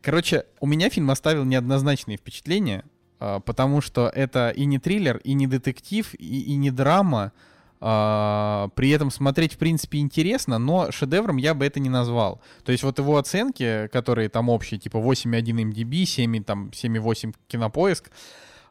Короче, 0.00 0.46
у 0.60 0.66
меня 0.66 0.88
фильм 0.88 1.10
оставил 1.10 1.44
неоднозначные 1.44 2.16
впечатления, 2.16 2.84
а, 3.18 3.40
потому 3.40 3.80
что 3.80 4.08
это 4.14 4.50
и 4.50 4.64
не 4.64 4.78
триллер, 4.78 5.18
и 5.18 5.34
не 5.34 5.46
детектив, 5.46 6.14
и, 6.14 6.42
и 6.42 6.56
не 6.56 6.70
драма, 6.70 7.32
при 7.78 8.90
этом 8.90 9.10
смотреть, 9.10 9.54
в 9.54 9.58
принципе, 9.58 9.98
интересно, 9.98 10.58
но 10.58 10.90
шедевром 10.90 11.36
я 11.36 11.54
бы 11.54 11.64
это 11.66 11.78
не 11.80 11.90
назвал. 11.90 12.40
То 12.64 12.72
есть 12.72 12.84
вот 12.84 12.98
его 12.98 13.18
оценки, 13.18 13.88
которые 13.92 14.28
там 14.28 14.48
общие, 14.48 14.80
типа 14.80 14.96
8.1 14.96 15.72
MDB, 15.72 16.04
7, 16.04 16.44
там, 16.44 16.70
7.8 16.70 17.34
кинопоиск, 17.48 18.10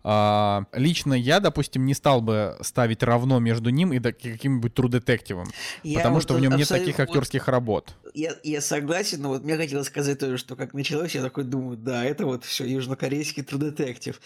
а, 0.08 0.66
лично 0.72 1.16
я, 1.16 1.40
допустим, 1.40 1.84
не 1.88 1.96
стал 1.96 2.22
бы 2.22 2.58
ставить 2.62 3.02
равно 3.02 3.40
между 3.40 3.72
ним 3.72 3.92
и 3.92 4.00
каким-нибудь 4.00 4.74
True 4.74 4.88
Detective, 4.88 5.44
потому 5.96 6.16
вот 6.16 6.24
что 6.24 6.36
в 6.36 6.40
нем 6.40 6.56
нет 6.56 6.68
таких 6.68 7.00
актерских 7.00 7.48
вот 7.48 7.52
работ. 7.52 7.96
Я, 8.14 8.36
я 8.44 8.62
согласен, 8.62 9.24
но 9.24 9.30
вот 9.30 9.44
мне 9.44 9.58
хотелось 9.58 9.88
сказать 9.88 10.20
тоже, 10.20 10.38
что 10.38 10.56
как 10.56 10.76
началось, 10.76 11.16
я 11.16 11.24
такой 11.24 11.44
думаю, 11.44 11.76
да, 11.76 12.06
это 12.06 12.28
вот 12.28 12.46
все 12.46 12.66
южнокорейский 12.66 13.42
True 13.42 13.76
Detective. 13.76 14.18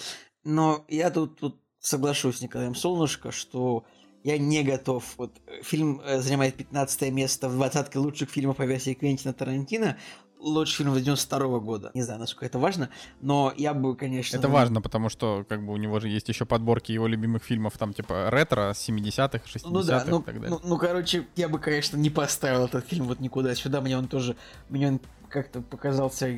Но 0.44 0.84
я 0.90 1.12
тут, 1.12 1.40
тут 1.40 1.62
соглашусь 1.80 2.40
с 2.40 2.42
Николаем 2.42 2.76
Солнышко, 2.76 3.32
что 3.32 3.86
я 4.24 4.38
не 4.38 4.64
готов. 4.64 5.04
Вот 5.18 5.32
э, 5.48 5.62
фильм 5.64 6.02
э, 6.04 6.20
занимает 6.20 6.56
15 6.56 7.12
место 7.12 7.50
в 7.50 7.54
двадцатке 7.54 8.00
лучших 8.00 8.30
фильмов 8.30 8.58
по 8.58 8.64
версии 8.64 8.94
Квентина 8.94 9.34
Тарантино. 9.34 9.98
Лучший 10.40 10.78
фильм 10.78 10.94
92 10.94 11.40
-го 11.40 11.60
года. 11.60 11.92
Не 11.94 12.02
знаю, 12.02 12.20
насколько 12.22 12.46
это 12.46 12.60
важно, 12.60 12.90
но 13.20 13.54
я 13.58 13.74
бы, 13.74 13.96
конечно... 13.98 14.38
Это 14.38 14.48
важно, 14.48 14.82
потому 14.82 15.10
что 15.10 15.46
как 15.50 15.66
бы 15.66 15.74
у 15.74 15.78
него 15.78 16.00
же 16.00 16.08
есть 16.08 16.30
еще 16.30 16.46
подборки 16.46 16.94
его 16.94 17.08
любимых 17.08 17.44
фильмов, 17.44 17.78
там 17.78 17.94
типа 17.94 18.30
ретро, 18.30 18.72
70-х, 18.72 19.42
60-х 19.46 19.70
ну, 19.70 19.84
да, 19.84 20.06
ну, 20.08 20.20
и 20.22 20.24
так 20.24 20.36
далее. 20.36 20.50
Ну, 20.50 20.62
ну, 20.64 20.78
короче, 20.78 21.28
я 21.36 21.50
бы, 21.50 21.60
конечно, 21.60 21.98
не 21.98 22.10
поставил 22.10 22.66
этот 22.66 22.88
фильм 22.88 23.08
вот 23.08 23.20
никуда 23.20 23.54
сюда. 23.54 23.82
Мне 23.82 23.98
он 23.98 24.08
тоже... 24.08 24.38
Мне 24.70 24.88
он 24.88 25.02
как-то 25.28 25.62
показался... 25.62 26.34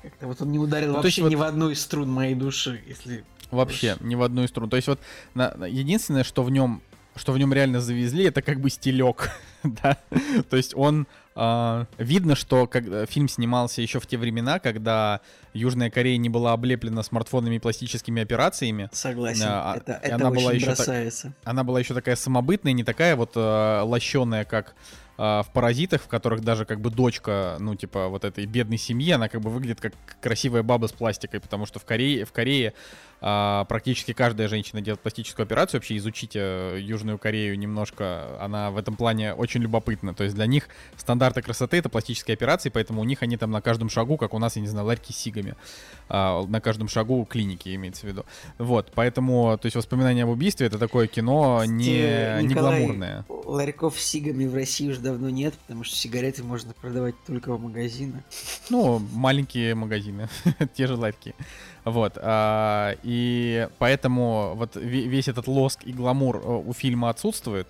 Как-то 0.00 0.26
вот 0.26 0.40
он 0.40 0.50
не 0.50 0.58
ударил 0.58 0.92
ну, 0.92 1.02
вообще 1.02 1.20
ни 1.20 1.34
вот... 1.34 1.44
в 1.44 1.48
одну 1.48 1.68
из 1.68 1.82
струн 1.82 2.10
моей 2.10 2.34
души, 2.34 2.82
если 2.86 3.24
Вообще, 3.50 3.96
ни 4.00 4.14
в 4.14 4.22
одну 4.22 4.44
из 4.44 4.50
струн. 4.50 4.70
То 4.70 4.76
есть 4.76 4.88
вот 4.88 5.00
на, 5.34 5.66
единственное, 5.66 6.24
что 6.24 6.42
в 6.42 6.50
нем 6.50 6.82
что 7.18 7.32
в 7.32 7.38
нем 7.38 7.52
реально 7.52 7.80
завезли, 7.80 8.24
это 8.24 8.42
как 8.42 8.60
бы 8.60 8.70
стилек, 8.70 9.30
да. 9.62 9.98
То 10.48 10.56
есть 10.56 10.74
он 10.76 11.06
э, 11.34 11.84
видно, 11.98 12.34
что 12.34 12.66
когда 12.66 13.06
фильм 13.06 13.28
снимался 13.28 13.82
еще 13.82 14.00
в 14.00 14.06
те 14.06 14.16
времена, 14.16 14.58
когда 14.58 15.20
Южная 15.52 15.90
Корея 15.90 16.16
не 16.16 16.28
была 16.28 16.52
облеплена 16.52 17.02
смартфонами 17.02 17.56
и 17.56 17.58
пластическими 17.58 18.22
операциями. 18.22 18.88
Согласен. 18.92 19.46
А, 19.46 19.76
это 19.76 20.00
это 20.02 20.14
она 20.14 20.30
очень 20.30 20.40
была 20.40 20.52
еще 20.52 20.66
бросается. 20.66 21.22
Так, 21.28 21.34
она 21.44 21.64
была 21.64 21.80
еще 21.80 21.94
такая 21.94 22.16
самобытная, 22.16 22.72
не 22.72 22.84
такая 22.84 23.16
вот 23.16 23.32
э, 23.34 23.80
лощеная, 23.82 24.44
как 24.44 24.74
э, 25.16 25.22
в 25.22 25.46
«Паразитах», 25.52 26.02
в 26.02 26.08
которых 26.08 26.42
даже 26.42 26.64
как 26.64 26.80
бы 26.80 26.90
дочка, 26.90 27.56
ну, 27.58 27.74
типа, 27.74 28.08
вот 28.08 28.24
этой 28.24 28.46
бедной 28.46 28.78
семьи, 28.78 29.10
она 29.12 29.28
как 29.28 29.40
бы 29.40 29.50
выглядит 29.50 29.80
как 29.80 29.94
красивая 30.20 30.62
баба 30.62 30.86
с 30.86 30.92
пластикой, 30.92 31.40
потому 31.40 31.66
что 31.66 31.78
в 31.78 31.84
Корее, 31.84 32.24
в 32.24 32.32
Корее 32.32 32.74
а, 33.20 33.64
практически 33.64 34.12
каждая 34.12 34.48
женщина 34.48 34.80
делает 34.80 35.00
пластическую 35.00 35.44
операцию. 35.44 35.80
Вообще 35.80 35.96
изучите 35.96 36.76
Южную 36.78 37.18
Корею 37.18 37.58
немножко. 37.58 38.38
Она 38.40 38.70
в 38.70 38.76
этом 38.76 38.96
плане 38.96 39.34
очень 39.34 39.60
любопытна. 39.60 40.14
То 40.14 40.24
есть 40.24 40.36
для 40.36 40.46
них 40.46 40.68
стандарты 40.96 41.42
красоты 41.42 41.78
это 41.78 41.88
пластические 41.88 42.34
операции, 42.34 42.68
поэтому 42.68 43.00
у 43.00 43.04
них 43.04 43.22
они 43.22 43.36
там 43.36 43.50
на 43.50 43.60
каждом 43.60 43.90
шагу, 43.90 44.16
как 44.16 44.34
у 44.34 44.38
нас, 44.38 44.56
я 44.56 44.62
не 44.62 44.68
знаю, 44.68 44.86
ларьки 44.86 45.12
с 45.12 45.16
сигами. 45.16 45.54
А, 46.08 46.44
на 46.46 46.60
каждом 46.60 46.88
шагу 46.88 47.24
клиники 47.28 47.74
имеется 47.74 48.06
в 48.06 48.08
виду. 48.08 48.24
Вот, 48.58 48.92
поэтому, 48.94 49.58
то 49.60 49.66
есть 49.66 49.76
воспоминания 49.76 50.24
об 50.24 50.30
убийстве 50.30 50.66
это 50.66 50.78
такое 50.78 51.06
кино 51.06 51.64
не, 51.64 52.42
не 52.42 52.54
гламурное. 52.54 53.24
Ларьков 53.28 53.98
с 53.98 54.04
сигами 54.04 54.46
в 54.46 54.54
России 54.54 54.88
уже 54.88 55.00
давно 55.00 55.30
нет, 55.30 55.54
потому 55.54 55.84
что 55.84 55.96
сигареты 55.96 56.42
можно 56.42 56.72
продавать 56.72 57.14
только 57.26 57.52
в 57.52 57.60
магазинах. 57.60 58.22
Ну, 58.70 59.00
маленькие 59.12 59.74
магазины, 59.74 60.28
те 60.74 60.86
же 60.86 60.96
ларьки. 60.96 61.34
Вот. 61.90 62.18
А, 62.20 62.94
и 63.02 63.68
поэтому 63.78 64.52
вот 64.54 64.76
весь 64.76 65.28
этот 65.28 65.46
лоск 65.46 65.84
и 65.84 65.92
гламур 65.92 66.36
э, 66.36 66.62
у 66.66 66.72
фильма 66.72 67.10
отсутствует 67.10 67.66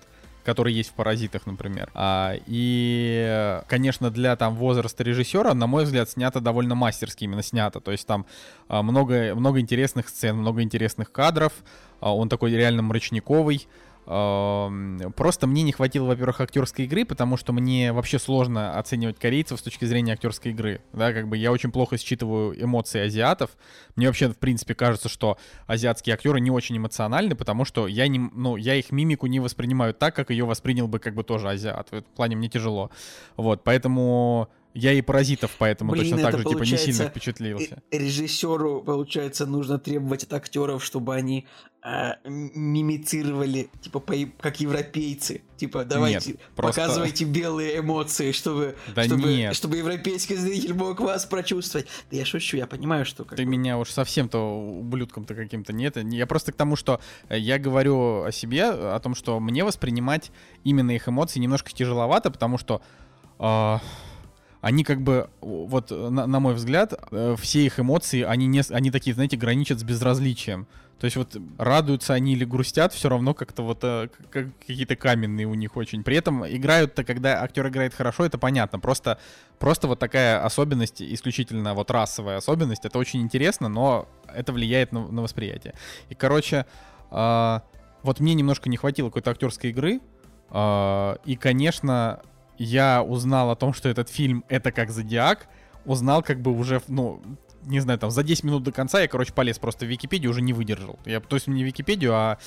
который 0.49 0.73
есть 0.73 0.89
в 0.89 0.93
«Паразитах», 0.93 1.45
например. 1.45 1.91
А, 1.93 2.33
и, 2.47 3.59
конечно, 3.67 4.09
для 4.09 4.35
там 4.35 4.55
возраста 4.55 5.03
режиссера, 5.03 5.53
на 5.53 5.67
мой 5.67 5.83
взгляд, 5.83 6.09
снято 6.09 6.39
довольно 6.41 6.73
мастерски 6.73 7.25
именно 7.25 7.43
снято. 7.43 7.79
То 7.79 7.91
есть 7.91 8.07
там 8.07 8.25
а, 8.67 8.81
много, 8.81 9.35
много 9.35 9.59
интересных 9.59 10.09
сцен, 10.09 10.37
много 10.37 10.63
интересных 10.63 11.11
кадров. 11.11 11.53
А, 11.99 12.15
он 12.15 12.29
такой 12.29 12.51
реально 12.51 12.81
мрачниковый. 12.81 13.67
Просто 14.09 15.45
мне 15.45 15.61
не 15.61 15.71
хватило, 15.71 16.07
во-первых, 16.07 16.41
актерской 16.41 16.85
игры, 16.85 17.05
потому 17.05 17.37
что 17.37 17.53
мне 17.53 17.93
вообще 17.93 18.17
сложно 18.17 18.75
оценивать 18.79 19.19
корейцев 19.19 19.59
с 19.59 19.61
точки 19.61 19.85
зрения 19.85 20.13
актерской 20.13 20.51
игры. 20.51 20.81
Да, 20.93 21.13
как 21.13 21.27
бы 21.27 21.37
я 21.37 21.51
очень 21.51 21.71
плохо 21.71 21.95
считываю 21.99 22.59
эмоции 22.59 23.01
азиатов. 23.01 23.51
Мне 23.95 24.07
вообще, 24.07 24.29
в 24.29 24.37
принципе, 24.37 24.73
кажется, 24.73 25.09
что 25.09 25.37
азиатские 25.67 26.15
актеры 26.15 26.39
не 26.39 26.49
очень 26.49 26.75
эмоциональны, 26.75 27.35
потому 27.35 27.65
что 27.65 27.85
я, 27.85 28.07
не, 28.07 28.17
ну, 28.17 28.55
я 28.55 28.73
их 28.73 28.91
мимику 28.91 29.27
не 29.27 29.39
воспринимаю 29.39 29.93
так, 29.93 30.15
как 30.15 30.31
ее 30.31 30.45
воспринял 30.45 30.87
бы 30.87 30.97
как 30.97 31.13
бы 31.13 31.23
тоже 31.23 31.47
азиат. 31.47 31.89
В 31.91 31.93
этом 31.93 32.11
плане 32.15 32.35
мне 32.35 32.49
тяжело. 32.49 32.89
Вот, 33.37 33.63
поэтому 33.63 34.49
я 34.73 34.93
и 34.93 35.01
паразитов 35.01 35.55
поэтому 35.57 35.91
Блин, 35.91 36.11
точно 36.11 36.21
так 36.21 36.37
же 36.37 36.43
типа 36.45 36.61
не 36.61 36.77
сильно 36.77 37.05
впечатлился. 37.05 37.81
Режиссеру, 37.91 38.83
получается, 38.83 39.45
нужно 39.47 39.79
требовать 39.79 40.23
от 40.23 40.33
актеров, 40.33 40.85
чтобы 40.85 41.15
они 41.15 41.47
э, 41.83 42.11
мимицировали, 42.23 43.69
типа, 43.81 43.99
по, 43.99 44.13
как 44.39 44.59
европейцы. 44.59 45.41
Типа, 45.57 45.85
давайте, 45.85 46.31
нет, 46.31 46.39
просто... 46.55 46.81
показывайте 46.81 47.25
белые 47.25 47.79
эмоции, 47.79 48.31
чтобы, 48.31 48.75
да 48.95 49.05
чтобы, 49.05 49.33
нет. 49.33 49.55
чтобы 49.55 49.77
европейский 49.77 50.35
зритель 50.35 50.75
мог 50.75 50.99
вас 50.99 51.25
прочувствовать. 51.25 51.87
Да 52.11 52.17
я 52.17 52.25
шучу, 52.25 52.57
я 52.57 52.67
понимаю, 52.67 53.05
что... 53.05 53.23
Ты 53.23 53.43
бы... 53.43 53.45
меня 53.45 53.79
уж 53.79 53.89
совсем-то 53.89 54.37
ублюдком-то 54.37 55.33
каким-то 55.33 55.73
нет. 55.73 55.97
Я 55.97 56.27
просто 56.27 56.51
к 56.51 56.55
тому, 56.55 56.75
что 56.75 57.01
я 57.29 57.57
говорю 57.57 58.23
о 58.23 58.31
себе, 58.31 58.65
о 58.65 58.99
том, 58.99 59.15
что 59.15 59.39
мне 59.39 59.63
воспринимать 59.63 60.31
именно 60.63 60.91
их 60.91 61.09
эмоции 61.09 61.39
немножко 61.39 61.71
тяжеловато, 61.71 62.29
потому 62.29 62.59
что... 62.59 62.83
Э, 63.39 63.79
они 64.61 64.83
как 64.83 65.01
бы, 65.01 65.29
вот 65.41 65.91
на, 65.91 66.27
на 66.27 66.39
мой 66.39 66.53
взгляд, 66.53 66.93
э, 67.11 67.35
все 67.39 67.65
их 67.65 67.79
эмоции, 67.79 68.23
они, 68.23 68.47
не, 68.47 68.61
они 68.69 68.91
такие, 68.91 69.13
знаете, 69.13 69.37
граничат 69.37 69.79
с 69.79 69.83
безразличием. 69.83 70.67
То 70.99 71.05
есть 71.05 71.15
вот 71.15 71.37
радуются 71.57 72.13
они 72.13 72.33
или 72.33 72.43
грустят, 72.43 72.93
все 72.93 73.07
равно 73.07 73.33
как-то 73.33 73.63
вот 73.63 73.79
э, 73.83 74.09
как, 74.29 74.47
какие-то 74.59 74.97
каменные 74.97 75.47
у 75.47 75.53
них 75.53 75.77
очень. 75.77 76.03
При 76.03 76.17
этом 76.17 76.45
играют-то, 76.45 77.05
когда 77.05 77.41
актер 77.41 77.69
играет 77.69 77.93
хорошо, 77.93 78.25
это 78.25 78.37
понятно. 78.37 78.79
Просто, 78.79 79.17
просто 79.59 79.87
вот 79.87 79.99
такая 79.99 80.43
особенность, 80.43 81.01
исключительно 81.01 81.73
вот 81.73 81.89
расовая 81.89 82.37
особенность, 82.37 82.83
это 82.83 82.99
очень 82.99 83.21
интересно, 83.21 83.69
но 83.69 84.09
это 84.27 84.51
влияет 84.51 84.91
на, 84.91 85.07
на 85.07 85.21
восприятие. 85.21 85.73
И, 86.09 86.15
короче, 86.15 86.65
э, 87.11 87.59
вот 88.03 88.19
мне 88.19 88.33
немножко 88.33 88.67
не 88.67 88.75
хватило 88.75 89.07
какой-то 89.07 89.31
актерской 89.31 89.69
игры. 89.69 90.01
Э, 90.49 91.15
и, 91.23 91.37
конечно, 91.37 92.21
я 92.59 93.01
узнал 93.01 93.49
о 93.49 93.55
том, 93.55 93.73
что 93.73 93.89
этот 93.89 94.09
фильм 94.09 94.45
это 94.49 94.71
как 94.71 94.91
Зодиак, 94.91 95.47
узнал 95.85 96.21
как 96.21 96.41
бы 96.41 96.51
уже, 96.51 96.81
ну, 96.87 97.21
не 97.63 97.79
знаю, 97.79 97.97
там 97.97 98.11
за 98.11 98.21
10 98.23 98.43
минут 98.43 98.63
до 98.63 98.71
конца 98.71 99.01
я, 99.01 99.07
короче, 99.07 99.33
полез 99.33 99.57
просто 99.57 99.85
в 99.85 99.89
Википедию, 99.89 100.29
уже 100.29 100.41
не 100.41 100.53
выдержал. 100.53 100.99
Я, 101.05 101.19
то 101.19 101.35
есть 101.35 101.47
не 101.47 101.63
Википедию, 101.63 102.13
а 102.13 102.37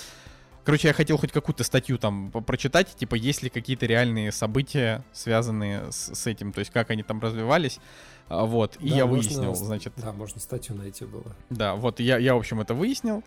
Короче, 0.64 0.88
я 0.88 0.94
хотел 0.94 1.18
хоть 1.18 1.32
какую-то 1.32 1.64
статью 1.64 1.98
там 1.98 2.30
прочитать, 2.30 2.94
типа, 2.94 3.16
есть 3.16 3.42
ли 3.42 3.50
какие-то 3.50 3.86
реальные 3.86 4.30
события, 4.30 5.04
связанные 5.12 5.90
с, 5.90 6.14
с 6.14 6.26
этим, 6.28 6.52
то 6.52 6.60
есть 6.60 6.70
как 6.70 6.90
они 6.90 7.02
там 7.02 7.20
развивались. 7.20 7.80
А, 8.28 8.44
вот, 8.44 8.76
и 8.76 8.90
да, 8.90 8.96
я 8.96 9.06
можно, 9.06 9.16
выяснил, 9.16 9.54
значит... 9.56 9.92
Да, 9.96 10.12
можно 10.12 10.40
статью 10.40 10.76
найти 10.76 11.04
было. 11.04 11.34
Да, 11.50 11.74
вот 11.74 11.98
я, 11.98 12.16
я, 12.18 12.34
в 12.36 12.38
общем, 12.38 12.60
это 12.60 12.74
выяснил. 12.74 13.24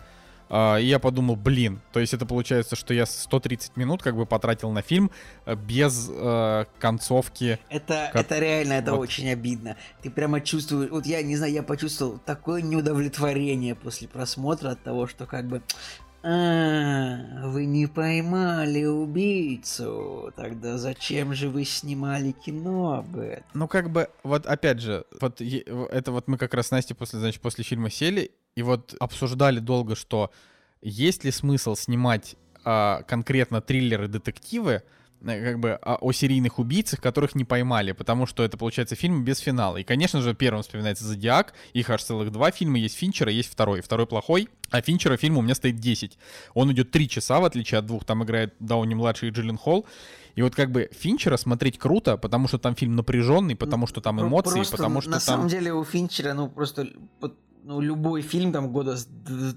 Uh, 0.48 0.80
и 0.82 0.86
я 0.86 1.00
подумал, 1.00 1.36
блин, 1.36 1.82
то 1.92 2.00
есть 2.00 2.14
это 2.14 2.26
получается, 2.26 2.76
что 2.76 2.94
я 2.94 3.06
130 3.08 3.78
минут 3.78 4.04
как 4.04 4.16
бы 4.16 4.28
потратил 4.28 4.72
на 4.72 4.84
фильм 4.84 5.10
э, 5.46 5.56
без 5.56 6.08
uh, 6.10 6.68
концовки. 6.78 7.58
Это, 7.70 8.12
как... 8.14 8.26
это 8.26 8.40
реально, 8.40 8.74
это 8.74 8.92
вот. 8.92 9.02
очень 9.02 9.30
обидно. 9.32 9.76
Ты 10.04 10.12
прямо 10.12 10.42
чувствуешь, 10.42 10.92
вот 10.92 11.08
я 11.08 11.24
не 11.24 11.36
знаю, 11.36 11.52
я 11.52 11.64
почувствовал 11.64 12.20
такое 12.20 12.62
неудовлетворение 12.62 13.74
после 13.74 14.08
просмотра 14.08 14.70
от 14.72 14.84
того, 14.84 15.08
что 15.08 15.26
как 15.26 15.48
бы 15.48 15.64
а, 16.28 17.48
вы 17.50 17.66
не 17.66 17.86
поймали 17.86 18.86
убийцу. 18.86 20.34
Тогда 20.36 20.80
зачем 20.80 21.36
же 21.36 21.50
вы 21.50 21.66
снимали 21.66 22.32
кино 22.32 22.94
об 22.94 23.18
этом? 23.18 23.46
Ну, 23.54 23.68
как 23.68 23.92
бы, 23.92 24.10
вот 24.24 24.48
опять 24.48 24.80
же, 24.80 25.06
вот 25.22 25.40
это 25.40 26.12
вот 26.12 26.28
мы 26.28 26.40
как 26.40 26.56
раз 26.56 26.68
с 26.68 26.72
Настей 26.72 26.96
после, 26.96 27.20
значит, 27.20 27.42
после 27.42 27.64
фильма 27.64 27.92
сели 27.92 28.32
и 28.56 28.64
вот 28.64 28.96
обсуждали 29.00 29.60
долго, 29.60 29.96
что 29.96 30.32
есть 30.82 31.24
ли 31.24 31.30
смысл 31.30 31.76
снимать 31.76 32.36
а, 32.64 33.04
конкретно 33.04 33.62
триллеры-детективы, 33.62 34.72
э, 34.72 34.82
как 35.24 35.60
бы 35.60 35.72
о, 35.72 35.96
о 35.96 36.12
серийных 36.12 36.60
убийцах, 36.60 37.02
которых 37.02 37.36
не 37.36 37.44
поймали, 37.44 37.92
потому 37.92 38.26
что 38.26 38.44
это 38.44 38.58
получается 38.58 38.96
фильм 38.96 39.24
без 39.24 39.40
финала. 39.40 39.78
И, 39.78 39.84
конечно 39.84 40.22
же, 40.22 40.34
первым 40.36 40.64
вспоминается 40.64 41.06
Зодиак, 41.06 41.54
их 41.74 41.90
аж 41.90 42.04
целых 42.04 42.32
два 42.32 42.52
фильма, 42.52 42.78
есть 42.78 42.98
Финчера, 42.98 43.32
есть 43.32 43.52
второй. 43.52 43.82
Второй 43.82 44.08
плохой, 44.08 44.50
а 44.70 44.82
Финчера 44.82 45.18
фильма 45.18 45.40
у 45.40 45.42
меня 45.42 45.56
стоит 45.56 45.78
10. 45.78 46.18
Он 46.54 46.72
идет 46.72 46.92
3 46.92 47.10
часа, 47.10 47.40
в 47.40 47.46
отличие 47.46 47.80
от 47.80 47.86
двух, 47.86 48.06
там 48.06 48.24
играет 48.24 48.54
Дауни-младший 48.60 49.30
и 49.30 49.32
Джиллен 49.32 49.58
Холл. 49.58 49.86
И 50.36 50.42
вот 50.42 50.54
как 50.54 50.70
бы 50.70 50.90
Финчера 50.92 51.38
смотреть 51.38 51.80
круто, 51.80 52.18
потому 52.18 52.48
что 52.48 52.58
там 52.58 52.76
фильм 52.76 52.96
напряженный, 52.96 53.56
потому 53.56 53.88
что 53.88 54.02
там 54.02 54.22
эмоции, 54.22 54.56
просто 54.56 54.78
потому 54.78 55.02
что 55.02 55.12
на 55.12 55.18
там... 55.18 55.22
самом 55.22 55.48
деле 55.48 55.74
у 55.74 55.84
Финчера, 55.86 56.34
ну, 56.34 56.50
просто 56.50 56.90
ну, 57.66 57.82
любой 57.82 58.22
фильм 58.22 58.52
там 58.52 58.72
года, 58.72 58.96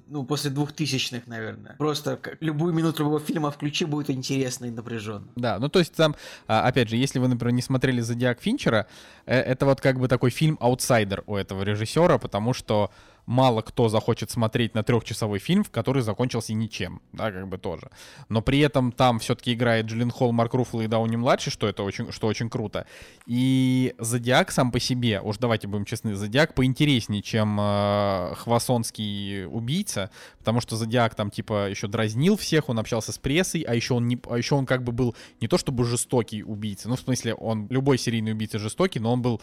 ну, 0.06 0.24
после 0.24 0.50
двухтысячных, 0.50 1.26
наверное. 1.26 1.76
Просто 1.76 2.18
любую 2.40 2.72
минуту 2.72 3.02
любого 3.02 3.20
фильма 3.20 3.50
включи, 3.50 3.84
будет 3.84 4.08
интересно 4.08 4.64
и 4.64 4.70
напряженно. 4.70 5.28
Да, 5.36 5.58
ну, 5.58 5.68
то 5.68 5.78
есть 5.78 5.94
там, 5.94 6.16
а, 6.46 6.66
опять 6.66 6.88
же, 6.88 6.96
если 6.96 7.18
вы, 7.18 7.28
например, 7.28 7.52
не 7.52 7.62
смотрели 7.62 8.00
«Зодиак 8.00 8.40
Финчера», 8.40 8.86
э, 9.26 9.38
это 9.38 9.66
вот 9.66 9.82
как 9.82 9.98
бы 9.98 10.08
такой 10.08 10.30
фильм-аутсайдер 10.30 11.22
у 11.26 11.36
этого 11.36 11.62
режиссера, 11.62 12.16
потому 12.16 12.54
что 12.54 12.90
мало 13.28 13.60
кто 13.60 13.90
захочет 13.90 14.30
смотреть 14.30 14.74
на 14.74 14.82
трехчасовой 14.82 15.38
фильм, 15.38 15.62
в 15.62 15.70
который 15.70 16.00
закончился 16.00 16.54
ничем, 16.54 17.02
да, 17.12 17.30
как 17.30 17.46
бы 17.46 17.58
тоже. 17.58 17.90
Но 18.30 18.40
при 18.40 18.60
этом 18.60 18.90
там 18.90 19.18
все-таки 19.18 19.52
играет 19.52 19.84
Джиллин 19.84 20.10
Холл, 20.10 20.32
Марк 20.32 20.54
Руффало 20.54 20.80
и 20.80 20.86
Дауни-младший, 20.86 21.52
что 21.52 21.68
это 21.68 21.82
очень, 21.82 22.10
что 22.10 22.26
очень 22.26 22.48
круто. 22.48 22.86
И 23.26 23.94
Зодиак 23.98 24.50
сам 24.50 24.72
по 24.72 24.80
себе, 24.80 25.20
уж 25.20 25.36
давайте 25.36 25.68
будем 25.68 25.84
честны, 25.84 26.14
Зодиак 26.14 26.54
поинтереснее, 26.54 27.20
чем 27.20 27.58
э, 27.60 28.34
Хвасонский 28.36 29.44
убийца, 29.44 30.10
потому 30.38 30.62
что 30.62 30.76
Зодиак 30.76 31.14
там 31.14 31.30
типа 31.30 31.68
еще 31.68 31.86
дразнил 31.86 32.38
всех, 32.38 32.70
он 32.70 32.78
общался 32.78 33.12
с 33.12 33.18
прессой, 33.18 33.60
а 33.60 33.74
еще 33.74 33.92
он, 33.92 34.08
не, 34.08 34.18
а 34.26 34.38
еще 34.38 34.54
он 34.54 34.64
как 34.64 34.82
бы 34.82 34.92
был 34.92 35.14
не 35.42 35.48
то 35.48 35.58
чтобы 35.58 35.84
жестокий 35.84 36.42
убийца, 36.42 36.88
ну 36.88 36.96
в 36.96 37.00
смысле 37.00 37.34
он 37.34 37.66
любой 37.68 37.98
серийный 37.98 38.32
убийца 38.32 38.58
жестокий, 38.58 39.00
но 39.00 39.12
он 39.12 39.20
был 39.20 39.42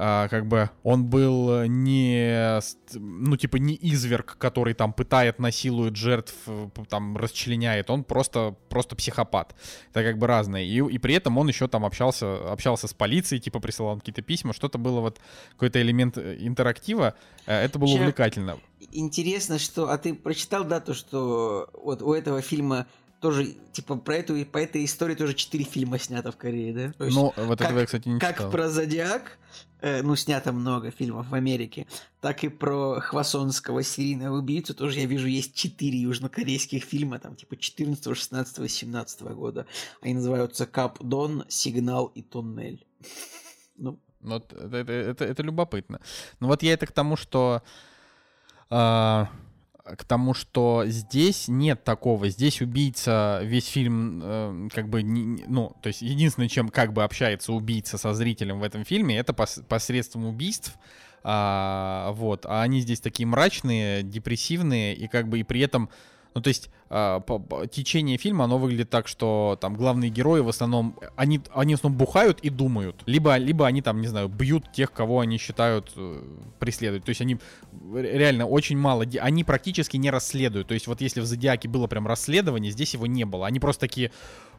а, 0.00 0.28
как 0.28 0.46
бы 0.46 0.70
он 0.84 1.06
был 1.06 1.64
не, 1.64 2.60
ну, 2.94 3.36
типа, 3.36 3.56
не 3.56 3.74
изверг, 3.74 4.36
который 4.38 4.74
там 4.74 4.92
пытает, 4.92 5.40
насилует 5.40 5.96
жертв, 5.96 6.34
там, 6.88 7.16
расчленяет, 7.16 7.90
он 7.90 8.04
просто, 8.04 8.54
просто 8.68 8.94
психопат. 8.94 9.56
Это 9.90 10.04
как 10.04 10.18
бы 10.18 10.28
разное. 10.28 10.62
И, 10.62 10.76
и 10.76 10.98
при 10.98 11.14
этом 11.14 11.36
он 11.36 11.48
еще 11.48 11.66
там 11.66 11.84
общался, 11.84 12.52
общался 12.52 12.86
с 12.86 12.94
полицией, 12.94 13.42
типа, 13.42 13.58
присылал 13.58 13.98
какие-то 13.98 14.22
письма, 14.22 14.52
что-то 14.52 14.78
было 14.78 15.00
вот, 15.00 15.18
какой-то 15.54 15.82
элемент 15.82 16.16
э, 16.16 16.36
интерактива, 16.38 17.16
э, 17.46 17.64
это 17.64 17.80
было 17.80 17.88
Вообще, 17.88 18.02
увлекательно. 18.02 18.58
Интересно, 18.92 19.58
что, 19.58 19.90
а 19.90 19.98
ты 19.98 20.14
прочитал, 20.14 20.62
да, 20.62 20.78
то, 20.78 20.94
что 20.94 21.68
вот 21.74 22.02
у 22.02 22.12
этого 22.12 22.40
фильма 22.40 22.86
тоже, 23.20 23.56
типа, 23.72 23.96
про 23.96 24.16
эту, 24.16 24.44
по 24.46 24.58
этой 24.58 24.84
истории 24.84 25.14
тоже 25.14 25.34
четыре 25.34 25.64
фильма 25.64 25.98
снято 25.98 26.30
в 26.30 26.36
Корее, 26.36 26.72
да? 26.72 26.92
То 26.92 27.04
есть, 27.04 27.16
ну, 27.16 27.32
вот 27.36 27.58
как, 27.58 27.68
этого 27.68 27.80
я, 27.80 27.86
кстати, 27.86 28.08
не 28.08 28.18
как 28.18 28.36
читал. 28.36 28.46
Как 28.46 28.52
про 28.52 28.68
Зодиак, 28.68 29.38
э, 29.80 30.02
ну, 30.02 30.14
снято 30.16 30.52
много 30.52 30.90
фильмов 30.90 31.28
в 31.28 31.34
Америке, 31.34 31.86
так 32.20 32.44
и 32.44 32.48
про 32.48 33.00
Хвасонского 33.00 33.82
серийного 33.82 34.38
убийцу 34.38 34.74
тоже, 34.74 35.00
я 35.00 35.06
вижу, 35.06 35.26
есть 35.26 35.54
четыре 35.54 35.98
южнокорейских 35.98 36.84
фильма, 36.84 37.18
там, 37.18 37.34
типа, 37.34 37.56
14, 37.56 38.16
16, 38.16 38.70
17 38.70 39.20
года. 39.22 39.66
Они 40.00 40.14
называются 40.14 40.66
«Кап 40.66 41.02
Дон», 41.02 41.44
«Сигнал» 41.48 42.06
и 42.06 42.22
«Туннель». 42.22 42.86
Ну, 43.80 44.00
вот 44.20 44.52
это, 44.52 44.76
это, 44.76 44.92
это, 44.92 45.24
это 45.24 45.42
любопытно. 45.44 46.00
Ну 46.40 46.48
вот 46.48 46.64
я 46.64 46.72
это 46.72 46.86
к 46.86 46.90
тому, 46.90 47.14
что 47.14 47.62
а, 48.70 49.28
к 49.96 50.04
тому, 50.04 50.34
что 50.34 50.84
здесь 50.86 51.48
нет 51.48 51.84
такого. 51.84 52.28
Здесь 52.28 52.60
убийца 52.60 53.40
весь 53.42 53.66
фильм 53.66 54.20
э, 54.22 54.68
как 54.72 54.88
бы 54.88 55.02
не, 55.02 55.44
ну, 55.46 55.76
то 55.82 55.88
есть 55.88 56.02
единственное, 56.02 56.48
чем 56.48 56.68
как 56.68 56.92
бы 56.92 57.04
общается 57.04 57.52
убийца 57.52 57.98
со 57.98 58.12
зрителем 58.14 58.60
в 58.60 58.62
этом 58.62 58.84
фильме, 58.84 59.18
это 59.18 59.32
пос, 59.32 59.60
посредством 59.68 60.26
убийств. 60.26 60.76
А, 61.24 62.12
вот, 62.12 62.46
а 62.46 62.62
они 62.62 62.80
здесь 62.80 63.00
такие 63.00 63.26
мрачные, 63.26 64.02
депрессивные 64.02 64.94
и 64.94 65.08
как 65.08 65.28
бы 65.28 65.40
и 65.40 65.42
при 65.42 65.60
этом 65.60 65.90
ну, 66.38 66.42
то 66.42 66.48
есть 66.48 66.70
э, 66.88 67.20
по, 67.26 67.40
по, 67.40 67.66
течение 67.66 68.16
фильма, 68.16 68.44
оно 68.44 68.58
выглядит 68.58 68.90
так, 68.90 69.08
что 69.08 69.58
там 69.60 69.74
главные 69.74 70.08
герои 70.08 70.40
в 70.40 70.48
основном, 70.48 70.96
они, 71.16 71.40
они 71.52 71.74
в 71.74 71.78
основном 71.78 71.98
бухают 71.98 72.38
и 72.42 72.48
думают. 72.48 73.02
Либо, 73.06 73.36
либо 73.36 73.66
они 73.66 73.82
там, 73.82 74.00
не 74.00 74.06
знаю, 74.06 74.28
бьют 74.28 74.70
тех, 74.72 74.92
кого 74.92 75.18
они 75.18 75.36
считают 75.36 75.92
э, 75.96 76.22
преследуют. 76.60 77.04
То 77.04 77.08
есть 77.08 77.20
они 77.20 77.38
реально 77.92 78.46
очень 78.46 78.78
мало, 78.78 79.04
они 79.20 79.42
практически 79.42 79.96
не 79.96 80.10
расследуют. 80.10 80.68
То 80.68 80.74
есть 80.74 80.86
вот 80.86 81.00
если 81.00 81.20
в 81.20 81.26
«Зодиаке» 81.26 81.68
было 81.68 81.88
прям 81.88 82.06
расследование, 82.06 82.70
здесь 82.70 82.94
его 82.94 83.08
не 83.08 83.24
было. 83.24 83.48
Они 83.48 83.58
просто 83.58 83.80
такие, 83.80 84.12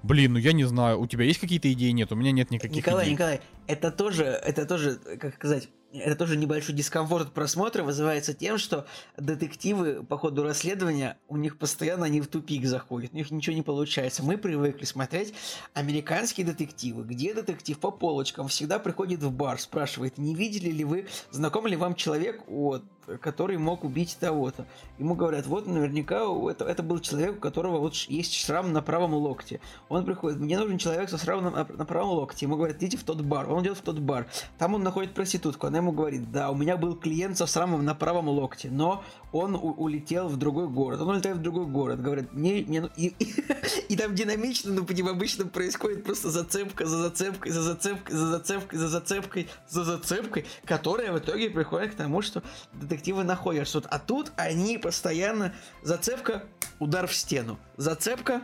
блин, 0.03 0.33
ну 0.33 0.39
я 0.39 0.51
не 0.51 0.65
знаю, 0.65 0.99
у 0.99 1.07
тебя 1.07 1.23
есть 1.23 1.39
какие-то 1.39 1.71
идеи? 1.71 1.91
Нет, 1.91 2.11
у 2.11 2.15
меня 2.15 2.33
нет 2.33 2.51
никаких 2.51 2.75
Николай, 2.75 3.05
идей. 3.05 3.13
Николай, 3.13 3.41
это 3.67 3.89
тоже, 3.89 4.25
это 4.25 4.65
тоже, 4.65 4.99
как 5.17 5.35
сказать, 5.35 5.69
это 5.93 6.15
тоже 6.15 6.37
небольшой 6.37 6.75
дискомфорт 6.75 7.31
просмотра 7.31 7.83
вызывается 7.83 8.33
тем, 8.33 8.57
что 8.57 8.85
детективы 9.17 10.03
по 10.03 10.17
ходу 10.17 10.43
расследования, 10.43 11.17
у 11.27 11.37
них 11.37 11.57
постоянно 11.57 12.05
они 12.05 12.21
в 12.21 12.27
тупик 12.27 12.65
заходят, 12.65 13.13
у 13.13 13.15
них 13.15 13.31
ничего 13.31 13.55
не 13.55 13.61
получается. 13.61 14.23
Мы 14.23 14.37
привыкли 14.37 14.85
смотреть 14.85 15.33
американские 15.73 16.45
детективы, 16.45 17.03
где 17.03 17.33
детектив 17.33 17.77
по 17.79 17.91
полочкам 17.91 18.47
всегда 18.47 18.79
приходит 18.79 19.21
в 19.23 19.31
бар, 19.31 19.59
спрашивает, 19.59 20.17
не 20.17 20.35
видели 20.35 20.69
ли 20.69 20.83
вы, 20.83 21.07
знаком 21.31 21.67
ли 21.67 21.75
вам 21.75 21.95
человек, 21.95 22.43
вот, 22.47 22.83
который 23.17 23.57
мог 23.57 23.83
убить 23.83 24.17
того-то. 24.19 24.65
Ему 24.97 25.15
говорят, 25.15 25.45
вот 25.47 25.67
наверняка 25.67 26.23
это, 26.49 26.65
это 26.65 26.83
был 26.83 26.99
человек, 26.99 27.37
у 27.37 27.39
которого 27.39 27.79
вот 27.79 27.95
есть 27.95 28.33
шрам 28.33 28.71
на 28.71 28.81
правом 28.81 29.13
локте. 29.13 29.59
Он 29.87 30.05
приходит, 30.05 30.39
мне 30.39 30.57
нужен 30.59 30.77
человек 30.77 31.09
со 31.09 31.17
шрамом 31.17 31.53
на, 31.53 31.65
на 31.65 31.85
правом 31.85 32.11
локте. 32.11 32.45
Ему 32.45 32.55
говорят, 32.55 32.77
идите 32.77 32.97
в 32.97 33.03
тот 33.03 33.21
бар. 33.21 33.49
Он 33.51 33.63
идет 33.63 33.77
в 33.77 33.81
тот 33.81 33.99
бар. 33.99 34.27
Там 34.57 34.75
он 34.75 34.83
находит 34.83 35.13
проститутку. 35.13 35.67
Она 35.67 35.77
ему 35.77 35.91
говорит, 35.91 36.31
да, 36.31 36.49
у 36.51 36.55
меня 36.55 36.77
был 36.77 36.95
клиент 36.95 37.37
со 37.37 37.47
шрамом 37.47 37.83
на 37.83 37.95
правом 37.95 38.29
локте, 38.29 38.69
но 38.69 39.03
он 39.31 39.55
улетел 39.55 40.27
в 40.27 40.37
другой 40.37 40.67
город. 40.67 41.01
Он 41.01 41.09
улетает 41.09 41.37
в 41.37 41.41
другой 41.41 41.65
город. 41.65 42.01
Говорят, 42.01 42.33
мне, 42.33 42.63
мне 42.67 42.81
ну, 42.81 42.89
и, 42.95 43.13
и, 43.89 43.95
там 43.95 44.15
динамично, 44.15 44.73
ну, 44.73 44.85
по 44.85 44.91
ним 44.91 45.07
обычно 45.07 45.45
происходит 45.45 46.03
просто 46.03 46.29
зацепка 46.29 46.85
за 46.85 46.97
зацепкой, 46.97 47.51
за 47.51 47.61
зацепкой, 47.61 48.15
за 48.15 48.27
зацепкой, 48.27 48.79
за 48.79 48.87
зацепкой, 48.87 49.49
за 49.67 49.83
зацепкой, 49.83 50.45
которая 50.65 51.11
в 51.11 51.19
итоге 51.19 51.49
приходит 51.49 51.93
к 51.93 51.95
тому, 51.95 52.21
что 52.21 52.43
детективы 52.73 53.23
находят 53.23 53.67
что-то. 53.67 53.89
А 53.89 53.99
тут 53.99 54.31
они 54.35 54.77
постоянно 54.77 55.53
зацепка, 55.83 56.43
удар 56.79 57.07
в 57.07 57.13
стену. 57.13 57.59
Зацепка, 57.77 58.41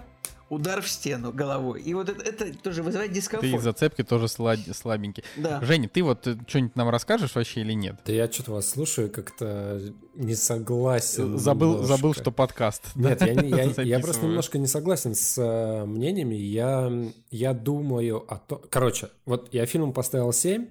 удар 0.49 0.81
в 0.81 0.87
стену 0.87 1.31
головой. 1.31 1.81
И 1.81 1.93
вот 1.93 2.09
это, 2.09 2.23
это 2.23 2.57
тоже 2.57 2.83
вызывает 2.83 3.11
дискомфорт. 3.11 3.51
Ты 3.51 3.59
зацепки 3.59 4.03
тоже 4.03 4.27
слаб, 4.27 4.59
слабенький. 4.73 5.23
Да. 5.35 5.61
Женя, 5.61 5.89
ты 5.89 6.03
вот 6.03 6.27
э, 6.27 6.37
что-нибудь 6.47 6.75
нам 6.75 6.89
расскажешь 6.89 7.33
вообще 7.35 7.61
или 7.61 7.73
нет? 7.73 7.95
Да 8.05 8.13
я 8.13 8.31
что-то 8.31 8.51
вас 8.51 8.69
слушаю, 8.69 9.09
как-то 9.09 9.81
не 10.13 10.35
согласен. 10.35 11.37
Забыл, 11.37 11.83
забыл, 11.83 12.13
что 12.13 12.31
подкаст. 12.31 12.83
Нет, 12.95 13.21
я, 13.21 13.33
я, 13.33 13.63
я 13.83 13.99
просто 13.99 14.25
немножко 14.25 14.57
не 14.57 14.67
согласен 14.67 15.15
с 15.15 15.37
э, 15.37 15.85
мнениями. 15.85 16.35
Я, 16.35 16.91
я 17.31 17.53
думаю 17.53 18.25
о 18.31 18.37
том... 18.37 18.61
Короче, 18.69 19.09
вот 19.25 19.53
я 19.53 19.65
фильм 19.65 19.93
поставил 19.93 20.31
7, 20.31 20.67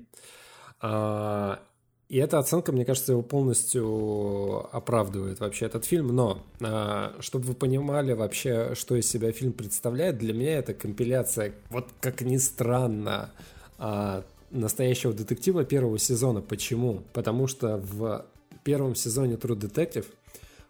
а, 0.81 1.61
и 2.09 2.19
эта 2.19 2.39
оценка, 2.39 2.71
мне 2.71 2.85
кажется, 2.85 3.13
его 3.13 3.23
полностью 3.23 4.69
оправдывает 4.77 5.41
вообще 5.41 5.67
этот 5.67 5.85
фильм. 5.87 6.09
Но, 6.09 6.43
а, 6.61 7.17
чтобы 7.21 7.47
вы 7.47 7.55
понимали 7.55 8.13
вообще, 8.13 8.75
что 8.75 8.95
из 8.95 9.09
себя 9.09 9.33
фильм 9.33 9.53
представляет, 9.53 10.19
для 10.19 10.35
меня 10.35 10.59
это 10.59 10.75
компиляция, 10.75 11.55
вот 11.71 11.89
как 12.01 12.21
ни 12.21 12.37
странно, 12.37 13.31
а, 13.79 14.23
настоящего 14.51 15.13
детектива 15.13 15.65
первого 15.65 15.99
сезона. 15.99 16.43
Почему? 16.43 17.03
Потому 17.13 17.47
что 17.47 17.79
в 17.79 18.27
первом 18.65 18.95
сезоне 18.95 19.35
True 19.35 19.59
Detective 19.59 20.07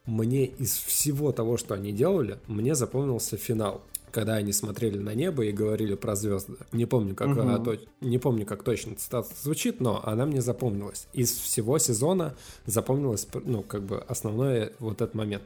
мне 0.06 0.46
из 0.46 0.76
всего 0.76 1.32
того, 1.32 1.56
что 1.56 1.74
они 1.74 1.92
делали, 1.92 2.38
мне 2.46 2.74
запомнился 2.74 3.36
финал 3.36 3.82
когда 4.14 4.34
они 4.34 4.52
смотрели 4.52 4.96
на 4.96 5.12
небо 5.12 5.44
и 5.44 5.50
говорили 5.50 5.96
про 5.96 6.14
звезды. 6.14 6.54
Не 6.70 6.86
помню, 6.86 7.16
как, 7.16 7.36
угу. 7.36 7.64
то, 7.64 7.76
не 8.00 8.18
помню, 8.18 8.46
как 8.46 8.62
точно 8.62 8.94
цитата 8.94 9.28
звучит, 9.42 9.80
но 9.80 10.00
она 10.06 10.24
мне 10.24 10.40
запомнилась. 10.40 11.08
Из 11.12 11.32
всего 11.32 11.78
сезона 11.78 12.36
запомнилась, 12.64 13.26
ну, 13.44 13.64
как 13.64 13.82
бы 13.82 13.98
основной 13.98 14.72
вот 14.78 15.02
этот 15.02 15.16
момент. 15.16 15.42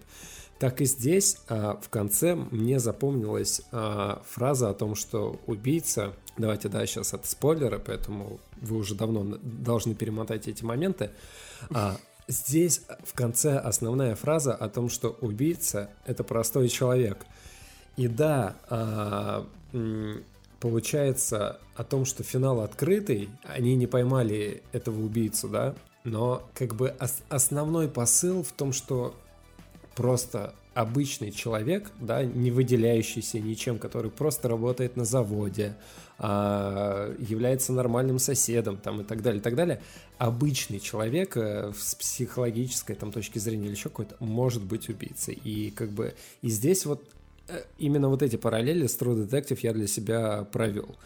Так 0.58 0.82
и 0.82 0.84
здесь 0.84 1.38
а, 1.48 1.80
в 1.80 1.88
конце 1.88 2.34
мне 2.34 2.78
запомнилась 2.78 3.62
а, 3.72 4.22
фраза 4.28 4.68
о 4.68 4.74
том, 4.74 4.96
что 4.96 5.40
убийца, 5.46 6.12
давайте, 6.36 6.68
да, 6.68 6.84
сейчас 6.84 7.14
это 7.14 7.26
спойлеры, 7.26 7.78
поэтому 7.78 8.38
вы 8.60 8.76
уже 8.76 8.94
давно 8.94 9.38
должны 9.40 9.94
перемотать 9.94 10.46
эти 10.46 10.62
моменты, 10.62 11.10
а, 11.70 11.96
Здесь 12.30 12.82
в 13.04 13.14
конце 13.14 13.56
основная 13.56 14.14
фраза 14.14 14.54
о 14.54 14.68
том, 14.68 14.90
что 14.90 15.16
убийца— 15.22 15.88
это 16.04 16.24
простой 16.24 16.68
человек— 16.68 17.24
и 17.98 18.06
да, 18.06 18.56
а, 18.70 19.44
получается 20.60 21.58
о 21.74 21.82
том, 21.82 22.04
что 22.04 22.22
финал 22.22 22.60
открытый, 22.60 23.28
они 23.42 23.74
не 23.74 23.88
поймали 23.88 24.62
этого 24.72 25.00
убийцу, 25.04 25.48
да, 25.48 25.74
но 26.04 26.48
как 26.54 26.76
бы 26.76 26.94
основной 27.28 27.88
посыл 27.88 28.44
в 28.44 28.52
том, 28.52 28.72
что 28.72 29.16
просто 29.96 30.54
обычный 30.74 31.32
человек, 31.32 31.90
да, 32.00 32.22
не 32.22 32.52
выделяющийся 32.52 33.40
ничем, 33.40 33.80
который 33.80 34.12
просто 34.12 34.48
работает 34.48 34.96
на 34.96 35.04
заводе, 35.04 35.74
а, 36.18 37.12
является 37.18 37.72
нормальным 37.72 38.20
соседом, 38.20 38.76
там 38.76 39.00
и 39.00 39.04
так 39.04 39.22
далее, 39.22 39.40
и 39.40 39.42
так 39.42 39.56
далее, 39.56 39.82
обычный 40.18 40.78
человек 40.78 41.36
э, 41.36 41.72
с 41.76 41.96
психологической 41.96 42.94
там 42.94 43.10
точки 43.10 43.40
зрения 43.40 43.66
или 43.66 43.74
еще 43.74 43.88
какой-то 43.88 44.14
может 44.20 44.62
быть 44.62 44.88
убийцей. 44.88 45.34
И 45.34 45.70
как 45.72 45.90
бы 45.90 46.14
и 46.42 46.48
здесь 46.48 46.86
вот 46.86 47.04
именно 47.78 48.08
вот 48.08 48.22
эти 48.22 48.36
параллели 48.36 48.86
с 48.86 48.98
True 48.98 49.26
Detective 49.26 49.58
я 49.62 49.72
для 49.72 49.86
себя 49.86 50.46
провел 50.52 50.96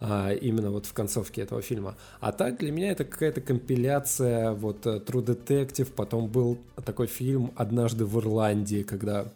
а, 0.00 0.32
именно 0.32 0.70
вот 0.70 0.86
в 0.86 0.92
концовке 0.92 1.42
этого 1.42 1.62
фильма. 1.62 1.96
А 2.20 2.32
так 2.32 2.58
для 2.58 2.72
меня 2.72 2.92
это 2.92 3.04
какая-то 3.04 3.40
компиляция 3.40 4.52
вот 4.52 4.86
э, 4.86 4.98
True 4.98 5.24
Detective, 5.24 5.90
потом 5.94 6.28
был 6.28 6.58
такой 6.84 7.06
фильм 7.06 7.52
«Однажды 7.56 8.06
в 8.06 8.18
Ирландии», 8.18 8.82
когда 8.82 9.26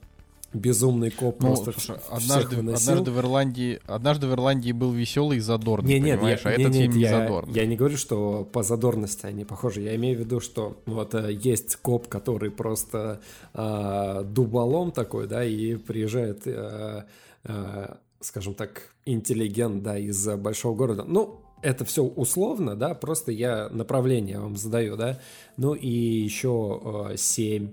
безумный 0.55 1.11
коп 1.11 1.41
ну, 1.41 1.49
просто 1.49 1.73
слушай, 1.73 2.01
однажды, 2.09 2.57
однажды 2.57 3.11
в 3.11 3.19
Ирландии, 3.19 3.81
однажды 3.87 4.27
в 4.29 4.33
Ирландии 4.33 4.73
был 4.73 4.93
веселый 4.93 5.39
и 5.39 5.41
задорный, 5.41 5.95
не, 5.95 6.01
нет, 6.01 6.19
понимаешь, 6.19 6.41
я, 6.45 6.51
а 6.51 6.57
не, 6.57 6.63
этот 6.63 6.75
нет, 6.75 6.83
фильм 6.83 6.97
я, 6.97 7.11
не 7.11 7.21
задорный. 7.21 7.55
Я 7.55 7.67
не 7.67 7.77
говорю, 7.77 7.97
что 7.97 8.49
по 8.51 8.63
задорности 8.63 9.27
они 9.27 9.45
похожи, 9.45 9.81
я 9.81 9.95
имею 9.97 10.17
в 10.17 10.21
виду, 10.21 10.41
что 10.41 10.81
вот 10.87 11.15
э, 11.15 11.33
есть 11.33 11.77
коп, 11.77 12.09
который 12.09 12.51
просто 12.51 13.21
э, 13.53 14.23
дуболом 14.25 14.93
такой, 14.93 15.27
да, 15.27 15.45
и 15.45 15.75
приезжает, 15.75 16.47
э, 16.47 17.05
э, 17.45 17.95
скажем 18.21 18.55
так, 18.55 18.95
интеллигент, 19.05 19.83
да, 19.83 19.99
из 19.99 20.27
большого 20.37 20.75
города. 20.77 21.05
Ну, 21.05 21.41
это 21.63 21.85
все 21.85 22.05
условно, 22.05 22.77
да, 22.77 22.95
просто 22.95 23.33
я 23.33 23.69
направление 23.71 24.39
вам 24.39 24.57
задаю, 24.57 24.97
да. 24.97 25.19
Ну 25.57 25.75
и 25.75 25.89
еще 25.89 27.09
э, 27.13 27.17
7 27.17 27.71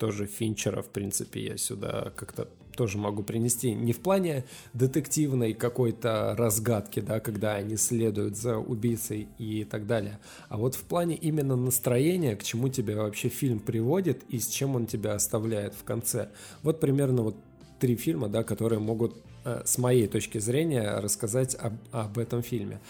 тоже 0.00 0.26
Финчера, 0.26 0.80
в 0.80 0.88
принципе, 0.88 1.44
я 1.44 1.56
сюда 1.58 2.12
как-то 2.16 2.48
тоже 2.74 2.96
могу 2.96 3.22
принести. 3.22 3.74
Не 3.74 3.92
в 3.92 4.00
плане 4.00 4.44
детективной 4.72 5.52
какой-то 5.52 6.34
разгадки, 6.38 7.00
да, 7.00 7.20
когда 7.20 7.56
они 7.56 7.76
следуют 7.76 8.38
за 8.38 8.56
убийцей 8.56 9.28
и 9.36 9.64
так 9.64 9.86
далее, 9.86 10.18
а 10.48 10.56
вот 10.56 10.74
в 10.74 10.82
плане 10.84 11.16
именно 11.16 11.54
настроения, 11.54 12.34
к 12.34 12.42
чему 12.42 12.70
тебя 12.70 12.96
вообще 12.96 13.28
фильм 13.28 13.60
приводит 13.60 14.22
и 14.30 14.38
с 14.38 14.48
чем 14.48 14.74
он 14.74 14.86
тебя 14.86 15.14
оставляет 15.14 15.74
в 15.74 15.84
конце. 15.84 16.30
Вот 16.62 16.80
примерно 16.80 17.22
вот 17.22 17.36
три 17.78 17.96
фильма, 17.96 18.28
да, 18.28 18.42
которые 18.42 18.78
могут 18.78 19.14
э, 19.44 19.62
с 19.66 19.76
моей 19.76 20.06
точки 20.06 20.38
зрения 20.38 20.98
рассказать 20.98 21.54
об, 21.56 21.74
об 21.92 22.18
этом 22.18 22.42
фильме. 22.42 22.80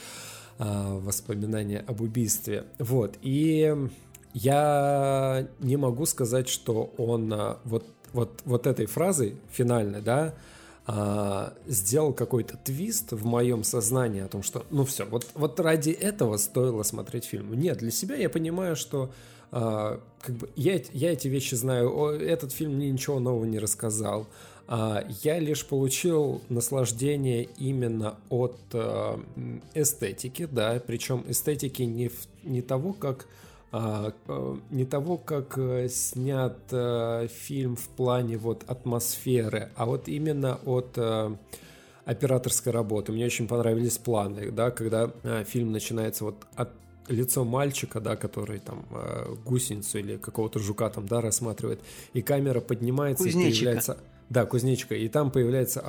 Э, 0.63 0.99
воспоминания 1.01 1.83
об 1.89 2.03
убийстве. 2.03 2.67
Вот. 2.79 3.17
И 3.23 3.75
я 4.35 5.49
не 5.59 5.77
могу 5.77 6.07
сказать, 6.07 6.49
что 6.49 6.93
он 6.97 7.33
э, 7.33 7.57
вот, 7.65 7.85
вот, 8.13 8.41
вот 8.45 8.67
этой 8.67 8.87
фразой 8.87 9.37
финальной, 9.51 10.01
да, 10.01 10.35
а, 10.87 11.53
сделал 11.67 12.13
какой-то 12.13 12.57
твист 12.57 13.13
в 13.13 13.25
моем 13.25 13.63
сознании 13.65 14.23
о 14.23 14.29
том, 14.29 14.43
что, 14.43 14.67
ну 14.71 14.85
все, 14.85 15.05
вот, 15.05 15.27
вот 15.35 15.61
ради 15.61 15.91
этого 15.91 16.37
стоило 16.37 16.83
смотреть 16.83 17.25
фильм. 17.25 17.53
Нет, 17.55 17.79
для 17.79 17.91
себя 17.91 18.17
я 18.17 18.29
понимаю, 18.29 18.77
что 18.77 19.13
а, 19.53 20.01
как 20.21 20.37
бы 20.37 20.49
я, 20.57 20.81
я 20.93 21.13
эти 21.13 21.29
вещи 21.29 21.55
знаю, 21.55 21.91
этот 22.21 22.53
фильм 22.53 22.75
мне 22.75 22.91
ничего 22.91 23.21
нового 23.21 23.45
не 23.45 23.59
рассказал. 23.59 24.27
А, 24.67 25.05
я 25.23 25.39
лишь 25.39 25.67
получил 25.67 26.43
наслаждение 26.49 27.49
именно 27.59 28.17
от 28.29 28.57
а, 28.73 29.21
эстетики, 29.75 30.49
да, 30.51 30.81
причем 30.85 31.25
эстетики 31.29 31.83
не, 31.83 32.09
в, 32.09 32.27
не 32.43 32.63
того, 32.63 32.93
как 32.93 33.27
а, 33.27 33.50
не 33.73 34.85
того, 34.85 35.17
как 35.17 35.57
э, 35.57 35.89
снят 35.89 36.59
а, 36.73 37.29
фильм 37.29 37.77
в 37.77 37.89
плане 37.89 38.37
вот 38.37 38.65
атмосферы, 38.67 39.71
а 39.77 39.87
вот 39.87 40.09
именно 40.09 40.59
от 40.65 40.95
а, 40.97 41.37
операторской 42.05 42.73
работы. 42.73 43.13
Мне 43.13 43.27
очень 43.27 43.47
понравились 43.47 43.99
планы, 43.99 44.51
да, 44.51 44.73
когда 44.73 45.13
а, 45.23 45.45
фильм 45.45 45.71
начинается 45.71 46.25
вот 46.25 46.35
от 46.57 46.71
лицо 47.09 47.45
мальчика, 47.45 48.01
да, 48.01 48.17
который 48.17 48.59
там 48.59 48.87
э, 48.91 49.35
гусеницу 49.45 49.99
или 49.99 50.17
какого-то 50.17 50.59
жука 50.59 50.91
там, 50.91 51.07
да, 51.07 51.21
рассматривает, 51.21 51.81
и 52.13 52.23
камера 52.23 52.61
поднимается 52.61 53.25
Кузнечика. 53.25 53.49
и 53.49 53.53
появляется... 53.53 53.99
Да, 54.29 54.47
кузнечика, 54.47 54.95
и 54.95 55.09
там 55.09 55.33
появляется 55.33 55.85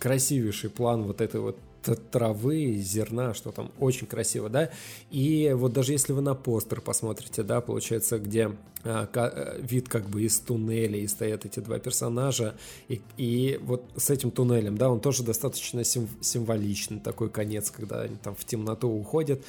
красивейший 0.00 0.68
план 0.68 1.04
вот 1.04 1.20
этой 1.20 1.40
вот 1.40 1.56
травы, 1.82 2.76
зерна, 2.80 3.34
что 3.34 3.52
там 3.52 3.72
очень 3.78 4.06
красиво, 4.06 4.48
да. 4.48 4.70
И 5.10 5.52
вот 5.54 5.72
даже 5.72 5.92
если 5.92 6.12
вы 6.12 6.22
на 6.22 6.34
постер 6.34 6.80
посмотрите, 6.80 7.42
да, 7.42 7.60
получается, 7.60 8.18
где 8.18 8.52
а, 8.84 9.06
ка- 9.06 9.56
вид 9.60 9.88
как 9.88 10.08
бы 10.08 10.22
из 10.22 10.38
туннеля, 10.38 10.98
и 10.98 11.06
стоят 11.06 11.44
эти 11.44 11.60
два 11.60 11.78
персонажа, 11.78 12.54
и, 12.88 13.00
и 13.16 13.58
вот 13.62 13.84
с 13.96 14.10
этим 14.10 14.30
туннелем, 14.30 14.76
да, 14.76 14.90
он 14.90 15.00
тоже 15.00 15.22
достаточно 15.22 15.84
сим- 15.84 16.08
символичный, 16.20 17.00
такой 17.00 17.30
конец, 17.30 17.70
когда 17.70 18.02
они 18.02 18.16
там 18.16 18.34
в 18.34 18.44
темноту 18.44 18.88
уходят. 18.88 19.44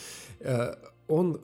Он, 1.08 1.42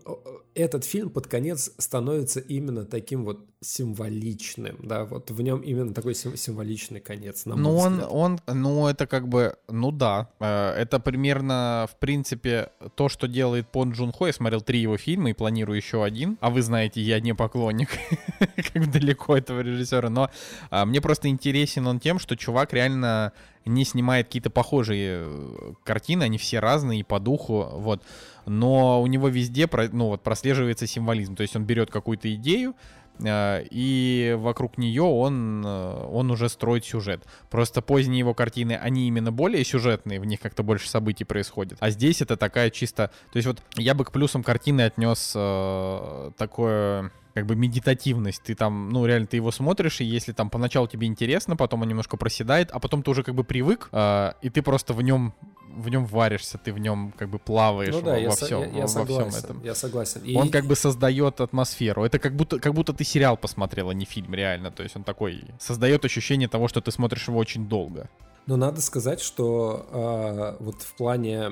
этот 0.56 0.84
фильм 0.86 1.10
под 1.10 1.27
конец 1.27 1.72
становится 1.77 2.40
именно 2.40 2.86
таким 2.86 3.26
вот 3.26 3.45
символичным, 3.61 4.77
да, 4.84 5.03
вот 5.03 5.31
в 5.31 5.41
нем 5.41 5.60
именно 5.60 5.94
такой 5.94 6.15
сим- 6.15 6.38
символичный 6.38 7.02
конец, 7.02 7.45
на 7.45 7.56
Ну 7.56 7.76
он, 7.76 7.94
взгляд. 7.94 8.10
он, 8.11 8.40
ну 8.48 8.88
это 8.88 9.06
как 9.06 9.27
бы, 9.27 9.57
ну 9.68 9.91
да, 9.91 10.30
э, 10.40 10.72
это 10.72 10.99
примерно, 10.99 11.88
в 11.91 11.98
принципе, 11.98 12.69
то, 12.95 13.10
что 13.10 13.27
делает 13.27 13.68
Пон 13.69 13.91
Джун 13.91 14.14
Хо. 14.14 14.27
Я 14.27 14.34
смотрел 14.34 14.61
три 14.61 14.80
его 14.80 14.98
фильма 14.98 15.31
и 15.31 15.34
планирую 15.34 15.76
еще 15.76 16.03
один. 16.06 16.38
А 16.40 16.49
вы 16.49 16.61
знаете, 16.61 17.02
я 17.02 17.19
не 17.19 17.36
поклонник, 17.36 17.90
как 18.73 18.91
далеко 18.91 19.36
этого 19.36 19.60
режиссера, 19.60 20.10
но 20.10 20.30
а, 20.69 20.86
мне 20.86 21.02
просто 21.02 21.27
интересен 21.27 21.86
он 21.86 21.99
тем, 21.99 22.18
что 22.19 22.38
чувак 22.38 22.72
реально 22.73 23.34
не 23.65 23.84
снимает 23.84 24.27
какие-то 24.27 24.49
похожие 24.49 25.19
э, 25.22 25.73
картины, 25.84 26.23
они 26.23 26.38
все 26.38 26.60
разные 26.60 27.02
и 27.02 27.03
по 27.03 27.19
духу, 27.19 27.68
вот. 27.73 28.02
Но 28.50 29.00
у 29.00 29.06
него 29.06 29.28
везде, 29.28 29.70
ну 29.92 30.08
вот, 30.08 30.24
прослеживается 30.24 30.88
символизм. 30.88 31.36
То 31.36 31.44
есть 31.44 31.56
он 31.56 31.66
берет 31.66 31.92
какую-то 31.92 32.34
идею, 32.34 32.76
э, 33.20 33.64
и 33.70 34.36
вокруг 34.40 34.80
нее 34.80 35.04
он, 35.04 35.64
э, 35.64 36.08
он 36.12 36.32
уже 36.32 36.50
строит 36.50 36.84
сюжет. 36.84 37.24
Просто 37.52 37.84
поздние 37.84 38.18
его 38.18 38.34
картины, 38.34 38.74
они 38.74 39.08
именно 39.08 39.32
более 39.32 39.64
сюжетные, 39.64 40.20
в 40.20 40.26
них 40.26 40.40
как-то 40.40 40.64
больше 40.64 40.90
событий 40.90 41.26
происходит. 41.26 41.78
А 41.80 41.92
здесь 41.92 42.24
это 42.24 42.38
такая 42.38 42.72
чисто... 42.72 43.12
То 43.32 43.38
есть 43.38 43.46
вот 43.46 43.62
я 43.76 43.94
бы 43.94 44.04
к 44.04 44.12
плюсам 44.12 44.42
картины 44.42 44.82
отнес 44.82 45.34
э, 45.36 46.32
такое 46.36 47.12
как 47.34 47.46
бы 47.46 47.56
медитативность. 47.56 48.42
Ты 48.44 48.56
там, 48.56 48.90
ну, 48.90 49.06
реально, 49.06 49.28
ты 49.28 49.38
его 49.38 49.52
смотришь, 49.52 50.02
и 50.02 50.06
если 50.06 50.32
там 50.34 50.50
поначалу 50.50 50.88
тебе 50.88 51.08
интересно, 51.08 51.56
потом 51.56 51.82
он 51.84 51.88
немножко 51.88 52.18
проседает, 52.18 52.72
а 52.72 52.80
потом 52.80 53.04
ты 53.04 53.12
уже 53.12 53.24
как 53.24 53.36
бы 53.36 53.44
привык, 53.44 53.90
э, 53.92 54.32
и 54.42 54.50
ты 54.50 54.62
просто 54.62 54.94
в 54.94 55.02
нем 55.02 55.34
в 55.72 55.88
нем 55.90 56.06
варишься, 56.06 56.58
ты 56.58 56.74
в 56.74 56.80
нем 56.80 57.14
как 57.16 57.30
бы 57.30 57.38
плаваешь 57.38 57.94
Ну 57.94 58.00
во, 58.00 58.06
да, 58.08 58.18
я, 58.18 58.30
во 58.30 58.36
со- 58.36 58.46
всем, 58.46 58.62
я- 58.62 58.68
я 58.70 58.82
во 58.82 58.88
всем 58.88 59.06
согласен, 59.08 59.38
этом. 59.46 59.64
я 59.64 59.76
согласен. 59.76 60.22
И- 60.24 60.36
Он 60.36 60.50
как 60.50 60.66
бы 60.66 60.76
создает 60.76 61.40
атмосферу. 61.42 62.04
Это 62.04 62.18
как 62.18 62.36
будто, 62.36 62.60
как 62.60 62.74
будто 62.74 62.92
ты 62.92 63.04
сериал 63.04 63.38
посмотрел, 63.38 63.90
а 63.90 63.94
не 63.94 64.06
фильм, 64.06 64.34
реально. 64.34 64.72
То 64.72 64.82
есть 64.82 64.96
он 64.96 65.04
такой 65.04 65.44
создает 65.60 66.04
ощущение 66.06 66.48
того, 66.48 66.68
что 66.68 66.82
ты 66.82 66.92
смотришь 66.92 67.28
его 67.28 67.38
очень 67.38 67.68
долго. 67.70 68.10
Но 68.50 68.58
надо 68.58 68.82
сказать, 68.82 69.22
что 69.22 69.86
а, 69.92 70.58
вот 70.60 70.82
в 70.82 70.96
плане, 70.96 71.52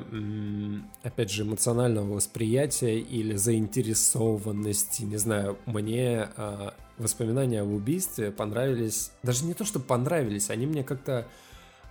опять 1.03 1.29
же, 1.29 1.43
эмоционального 1.43 2.15
восприятия 2.15 2.97
или 2.97 3.35
заинтересованности, 3.35 5.03
не 5.03 5.17
знаю, 5.17 5.59
мне 5.67 6.27
а, 6.37 6.73
воспоминания 6.97 7.61
об 7.61 7.69
убийстве 7.69 8.31
понравились, 8.31 9.11
даже 9.21 9.45
не 9.45 9.53
то, 9.53 9.63
что 9.63 9.79
понравились, 9.79 10.49
они 10.49 10.65
мне 10.65 10.83
как-то 10.83 11.27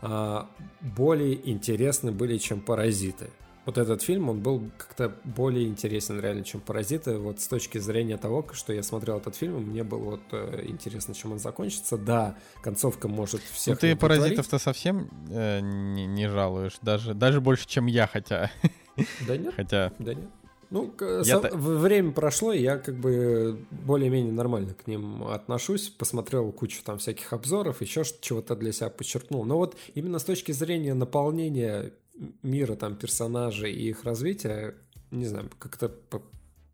а, 0.03 0.51
более 0.81 1.51
интересны 1.53 2.11
были, 2.11 2.37
чем 2.37 2.61
«Паразиты». 2.61 3.31
Вот 3.66 3.78
этот 3.78 4.01
фильм, 4.01 4.28
он 4.30 4.40
был 4.40 4.70
как-то 4.78 5.12
более 5.24 5.66
интересен 5.66 6.20
реально, 6.20 6.44
чем 6.44 6.60
«Паразиты». 6.60 7.18
Вот 7.18 7.40
с 7.40 7.48
точки 7.48 7.78
зрения 7.78 8.16
того, 8.16 8.47
что 8.52 8.72
я 8.72 8.84
смотрел 8.84 9.18
этот 9.18 9.34
фильм, 9.34 9.56
мне 9.56 9.82
было 9.82 10.10
вот 10.10 10.20
э, 10.30 10.62
интересно, 10.68 11.14
чем 11.14 11.32
он 11.32 11.40
закончится. 11.40 11.98
Да, 11.98 12.36
концовка 12.62 13.09
может 13.09 13.43
всех 13.43 13.74
Ну 13.74 13.80
ты 13.80 13.97
паразитов-то 13.97 14.59
совсем 14.59 15.10
э, 15.30 15.59
не, 15.60 16.06
не 16.06 16.28
жалуешь. 16.28 16.78
Даже, 16.80 17.12
даже 17.12 17.40
больше, 17.40 17.66
чем 17.66 17.86
я, 17.86 18.06
хотя. 18.06 18.52
Да 19.26 19.36
нет, 19.36 19.52
хотя. 19.55 19.93
да 19.98 20.14
нет. 20.14 20.30
Ну, 20.70 20.93
Я 21.01 21.24
со- 21.24 21.40
та- 21.40 21.56
время 21.56 22.12
прошло, 22.12 22.52
и 22.52 22.60
я 22.60 22.78
как 22.78 22.97
бы 22.97 23.59
более-менее 23.70 24.32
нормально 24.32 24.74
к 24.74 24.86
ним 24.86 25.24
отношусь, 25.24 25.88
посмотрел 25.88 26.51
кучу 26.52 26.82
там 26.84 26.98
всяких 26.98 27.32
обзоров, 27.32 27.82
еще 27.82 28.02
чего-то 28.20 28.56
для 28.56 28.72
себя 28.72 28.90
подчеркнул. 28.90 29.44
Но 29.44 29.56
вот 29.59 29.76
именно 29.94 30.18
с 30.18 30.24
точки 30.24 30.52
зрения 30.52 30.94
наполнения 30.94 31.93
мира 32.43 32.76
там 32.76 32.97
персонажей 32.97 33.72
и 33.72 33.88
их 33.88 34.05
развития, 34.05 34.74
не 35.10 35.26
знаю, 35.26 35.51
как-то 35.59 35.88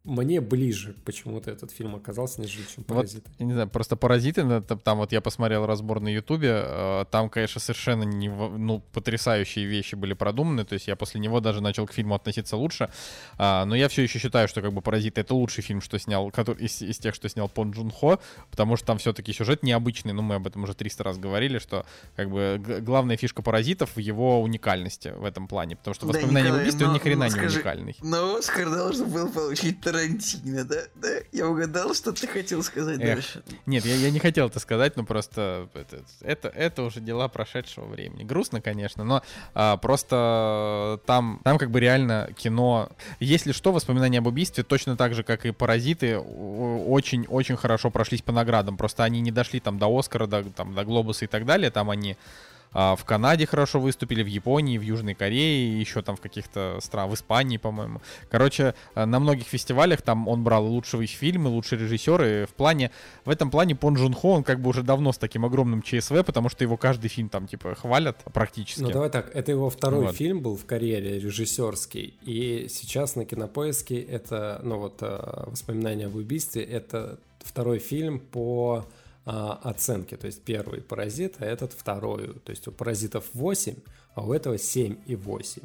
мне 0.05 0.41
ближе 0.41 0.95
почему-то 1.05 1.51
этот 1.51 1.71
фильм 1.71 1.95
оказался, 1.95 2.41
нежели 2.41 2.65
чем 2.65 2.85
Вот, 2.89 2.97
«Паразиты». 2.97 3.31
я 3.39 3.47
не 3.47 3.53
знаю, 3.53 3.69
просто 3.69 3.95
паразиты, 3.97 4.43
ну, 4.43 4.61
там 4.61 4.99
вот 4.99 5.13
я 5.13 5.21
посмотрел 5.21 5.65
разбор 5.67 6.01
на 6.01 6.09
Ютубе, 6.09 6.49
э, 6.65 7.05
там, 7.11 7.29
конечно, 7.31 7.61
совершенно 7.61 8.03
не, 8.03 8.29
ну, 8.29 8.83
потрясающие 8.93 9.65
вещи 9.65 9.95
были 9.95 10.15
продуманы, 10.15 10.65
то 10.65 10.73
есть 10.75 10.89
я 10.89 10.97
после 10.97 11.21
него 11.21 11.39
даже 11.41 11.61
начал 11.61 11.87
к 11.87 11.93
фильму 11.93 12.15
относиться 12.17 12.57
лучше, 12.57 12.91
А, 13.39 13.65
но 13.65 13.77
я 13.77 13.89
все 13.89 14.03
еще 14.03 14.19
считаю, 14.19 14.49
что 14.49 14.61
как 14.61 14.73
бы 14.73 14.81
«Паразиты»— 14.83 15.21
это 15.23 15.35
лучший 15.35 15.63
фильм, 15.63 15.81
что 15.81 15.99
снял, 15.99 16.31
который, 16.31 16.65
из, 16.65 16.83
из 16.83 16.99
тех, 16.99 17.15
что 17.15 17.29
снял 17.29 17.49
Пон 17.49 17.71
Джун 17.71 17.91
Хо, 17.91 18.19
потому 18.51 18.77
что 18.77 18.87
там 18.87 18.99
все-таки 18.99 19.33
сюжет 19.33 19.63
необычный, 19.63 20.13
ну, 20.13 20.23
мы 20.23 20.35
об 20.37 20.47
этом 20.49 20.65
уже 20.65 20.75
300 20.75 21.05
раз 21.05 21.19
говорили, 21.19 21.59
что 21.59 21.87
как 22.17 22.29
бы 22.31 22.61
главная 22.81 23.17
фишка 23.17 23.43
«Паразитов» 23.43 23.95
в 23.95 24.01
его 24.01 24.43
уникальности 24.43 25.13
в 25.17 25.25
этом 25.25 25.47
плане, 25.47 25.77
потому 25.77 25.95
что 25.95 26.07
Да, 26.07 26.13
«Воспоминания 26.15 26.41
об 26.49 26.55
Николай, 26.55 26.63
убийстве» 26.63 26.87
он 26.87 26.93
но- 26.93 26.97
ни 26.97 27.01
хрена 27.01 27.19
но 27.21 27.25
не 27.27 27.31
скажи- 27.31 27.57
уникальный. 27.59 27.97
Но 28.03 28.37
Оскар 28.37 28.69
должен 28.69 29.09
был 29.11 29.29
получить 29.29 29.81
Тарантино, 29.93 30.65
да? 30.65 30.83
Да? 30.95 31.09
Я 31.33 31.49
угадал, 31.49 31.95
что 31.95 32.13
ты 32.13 32.27
хотел 32.27 32.63
сказать 32.63 32.99
Эх. 33.01 33.07
дальше. 33.07 33.43
Нет, 33.67 33.85
я, 33.85 33.95
я 33.95 34.11
не 34.11 34.19
хотел 34.19 34.49
это 34.49 34.59
сказать, 34.59 34.97
но 34.97 35.05
просто 35.05 35.69
это, 35.75 36.03
это, 36.21 36.49
это 36.49 36.83
уже 36.83 37.01
дела 37.01 37.29
прошедшего 37.29 37.87
времени. 37.87 38.25
Грустно, 38.25 38.61
конечно, 38.61 39.05
но 39.05 39.23
а, 39.55 39.77
просто 39.77 41.01
там, 41.07 41.41
там 41.45 41.59
как 41.59 41.71
бы 41.71 41.81
реально 41.81 42.31
кино... 42.37 42.91
Если 43.21 43.53
что, 43.53 43.73
воспоминания 43.73 44.19
об 44.19 44.27
убийстве 44.27 44.65
точно 44.65 44.97
так 44.97 45.15
же, 45.15 45.23
как 45.23 45.47
и 45.47 45.53
«Паразиты», 45.53 46.19
очень-очень 46.19 47.57
хорошо 47.57 47.91
прошлись 47.91 48.23
по 48.23 48.33
наградам. 48.33 48.77
Просто 48.77 49.05
они 49.05 49.21
не 49.21 49.31
дошли 49.31 49.61
там 49.61 49.79
до 49.79 49.87
«Оскара», 49.87 50.27
до, 50.27 50.45
там, 50.45 50.75
до 50.75 50.85
«Глобуса» 50.85 51.25
и 51.25 51.29
так 51.29 51.47
далее. 51.47 51.71
Там 51.71 51.91
они 51.91 52.17
а, 52.73 52.97
в 52.97 53.05
Канаде 53.05 53.47
хорошо 53.47 53.81
выступили, 53.81 54.23
в 54.23 54.27
Японии, 54.27 54.79
в 54.79 54.83
Южной 54.83 55.15
Корее, 55.15 55.79
еще 55.79 56.03
там 56.03 56.17
в 56.17 56.21
каких-то 56.21 56.79
странах, 56.81 57.11
в 57.11 57.15
Испании, 57.15 57.57
по-моему. 57.59 58.01
Короче, 58.31 58.75
а, 58.95 59.07
на 59.07 59.21
многих 59.21 59.47
фестивалях 59.47 60.03
там 60.03 60.29
он 60.29 60.43
брал 60.43 60.67
лучшие 60.67 61.07
фильмы, 61.07 61.51
лучшие 61.51 61.79
режиссеры. 61.79 62.47
В 62.47 62.55
плане, 62.55 62.91
в 63.25 63.31
этом 63.31 63.51
плане 63.51 63.75
Пон 63.75 63.95
Джун 63.95 64.15
Хо, 64.15 64.33
он 64.33 64.45
как 64.45 64.61
бы 64.61 64.71
уже 64.71 64.83
давно 64.83 65.13
с 65.13 65.19
таким 65.19 65.45
огромным 65.45 65.83
ЧСВ, 65.83 66.25
потому 66.25 66.49
что 66.49 66.65
его 66.65 66.77
каждый 66.77 67.09
фильм 67.09 67.29
там 67.29 67.47
типа 67.47 67.75
хвалят 67.75 68.19
практически. 68.33 68.83
Ну 68.83 68.91
давай 68.91 69.11
так, 69.11 69.35
это 69.35 69.53
его 69.53 69.71
второй 69.71 70.07
Вот. 70.07 70.17
фильм 70.17 70.41
был 70.41 70.57
в 70.57 70.65
карьере 70.65 71.19
режиссерский, 71.19 72.15
и 72.23 72.67
сейчас 72.69 73.17
на 73.17 73.25
Кинопоиске 73.25 74.01
это, 74.01 74.61
ну 74.63 74.79
вот 74.79 74.99
э, 75.01 75.45
воспоминания 75.47 76.07
об 76.07 76.17
убийстве, 76.17 76.63
это 76.63 77.19
второй 77.41 77.79
фильм 77.79 78.19
по 78.19 78.87
а, 79.25 79.61
оценки. 79.63 80.17
То 80.17 80.27
есть 80.27 80.43
первый 80.43 80.81
паразит, 80.81 81.37
а 81.39 81.47
этот 81.47 81.73
второй. 81.73 82.35
То 82.41 82.51
есть 82.51 82.67
у 82.69 82.73
паразитов 82.73 83.25
8, 83.35 83.77
а 84.15 84.25
у 84.25 84.33
этого 84.33 84.59
7 84.59 84.97
и 85.07 85.17
8. 85.17 85.63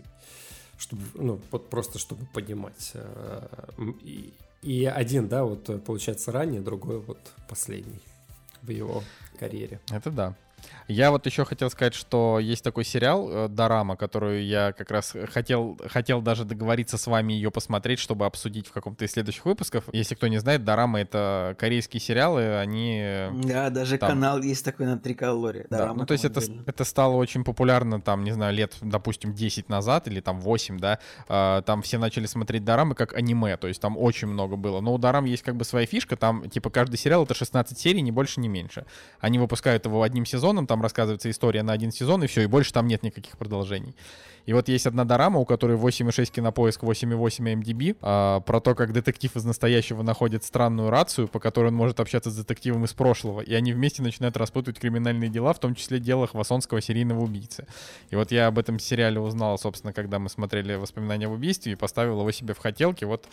Чтобы, 0.77 1.01
ну, 1.15 1.39
вот 1.51 1.69
просто 1.69 1.97
чтобы 1.97 2.25
понимать. 2.33 2.91
А, 2.93 3.69
и, 4.03 4.33
и 4.61 4.85
один, 4.85 5.27
да, 5.27 5.43
вот 5.43 5.83
получается 5.83 6.31
ранее, 6.31 6.61
другой 6.61 6.99
вот 6.99 7.19
последний 7.49 8.01
в 8.61 8.69
его 8.69 9.03
карьере. 9.39 9.79
Это 9.91 10.11
да. 10.11 10.35
Я 10.87 11.11
вот 11.11 11.25
еще 11.25 11.43
хотел 11.43 11.69
сказать, 11.69 11.93
что 11.93 12.39
есть 12.39 12.63
такой 12.63 12.85
сериал 12.85 13.29
э, 13.29 13.47
Дорама, 13.49 13.97
которую 13.97 14.45
я 14.45 14.71
как 14.71 14.89
раз 14.89 15.13
хотел, 15.33 15.77
хотел 15.87 16.21
даже 16.21 16.45
договориться 16.45 16.97
с 16.97 17.07
вами 17.07 17.33
ее 17.33 17.51
посмотреть, 17.51 17.99
чтобы 17.99 18.25
обсудить 18.25 18.67
в 18.67 18.71
каком-то 18.71 19.03
из 19.03 19.11
следующих 19.11 19.45
выпусков. 19.45 19.83
Если 19.91 20.15
кто 20.15 20.27
не 20.27 20.37
знает, 20.37 20.63
Дорама— 20.63 20.99
это 21.01 21.55
корейские 21.59 21.99
сериалы, 21.99 22.57
они... 22.57 23.03
Да, 23.43 23.69
даже 23.69 23.97
там... 23.97 24.09
канал 24.11 24.41
есть 24.41 24.63
такой 24.63 24.85
на 24.85 24.97
Триколоре. 24.97 25.67
Да, 25.69 25.93
ну 25.93 26.05
то 26.05 26.13
есть 26.13 26.23
это, 26.23 26.41
это 26.65 26.85
стало 26.85 27.15
очень 27.15 27.43
популярно 27.43 27.99
там, 27.99 28.23
не 28.23 28.31
знаю, 28.31 28.55
лет, 28.55 28.75
допустим, 28.81 29.33
10 29.33 29.67
назад 29.67 30.07
или 30.07 30.21
там 30.21 30.39
8, 30.39 30.79
да, 30.79 30.99
а, 31.27 31.61
там 31.63 31.81
все 31.81 31.97
начали 31.97 32.27
смотреть 32.27 32.63
Дорамы 32.63 32.95
как 32.95 33.13
аниме, 33.13 33.57
то 33.57 33.67
есть 33.67 33.81
там 33.81 33.97
очень 33.97 34.29
много 34.29 34.55
было. 34.55 34.79
Но 34.79 34.93
у 34.93 34.97
Дорам 34.97 35.25
есть 35.25 35.43
как 35.43 35.57
бы 35.57 35.65
своя 35.65 35.85
фишка, 35.85 36.15
там 36.15 36.49
типа 36.49 36.69
каждый 36.69 36.95
сериал— 36.95 37.23
это 37.25 37.33
16 37.33 37.77
серий, 37.77 38.01
ни 38.01 38.11
больше, 38.11 38.39
ни 38.39 38.47
меньше. 38.47 38.85
Они 39.19 39.37
выпускают 39.37 39.85
его 39.85 40.01
одним 40.01 40.25
сезоном, 40.25 40.65
там 40.65 40.76
рассказывается 40.81 41.29
история 41.29 41.63
на 41.63 41.73
один 41.73 41.91
сезон, 41.91 42.23
и 42.23 42.27
все, 42.27 42.41
и 42.41 42.47
больше 42.47 42.73
там 42.73 42.87
нет 42.87 43.03
никаких 43.03 43.37
продолжений. 43.37 43.95
И 44.47 44.53
вот 44.53 44.69
есть 44.69 44.87
одна 44.87 45.03
дорама, 45.03 45.41
у 45.41 45.45
которой 45.45 45.75
8,6 45.75 46.31
кинопоиск, 46.31 46.81
8,8 46.81 47.61
MDB, 47.61 47.97
а, 48.01 48.39
про 48.39 48.61
то, 48.61 48.75
как 48.75 48.93
детектив 48.93 49.35
из 49.35 49.43
настоящего 49.43 50.03
находит 50.03 50.45
странную 50.45 50.89
рацию, 50.89 51.27
по 51.27 51.39
которой 51.39 51.67
он 51.67 51.75
может 51.75 51.99
общаться 51.99 52.31
с 52.31 52.35
детективом 52.35 52.85
из 52.85 52.93
прошлого, 52.93 53.41
и 53.41 53.53
они 53.53 53.73
вместе 53.73 54.01
начинают 54.01 54.37
распутывать 54.37 54.79
криминальные 54.79 55.29
дела, 55.29 55.53
в 55.53 55.59
том 55.59 55.75
числе 55.75 55.99
дело 55.99 56.27
хвасонского 56.27 56.79
серийного 56.79 57.19
убийцы. 57.19 57.67
И 58.09 58.15
вот 58.15 58.31
я 58.31 58.47
об 58.47 58.57
этом 58.57 58.79
сериале 58.79 59.19
узнал, 59.19 59.57
собственно, 59.57 59.91
когда 59.91 60.17
мы 60.17 60.29
смотрели 60.29 60.75
«Воспоминания 60.75 61.25
об 61.25 61.33
убийстве» 61.33 61.73
и 61.73 61.75
поставил 61.75 62.21
его 62.21 62.31
себе 62.31 62.53
в 62.53 62.59
хотелки, 62.59 63.03
вот 63.03 63.27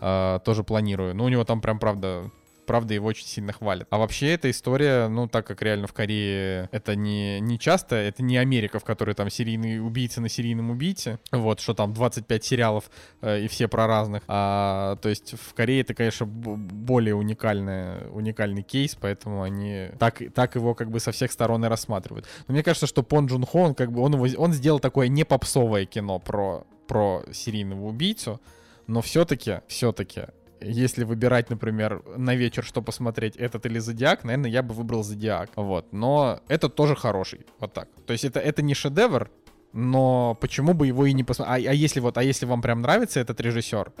Uh, 0.00 0.38
тоже 0.44 0.62
планирую. 0.62 1.12
Ну, 1.12 1.24
у 1.24 1.28
него 1.28 1.42
там 1.42 1.60
прям, 1.60 1.80
правда, 1.80 2.30
правда, 2.68 2.92
его 2.92 3.06
очень 3.08 3.26
сильно 3.26 3.54
хвалят. 3.54 3.88
А 3.90 3.96
вообще 3.96 4.34
эта 4.34 4.50
история, 4.50 5.08
ну, 5.08 5.26
так 5.26 5.46
как 5.46 5.62
реально 5.62 5.86
в 5.86 5.94
Корее 5.94 6.68
это 6.70 6.94
не, 6.94 7.40
не 7.40 7.58
часто, 7.58 7.96
это 7.96 8.22
не 8.22 8.36
Америка, 8.36 8.78
в 8.78 8.84
которой 8.84 9.14
там 9.14 9.30
серийный 9.30 9.80
убийца 9.80 10.20
на 10.20 10.28
серийном 10.28 10.70
убийце, 10.70 11.18
вот, 11.32 11.60
что 11.60 11.72
там 11.72 11.94
25 11.94 12.44
сериалов 12.44 12.90
э, 13.22 13.40
и 13.40 13.48
все 13.48 13.68
про 13.68 13.86
разных, 13.86 14.22
а, 14.28 14.96
то 14.96 15.08
есть 15.08 15.32
в 15.40 15.54
Корее 15.54 15.80
это, 15.80 15.94
конечно, 15.94 16.26
более 16.26 17.14
уникальный, 17.14 18.06
уникальный 18.10 18.62
кейс, 18.62 18.94
поэтому 19.00 19.42
они 19.42 19.88
так, 19.98 20.20
так 20.34 20.54
его 20.54 20.74
как 20.74 20.90
бы 20.90 21.00
со 21.00 21.10
всех 21.10 21.32
сторон 21.32 21.64
и 21.64 21.68
рассматривают. 21.68 22.26
Но 22.48 22.52
мне 22.52 22.62
кажется, 22.62 22.86
что 22.86 23.02
Пон 23.02 23.28
Джун 23.28 23.46
Хо, 23.46 23.60
он 23.60 23.74
как 23.74 23.90
бы, 23.90 24.02
он, 24.02 24.12
его, 24.12 24.26
он 24.36 24.52
сделал 24.52 24.78
такое 24.78 25.08
не 25.08 25.24
попсовое 25.24 25.86
кино 25.86 26.18
про, 26.18 26.66
про 26.86 27.24
серийного 27.32 27.86
убийцу, 27.86 28.42
но 28.86 29.00
все-таки, 29.00 29.60
все-таки 29.68 30.26
если 30.60 31.04
выбирать, 31.04 31.50
например, 31.50 32.02
на 32.16 32.34
вечер, 32.34 32.64
что 32.64 32.82
посмотреть, 32.82 33.36
этот 33.36 33.66
или 33.66 33.78
Зодиак, 33.78 34.24
наверное, 34.24 34.50
я 34.50 34.62
бы 34.62 34.74
выбрал 34.74 35.02
Зодиак. 35.02 35.50
Вот. 35.56 35.92
Но 35.92 36.40
этот 36.48 36.74
тоже 36.74 36.96
хороший. 36.96 37.46
Вот 37.58 37.72
так. 37.72 37.88
То 38.06 38.12
есть 38.12 38.24
это, 38.24 38.40
это 38.40 38.62
не 38.62 38.74
шедевр, 38.74 39.30
но 39.72 40.36
почему 40.40 40.72
бы 40.74 40.86
его 40.86 41.06
и 41.06 41.12
не 41.12 41.24
посмотреть? 41.24 41.66
А, 41.66 41.70
а 41.70 41.74
если 41.74 42.00
вот, 42.00 42.16
а 42.18 42.22
если 42.22 42.46
вам 42.46 42.62
прям 42.62 42.82
нравится 42.82 43.20
этот 43.20 43.40
режиссер, 43.40 43.92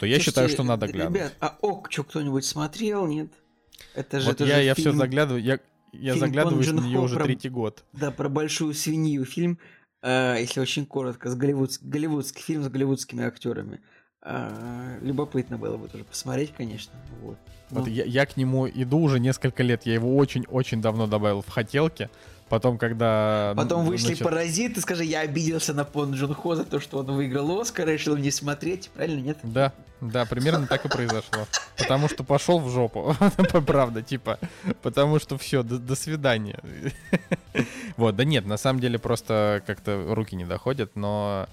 то 0.00 0.06
я 0.06 0.16
Слушайте, 0.16 0.24
считаю, 0.24 0.48
что 0.48 0.62
надо 0.62 0.86
глянуть. 0.86 1.16
Ребят, 1.16 1.34
а 1.40 1.58
ок, 1.60 1.90
что 1.90 2.04
кто-нибудь 2.04 2.44
смотрел, 2.44 3.06
нет? 3.06 3.30
Это 3.94 4.20
же, 4.20 4.26
вот 4.26 4.40
это 4.40 4.44
я, 4.44 4.56
же 4.56 4.62
я 4.62 4.74
фильм... 4.74 4.92
все 4.92 4.98
заглядываю, 4.98 5.42
я, 5.42 5.60
я 5.92 6.16
заглядываю 6.16 6.74
на 6.74 6.80
нее 6.80 7.00
уже 7.00 7.16
про, 7.16 7.24
третий 7.24 7.48
год. 7.48 7.84
Да, 7.92 8.10
про 8.10 8.28
большую 8.28 8.74
свинью 8.74 9.24
фильм, 9.24 9.58
э, 10.02 10.36
если 10.40 10.60
очень 10.60 10.86
коротко, 10.86 11.28
с 11.28 11.34
голливудский, 11.34 11.86
голливудский 11.86 12.42
фильм 12.42 12.62
с 12.62 12.68
голливудскими 12.68 13.24
актерами. 13.24 13.80
А, 14.22 14.98
любопытно 15.00 15.56
было 15.56 15.76
бы 15.76 15.88
тоже 15.88 16.04
посмотреть, 16.04 16.52
конечно. 16.56 16.92
Вот. 17.22 17.38
Вот 17.70 17.86
ну. 17.86 17.92
я, 17.92 18.04
я 18.04 18.26
к 18.26 18.36
нему 18.36 18.68
иду 18.68 18.98
уже 18.98 19.18
несколько 19.18 19.62
лет. 19.62 19.86
Я 19.86 19.94
его 19.94 20.16
очень-очень 20.16 20.82
давно 20.82 21.06
добавил 21.06 21.42
в 21.42 21.48
хотелки. 21.48 22.10
Потом, 22.50 22.78
когда... 22.78 23.54
Потом 23.56 23.86
вышли 23.86 24.06
значит... 24.06 24.24
«Паразиты», 24.24 24.80
скажи, 24.80 25.04
я 25.04 25.20
обиделся 25.20 25.72
на 25.72 25.84
Пон 25.84 26.14
Джун 26.14 26.34
Хо 26.34 26.56
за 26.56 26.64
то, 26.64 26.80
что 26.80 26.98
он 26.98 27.06
выиграл 27.06 27.60
Оскар, 27.60 27.88
решил 27.88 28.16
не 28.16 28.32
смотреть, 28.32 28.90
правильно, 28.92 29.20
нет? 29.20 29.38
Да, 29.44 29.72
да, 30.00 30.24
примерно 30.24 30.66
так 30.66 30.84
и 30.84 30.88
произошло. 30.88 31.46
Потому 31.78 32.08
что 32.08 32.24
пошел 32.24 32.58
в 32.58 32.68
жопу, 32.68 33.14
правда, 33.66 34.02
типа, 34.02 34.40
потому 34.82 35.20
что 35.20 35.38
все, 35.38 35.62
до, 35.62 35.78
до 35.78 35.94
свидания. 35.94 36.58
Вот, 37.96 38.16
да 38.16 38.24
нет, 38.24 38.46
на 38.46 38.56
самом 38.56 38.80
деле 38.80 38.98
просто 38.98 39.62
как-то 39.66 40.06
руки 40.14 40.34
не 40.34 40.44
доходят, 40.44 40.96
но 40.96 41.46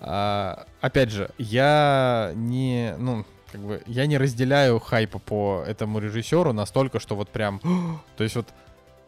а, 0.00 0.66
опять 0.80 1.10
же, 1.10 1.30
я 1.38 2.32
не, 2.34 2.94
ну, 2.98 3.24
как 3.52 3.60
бы, 3.60 3.82
я 3.86 4.06
не 4.06 4.18
разделяю 4.18 4.78
хайпа 4.78 5.18
по 5.18 5.62
этому 5.66 5.98
режиссеру 5.98 6.52
настолько, 6.52 7.00
что 7.00 7.16
вот 7.16 7.28
прям, 7.28 7.60
то 8.16 8.24
есть 8.24 8.36
вот 8.36 8.46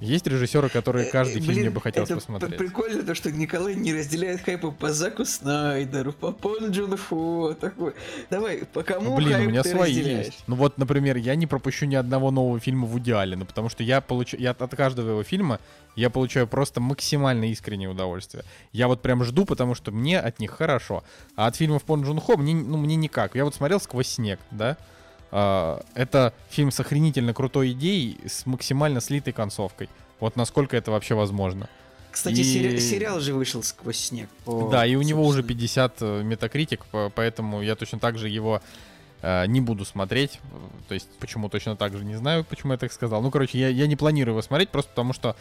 есть 0.03 0.27
режиссеры, 0.27 0.69
которые 0.69 1.07
э, 1.07 1.11
каждый 1.11 1.35
Блин, 1.39 1.45
фильм 1.45 1.61
мне 1.61 1.71
бы 1.71 1.81
хотелось 1.81 2.11
это 2.11 2.17
посмотреть. 2.21 2.59
прикольно 2.59 3.03
то, 3.03 3.15
что 3.15 3.31
Николай 3.31 3.75
не 3.75 3.95
разделяет 3.95 4.43
хайпа 4.43 4.71
по 4.71 4.93
Заку 4.93 5.25
Снайдеру, 5.25 6.13
по 6.13 6.33
Пон 6.33 6.71
Джон 6.71 6.97
Фу, 6.97 7.57
такой. 7.61 7.95
Давай, 8.29 8.65
по 8.67 8.83
кому 8.83 9.17
Блин, 9.17 9.33
хайп 9.33 9.47
у 9.47 9.51
меня 9.51 9.63
ты 9.63 9.71
свои 9.71 9.97
разделяешь? 9.97 10.27
есть. 10.27 10.45
Ну 10.47 10.57
вот, 10.57 10.77
например, 10.77 11.17
я 11.17 11.35
не 11.35 11.47
пропущу 11.47 11.87
ни 11.87 11.95
одного 11.95 12.31
нового 12.31 12.59
фильма 12.61 12.87
в 12.87 12.99
идеале, 12.99 13.37
ну 13.37 13.45
потому 13.45 13.69
что 13.69 13.83
я 13.83 14.01
получаю, 14.01 14.43
я 14.43 14.51
от 14.51 14.75
каждого 14.75 15.11
его 15.11 15.23
фильма 15.23 15.61
я 15.97 16.11
получаю 16.11 16.47
просто 16.47 16.81
максимально 16.81 17.51
искреннее 17.51 17.89
удовольствие. 17.89 18.45
Я 18.73 18.89
вот 18.89 19.03
прям 19.03 19.23
жду, 19.25 19.45
потому 19.45 19.75
что 19.75 19.93
мне 19.93 20.19
от 20.19 20.41
них 20.41 20.51
хорошо. 20.51 21.05
А 21.37 21.47
от 21.47 21.57
фильмов 21.57 21.85
Пон 21.85 22.03
Джун 22.03 22.19
Хо 22.21 22.37
мне, 22.37 22.55
ну, 22.55 22.77
мне 22.79 22.97
никак. 22.97 23.35
Я 23.35 23.45
вот 23.45 23.55
смотрел 23.55 23.81
«Сквозь 23.81 24.09
снег», 24.09 24.41
да? 24.51 24.77
Uh, 25.33 25.83
это 25.95 26.35
фильм 26.51 26.71
с 26.71 26.79
охренительно 26.79 27.33
крутой 27.33 27.73
идеей, 27.73 28.19
с 28.27 28.45
максимально 28.45 29.01
слитой 29.01 29.33
концовкой. 29.33 29.89
Вот 30.21 30.37
насколько 30.37 30.77
это 30.77 30.91
вообще 30.91 31.15
возможно. 31.15 31.71
Кстати, 32.11 32.41
и... 32.41 32.45
сери- 32.45 32.79
сериал 32.79 33.19
же 33.19 33.33
вышел 33.33 33.63
сквозь 33.63 33.97
снег. 33.97 34.29
По... 34.45 34.69
Да, 34.69 34.85
и 34.85 34.95
у 34.95 35.01
него 35.01 35.27
уже 35.27 35.43
50 35.43 36.03
метакритик, 36.23 36.85
поэтому 37.15 37.63
я 37.63 37.77
точно 37.77 37.99
так 37.99 38.19
же 38.19 38.29
его 38.29 38.61
э, 39.23 39.47
не 39.47 39.63
буду 39.63 39.87
смотреть. 39.87 40.39
То 40.89 40.95
есть, 40.95 41.09
почему 41.19 41.49
точно 41.49 41.77
так 41.77 41.97
же, 41.97 42.05
не 42.05 42.17
знаю, 42.17 42.45
почему 42.45 42.73
я 42.73 42.79
так 42.79 42.93
сказал. 42.93 43.23
Ну, 43.23 43.31
короче, 43.31 43.59
я, 43.59 43.69
я 43.69 43.87
не 43.87 43.97
планирую 43.97 44.35
его 44.35 44.43
смотреть, 44.43 44.69
просто 44.69 44.91
потому 44.91 45.15
что 45.15 45.35
Э, 45.35 45.37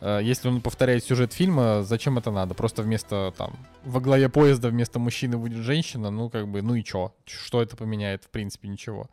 если 0.00 0.48
он 0.48 0.60
повторяет 0.60 1.04
сюжет 1.04 1.32
фильма, 1.32 1.82
зачем 1.82 2.18
это 2.18 2.30
надо? 2.30 2.54
Просто 2.54 2.82
вместо 2.82 3.32
там 3.36 3.54
во 3.84 4.00
главе 4.00 4.28
поезда 4.28 4.68
вместо 4.68 4.98
мужчины 4.98 5.38
будет 5.38 5.58
женщина, 5.58 6.10
ну 6.10 6.28
как 6.28 6.48
бы, 6.48 6.62
ну 6.62 6.74
и 6.74 6.84
чё? 6.84 7.12
Что 7.24 7.62
это 7.62 7.76
поменяет? 7.76 8.24
В 8.24 8.28
принципе, 8.28 8.68
ничего. 8.68 9.08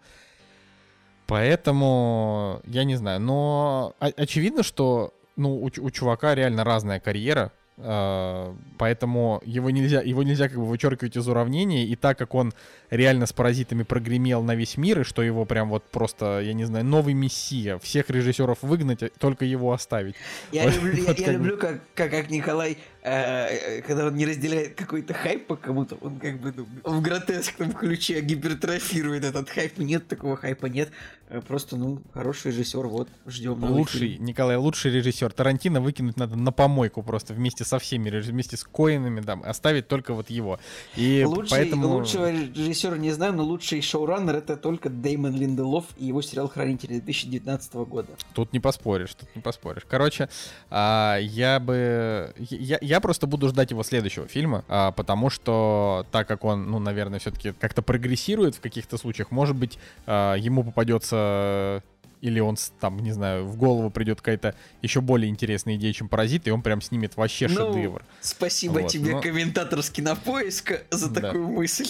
Поэтому 1.26 2.62
я 2.66 2.84
не 2.84 2.96
знаю, 2.96 3.22
но 3.22 3.96
очевидно, 4.00 4.64
что 4.64 5.14
ну 5.36 5.56
у, 5.56 5.66
у 5.66 5.92
чувака 5.92 6.36
реально 6.36 6.64
разная 6.64 7.00
карьера, 7.00 7.52
э, 7.52 7.63
поэтому 7.76 9.42
его 9.46 9.72
нельзя, 9.72 10.02
его 10.02 10.22
нельзя 10.22 10.48
как 10.48 10.58
бы 10.58 10.66
вычеркивать 10.66 11.18
из 11.18 11.28
уравнения, 11.28 11.86
и 11.86 11.96
так 11.96 12.18
как 12.18 12.36
он 12.36 12.54
реально 12.92 13.26
с 13.26 13.34
паразитами 13.34 13.84
прогремел 13.84 14.44
на 14.44 14.54
весь 14.54 14.78
мир, 14.78 15.02
и 15.02 15.04
что 15.04 15.24
его 15.24 15.46
прям 15.46 15.70
вот 15.70 15.84
просто, 15.86 16.42
я 16.42 16.54
не 16.54 16.66
знаю, 16.66 16.86
новый 16.86 17.16
мессия, 17.16 17.80
всех 17.80 18.10
режиссеров 18.12 18.62
выгнать, 18.62 19.02
а 19.02 19.10
только 19.18 19.46
его 19.46 19.74
оставить. 19.74 20.16
Я 20.52 20.66
вот, 20.66 20.76
люблю, 20.76 21.04
вот 21.08 21.20
я, 21.20 21.26
я 21.26 21.32
люблю 21.34 21.58
как, 21.58 21.82
как, 21.96 22.12
как 22.12 22.30
Николай, 22.30 22.74
э, 22.74 22.76
когда 23.04 24.08
он 24.08 24.16
не 24.16 24.26
разделяет 24.26 24.76
какой-то 24.76 25.14
хайп 25.14 25.48
по 25.48 25.56
кому-то, 25.56 25.98
он 26.02 26.20
как 26.20 26.40
бы 26.40 26.54
ну, 26.56 26.66
в 26.84 27.02
гротескном 27.02 27.74
ключе 27.74 28.22
гипертрофирует 28.22 29.26
этот 29.26 29.50
хайп. 29.50 29.78
Нет 29.80 30.08
такого 30.08 30.38
хайпа, 30.38 30.68
нет. 30.68 30.90
Э, 31.30 31.42
просто, 31.42 31.76
ну, 31.76 32.02
хороший 32.14 32.52
режиссер, 32.52 32.88
вот, 32.88 33.10
ждем. 33.26 33.64
Лучший, 33.64 34.00
фильм. 34.00 34.26
Николай, 34.26 34.56
лучший 34.56 34.92
режиссер. 34.92 35.32
Тарантино 35.34 35.82
выкинуть 35.82 36.18
надо 36.18 36.36
на 36.36 36.52
помойку 36.52 37.02
просто 37.02 37.34
вместе 37.34 37.66
со 37.66 37.80
всеми, 37.80 38.10
вместе 38.10 38.56
с 38.56 38.64
Коинами, 38.64 39.20
да, 39.20 39.34
оставить 39.44 39.88
только 39.88 40.14
вот 40.14 40.30
его. 40.30 40.60
И 40.96 41.24
лучший, 41.26 41.50
поэтому... 41.50 41.88
Лучшего 41.88 42.32
режиссера 42.32 42.74
режиссера 42.74 42.98
не 42.98 43.12
знаю, 43.12 43.34
но 43.34 43.44
лучший 43.44 43.82
шоураннер 43.82 44.36
это 44.36 44.58
только 44.58 44.90
Деймон 44.90 45.36
Линделов 45.36 45.86
и 45.98 46.06
его 46.06 46.22
сериал 46.22 46.50
«Хранители» 46.50 47.00
2019 47.00 47.74
года. 47.74 48.10
Тут 48.34 48.54
не 48.54 48.60
поспоришь, 48.60 49.14
тут 49.14 49.30
не 49.36 49.42
поспоришь. 49.42 49.84
Короче, 49.88 50.30
а, 50.70 51.18
я 51.20 51.60
бы... 51.60 52.34
Я, 52.38 52.78
я 52.82 52.93
просто 53.00 53.28
буду 53.28 53.48
ждать 53.50 53.72
его 53.72 53.84
следующего 53.84 54.28
фильма, 54.28 54.64
а, 54.68 54.92
потому 54.92 55.30
что 55.30 56.06
так 56.12 56.28
как 56.28 56.44
он, 56.44 56.70
ну, 56.70 56.80
наверное, 56.80 57.20
все-таки 57.20 57.54
как-то 57.54 57.82
прогрессирует 57.82 58.56
в 58.56 58.62
каких-то 58.62 58.98
случаях, 58.98 59.32
может 59.32 59.56
быть, 59.56 59.78
а, 60.06 60.36
ему 60.36 60.64
попадется 60.64 61.84
или 62.24 62.40
он 62.40 62.56
там, 62.80 63.00
не 63.00 63.12
знаю, 63.12 63.46
в 63.46 63.58
голову 63.58 63.90
придет 63.90 64.22
какая-то 64.22 64.56
еще 64.82 65.02
более 65.02 65.30
интересная 65.30 65.76
идея, 65.76 65.92
чем 65.92 66.08
паразит, 66.08 66.48
и 66.48 66.52
он 66.52 66.62
прям 66.62 66.82
снимет 66.82 67.18
вообще 67.18 67.50
ну, 67.50 67.74
шедевр. 67.74 68.02
Спасибо 68.22 68.80
вот, 68.80 68.88
тебе, 68.92 69.12
но... 69.12 69.22
комментатор 69.22 69.84
с 69.84 69.90
кинопоиска, 69.90 70.84
за 70.90 71.10
да. 71.10 71.20
такую 71.20 71.50
мысль. 71.50 71.90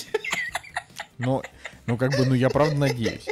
Но 1.19 1.43
Ну, 1.85 1.97
как 1.97 2.11
бы, 2.18 2.26
ну, 2.26 2.34
я 2.34 2.49
правда 2.49 2.76
надеюсь. 2.76 3.26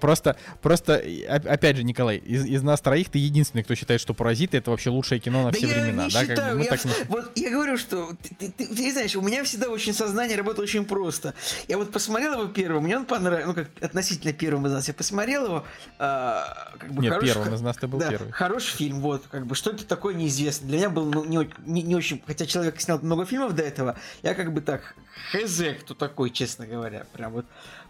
Просто, 0.00 0.36
просто, 0.62 1.02
опять 1.28 1.76
же, 1.76 1.84
Николай, 1.84 2.16
из, 2.16 2.44
из 2.44 2.62
нас 2.62 2.80
троих 2.80 3.10
ты 3.10 3.18
единственный, 3.18 3.62
кто 3.62 3.74
считает, 3.74 4.00
что 4.00 4.14
«Паразиты»— 4.14 4.56
это 4.58 4.70
вообще 4.70 4.90
лучшее 4.90 5.20
кино 5.20 5.44
на 5.44 5.50
да 5.50 5.58
все 5.58 5.66
я 5.66 5.74
времена. 5.74 6.06
Не 6.06 6.12
да, 6.12 6.20
считаю, 6.20 6.36
как 6.36 6.50
бы 6.50 6.58
мы 6.58 6.64
я, 6.64 6.70
так. 6.70 6.80
Вот 7.08 7.32
я 7.34 7.50
говорю, 7.50 7.76
что 7.76 8.12
ты, 8.22 8.34
ты, 8.34 8.52
ты, 8.52 8.74
ты 8.74 8.92
знаешь, 8.92 9.16
у 9.16 9.22
меня 9.22 9.44
всегда 9.44 9.68
очень 9.68 9.92
сознание 9.92 10.36
работает 10.36 10.68
очень 10.68 10.84
просто. 10.84 11.34
Я 11.68 11.78
вот 11.78 11.92
посмотрел 11.92 12.34
его 12.34 12.46
первым, 12.46 12.84
мне 12.84 12.96
он 12.96 13.04
понравился, 13.04 13.46
ну 13.48 13.54
как 13.54 13.68
относительно 13.80 14.32
первым 14.32 14.66
из 14.66 14.72
нас. 14.72 14.88
Я 14.88 14.94
посмотрел 14.94 15.44
его, 15.44 15.64
а, 15.98 16.72
как 16.78 16.92
бы 16.92 17.02
Нет, 17.02 17.12
хороший, 17.12 17.34
первым 17.34 17.54
из 17.54 17.60
нас 17.60 17.76
ты 17.76 17.86
был 17.86 17.98
да, 17.98 18.10
первый. 18.10 18.32
Хороший 18.32 18.76
фильм, 18.76 19.00
вот, 19.00 19.26
как 19.30 19.46
бы 19.46 19.54
что 19.54 19.70
это 19.70 19.86
такое 19.86 20.14
неизвестно. 20.14 20.68
Для 20.68 20.78
меня 20.78 20.90
был 20.90 21.06
ну, 21.06 21.24
не, 21.24 21.50
не, 21.64 21.82
не 21.82 21.94
очень, 21.94 22.22
хотя 22.26 22.46
человек 22.46 22.80
снял 22.80 22.98
много 23.00 23.26
фильмов 23.26 23.54
до 23.54 23.62
этого, 23.62 23.98
я 24.22 24.34
как 24.34 24.52
бы 24.52 24.60
так 24.60 24.94
хз, 25.32 25.62
кто 25.80 25.94
такой, 25.94 26.30
честно 26.30 26.66
говоря, 26.66 27.06
прям 27.12 27.32
вот. 27.32 27.46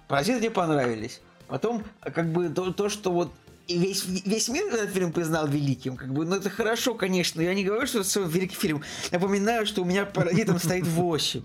Паразиты 0.08 0.38
мне 0.38 0.50
понравились. 0.50 1.20
Потом, 1.48 1.84
как 2.00 2.32
бы, 2.32 2.48
то, 2.48 2.72
то 2.72 2.88
что 2.88 3.12
вот 3.12 3.32
и 3.66 3.78
весь, 3.78 4.04
весь 4.06 4.48
мир 4.48 4.66
этот 4.66 4.90
фильм 4.90 5.12
признал 5.12 5.48
великим, 5.48 5.96
как 5.96 6.12
бы, 6.12 6.24
ну 6.24 6.36
это 6.36 6.50
хорошо, 6.50 6.94
конечно, 6.94 7.40
я 7.40 7.52
не 7.52 7.64
говорю, 7.64 7.86
что 7.86 8.00
это 8.00 8.20
великий 8.20 8.54
фильм. 8.54 8.82
Напоминаю, 9.10 9.66
что 9.66 9.82
у 9.82 9.84
меня 9.84 10.06
паразитом 10.06 10.58
стоит 10.58 10.86
8. 10.86 11.42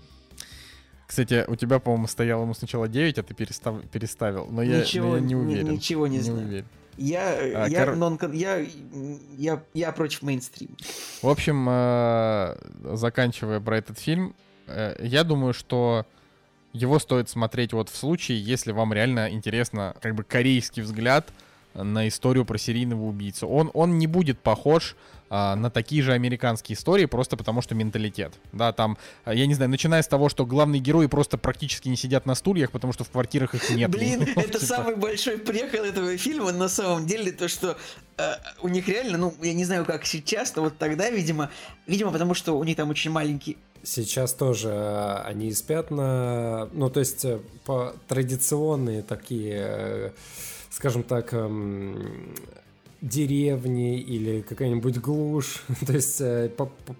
Кстати, 1.06 1.44
у 1.46 1.56
тебя, 1.56 1.78
по-моему, 1.78 2.06
стояло 2.06 2.42
ему 2.42 2.54
сначала 2.54 2.88
9, 2.88 3.18
а 3.18 3.22
ты 3.22 3.34
перестав... 3.34 3.82
переставил. 3.90 4.46
Но 4.50 4.62
я, 4.62 4.80
ничего, 4.80 5.08
но 5.08 5.16
я 5.16 5.20
не 5.20 5.34
уверен. 5.34 5.68
Ничего 5.68 6.06
не, 6.06 6.16
не 6.16 6.22
знаю. 6.22 6.46
Уверен. 6.46 6.66
Я, 6.96 7.64
А, 7.64 7.68
я, 7.68 7.84
кор... 7.84 7.96
нон 7.96 8.18
я, 8.32 8.64
я, 9.36 9.62
я 9.74 9.92
против 9.92 10.22
мейнстрима. 10.22 10.74
В 11.20 11.28
общем, 11.28 11.66
э, 11.68 12.56
заканчивая 12.94 13.60
про 13.60 13.78
этот 13.78 13.98
фильм, 13.98 14.34
э, 14.66 14.96
я 15.00 15.24
думаю, 15.24 15.52
что 15.52 16.06
его 16.72 16.98
стоит 16.98 17.28
смотреть 17.28 17.72
вот 17.72 17.88
в 17.88 17.96
случае, 17.96 18.42
если 18.42 18.72
вам 18.72 18.92
реально 18.92 19.30
интересно 19.30 19.94
как 20.00 20.14
бы 20.14 20.24
корейский 20.24 20.82
взгляд 20.82 21.28
на 21.74 22.08
историю 22.08 22.44
про 22.44 22.58
серийного 22.58 23.04
убийцу. 23.04 23.48
Он, 23.48 23.70
он 23.74 23.98
не 23.98 24.06
будет 24.06 24.38
похож 24.38 24.96
а, 25.30 25.56
на 25.56 25.70
такие 25.70 26.02
же 26.02 26.12
американские 26.12 26.76
истории, 26.76 27.06
просто 27.06 27.38
потому 27.38 27.62
что 27.62 27.74
менталитет. 27.74 28.34
Да, 28.52 28.72
там, 28.72 28.98
а, 29.24 29.32
я 29.32 29.46
не 29.46 29.54
знаю, 29.54 29.70
начиная 29.70 30.02
с 30.02 30.06
того, 30.06 30.28
что 30.28 30.44
главные 30.44 30.80
герои 30.80 31.06
просто 31.06 31.38
практически 31.38 31.88
не 31.88 31.96
сидят 31.96 32.26
на 32.26 32.34
стульях, 32.34 32.70
потому 32.70 32.92
что 32.92 33.04
в 33.04 33.10
квартирах 33.10 33.54
их 33.54 33.70
нет. 33.70 33.90
Блин, 33.90 34.28
это 34.36 34.64
самый 34.64 34.96
большой 34.96 35.38
прехал 35.38 35.84
этого 35.84 36.16
фильма 36.18 36.52
на 36.52 36.68
самом 36.68 37.06
деле, 37.06 37.32
то, 37.32 37.48
что 37.48 37.78
э, 38.18 38.34
у 38.60 38.68
них 38.68 38.86
реально, 38.88 39.16
ну, 39.16 39.34
я 39.40 39.54
не 39.54 39.64
знаю, 39.64 39.86
как 39.86 40.04
сейчас, 40.04 40.54
но 40.54 40.64
вот 40.64 40.76
тогда, 40.76 41.08
видимо, 41.08 41.50
видимо, 41.86 42.12
потому 42.12 42.34
что 42.34 42.58
у 42.58 42.64
них 42.64 42.76
там 42.76 42.90
очень 42.90 43.10
маленький 43.10 43.56
Сейчас 43.84 44.32
тоже 44.32 44.68
э, 44.68 45.22
они 45.24 45.52
спят 45.52 45.90
на... 45.90 46.68
Ну, 46.72 46.88
то 46.88 47.00
есть 47.00 47.24
э, 47.24 47.40
по 47.64 47.94
традиционные 48.06 49.02
такие, 49.02 49.56
э, 49.56 50.10
скажем 50.70 51.02
так, 51.02 51.32
эм, 51.34 52.34
деревни 53.00 53.98
или 53.98 54.42
какая-нибудь 54.42 54.98
глушь, 54.98 55.64
то 55.86 55.92
есть 55.92 56.22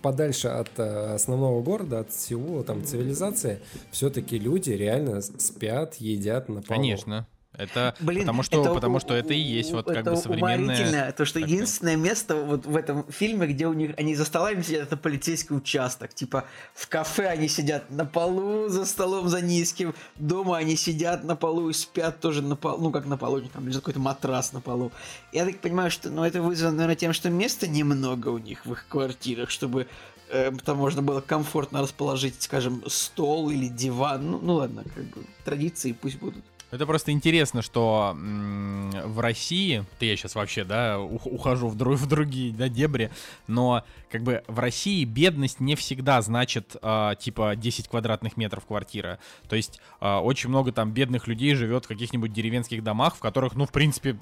подальше 0.02 0.48
от 0.48 0.78
основного 0.78 1.62
города, 1.62 2.00
от 2.00 2.12
Сеула, 2.12 2.64
там 2.64 2.84
цивилизации, 2.84 3.60
все-таки 3.92 4.36
люди 4.38 4.70
реально 4.70 5.20
спят, 5.22 5.94
едят 5.96 6.48
на 6.48 6.62
полу. 6.62 6.80
Конечно. 6.80 7.28
Это 7.54 7.94
Блин, 8.00 8.20
потому 8.20 8.42
что 8.42 8.60
это, 8.62 8.72
потому 8.72 8.98
что 8.98 9.14
это 9.14 9.34
и 9.34 9.38
есть 9.38 9.72
вот 9.72 9.86
как 9.86 10.04
бы 10.04 10.16
современное. 10.16 11.12
То, 11.12 11.26
что 11.26 11.40
так 11.40 11.48
единственное 11.48 11.96
место 11.96 12.36
вот 12.36 12.64
в 12.64 12.74
этом 12.74 13.04
фильме, 13.10 13.46
где 13.46 13.66
у 13.66 13.74
них 13.74 13.92
они 13.98 14.14
за 14.14 14.24
столами 14.24 14.62
сидят, 14.62 14.84
это 14.84 14.96
полицейский 14.96 15.54
участок. 15.54 16.14
Типа 16.14 16.44
в 16.74 16.88
кафе 16.88 17.26
они 17.28 17.48
сидят 17.48 17.90
на 17.90 18.06
полу 18.06 18.68
за 18.68 18.86
столом 18.86 19.28
за 19.28 19.42
низким, 19.42 19.94
дома 20.16 20.56
они 20.56 20.76
сидят 20.76 21.24
на 21.24 21.36
полу 21.36 21.68
и 21.68 21.74
спят 21.74 22.20
тоже 22.20 22.40
на 22.40 22.56
полу, 22.56 22.84
ну 22.84 22.90
как 22.90 23.04
на 23.04 23.18
полу, 23.18 23.42
там 23.42 23.66
лежит 23.66 23.82
какой-то 23.82 24.00
матрас 24.00 24.54
на 24.54 24.62
полу. 24.62 24.90
Я 25.32 25.44
так 25.44 25.58
понимаю, 25.60 25.90
что 25.90 26.08
ну 26.08 26.24
это 26.24 26.40
вызвано, 26.40 26.76
наверное, 26.76 26.96
тем, 26.96 27.12
что 27.12 27.28
места 27.28 27.68
немного 27.68 28.28
у 28.28 28.38
них 28.38 28.64
в 28.64 28.72
их 28.72 28.86
квартирах, 28.88 29.50
чтобы 29.50 29.88
э, 30.30 30.52
там 30.64 30.78
можно 30.78 31.02
было 31.02 31.20
комфортно 31.20 31.82
расположить, 31.82 32.40
скажем, 32.42 32.82
стол 32.86 33.50
или 33.50 33.68
диван. 33.68 34.30
Ну, 34.30 34.38
ну 34.42 34.54
ладно, 34.54 34.84
как 34.94 35.04
бы 35.04 35.26
традиции 35.44 35.92
пусть 35.92 36.18
будут. 36.18 36.42
Это 36.72 36.86
просто 36.86 37.12
интересно, 37.12 37.60
что 37.60 38.16
в 38.16 39.20
России, 39.20 39.84
ты 39.98 40.06
я 40.06 40.16
сейчас 40.16 40.34
вообще, 40.34 40.64
да, 40.64 40.98
ухожу 40.98 41.68
в, 41.68 41.76
друг, 41.76 41.98
в 41.98 42.06
другие, 42.06 42.50
да, 42.50 42.70
дебри, 42.70 43.10
но 43.46 43.84
как 44.10 44.22
бы 44.22 44.42
в 44.48 44.58
России 44.58 45.04
бедность 45.04 45.60
не 45.60 45.76
всегда 45.76 46.22
значит, 46.22 46.74
э, 46.80 47.12
типа, 47.20 47.56
10 47.56 47.88
квадратных 47.88 48.38
метров 48.38 48.64
квартира. 48.64 49.18
То 49.50 49.56
есть 49.56 49.82
э, 50.00 50.14
очень 50.16 50.48
много 50.48 50.72
там 50.72 50.92
бедных 50.92 51.26
людей 51.28 51.54
живет 51.54 51.84
в 51.84 51.88
каких-нибудь 51.88 52.32
деревенских 52.32 52.82
домах, 52.82 53.16
в 53.16 53.20
которых, 53.20 53.54
ну, 53.54 53.66
в 53.66 53.70
принципе, 53.70 54.18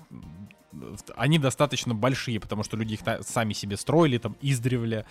они 1.16 1.38
достаточно 1.38 1.94
большие, 1.94 2.40
потому 2.40 2.62
что 2.62 2.76
люди 2.76 2.94
их 2.94 3.00
сами 3.22 3.52
себе 3.52 3.76
строили 3.76 4.18
там 4.18 4.36
издревле. 4.40 5.04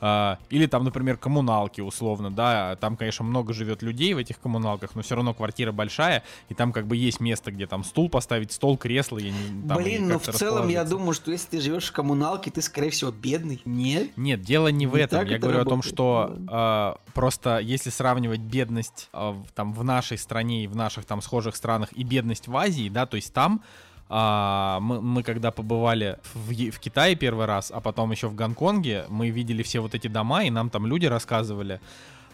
Э, 0.00 0.36
или 0.50 0.66
там, 0.66 0.84
например, 0.84 1.16
коммуналки 1.16 1.80
условно, 1.80 2.30
да, 2.30 2.76
там, 2.76 2.96
конечно, 2.96 3.24
много 3.24 3.52
живет 3.52 3.82
людей 3.82 4.14
в 4.14 4.18
этих 4.18 4.38
коммуналках, 4.38 4.94
но 4.94 5.02
все 5.02 5.14
равно 5.14 5.34
квартира 5.34 5.72
большая, 5.72 6.22
и 6.48 6.54
там 6.54 6.72
как 6.72 6.86
бы 6.86 6.96
есть 6.96 7.20
место, 7.20 7.50
где 7.50 7.66
там 7.66 7.84
стул 7.84 8.08
поставить, 8.08 8.52
стол, 8.52 8.76
кресло. 8.76 9.18
Я 9.18 9.30
не, 9.30 9.68
там 9.68 9.78
Блин, 9.78 10.08
ну 10.08 10.18
в 10.18 10.26
целом 10.26 10.68
я 10.68 10.84
думаю, 10.84 11.14
что 11.14 11.30
если 11.30 11.48
ты 11.48 11.60
живешь 11.60 11.86
в 11.88 11.92
коммуналке, 11.92 12.50
ты, 12.50 12.62
скорее 12.62 12.90
всего, 12.90 13.10
бедный. 13.10 13.60
Нет? 13.64 14.16
Нет, 14.16 14.42
дело 14.42 14.68
не, 14.68 14.78
не 14.78 14.86
в 14.86 14.94
этом. 14.94 15.26
Я 15.26 15.38
говорю 15.38 15.58
работает. 15.58 15.66
о 15.66 15.70
том, 15.70 15.82
что 15.82 16.96
э, 17.06 17.12
просто 17.12 17.58
если 17.58 17.90
сравнивать 17.90 18.40
бедность 18.40 19.08
э, 19.12 19.34
там 19.54 19.72
в 19.72 19.82
нашей 19.84 20.18
стране 20.18 20.64
и 20.64 20.66
в 20.66 20.76
наших 20.76 21.04
там 21.04 21.22
схожих 21.22 21.56
странах 21.56 21.92
и 21.92 22.04
бедность 22.04 22.48
в 22.48 22.56
Азии, 22.56 22.88
да, 22.88 23.06
то 23.06 23.16
есть 23.16 23.32
там 23.32 23.62
а, 24.08 24.78
мы, 24.80 25.00
мы 25.00 25.22
когда 25.22 25.50
побывали 25.50 26.18
в, 26.34 26.52
в 26.70 26.78
Китае 26.78 27.16
первый 27.16 27.46
раз, 27.46 27.72
а 27.74 27.80
потом 27.80 28.12
еще 28.12 28.28
в 28.28 28.34
Гонконге, 28.34 29.04
мы 29.08 29.30
видели 29.30 29.62
все 29.62 29.80
вот 29.80 29.94
эти 29.94 30.06
дома, 30.08 30.44
и 30.44 30.50
нам 30.50 30.70
там 30.70 30.86
люди 30.86 31.06
рассказывали, 31.06 31.80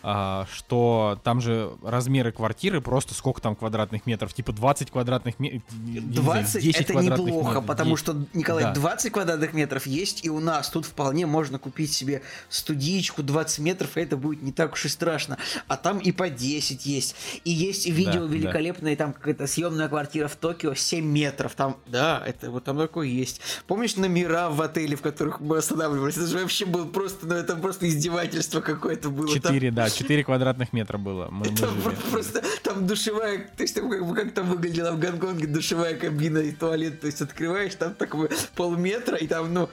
что 0.03 1.21
там 1.23 1.41
же 1.41 1.73
размеры 1.83 2.33
квартиры 2.33 2.81
просто 2.81 3.15
сколько 3.15 3.41
там 3.41 3.55
квадратных 3.55 4.07
метров, 4.07 4.35
типа 4.35 4.53
20 4.53 4.91
квадратных 4.91 5.39
метров. 5.39 5.63
20 5.71 6.77
это 6.77 6.95
неплохо, 6.95 7.49
метров. 7.49 7.67
потому 7.67 7.97
что, 7.97 8.17
Николай, 8.35 8.65
да. 8.65 8.73
20 8.73 9.13
квадратных 9.13 9.53
метров 9.53 9.87
есть 9.87 10.25
и 10.25 10.31
у 10.31 10.41
нас. 10.41 10.71
Тут 10.71 10.87
вполне 10.87 11.27
можно 11.27 11.59
купить 11.59 11.93
себе 11.93 12.23
студичку 12.49 13.23
20 13.23 13.59
метров, 13.61 13.97
и 13.97 14.01
это 14.01 14.17
будет 14.17 14.43
не 14.43 14.53
так 14.53 14.73
уж 14.73 14.85
и 14.87 14.89
страшно. 14.89 15.39
А 15.69 15.77
там 15.77 15.99
и 15.99 16.11
по 16.13 16.29
10 16.29 16.85
есть. 16.87 17.15
И 17.45 17.51
есть 17.51 17.87
видео 17.87 18.27
да, 18.27 18.35
великолепное, 18.35 18.97
да. 18.97 19.05
там 19.05 19.13
какая-то 19.13 19.47
съемная 19.47 19.89
квартира 19.89 20.29
в 20.29 20.37
Токио 20.37 20.75
7 20.75 21.05
метров. 21.05 21.55
Там, 21.55 21.77
да, 21.87 22.23
это 22.27 22.51
вот 22.51 22.65
там 22.65 22.79
такое 22.79 23.07
есть. 23.07 23.41
Помнишь 23.67 23.97
номера 23.97 24.51
в 24.51 24.61
отеле, 24.61 24.97
в 24.97 25.03
которых 25.03 25.41
мы 25.41 25.59
останавливались? 25.59 26.17
Это 26.17 26.27
же 26.27 26.39
вообще 26.39 26.67
было 26.67 26.87
просто, 26.87 27.27
ну 27.27 27.35
это 27.35 27.57
просто 27.57 27.89
издевательство 27.89 28.61
какое-то 28.61 29.11
было. 29.11 29.29
4, 29.29 29.69
там... 29.69 29.75
да, 29.75 29.91
4 29.95 30.25
квадратных 30.25 30.73
метра 30.73 30.99
было. 30.99 31.29
Мы, 31.31 31.51
мы 31.51 31.57
там 31.57 31.83
просто 32.11 32.43
там 32.63 32.87
душевая, 32.87 33.51
то 33.57 33.63
есть 33.63 33.75
там 33.75 33.91
как, 33.91 34.07
бы, 34.07 34.15
как 34.15 34.33
там 34.33 34.49
выглядела 34.49 34.93
в 34.93 34.99
Гонконге 34.99 35.47
душевая 35.47 35.97
кабина 35.97 36.39
и 36.39 36.53
туалет, 36.53 37.01
то 37.01 37.07
есть 37.07 37.21
открываешь, 37.21 37.75
там 37.75 37.95
такой 37.95 38.31
полметра, 38.57 39.17
и 39.17 39.27
там, 39.27 39.53
ну, 39.53 39.69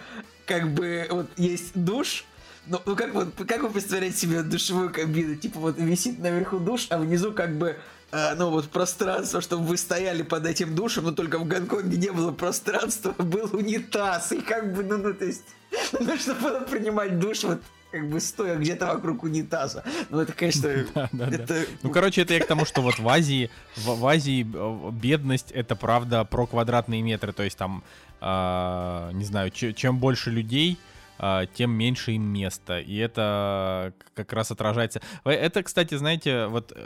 как 0.45 0.73
бы 0.73 1.07
вот 1.09 1.27
есть 1.37 1.71
душ, 1.75 2.25
ну, 2.67 2.79
ну 2.85 2.95
как 2.95 3.13
вот, 3.13 3.33
как 3.47 3.63
вы 3.63 3.69
представляете 3.69 4.17
себе 4.17 4.43
душевую 4.43 4.91
кабину? 4.91 5.35
Типа 5.35 5.59
вот 5.59 5.77
висит 5.77 6.19
наверху 6.19 6.59
душ, 6.59 6.87
а 6.89 6.97
внизу 6.97 7.33
как 7.33 7.57
бы 7.57 7.77
э, 8.11 8.35
ну 8.35 8.49
вот 8.49 8.69
пространство, 8.69 9.41
чтобы 9.41 9.65
вы 9.65 9.77
стояли 9.77 10.21
под 10.21 10.45
этим 10.45 10.75
душем, 10.75 11.05
но 11.05 11.11
только 11.11 11.39
в 11.39 11.47
Гонконге 11.47 11.97
не 11.97 12.11
было 12.11 12.31
пространства, 12.31 13.11
был 13.17 13.49
унитаз, 13.53 14.31
и 14.31 14.41
как 14.41 14.73
бы, 14.73 14.83
ну, 14.83 14.97
ну 14.97 15.13
то 15.13 15.25
есть, 15.25 15.45
ну, 15.99 16.17
чтобы 16.17 16.65
принимать 16.69 17.19
душ, 17.19 17.43
вот 17.43 17.61
как 17.91 18.07
бы 18.07 18.19
стоя 18.19 18.57
где-то 18.57 18.87
вокруг 18.87 19.23
унитаза. 19.23 19.83
Ну, 20.09 20.19
это, 20.19 20.33
конечно... 20.33 20.69
да, 20.93 21.09
да, 21.11 21.27
это... 21.27 21.47
Да. 21.47 21.61
Ну, 21.83 21.89
короче, 21.89 22.21
это 22.21 22.33
я 22.33 22.39
к 22.39 22.47
тому, 22.47 22.65
что 22.65 22.81
вот 22.81 22.99
в 22.99 23.07
Азии, 23.07 23.49
в, 23.75 23.99
в 23.99 24.07
Азии 24.07 24.45
э, 24.51 24.91
бедность— 24.91 25.51
это, 25.53 25.75
правда, 25.75 26.23
про 26.23 26.45
квадратные 26.45 27.01
метры. 27.01 27.33
То 27.33 27.43
есть 27.43 27.57
там, 27.57 27.83
э, 28.21 29.09
не 29.13 29.25
знаю, 29.25 29.49
чем 29.51 29.97
больше 29.97 30.29
людей, 30.29 30.77
э, 31.17 31.45
тем 31.53 31.71
меньше 31.71 32.11
им 32.11 32.23
места. 32.23 32.79
И 32.79 32.95
это 32.97 33.93
как 34.13 34.33
раз 34.33 34.51
отражается... 34.51 35.01
Э, 35.25 35.31
это, 35.31 35.63
кстати, 35.63 35.95
знаете, 35.95 36.45
вот 36.45 36.77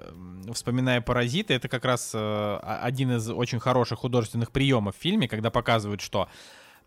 вспоминая 0.54 1.02
«Паразиты», 1.02 1.54
это 1.54 1.68
как 1.68 1.84
раз 1.84 2.12
э, 2.14 2.60
один 2.64 3.12
из 3.18 3.30
очень 3.30 3.60
хороших 3.60 4.00
художественных 4.00 4.52
приемов 4.52 4.96
в 4.96 5.02
фильме, 5.02 5.28
когда 5.28 5.50
показывают, 5.50 6.02
что 6.02 6.30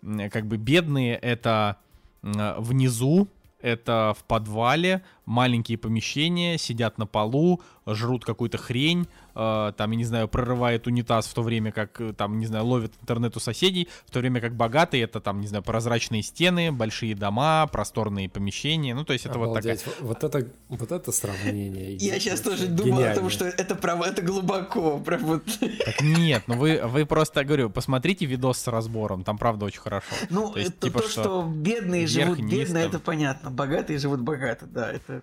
как 0.03 0.47
бы 0.47 0.57
бедные— 0.57 1.17
это 1.23 1.77
внизу, 2.23 3.29
это 3.61 4.15
в 4.19 4.25
подвале, 4.25 5.03
маленькие 5.27 5.77
помещения, 5.77 6.57
сидят 6.57 6.99
на 6.99 7.07
полу, 7.07 7.61
жрут 7.87 8.25
какую-то 8.25 8.59
хрень, 8.59 9.07
э, 9.35 9.73
там, 9.77 9.91
я 9.91 9.97
не 9.97 10.05
знаю, 10.05 10.29
прорывает 10.29 10.87
унитаз 10.87 11.27
в 11.27 11.35
то 11.35 11.43
время, 11.43 11.73
как, 11.73 12.01
э, 12.01 12.13
там, 12.13 12.39
не 12.39 12.47
знаю, 12.47 12.65
ловит 12.65 12.93
интернет 13.03 13.37
у 13.37 13.41
соседей, 13.41 13.89
в 14.07 14.11
то 14.11 14.21
время 14.21 14.41
как 14.41 14.55
богатые 14.55 15.03
это, 15.03 15.21
там, 15.21 15.41
не 15.41 15.47
знаю, 15.47 15.63
прозрачные 15.63 16.23
стены, 16.23 16.73
большие 16.73 17.15
дома, 17.15 17.67
просторные 17.67 18.29
помещения, 18.29 18.95
ну, 18.95 19.05
то 19.05 19.13
есть 19.13 19.27
это 19.27 19.35
Обалдеть. 19.35 19.85
вот 20.01 20.19
такая... 20.21 20.37
Вот 20.37 20.37
это, 20.37 20.51
вот 20.69 20.93
это 20.93 21.13
сравнение. 21.13 21.97
Я 21.97 22.19
сейчас 22.19 22.41
тоже 22.41 22.67
думал 22.67 23.05
о 23.05 23.15
том, 23.15 23.31
что 23.31 23.45
это 23.45 23.75
прям 23.75 24.03
это 24.03 24.23
глубоко, 24.23 24.99
прям 24.99 25.25
вот. 25.25 25.45
Так 25.85 26.01
нет, 26.01 26.45
ну 26.47 26.57
вы, 26.57 26.81
вы 26.85 27.05
просто, 27.05 27.45
говорю, 27.45 27.69
посмотрите 27.71 28.27
видос 28.27 28.59
с 28.59 28.67
разбором, 28.69 29.25
там 29.25 29.39
правда 29.39 29.67
очень 29.67 29.81
хорошо. 29.81 30.07
Ну, 30.31 30.53
То 30.53 30.59
есть, 30.59 30.71
это 30.71 30.87
типа, 30.87 31.01
то, 31.01 31.09
что 31.09 31.27
что 31.27 31.43
бедные 31.43 32.07
живут 32.07 32.41
бедно, 32.41 32.79
это 32.79 32.99
понятно. 32.99 33.51
Богатые 33.51 33.99
живут 33.99 34.21
богато, 34.21 34.67
да, 34.67 34.93
это... 34.93 35.16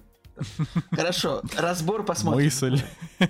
Хорошо, 0.92 1.42
разбор 1.58 2.04
посмотрим. 2.04 2.46
Мысль. 2.46 2.82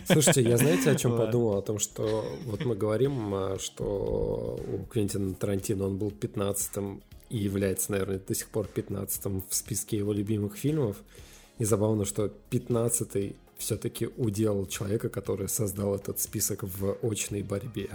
Слушайте, 0.06 0.42
я 0.42 0.58
знаете, 0.58 0.92
о 0.92 0.96
чем 0.96 1.12
Ладно. 1.12 1.26
подумал? 1.26 1.58
О 1.58 1.62
том, 1.62 1.80
что 1.80 2.26
вот 2.46 2.66
мы 2.66 2.76
говорим, 2.76 3.34
а, 3.34 3.58
что 3.60 4.60
у 4.68 4.86
Квентина 4.86 5.34
Тарантино 5.34 5.86
он 5.86 5.98
был 5.98 6.10
15-м 6.10 7.02
и 7.30 7.38
является, 7.38 7.92
наверное, 7.92 8.20
до 8.20 8.34
сих 8.36 8.48
пор 8.50 8.68
15-м 8.74 9.44
в 9.50 9.56
списке 9.56 9.98
его 9.98 10.14
любимых 10.14 10.56
фильмов. 10.56 10.98
И 11.60 11.66
забавно, 11.66 12.06
что 12.06 12.32
15-й 12.52 13.36
все-таки 13.64 14.10
удел 14.18 14.66
человека, 14.68 15.08
который 15.10 15.48
создал 15.48 15.96
этот 15.96 16.20
список 16.20 16.64
в 16.64 16.98
очной 17.02 17.44
борьбе. 17.44 17.90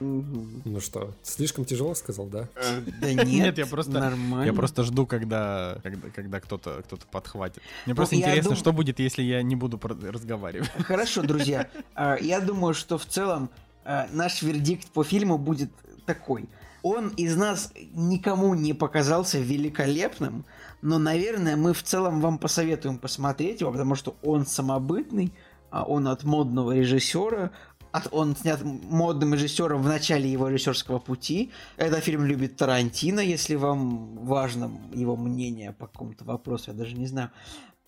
Ну 0.00 0.80
что, 0.80 1.14
слишком 1.22 1.64
тяжело 1.64 1.94
сказал, 1.94 2.26
да? 2.26 2.48
Э, 2.56 2.80
Да 3.00 3.12
нет, 3.24 3.58
я 3.58 3.66
просто- 3.66 3.92
нормально. 3.92 4.44
Я 4.44 4.52
просто 4.52 4.82
жду, 4.82 5.06
когда, 5.06 5.78
когда, 5.82 6.08
когда 6.10 6.40
кто-то 6.40 6.82
кто 6.84 6.98
подхватит. 7.10 7.62
Мне 7.86 7.92
Ну, 7.92 7.96
просто 7.96 8.16
интересно, 8.16 8.56
что 8.56 8.72
будет, 8.72 8.98
если 8.98 9.22
я 9.22 9.42
не 9.42 9.56
буду 9.56 9.78
про- 9.78 9.94
разговаривать. 9.94 10.68
Хорошо, 10.84 11.22
друзья. 11.22 11.68
А, 11.94 12.16
Я 12.20 12.40
думаю, 12.40 12.74
что 12.74 12.98
в 12.98 13.06
целом 13.06 13.48
а, 13.84 14.08
наш 14.12 14.42
вердикт 14.42 14.88
по 14.90 15.04
фильму 15.04 15.38
будет 15.38 15.70
такой. 16.04 16.48
Он 16.82 17.08
из 17.16 17.36
нас 17.36 17.72
никому 17.94 18.54
не 18.54 18.74
показался 18.74 19.38
великолепным, 19.38 20.44
но, 20.82 20.98
наверное, 20.98 21.56
мы 21.56 21.72
в 21.72 21.82
целом 21.82 22.20
вам 22.20 22.38
посоветуем 22.38 22.98
посмотреть 22.98 23.60
его, 23.60 23.72
потому 23.72 23.94
что 23.94 24.16
он 24.22 24.46
самобытный, 24.46 25.32
а 25.70 25.84
он 25.84 26.08
от 26.08 26.24
модного 26.24 26.72
режиссера, 26.72 27.50
от- 27.92 28.08
он 28.12 28.36
снят 28.36 28.60
модным 28.62 29.34
режиссером 29.34 29.82
в 29.82 29.86
начале 29.86 30.30
его 30.30 30.48
режиссерского 30.48 30.98
пути. 30.98 31.50
Этот 31.76 32.04
фильм 32.04 32.24
любит 32.24 32.56
Тарантино, 32.56 33.20
если 33.20 33.54
вам 33.54 34.16
важно 34.26 34.70
его 34.92 35.16
мнение 35.16 35.72
по 35.72 35.86
какому-то 35.86 36.24
вопросу, 36.24 36.70
я 36.72 36.76
даже 36.76 36.94
не 36.94 37.06
знаю. 37.06 37.30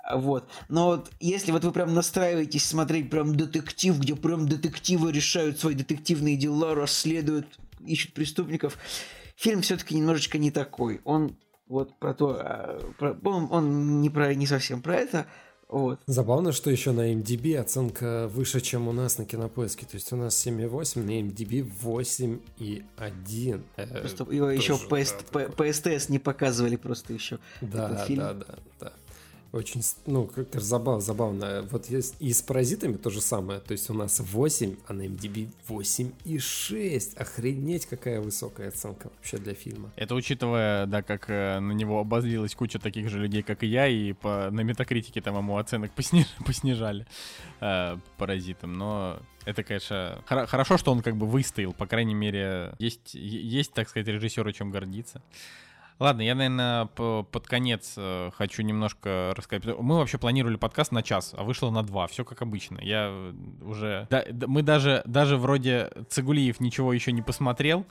А, 0.03 0.17
Вот. 0.17 0.49
Но 0.69 0.87
вот 0.87 1.11
если 1.21 1.53
вот 1.53 1.65
вы 1.65 1.73
прям 1.73 1.95
настраиваетесь 1.95 2.65
смотреть 2.65 3.11
прям 3.11 3.37
детектив, 3.37 3.99
где 3.99 4.17
прям 4.17 4.49
детективы 4.49 5.13
решают 5.13 5.61
свои 5.61 5.75
детективные 5.75 6.37
дела, 6.37 6.75
расследуют, 6.75 7.59
ищут 7.87 8.15
преступников, 8.15 8.79
фильм 9.37 9.61
все-таки 9.61 9.95
немножечко 9.95 10.39
не 10.39 10.51
такой. 10.51 11.01
Он 11.05 11.37
вот 11.69 11.95
про 11.99 12.15
то, 12.15 12.37
а, 12.41 12.81
про- 12.99 13.17
он, 13.25 13.49
он 13.51 14.01
не 14.01 14.11
про 14.11 14.35
не 14.35 14.47
совсем 14.47 14.83
про 14.83 14.97
это. 14.97 15.27
Вот. 15.69 16.01
Забавно, 16.07 16.53
что 16.53 16.71
еще 16.71 16.93
на 16.93 17.13
MDB 17.13 17.57
оценка 17.57 18.27
выше, 18.29 18.63
чем 18.63 18.89
у 18.89 18.93
нас 18.93 19.19
на 19.19 19.27
Кинопоиске. 19.27 19.85
То 19.85 19.97
есть 19.97 20.11
у 20.15 20.17
нас 20.17 20.35
7,8, 20.35 21.03
на 21.05 21.21
MDB 21.21 21.71
8,1. 22.59 23.63
Э, 23.77 24.01
Просто 24.01 24.25
его 24.33 24.51
еще 24.51 24.79
по, 24.79 24.99
да, 25.39 25.73
СТС 25.73 26.09
не 26.09 26.19
показывали 26.19 26.77
просто 26.77 27.13
еще. 27.13 27.39
Да, 27.61 27.89
да, 28.09 28.33
да, 28.33 28.47
да. 28.81 28.93
Очень, 29.51 29.81
ну, 30.05 30.27
как-то 30.27 30.61
забав, 30.61 31.03
забавно. 31.03 31.67
Вот 31.71 31.87
есть 31.87 32.17
и 32.21 32.33
с 32.35 32.43
паразитами 32.43 32.97
то 32.97 33.09
же 33.09 33.23
самое. 33.23 33.61
То 33.61 33.73
есть 33.73 33.89
у 33.89 33.95
нас 33.95 34.21
8, 34.21 34.77
а 34.87 34.93
на 34.93 35.07
MDB 35.07 35.49
8,6. 35.69 37.17
Охренеть, 37.17 37.87
какая 37.87 38.21
высокая 38.21 38.69
оценка 38.69 39.11
вообще 39.17 39.39
для 39.39 39.55
фильма. 39.55 39.91
Это 39.97 40.15
учитывая, 40.15 40.85
да, 40.87 41.03
как 41.03 41.31
э, 41.31 41.61
на 41.61 41.73
него 41.73 41.99
обозлилась 41.99 42.55
куча 42.55 42.79
таких 42.79 43.09
же 43.09 43.19
людей, 43.19 43.43
как 43.43 43.63
и 43.63 43.67
я, 43.67 43.87
и 43.89 44.13
по, 44.13 44.51
на 44.51 44.61
метакритике 44.61 45.23
там 45.23 45.37
ему 45.37 45.57
оценок 45.57 45.93
посниж- 45.97 46.27
поснижали 46.47 47.07
э, 47.61 47.97
паразитам. 48.19 48.75
Но 48.75 49.19
это, 49.47 49.63
конечно, 49.63 50.23
хоро- 50.29 50.47
хорошо, 50.47 50.77
что 50.77 50.93
он 50.93 51.01
как 51.01 51.17
бы 51.17 51.27
выстоял. 51.27 51.73
По 51.73 51.87
крайней 51.87 52.15
мере, 52.15 52.75
есть, 52.79 53.15
есть 53.15 53.73
так 53.73 53.89
сказать, 53.89 54.09
режиссеру 54.09 54.53
чем 54.53 54.71
гордиться. 54.71 55.23
Ладно, 55.99 56.23
я, 56.23 56.35
наверное, 56.37 56.87
по- 56.87 57.25
под 57.25 57.47
конец 57.49 57.95
э, 57.97 58.31
хочу 58.37 58.63
немножко 58.63 59.33
рассказать. 59.37 59.65
Мы 59.79 59.97
вообще 59.97 60.17
планировали 60.19 60.57
подкаст 60.57 60.93
на 60.93 61.03
час, 61.03 61.35
а 61.37 61.43
вышло 61.43 61.71
на 61.71 61.83
два. 61.83 62.07
Все 62.07 62.25
как 62.25 62.41
обычно. 62.43 62.79
Я 62.81 63.09
э, 63.11 63.33
уже... 63.63 64.07
да- 64.09 64.25
мы 64.47 64.63
даже, 64.63 65.03
даже 65.07 65.37
вроде 65.37 65.91
Цигулиев 66.09 66.61
ничего 66.61 66.93
еще 66.93 67.11
не 67.11 67.23
посмотрел. 67.23 67.85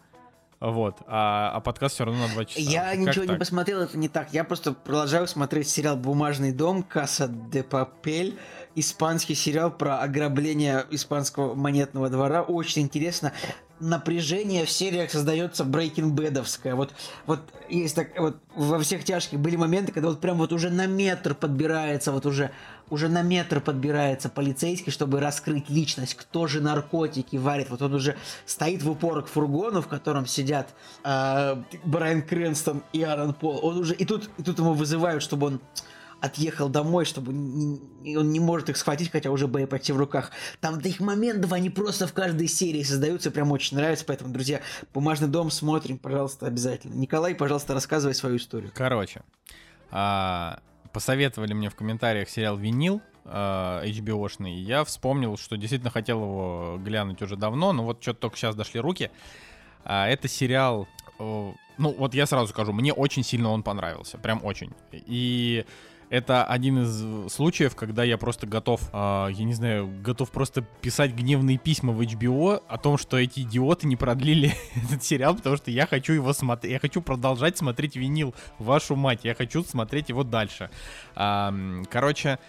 Вот, 0.59 0.97
а, 1.05 1.51
а 1.53 1.59
подкаст 1.59 1.95
все 1.95 2.05
равно 2.05 2.27
на 2.27 2.33
два 2.33 2.45
часа. 2.45 2.59
Я 2.59 2.89
Как 2.89 2.97
ничего 2.97 3.25
не 3.25 3.29
так? 3.29 3.39
посмотрел, 3.39 3.81
это 3.81 3.95
не 3.95 4.09
так. 4.09 4.33
Я 4.33 4.43
просто 4.43 4.73
продолжаю 4.73 5.27
смотреть 5.27 5.67
сериал 5.69 5.97
«Бумажный 5.97 6.51
дом» 6.51 6.81
Каса 6.81 7.27
де 7.27 7.61
Папель. 7.61 8.39
Испанский 8.73 9.35
сериал 9.35 9.69
про 9.69 9.99
ограбление 9.99 10.83
испанского 10.89 11.53
монетного 11.53 12.09
двора. 12.09 12.41
Очень 12.41 12.83
интересно. 12.83 13.33
Напряжение 13.79 14.65
в 14.65 14.71
сериях 14.71 15.11
создается 15.11 15.63
Breaking 15.63 16.09
Бэдовское. 16.09 16.75
Вот, 16.75 16.93
вот 17.25 17.41
есть 17.69 17.95
так, 17.95 18.19
вот 18.19 18.37
во 18.55 18.79
всех 18.79 19.03
тяжких 19.03 19.39
были 19.39 19.55
моменты, 19.55 19.91
когда 19.91 20.09
вот 20.09 20.19
прям 20.19 20.37
вот 20.37 20.51
уже 20.51 20.69
на 20.69 20.87
метр 20.87 21.35
подбирается, 21.35 22.11
вот 22.11 22.25
уже, 22.25 22.51
уже 22.89 23.07
на 23.07 23.21
метр 23.21 23.61
подбирается 23.61 24.29
полицейский, 24.29 24.91
чтобы 24.91 25.19
раскрыть 25.19 25.69
личность, 25.69 26.15
кто 26.15 26.47
же 26.47 26.61
наркотики 26.61 27.35
варит. 27.35 27.69
Вот 27.69 27.81
он 27.81 27.93
уже 27.93 28.17
стоит 28.45 28.83
в 28.83 28.89
упор 28.89 29.23
к 29.23 29.27
фургону, 29.27 29.81
в 29.81 29.87
котором 29.87 30.25
сидят 30.25 30.69
а, 31.03 31.63
Брайан 31.83 32.21
Крэнстон 32.21 32.83
и 32.93 33.03
Аарон 33.03 33.33
Пол. 33.33 33.59
Он 33.61 33.77
уже 33.77 33.93
и 33.93 34.05
тут, 34.05 34.29
и 34.37 34.43
тут 34.43 34.57
ему 34.59 34.73
вызывают, 34.73 35.21
чтобы 35.21 35.47
он 35.47 35.61
отъехал 36.21 36.69
домой, 36.69 37.05
чтобы 37.05 37.31
не- 37.33 38.17
он 38.17 38.31
не 38.31 38.39
может 38.39 38.69
их 38.69 38.77
схватить, 38.77 39.11
хотя 39.11 39.29
уже 39.29 39.47
бои 39.47 39.65
почти 39.65 39.93
в 39.93 39.97
руках. 39.97 40.31
Там 40.59 40.81
таких 40.81 40.99
моментов, 40.99 41.51
они 41.53 41.69
просто 41.69 42.07
в 42.07 42.13
каждой 42.13 42.47
серии 42.47 42.83
создаются, 42.83 43.29
прям 43.31 43.51
очень 43.51 43.77
нравится, 43.77 44.03
поэтому, 44.05 44.33
друзья, 44.33 44.61
«Бумажный 44.93 45.27
дом» 45.27 45.51
смотрим, 45.51 45.97
пожалуйста, 45.99 46.47
обязательно. 46.47 46.95
Николай, 46.95 47.35
пожалуйста, 47.35 47.73
рассказывай 47.73 48.13
свою 48.15 48.37
историю. 48.37 48.71
Короче, 48.73 49.21
а, 49.91 50.59
посоветовали 50.91 51.53
мне 51.53 51.69
в 51.69 51.75
комментариях 51.75 52.29
сериал 52.29 52.57
«Винил», 52.57 53.01
а, 53.25 53.83
HBO-шный. 53.83 54.55
и 54.55 54.61
Я 54.61 54.83
вспомнил, 54.83 55.37
что 55.37 55.55
действительно 55.57 55.91
хотел 55.91 56.21
его 56.21 56.79
глянуть 56.83 57.21
уже 57.21 57.35
давно, 57.35 57.73
но 57.73 57.83
вот 57.83 58.01
что-то 58.01 58.21
только 58.21 58.37
сейчас 58.37 58.55
дошли 58.55 58.79
руки. 58.79 59.11
А, 59.83 60.07
это 60.07 60.27
сериал... 60.27 60.87
Ну, 61.19 61.93
вот 61.95 62.13
я 62.15 62.25
сразу 62.25 62.47
скажу, 62.47 62.73
мне 62.73 62.91
очень 62.91 63.23
сильно 63.23 63.49
он 63.49 63.61
понравился. 63.61 64.17
Прям 64.17 64.43
очень. 64.43 64.71
И 64.91 65.65
это 66.09 66.45
один 66.45 66.83
из 66.83 67.31
случаев, 67.31 67.75
когда 67.75 68.03
я 68.03 68.17
просто 68.17 68.47
готов, 68.47 68.81
а, 68.93 69.27
я 69.27 69.43
не 69.43 69.53
знаю, 69.53 69.87
готов 70.01 70.31
просто 70.31 70.61
писать 70.61 71.13
гневные 71.13 71.57
письма 71.57 71.91
в 71.91 72.01
HBO 72.01 72.63
о 72.67 72.77
том, 72.77 72.97
что 72.97 73.17
эти 73.17 73.41
идиоты 73.41 73.87
не 73.87 73.95
продлили 73.95 74.53
этот 74.75 75.03
сериал, 75.03 75.35
потому 75.35 75.57
что 75.57 75.69
я 75.69 75.85
хочу 75.85 76.13
его 76.13 76.31
смотреть, 76.33 76.71
я 76.71 76.79
хочу 76.79 77.01
продолжать 77.01 77.57
смотреть 77.57 77.95
винил, 77.95 78.33
вашу 78.57 78.95
мать, 78.95 79.21
я 79.23 79.35
хочу 79.35 79.63
смотреть 79.63 80.09
его 80.09 80.23
дальше. 80.23 80.69
М, 81.15 81.85
короче, 81.89 82.39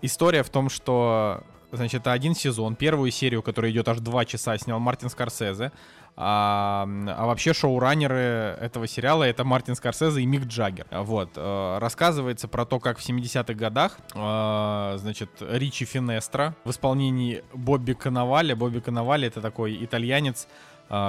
история 0.00 0.42
в 0.42 0.48
том, 0.48 0.70
что, 0.70 1.44
значит, 1.70 2.00
это 2.02 2.12
один 2.12 2.34
сезон, 2.34 2.76
первую 2.76 3.10
серию, 3.10 3.42
которая 3.42 3.72
идет 3.72 3.88
аж 3.88 3.98
два 3.98 4.24
часа, 4.24 4.56
снял 4.56 4.80
Мартин 4.80 5.10
Скорсезе. 5.10 5.70
А, 6.14 6.86
а 7.06 7.26
вообще 7.26 7.54
шоураннеры 7.54 8.56
этого 8.60 8.86
сериала 8.86 9.24
это 9.24 9.44
Мартин 9.44 9.74
Скорсезе 9.74 10.20
и 10.20 10.26
Мик 10.26 10.44
Джаггер. 10.44 10.86
Вот. 10.90 11.30
э, 11.36 11.78
Рассказывается 11.80 12.48
про 12.48 12.66
то, 12.66 12.80
как 12.80 12.98
в 12.98 13.08
70-х 13.08 13.54
годах, 13.54 13.98
э, 14.14 14.94
значит, 14.98 15.30
Ричи 15.40 15.84
Финестро 15.86 16.54
в 16.64 16.70
исполнении 16.70 17.42
Бобби 17.54 17.94
Коновали. 17.94 18.52
Бобби 18.52 18.80
Коновали 18.80 19.26
это 19.28 19.40
такой 19.40 19.82
итальянец, 19.82 20.48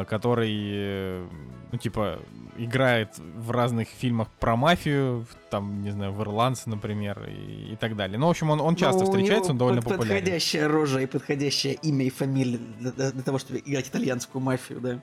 который, 0.05 0.53
э, 0.73 1.27
ну, 1.71 1.77
типа, 1.77 2.19
играет 2.57 3.17
в 3.17 3.51
разных 3.51 3.89
фильмах 3.89 4.29
про 4.39 4.55
мафию, 4.55 5.25
там, 5.49 5.81
не 5.83 5.91
знаю, 5.91 6.13
в 6.13 6.21
«Ирландце», 6.21 6.69
например, 6.69 7.27
и, 7.27 7.73
и 7.73 7.75
так 7.75 7.95
далее. 7.95 8.17
Ну, 8.17 8.27
в 8.27 8.29
общем, 8.29 8.49
он, 8.49 8.61
он 8.61 8.75
часто 8.75 9.03
Ну, 9.03 9.09
у 9.09 9.11
встречается, 9.11 9.49
него 9.49 9.51
он 9.53 9.57
довольно 9.57 9.81
под- 9.81 9.93
популярен. 9.93 10.19
Подходящая 10.21 10.67
рожа 10.69 10.99
и 11.01 11.05
подходящее 11.05 11.73
имя 11.81 12.05
и 12.05 12.09
фамилия 12.09 12.59
для, 12.79 12.91
для- 12.91 13.11
для 13.11 13.23
того, 13.23 13.39
чтобы 13.39 13.59
играть 13.65 13.87
итальянскую 13.89 14.41
мафию, 14.41 14.79
да. 14.81 14.99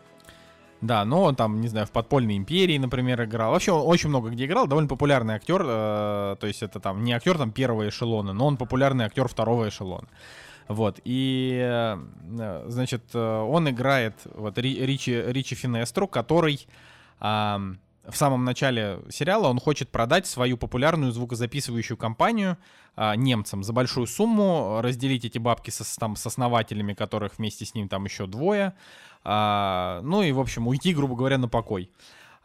Да, 0.81 1.05
но 1.05 1.25
он 1.25 1.35
там, 1.37 1.61
не 1.61 1.69
знаю, 1.69 1.87
в 1.87 1.91
подпольной 1.91 2.39
империи, 2.39 2.79
например, 2.79 3.23
играл. 3.25 3.51
Вообще 3.53 3.73
он 3.73 3.83
очень 3.87 4.09
много 4.09 4.31
где 4.31 4.47
играл, 4.47 4.67
довольно 4.67 4.89
популярный 4.89 5.35
актер. 5.35 5.61
э, 5.63 6.37
то 6.41 6.47
есть 6.47 6.63
это 6.63 6.81
там 6.81 7.05
не 7.05 7.13
актер 7.13 7.37
там 7.37 7.51
первого 7.53 7.87
эшелона, 7.87 8.33
но 8.33 8.47
он 8.47 8.57
популярный 8.57 9.05
актер 9.05 9.29
второго 9.29 9.69
эшелона. 9.69 10.09
Вот, 10.71 11.01
и, 11.03 11.59
э, 11.61 12.63
значит, 12.69 13.03
э, 13.13 13.19
он 13.19 13.69
играет 13.69 14.15
вот 14.37 14.57
Ри- 14.57 14.87
Ричи, 14.87 15.21
Ричи 15.21 15.57
Финестру, 15.57 16.07
который 16.07 16.65
ам, 17.19 17.81
в 18.09 18.17
самом 18.17 18.45
начале 18.45 19.01
сериала 19.11 19.49
он 19.49 19.59
хочет 19.59 19.91
продать 19.91 20.29
свою 20.29 20.57
популярную 20.57 21.11
звукозаписывающую 21.11 21.97
компанию 21.97 22.57
а, 22.95 23.17
немцам 23.17 23.65
за 23.65 23.73
большую 23.73 24.07
сумму, 24.07 24.81
разделить 24.81 25.25
эти 25.25 25.39
бабки 25.39 25.71
со, 25.71 25.85
там, 25.99 26.15
с 26.15 26.25
основателями, 26.25 26.95
которых 26.95 27.39
вместе 27.39 27.65
с 27.65 27.75
ним 27.75 27.89
там 27.89 28.05
еще 28.05 28.29
двое, 28.29 28.75
а, 29.25 30.01
ну 30.05 30.23
и, 30.23 30.31
в 30.31 30.39
общем, 30.39 30.69
уйти, 30.69 30.95
грубо 30.95 31.17
говоря, 31.17 31.37
на 31.37 31.49
покой. 31.49 31.91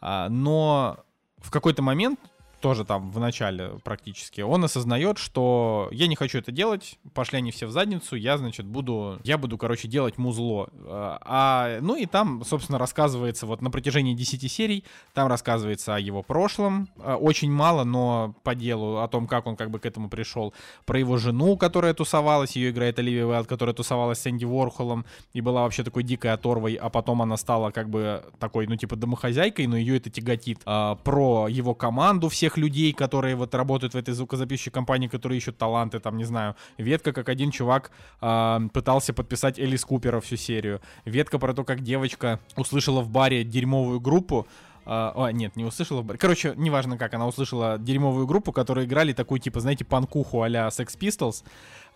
А, 0.00 0.28
но 0.28 0.98
в 1.38 1.52
какой-то 1.52 1.80
момент 1.82 2.18
тоже 2.60 2.84
там 2.84 3.10
в 3.10 3.18
начале 3.18 3.78
практически, 3.84 4.40
он 4.40 4.64
осознает, 4.64 5.18
что 5.18 5.88
я 5.92 6.06
не 6.06 6.16
хочу 6.16 6.38
это 6.38 6.52
делать, 6.52 6.98
пошли 7.14 7.38
они 7.38 7.50
все 7.50 7.66
в 7.66 7.70
задницу, 7.70 8.16
я, 8.16 8.38
значит, 8.38 8.66
буду, 8.66 9.20
я 9.24 9.38
буду, 9.38 9.58
короче, 9.58 9.88
делать 9.88 10.18
музло. 10.18 10.68
А, 10.88 11.78
ну 11.80 11.96
и 11.96 12.06
там, 12.06 12.44
собственно, 12.44 12.78
рассказывается 12.78 13.46
вот 13.46 13.62
на 13.62 13.70
протяжении 13.70 14.14
10 14.14 14.50
серий, 14.50 14.84
там 15.14 15.28
рассказывается 15.28 15.94
о 15.94 15.98
его 15.98 16.22
прошлом, 16.22 16.88
а, 16.98 17.16
очень 17.16 17.50
мало, 17.50 17.84
но 17.84 18.34
по 18.42 18.54
делу, 18.54 18.98
о 18.98 19.08
том, 19.08 19.26
как 19.26 19.46
он 19.46 19.56
как 19.56 19.70
бы 19.70 19.78
к 19.78 19.86
этому 19.86 20.08
пришел, 20.08 20.54
про 20.84 20.98
его 20.98 21.16
жену, 21.16 21.56
которая 21.56 21.94
тусовалась, 21.94 22.56
ее 22.56 22.70
играет 22.70 22.98
Оливия 22.98 23.26
Уайлд, 23.26 23.46
которая 23.46 23.74
тусовалась 23.74 24.18
с 24.18 24.26
Энди 24.26 24.44
Уорхолом 24.44 25.04
и 25.32 25.40
была 25.40 25.62
вообще 25.62 25.84
такой 25.84 26.02
дикой 26.02 26.32
оторвой, 26.32 26.74
а 26.74 26.88
потом 26.88 27.22
она 27.22 27.36
стала 27.36 27.70
как 27.70 27.90
бы 27.90 28.24
такой, 28.38 28.66
ну, 28.66 28.76
типа 28.76 28.96
домохозяйкой, 28.96 29.66
но 29.66 29.76
ее 29.76 29.96
это 29.96 30.10
тяготит. 30.10 30.60
А, 30.64 30.96
про 30.96 31.48
его 31.48 31.74
команду 31.74 32.28
всех 32.28 32.45
всех 32.46 32.56
людей, 32.58 32.92
которые 32.92 33.34
вот 33.34 33.54
работают 33.54 33.94
в 33.94 33.96
этой 33.96 34.14
звукозаписывающей 34.14 34.70
компании, 34.70 35.08
которые 35.08 35.38
ищут 35.38 35.58
таланты, 35.58 35.98
там, 35.98 36.16
не 36.16 36.24
знаю, 36.24 36.54
ветка, 36.78 37.12
как 37.12 37.28
один 37.28 37.50
чувак 37.50 37.90
э, 38.20 38.60
пытался 38.72 39.12
подписать 39.12 39.58
Элис 39.58 39.84
Купера 39.84 40.20
всю 40.20 40.36
серию, 40.36 40.80
ветка 41.04 41.38
про 41.38 41.54
то, 41.54 41.64
как 41.64 41.80
девочка 41.80 42.38
услышала 42.56 43.00
в 43.00 43.08
баре 43.08 43.44
дерьмовую 43.44 44.00
группу, 44.00 44.46
Uh, 44.86 45.10
о, 45.16 45.32
нет, 45.32 45.56
не 45.56 45.64
услышала. 45.64 46.06
Короче, 46.16 46.54
неважно 46.56 46.96
как, 46.96 47.12
она 47.12 47.26
услышала 47.26 47.76
дерьмовую 47.76 48.24
группу, 48.28 48.52
которые 48.52 48.86
играли 48.86 49.12
такую, 49.12 49.40
типа, 49.40 49.58
знаете, 49.58 49.84
панкуху 49.84 50.42
а-ля 50.42 50.68
Sex 50.68 50.96
Pistols. 50.96 51.42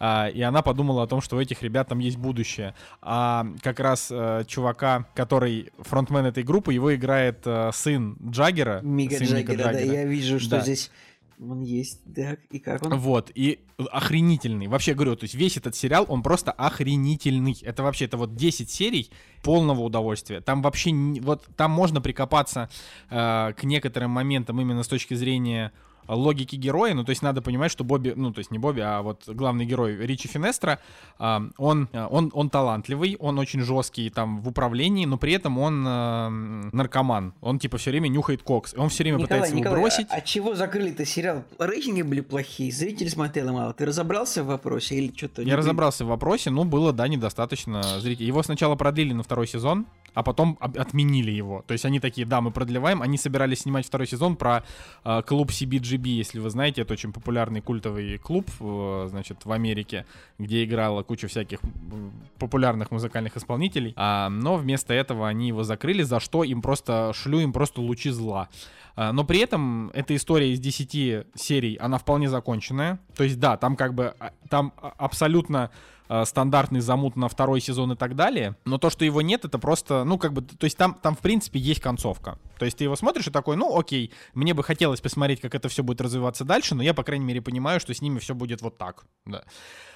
Uh, 0.01 0.33
и 0.33 0.41
она 0.41 0.63
подумала 0.63 1.03
о 1.03 1.07
том, 1.07 1.21
что 1.21 1.37
у 1.37 1.41
этих 1.41 1.63
ребят 1.63 1.89
там 1.89 1.99
есть 1.99 2.17
будущее. 2.17 2.75
А 3.03 3.47
как 3.63 3.81
раз 3.81 4.11
uh, 4.11 4.47
чувака, 4.47 5.07
который 5.15 5.73
фронтмен 5.79 6.25
этой 6.25 6.43
группы, 6.43 6.73
его 6.73 6.95
играет 6.95 7.47
uh, 7.47 7.71
сын 7.73 8.17
Джаггера. 8.31 8.81
Мига 8.83 9.19
сын 9.19 9.27
Джаггера, 9.27 9.53
Мика 9.53 9.65
да, 9.65 9.73
Джаггера. 9.73 9.95
я 9.95 10.05
вижу, 10.05 10.41
что 10.41 10.57
Да. 10.57 10.61
здесь 10.63 10.91
он 11.43 11.63
есть, 11.63 12.01
да, 12.05 12.37
и 12.51 12.59
как 12.59 12.85
он? 12.85 12.99
Вот, 12.99 13.31
и 13.35 13.61
охренительный. 13.91 14.67
Вообще 14.67 14.93
говорю, 14.93 15.17
то 15.17 15.25
есть 15.25 15.35
весь 15.35 15.57
этот 15.57 15.75
сериал, 15.75 16.05
он 16.09 16.23
просто 16.23 16.53
охренительный. 16.53 17.57
Это 17.63 17.83
вообще, 17.83 18.05
это 18.05 18.19
вот 18.19 18.37
10 18.37 18.71
серий 18.71 19.11
полного 19.43 19.81
удовольствия. 19.81 20.41
Там 20.43 20.61
вообще, 20.61 20.93
вот 21.21 21.47
там 21.57 21.71
можно 21.71 22.03
прикопаться 22.03 22.69
э, 23.09 23.53
к 23.57 23.65
некоторым 23.65 24.11
моментам 24.11 24.61
именно 24.61 24.83
с 24.83 24.89
точки 24.89 25.15
зрения 25.15 25.73
логики 26.15 26.57
героя, 26.57 26.95
ну, 26.95 27.05
то 27.05 27.11
есть 27.11 27.23
надо 27.23 27.43
понимать, 27.43 27.71
что 27.71 27.85
Бобби, 27.85 28.13
ну, 28.17 28.33
то 28.33 28.39
есть 28.39 28.51
не 28.51 28.59
Бобби, 28.59 28.81
а 28.81 29.03
вот 29.03 29.29
главный 29.29 29.65
герой 29.65 29.97
Ричи 29.97 30.29
Финестра, 30.29 30.81
а, 31.19 31.43
он, 31.57 31.89
а, 31.93 32.07
он, 32.09 32.31
он 32.35 32.51
талантливый, 32.51 33.17
он 33.19 33.39
очень 33.39 33.61
жесткий 33.61 34.11
там 34.11 34.41
в 34.41 34.49
управлении, 34.49 35.07
но 35.07 35.19
при 35.19 35.33
этом 35.33 35.59
он 35.59 35.85
а, 35.87 36.29
наркоман, 36.73 37.35
он 37.41 37.59
типа 37.59 37.79
все 37.79 37.91
время 37.91 38.09
нюхает 38.09 38.43
кокс, 38.43 38.75
он 38.77 38.89
все 38.89 39.05
время 39.05 39.19
Николай, 39.19 39.29
пытается 39.29 39.51
его 39.51 39.61
Николай, 39.61 39.81
бросить. 39.81 40.07
а, 40.11 40.17
а 40.17 40.21
чего 40.21 40.55
закрыли-то 40.55 41.05
сериал? 41.05 41.45
Рейтинги 41.59 42.03
были 42.03 42.21
плохие, 42.21 42.73
зрители 42.73 43.09
смотрели 43.09 43.49
мало. 43.49 43.73
Ты 43.73 43.87
разобрался 43.87 44.43
в 44.43 44.47
вопросе 44.47 44.97
или 44.97 45.13
что-то? 45.17 45.43
Я 45.43 45.57
разобрался 45.57 46.05
в 46.05 46.09
вопросе, 46.09 46.51
ну, 46.51 46.65
было, 46.65 46.93
да, 46.93 47.09
недостаточно 47.09 47.83
зрителей. 48.01 48.27
Его 48.27 48.43
сначала 48.43 48.77
продлили 48.77 49.13
на 49.13 49.23
второй 49.23 49.47
сезон, 49.47 49.87
а 50.15 50.23
потом 50.23 50.59
отменили 50.61 51.31
его. 51.31 51.65
То 51.67 51.73
есть 51.73 51.85
они 51.85 52.01
такие, 52.01 52.27
да, 52.27 52.41
мы 52.41 52.51
продлеваем. 52.51 53.03
Они 53.03 53.17
собирались 53.19 53.61
снимать 53.61 53.87
второй 53.87 54.07
сезон 54.07 54.37
про 54.37 54.65
э, 55.05 55.23
клуб 55.27 55.51
CBGB, 55.51 56.09
если 56.09 56.39
вы 56.39 56.51
знаете. 56.51 56.83
Это 56.83 56.93
очень 56.93 57.13
популярный 57.13 57.61
культовый 57.61 58.19
клуб, 58.19 58.51
э, 58.61 59.07
значит, 59.09 59.45
в 59.45 59.53
Америке, 59.53 60.07
где 60.39 60.65
играла 60.65 61.03
куча 61.03 61.29
всяких 61.29 61.61
популярных 62.39 62.91
музыкальных 62.91 63.37
исполнителей. 63.37 63.93
А, 63.97 64.29
но 64.29 64.57
вместо 64.57 64.95
этого 64.95 65.29
они 65.29 65.49
его 65.49 65.63
закрыли, 65.63 66.03
за 66.03 66.21
что 66.21 66.45
им 66.45 66.63
просто 66.63 67.13
шлю 67.15 67.41
им 67.41 67.53
просто 67.53 67.81
лучи 67.81 68.11
зла. 68.11 68.49
А, 68.97 69.13
Но 69.13 69.25
при 69.25 69.41
этом 69.41 69.91
эта 69.95 70.15
история 70.15 70.53
из 70.53 70.61
10 70.61 71.27
серий, 71.35 71.77
она 71.77 71.99
вполне 71.99 72.29
законченная. 72.29 72.99
То 73.17 73.25
есть, 73.25 73.39
да, 73.39 73.57
там 73.57 73.77
как 73.77 73.95
бы, 73.95 74.15
а, 74.19 74.33
там 74.49 74.73
а, 74.77 74.93
абсолютно 74.99 75.71
а, 76.13 76.25
стандартный 76.25 76.81
замут 76.81 77.15
на 77.15 77.29
второй 77.29 77.61
сезон 77.61 77.93
и 77.93 77.97
так 77.97 78.17
далее. 78.17 78.57
Но 78.65 78.79
то, 78.79 78.91
что 78.91 79.05
его 79.05 79.23
нет, 79.23 79.45
это 79.45 79.61
просто, 79.61 80.03
ну, 80.03 80.19
как 80.19 80.33
бы, 80.33 80.43
то 80.43 80.65
есть 80.65 80.77
там, 80.77 80.95
там 81.01 81.15
в 81.15 81.21
принципе, 81.21 81.61
есть 81.61 81.81
концовка. 81.81 82.37
То 82.59 82.65
есть 82.65 82.79
ты 82.79 82.83
его 82.83 82.97
смотришь 82.97 83.29
и 83.29 83.31
такой, 83.31 83.57
ну, 83.57 83.79
окей, 83.79 84.11
мне 84.35 84.53
бы 84.53 84.65
хотелось 84.65 85.01
посмотреть, 85.01 85.41
как 85.41 85.55
это 85.55 85.69
все 85.69 85.85
будет 85.85 86.01
развиваться 86.01 86.45
дальше, 86.45 86.75
но 86.75 86.83
я, 86.83 86.95
по 86.95 87.05
крайней 87.05 87.25
мере, 87.25 87.41
понимаю, 87.41 87.79
что 87.79 87.95
с 87.95 88.03
ними 88.03 88.19
все 88.19 88.35
будет 88.35 88.61
вот 88.61 88.77
так, 88.77 89.05
да. 89.25 89.45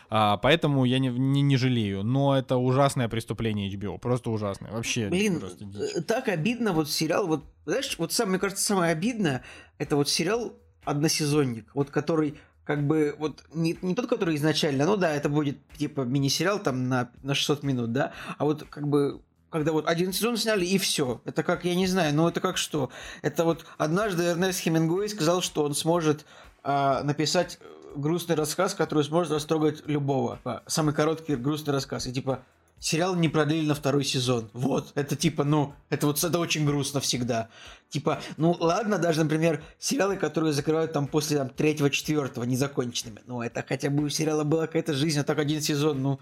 А, 0.09 0.36
поэтому 0.36 0.85
я 0.85 1.01
не, 1.01 1.09
не, 1.09 1.43
не 1.43 1.57
жалею. 1.57 2.05
Но 2.05 2.39
это 2.39 2.59
ужасное 2.59 3.09
преступление 3.09 3.69
HBO. 3.69 3.99
Просто 3.99 4.31
ужасное. 4.31 4.70
Вообще. 4.70 5.09
Блин, 5.09 5.41
просто 5.41 5.65
дичь. 5.65 5.97
э, 5.97 6.01
так 6.03 6.28
обидно 6.28 6.73
вот 6.73 6.89
сериал, 6.89 7.27
вот, 7.27 7.43
знаешь, 7.66 7.93
вот 7.99 8.12
сам, 8.12 8.28
мне 8.28 8.39
кажется, 8.39 8.62
самое 8.62 8.93
обидное, 8.93 9.43
это 9.78 9.97
вот 9.97 10.09
сериал 10.09 10.53
«Односезонник», 10.85 11.74
вот 11.74 11.91
который 11.91 12.36
как 12.65 12.86
бы 12.86 13.15
вот 13.19 13.45
не, 13.53 13.78
не 13.82 13.95
тот, 13.95 14.09
который 14.09 14.36
изначально, 14.36 14.86
ну 14.86 14.97
да, 14.97 15.15
это 15.15 15.28
будет 15.28 15.59
типа 15.77 16.03
мини-сериал 16.03 16.59
там 16.59 16.89
на, 16.89 17.11
на 17.23 17.35
600 17.35 17.62
минут, 17.62 17.93
да, 17.93 18.12
а 18.39 18.45
вот 18.45 18.65
как 18.69 18.89
бы 18.89 19.20
когда 19.51 19.70
вот 19.70 19.86
один 19.86 20.12
сезон 20.12 20.36
сняли 20.36 20.66
и 20.66 20.78
все. 20.78 21.20
Это 21.24 21.45
как, 21.45 21.65
я 21.65 21.77
не 21.77 21.86
знаю, 21.86 22.12
ну 22.12 22.27
это 22.27 22.41
как 22.41 22.57
что? 22.57 22.91
Это 23.23 23.45
вот 23.45 23.65
однажды 23.78 24.24
Эрнест 24.24 24.59
Хемингуэй 24.59 25.09
сказал, 25.09 25.43
что 25.43 25.62
он 25.62 25.77
сможет 25.77 26.27
а, 26.65 27.05
написать 27.05 27.59
э, 27.61 27.93
грустный 27.95 28.35
рассказ, 28.35 28.74
который 28.74 29.05
сможет 29.05 29.32
растрогать 29.32 29.86
любого. 29.86 30.41
А, 30.45 30.65
Самый 30.66 30.93
короткий 30.93 31.36
грустный 31.36 31.73
рассказ. 31.73 32.09
И 32.09 32.12
типа 32.12 32.41
сериал 32.85 33.16
не 33.16 33.31
продлили 33.31 33.66
на 33.66 33.74
второй 33.74 34.05
сезон. 34.05 34.51
Вот, 34.52 34.93
это 34.94 35.16
типа, 35.16 35.43
ну, 35.43 35.73
это 35.89 36.06
вот 36.06 36.23
это 36.23 36.39
очень 36.39 36.66
грустно 36.66 37.01
всегда. 37.01 37.48
Типа, 37.89 38.20
ну 38.36 38.55
ладно, 38.61 38.98
даже, 38.98 39.23
например, 39.23 39.65
сериалы, 39.78 40.16
которые 40.16 40.52
закрывают 40.52 40.93
там 40.93 41.06
после 41.06 41.39
там, 41.39 41.48
третьего, 41.48 41.89
четвертого 41.89 42.44
незаконченными. 42.44 43.23
Ну, 43.27 43.40
это 43.40 43.65
хотя 43.66 43.89
бы 43.89 44.05
у 44.05 44.09
сериала 44.11 44.44
была 44.44 44.66
какая-то 44.66 44.93
жизнь, 44.93 45.19
а 45.19 45.24
так 45.24 45.39
один 45.39 45.62
сезон, 45.62 46.02
ну, 46.02 46.20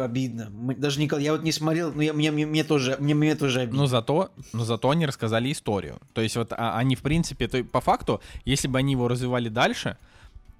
обидно. 0.00 0.48
Даже 0.76 1.00
Николай, 1.00 1.24
я 1.24 1.32
вот 1.32 1.42
не 1.42 1.50
смотрел, 1.50 1.92
но 1.92 2.02
я, 2.02 2.12
мне, 2.12 2.30
мне, 2.30 2.46
мне 2.46 2.62
тоже, 2.62 2.96
мне, 3.00 3.16
мне 3.16 3.34
тоже 3.34 3.62
обидно. 3.62 3.80
Но 3.80 3.86
зато, 3.88 4.30
но 4.52 4.64
зато 4.64 4.90
они 4.90 5.06
рассказали 5.06 5.50
историю. 5.50 5.98
То 6.12 6.20
есть 6.20 6.36
вот 6.36 6.52
а, 6.52 6.78
они, 6.78 6.94
в 6.94 7.02
принципе, 7.02 7.48
то, 7.48 7.64
по 7.64 7.80
факту, 7.80 8.20
если 8.44 8.68
бы 8.68 8.78
они 8.78 8.92
его 8.92 9.08
развивали 9.08 9.48
дальше, 9.48 9.96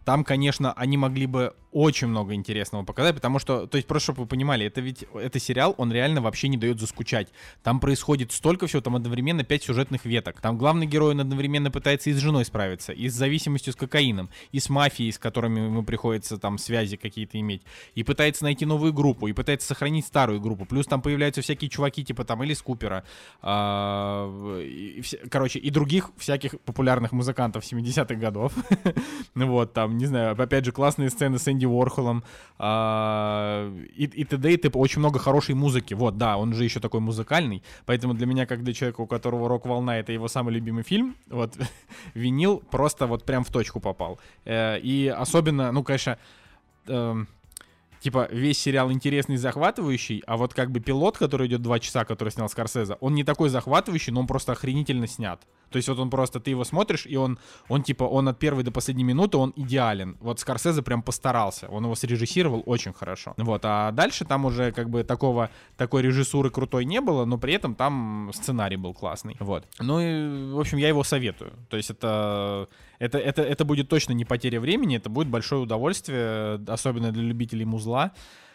там, 0.05 0.25
конечно, 0.25 0.73
они 0.73 0.97
могли 0.97 1.27
бы 1.27 1.55
очень 1.73 2.09
много 2.09 2.35
интересного 2.35 2.85
показать, 2.85 3.15
потому 3.15 3.39
что, 3.39 3.67
то 3.67 3.77
есть, 3.77 3.87
просто 3.87 4.05
чтобы 4.05 4.23
вы 4.23 4.27
понимали, 4.27 4.67
это 4.67 4.81
ведь, 4.81 5.05
это 5.15 5.39
сериал, 5.39 5.75
он 5.79 5.93
реально 5.93 6.21
вообще 6.21 6.49
не 6.49 6.57
дает 6.57 6.81
заскучать. 6.81 7.29
Там 7.63 7.81
происходит 7.81 8.33
столько 8.33 8.67
всего, 8.67 8.83
там 8.83 8.97
одновременно 8.97 9.45
пять 9.45 9.63
сюжетных 9.63 10.05
веток. 10.05 10.41
Там 10.41 10.59
главный 10.59 10.87
герой, 10.87 11.13
он 11.13 11.21
одновременно 11.21 11.71
пытается 11.71 12.11
и 12.11 12.13
с 12.13 12.19
женой 12.19 12.45
справиться, 12.45 12.93
и 12.93 13.09
с 13.09 13.15
зависимостью 13.15 13.73
с 13.73 13.77
кокаином, 13.77 14.31
и 14.53 14.59
с 14.59 14.69
мафией, 14.69 15.13
с 15.13 15.19
которыми 15.19 15.61
ему 15.61 15.83
приходится 15.83 16.39
там 16.39 16.59
связи 16.59 16.97
какие-то 16.97 17.39
иметь, 17.39 17.63
и 17.95 18.03
пытается 18.03 18.45
найти 18.45 18.67
новую 18.67 18.93
группу, 18.93 19.29
и 19.29 19.33
пытается 19.33 19.69
сохранить 19.69 20.07
старую 20.07 20.41
группу. 20.41 20.65
Плюс 20.65 20.87
там 20.87 21.01
появляются 21.03 21.41
всякие 21.41 21.71
чуваки, 21.71 22.05
типа 22.05 22.25
там 22.25 22.43
Элис 22.43 22.63
Купера, 22.63 23.05
а, 23.43 24.61
короче, 25.31 25.59
и 25.59 25.71
других 25.71 26.11
всяких 26.17 26.61
популярных 26.61 27.13
музыкантов 27.13 27.65
70-х 27.65 28.15
годов. 28.15 28.53
Ну 29.35 29.47
вот, 29.53 29.73
там, 29.73 29.97
не 29.97 30.07
знаю, 30.07 30.41
опять 30.41 30.65
же, 30.65 30.73
классные 30.73 31.11
сцены 31.11 31.39
с 31.39 31.47
Энди 31.49 31.60
Уорхолом 31.67 32.23
а, 32.59 33.73
и, 33.97 34.05
и 34.05 34.25
т.д. 34.25 34.53
и 34.53 34.57
т.п. 34.57 34.79
Очень 34.79 35.01
много 35.01 35.19
хорошей 35.19 35.55
музыки. 35.55 35.95
Вот, 35.95 36.19
да, 36.19 36.37
он 36.37 36.53
же 36.55 36.65
еще 36.65 36.81
такой 36.81 37.01
музыкальный. 37.01 37.63
Поэтому 37.87 38.15
для 38.15 38.27
меня, 38.27 38.47
как 38.47 38.63
для 38.63 38.75
человека, 38.75 39.01
у 39.01 39.07
которого 39.07 39.49
«Рок-волна»— 39.49 39.99
это 40.01 40.13
его 40.13 40.29
самый 40.29 40.55
любимый 40.55 40.83
фильм, 40.83 41.17
вот, 41.29 41.57
винил 42.15 42.63
просто 42.71 43.07
вот 43.07 43.25
прям 43.25 43.45
в 43.45 43.51
точку 43.51 43.81
попал. 43.81 44.19
Э, 44.45 44.79
И 44.79 45.09
особенно, 45.09 45.73
ну, 45.73 45.83
конечно, 45.83 46.19
эм, 46.87 47.29
типа, 48.01 48.29
весь 48.31 48.59
сериал 48.59 48.91
интересный 48.91 49.37
и 49.37 49.39
захватывающий, 49.39 50.23
а 50.27 50.37
вот 50.37 50.55
как 50.55 50.71
бы 50.71 50.81
пилот, 50.81 51.19
который 51.19 51.47
идет 51.47 51.63
два 51.63 51.79
часа, 51.79 52.05
который 52.05 52.31
снял 52.31 52.49
Скорсезе, 52.49 52.97
он 53.01 53.15
не 53.15 53.25
такой 53.25 53.49
захватывающий, 53.49 54.13
но 54.13 54.21
он 54.21 54.27
просто 54.27 54.53
охренительно 54.53 55.07
снят. 55.07 55.41
То 55.71 55.77
есть 55.77 55.89
вот 55.89 55.99
он 56.01 56.11
просто, 56.11 56.41
ты 56.41 56.51
его 56.51 56.65
смотришь, 56.65 57.07
и 57.07 57.17
он, 57.17 57.39
он 57.69 57.83
типа, 57.83 58.05
он 58.05 58.29
от 58.29 58.39
первой 58.39 58.65
до 58.65 58.73
последней 58.73 59.05
минуты, 59.05 59.37
он 59.37 59.53
идеален. 59.55 60.17
Вот 60.21 60.41
Скорсезе 60.41 60.83
прям 60.83 61.03
постарался, 61.03 61.69
он 61.69 61.85
его 61.85 61.95
срежиссировал 61.95 62.63
очень 62.67 62.93
хорошо. 62.93 63.35
Вот, 63.37 63.61
а 63.65 63.93
дальше 63.93 64.25
там 64.25 64.45
уже 64.47 64.73
как 64.73 64.91
бы 64.91 65.05
такого, 65.05 65.51
такой 65.77 66.03
режиссуры 66.03 66.51
крутой 66.51 66.85
не 66.85 67.01
было, 67.01 67.25
но 67.25 67.39
при 67.39 67.55
этом 67.55 67.75
там 67.75 68.31
сценарий 68.35 68.77
был 68.77 68.95
классный. 68.95 69.37
Вот. 69.39 69.65
Ну 69.79 70.01
и, 70.01 70.53
в 70.53 70.59
общем, 70.59 70.79
я 70.79 70.89
его 70.89 71.05
советую. 71.05 71.53
То 71.69 71.77
есть 71.77 71.91
это, 71.91 72.69
это, 73.01 73.19
это, 73.19 73.43
это 73.43 73.65
будет 73.65 73.89
точно 73.89 74.13
не 74.13 74.25
потеря 74.25 74.61
времени, 74.61 74.99
это 74.99 75.09
будет 75.09 75.27
большое 75.27 75.63
удовольствие, 75.63 76.61
особенно 76.69 77.11
для 77.11 77.23
любителей 77.23 77.65
музла. 77.65 78.13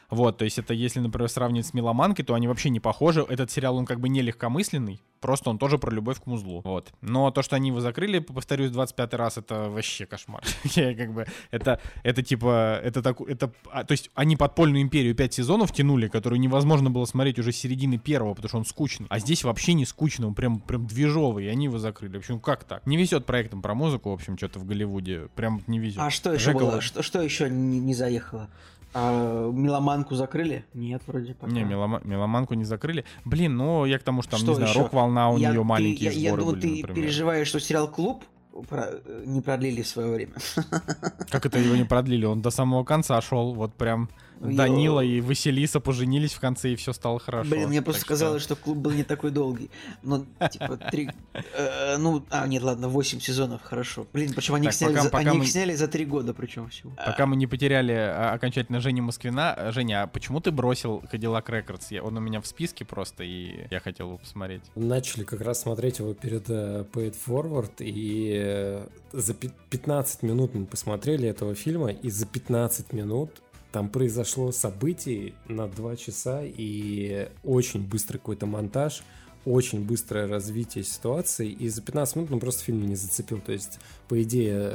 Вот, 0.09 0.37
то 0.37 0.45
есть 0.45 0.59
это 0.59 0.73
если, 0.73 0.99
например, 0.99 1.29
сравнивать 1.29 1.67
с 1.67 1.73
Меломанкой, 1.73 2.25
то 2.25 2.33
они 2.33 2.47
вообще 2.47 2.69
не 2.69 2.79
похожи. 2.79 3.25
Этот 3.27 3.51
сериал, 3.51 3.77
он 3.77 3.85
как 3.85 3.99
бы 3.99 4.09
не 4.09 4.21
легкомысленный, 4.21 5.01
просто 5.19 5.49
он 5.49 5.57
тоже 5.57 5.77
про 5.77 5.91
любовь 5.91 6.21
к 6.21 6.25
музлу. 6.27 6.61
Вот. 6.63 6.93
Но 7.01 7.31
то, 7.31 7.41
что 7.41 7.55
они 7.55 7.69
его 7.69 7.81
закрыли, 7.81 8.19
повторюсь, 8.19 8.71
25 8.71 9.13
раз, 9.15 9.37
это 9.37 9.69
вообще 9.69 10.05
кошмар. 10.05 10.43
Я 10.75 10.93
как 10.95 11.13
бы, 11.13 11.25
это, 11.51 11.79
это 12.03 12.21
типа, 12.21 12.79
это 12.83 13.01
так, 13.01 13.19
это, 13.21 13.51
а, 13.71 13.83
то 13.83 13.91
есть 13.93 14.11
они 14.13 14.35
подпольную 14.35 14.81
империю 14.81 15.15
5 15.15 15.33
сезонов 15.33 15.71
тянули, 15.71 16.07
которую 16.07 16.39
невозможно 16.39 16.91
было 16.91 17.05
смотреть 17.05 17.39
уже 17.39 17.51
с 17.51 17.57
середины 17.57 17.97
первого, 17.97 18.33
потому 18.35 18.49
что 18.49 18.57
он 18.59 18.65
скучный. 18.65 19.07
А 19.09 19.19
здесь 19.19 19.43
вообще 19.43 19.73
не 19.73 19.85
скучный, 19.85 20.27
он 20.27 20.35
прям, 20.35 20.59
прям 20.59 20.85
движовый, 20.85 21.45
и 21.45 21.47
они 21.47 21.65
его 21.65 21.79
закрыли. 21.79 22.17
В 22.17 22.19
общем, 22.19 22.39
как 22.39 22.63
так? 22.63 22.85
Не 22.85 22.97
везет 22.97 23.25
проектом 23.25 23.61
про 23.61 23.73
музыку, 23.73 24.11
в 24.11 24.13
общем, 24.13 24.37
что-то 24.37 24.59
в 24.59 24.65
Голливуде. 24.65 25.29
Прям 25.35 25.63
не 25.67 25.79
везет. 25.79 25.99
А 25.99 26.09
что 26.09 26.33
еще 26.33 26.51
Жека- 26.51 26.59
было? 26.59 26.81
Что, 26.81 27.01
что 27.01 27.21
еще 27.21 27.49
не, 27.49 27.79
не 27.79 27.95
заехало? 27.95 28.49
А, 28.97 29.49
меломанку 29.95 30.15
закрыли? 30.15 30.65
Нет, 30.73 31.01
вроде 31.07 31.33
пока. 31.33 31.51
Не, 31.51 31.63
мелома- 31.63 32.01
меломанку 32.05 32.53
не 32.53 32.65
закрыли. 32.65 33.05
Блин, 33.23 33.55
ну 33.57 33.85
я 33.85 33.97
к 33.99 34.03
тому, 34.03 34.21
что 34.21 34.31
там, 34.31 34.39
Что 34.41 34.49
не 34.51 34.55
знаю, 34.55 34.69
еще? 34.71 34.79
рок-волна 34.81 35.29
у 35.29 35.37
Я- 35.37 35.49
нее 35.51 35.59
ты- 35.61 35.65
маленькие 35.65 36.05
я, 36.05 36.11
я 36.11 36.29
сборы 36.29 36.41
думаю, 36.41 36.57
были, 36.57 36.61
ты 36.75 36.81
например. 36.81 36.95
переживаешь, 37.03 37.47
что 37.47 37.59
сериал 37.59 37.87
Клуб 37.87 38.23
про- 38.69 38.89
не 39.25 39.41
продлили 39.41 39.81
в 39.81 39.87
свое 39.87 40.11
время. 40.13 40.33
Как 41.29 41.45
это 41.45 41.59
его 41.59 41.75
не 41.75 41.85
продлили? 41.85 42.25
Он 42.25 42.41
до 42.41 42.49
самого 42.51 42.83
конца 42.83 43.19
шел, 43.21 43.53
вот 43.53 43.73
прям. 43.75 44.09
Данила 44.39 45.01
и 45.01 45.21
Василиса 45.21 45.79
поженились 45.79 46.33
в 46.33 46.39
конце, 46.39 46.73
и 46.73 46.75
все 46.75 46.93
стало 46.93 47.19
хорошо. 47.19 47.49
Блин, 47.49 47.69
мне 47.69 47.81
просто 47.81 48.01
Так 48.01 48.05
что- 48.05 48.13
казалось, 48.13 48.43
что 48.43 48.55
клуб 48.55 48.77
был 48.77 48.91
не 48.91 49.03
такой 49.03 49.31
долгий. 49.31 49.69
Ну, 50.03 50.25
типа, 50.51 50.77
три... 50.91 51.09
э, 51.33 51.97
ну, 51.97 52.23
а, 52.29 52.47
нет, 52.47 52.63
ладно, 52.63 52.87
восемь 52.89 53.19
сезонов, 53.19 53.61
хорошо. 53.63 54.05
Блин, 54.13 54.33
причем 54.35 54.55
они, 54.55 54.67
их, 54.67 54.73
сняли 54.73 54.95
за, 54.95 55.09
пока 55.09 55.29
они 55.29 55.37
мы- 55.39 55.43
их 55.45 55.51
сняли 55.51 55.73
за 55.75 55.87
три 55.87 56.05
года, 56.05 56.33
причем 56.33 56.69
всего. 56.69 56.91
Пока 57.05 57.25
мы 57.25 57.35
не 57.35 57.47
потеряли 57.47 57.93
а, 57.93 58.33
окончательно 58.33 58.79
Женю 58.81 59.03
Москвина. 59.03 59.53
А, 59.53 59.71
Женя, 59.71 60.03
а 60.03 60.07
почему 60.07 60.39
ты 60.41 60.51
бросил 60.51 61.03
Cadillac 61.11 61.45
Records? 61.47 61.99
Он 61.99 62.17
у 62.17 62.19
меня 62.19 62.41
в 62.41 62.47
списке 62.47 62.85
просто, 62.85 63.23
и 63.23 63.67
я 63.71 63.79
хотел 63.79 64.07
его 64.07 64.17
посмотреть. 64.17 64.61
Начали 64.75 65.23
как 65.23 65.41
раз 65.41 65.61
смотреть 65.61 65.99
его 65.99 66.13
перед 66.13 66.49
э, 66.49 66.85
Pay 66.91 67.11
It 67.11 67.15
Forward, 67.25 67.71
и 67.79 68.33
э, 68.43 68.87
за 69.13 69.33
пи- 69.33 69.51
15 69.69 70.23
минут 70.23 70.53
мы 70.53 70.65
посмотрели 70.65 71.27
этого 71.27 71.55
фильма, 71.55 71.91
и 71.91 72.09
за 72.09 72.25
15 72.25 72.93
минут 72.93 73.31
там 73.75 73.89
произошло 73.89 74.53
событие 74.53 75.33
на 75.49 75.67
2 75.67 75.97
часа, 75.97 76.43
и 76.45 77.27
очень 77.43 77.85
быстрый 77.85 78.19
какой-то 78.19 78.45
монтаж, 78.45 79.03
очень 79.43 79.83
быстрое 79.83 80.29
развитие 80.29 80.85
ситуации, 80.85 81.49
и 81.49 81.67
за 81.67 81.81
15 81.81 82.15
минут 82.15 82.29
ну, 82.29 82.39
просто 82.39 82.63
фильм 82.63 82.87
не 82.87 82.95
зацепил. 82.95 83.41
То 83.41 83.51
есть, 83.51 83.79
по 84.07 84.23
идее, 84.23 84.71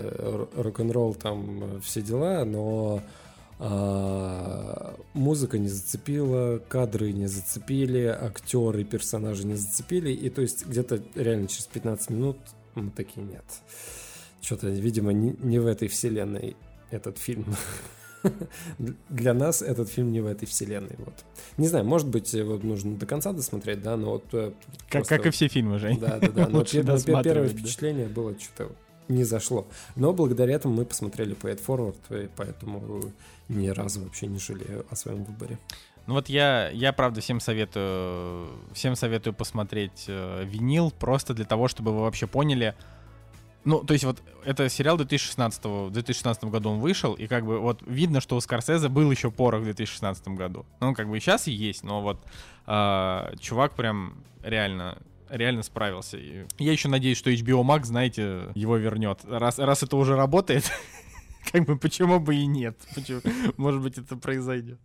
рок-н-ролл 0.54 1.14
там 1.14 1.80
все 1.80 2.02
дела, 2.02 2.44
но 2.44 3.02
а, 3.58 4.94
музыка 5.14 5.56
не 5.56 5.68
зацепила, 5.68 6.58
кадры 6.68 7.12
не 7.12 7.26
зацепили, 7.26 8.04
актеры, 8.04 8.84
персонажи 8.84 9.46
не 9.46 9.54
зацепили. 9.54 10.12
И 10.12 10.28
то 10.28 10.42
есть 10.42 10.66
где-то 10.66 11.02
реально 11.14 11.48
через 11.48 11.64
15 11.68 12.10
минут 12.10 12.36
мы 12.74 12.90
такие 12.90 13.24
нет. 13.24 13.46
Что-то, 14.42 14.68
видимо, 14.68 15.14
не, 15.14 15.34
не 15.38 15.58
в 15.58 15.66
этой 15.66 15.88
вселенной 15.88 16.54
этот 16.90 17.16
фильм. 17.16 17.46
Для 19.08 19.34
нас 19.34 19.62
этот 19.62 19.88
фильм 19.88 20.12
не 20.12 20.20
в 20.20 20.26
этой 20.26 20.46
вселенной. 20.46 20.96
Вот. 20.98 21.14
Не 21.56 21.68
знаю, 21.68 21.84
может 21.84 22.08
быть, 22.08 22.34
вот 22.34 22.62
нужно 22.62 22.96
до 22.96 23.06
конца 23.06 23.32
досмотреть, 23.32 23.82
да, 23.82 23.96
но 23.96 24.12
вот... 24.12 24.24
э, 24.32 24.52
Как, 24.88 25.02
просто 25.02 25.16
как 25.16 25.26
и 25.26 25.30
все 25.30 25.48
фильмы, 25.48 25.78
Жень. 25.78 25.98
да, 25.98 26.18
да, 26.18 26.28
да. 26.28 26.48
Но 26.50 26.64
первое 26.64 27.48
впечатление 27.48 28.08
было 28.08 28.34
что-то 28.38 28.72
не 29.10 29.24
зашло. 29.24 29.66
Но 29.96 30.12
благодаря 30.12 30.54
этому 30.54 30.74
мы 30.74 30.84
посмотрели 30.84 31.36
Pay 31.36 31.56
It 31.56 31.66
Forward, 31.66 32.24
и 32.24 32.28
поэтому 32.36 33.02
ни 33.48 33.68
разу 33.68 34.02
вообще 34.02 34.26
не 34.26 34.38
жалею 34.38 34.86
о 34.88 34.96
своем 34.96 35.24
выборе. 35.24 35.58
Ну 36.06 36.14
вот 36.14 36.28
я, 36.28 36.70
я 36.70 36.92
правда 36.92 37.20
всем 37.20 37.40
советую, 37.40 38.48
всем 38.72 38.96
советую 38.96 39.34
посмотреть 39.34 40.06
э, 40.08 40.44
винил 40.44 40.90
просто 40.90 41.34
для 41.34 41.44
того, 41.44 41.68
чтобы 41.68 41.92
вы 41.92 42.00
вообще 42.00 42.26
поняли. 42.26 42.74
Ну, 43.64 43.84
то 43.84 43.92
есть 43.92 44.04
вот 44.04 44.22
это 44.44 44.68
сериал 44.68 44.96
2016 44.96 45.64
в 45.64 45.90
2016 45.90 46.44
году 46.44 46.70
он 46.70 46.80
вышел, 46.80 47.14
и 47.14 47.26
как 47.26 47.44
бы 47.44 47.58
вот 47.60 47.82
видно, 47.86 48.20
что 48.20 48.36
у 48.36 48.40
Скорсезе 48.40 48.88
был 48.88 49.10
еще 49.10 49.30
порох 49.30 49.60
в 49.60 49.64
2016 49.64 50.28
году. 50.28 50.64
Ну, 50.80 50.94
как 50.94 51.08
бы 51.08 51.18
и 51.18 51.20
сейчас 51.20 51.46
и 51.46 51.52
есть, 51.52 51.84
но 51.84 52.00
вот 52.00 52.24
а, 52.66 53.32
чувак 53.38 53.74
прям 53.74 54.24
реально 54.42 54.98
реально 55.28 55.62
справился. 55.62 56.16
И 56.16 56.44
я 56.58 56.72
еще 56.72 56.88
надеюсь, 56.88 57.18
что 57.18 57.30
HBO 57.30 57.62
Max, 57.62 57.84
знаете, 57.84 58.48
его 58.54 58.76
вернет. 58.76 59.20
Раз, 59.24 59.58
раз 59.58 59.82
это 59.82 59.96
уже 59.96 60.16
работает, 60.16 60.70
как 61.52 61.64
бы 61.64 61.76
почему 61.76 62.18
бы 62.18 62.34
и 62.34 62.46
нет? 62.46 62.76
Почему? 62.94 63.20
Может 63.56 63.80
быть, 63.80 63.98
это 63.98 64.16
произойдет. 64.16 64.80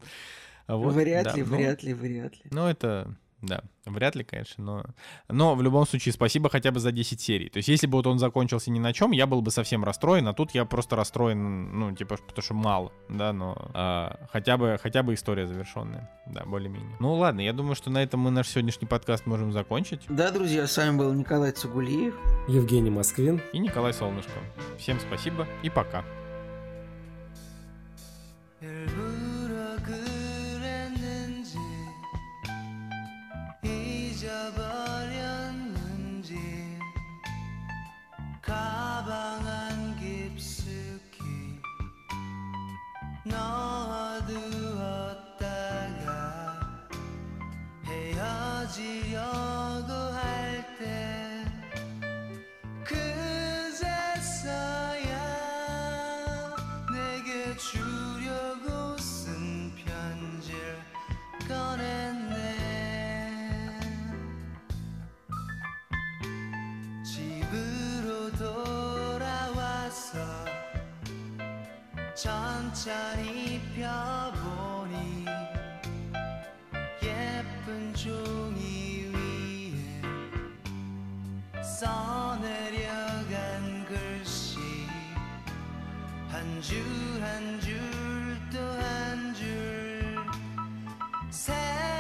А 0.68 0.78
вот, 0.78 0.94
вряд 0.94 1.26
да, 1.26 1.34
ли, 1.34 1.44
ну, 1.44 1.56
вряд 1.58 1.84
ли, 1.84 1.94
вряд 1.94 2.34
ли. 2.34 2.42
ну, 2.52 2.68
это, 2.68 3.16
да, 3.46 3.64
вряд 3.86 4.16
ли, 4.16 4.24
конечно, 4.24 4.64
но... 4.64 4.86
Но 5.28 5.56
в 5.56 5.62
любом 5.62 5.86
случае, 5.86 6.14
спасибо 6.14 6.50
хотя 6.50 6.72
бы 6.72 6.80
за 6.80 6.92
10 6.92 7.20
серий. 7.20 7.50
То 7.50 7.58
есть, 7.58 7.70
если 7.70 7.88
бы 7.88 7.98
вот 7.98 8.08
он 8.08 8.20
закончился 8.20 8.72
ни 8.72 8.80
на 8.80 8.94
чем, 8.94 9.12
я 9.12 9.28
был 9.28 9.42
бы 9.42 9.52
совсем 9.52 9.84
расстроен, 9.84 10.28
а 10.28 10.34
тут 10.34 10.52
я 10.52 10.66
просто 10.66 10.96
расстроен, 10.96 11.80
ну, 11.80 11.96
типа, 11.96 12.18
потому 12.18 12.44
что 12.44 12.54
мало, 12.54 12.92
да, 13.10 13.34
но 13.34 13.56
а, 13.74 14.20
хотя, 14.32 14.58
бы, 14.58 14.80
хотя 14.82 15.04
бы 15.04 15.14
история 15.14 15.48
завершенная, 15.48 16.10
да, 16.28 16.44
более-менее. 16.46 16.96
Ну, 17.00 17.14
ладно, 17.14 17.42
я 17.42 17.54
думаю, 17.54 17.76
что 17.76 17.90
на 17.90 18.02
этом 18.02 18.20
мы 18.20 18.32
наш 18.32 18.48
сегодняшний 18.48 18.88
подкаст 18.88 19.26
можем 19.26 19.52
закончить. 19.52 20.02
Да, 20.10 20.32
друзья, 20.32 20.68
с 20.68 20.78
вами 20.78 20.98
был 20.98 21.14
Николай 21.14 21.52
Цугулиев. 21.52 22.16
Евгений 22.48 22.90
Москвин. 22.90 23.42
И 23.54 23.60
Николай 23.60 23.94
Солнышко. 23.94 24.40
Всем 24.78 25.00
спасибо 25.00 25.48
и 25.64 25.70
пока. 25.70 26.04
일 28.66 28.95
안 39.16 39.96
깊숙이 39.98 41.18
넣어두었다가 43.24 44.68
헤어지려 47.86 49.65
천천히 72.86 73.60
펴보니 73.76 75.26
예쁜 77.02 77.92
종이 77.96 79.10
위에 79.12 79.74
써내려간 81.64 83.34
글씨 83.88 84.60
한 86.30 86.62
줄 86.62 86.78
한 87.24 87.60
줄 87.60 87.74
또 88.54 88.60
한 88.78 89.34
줄 89.34 89.42
새 91.32 91.95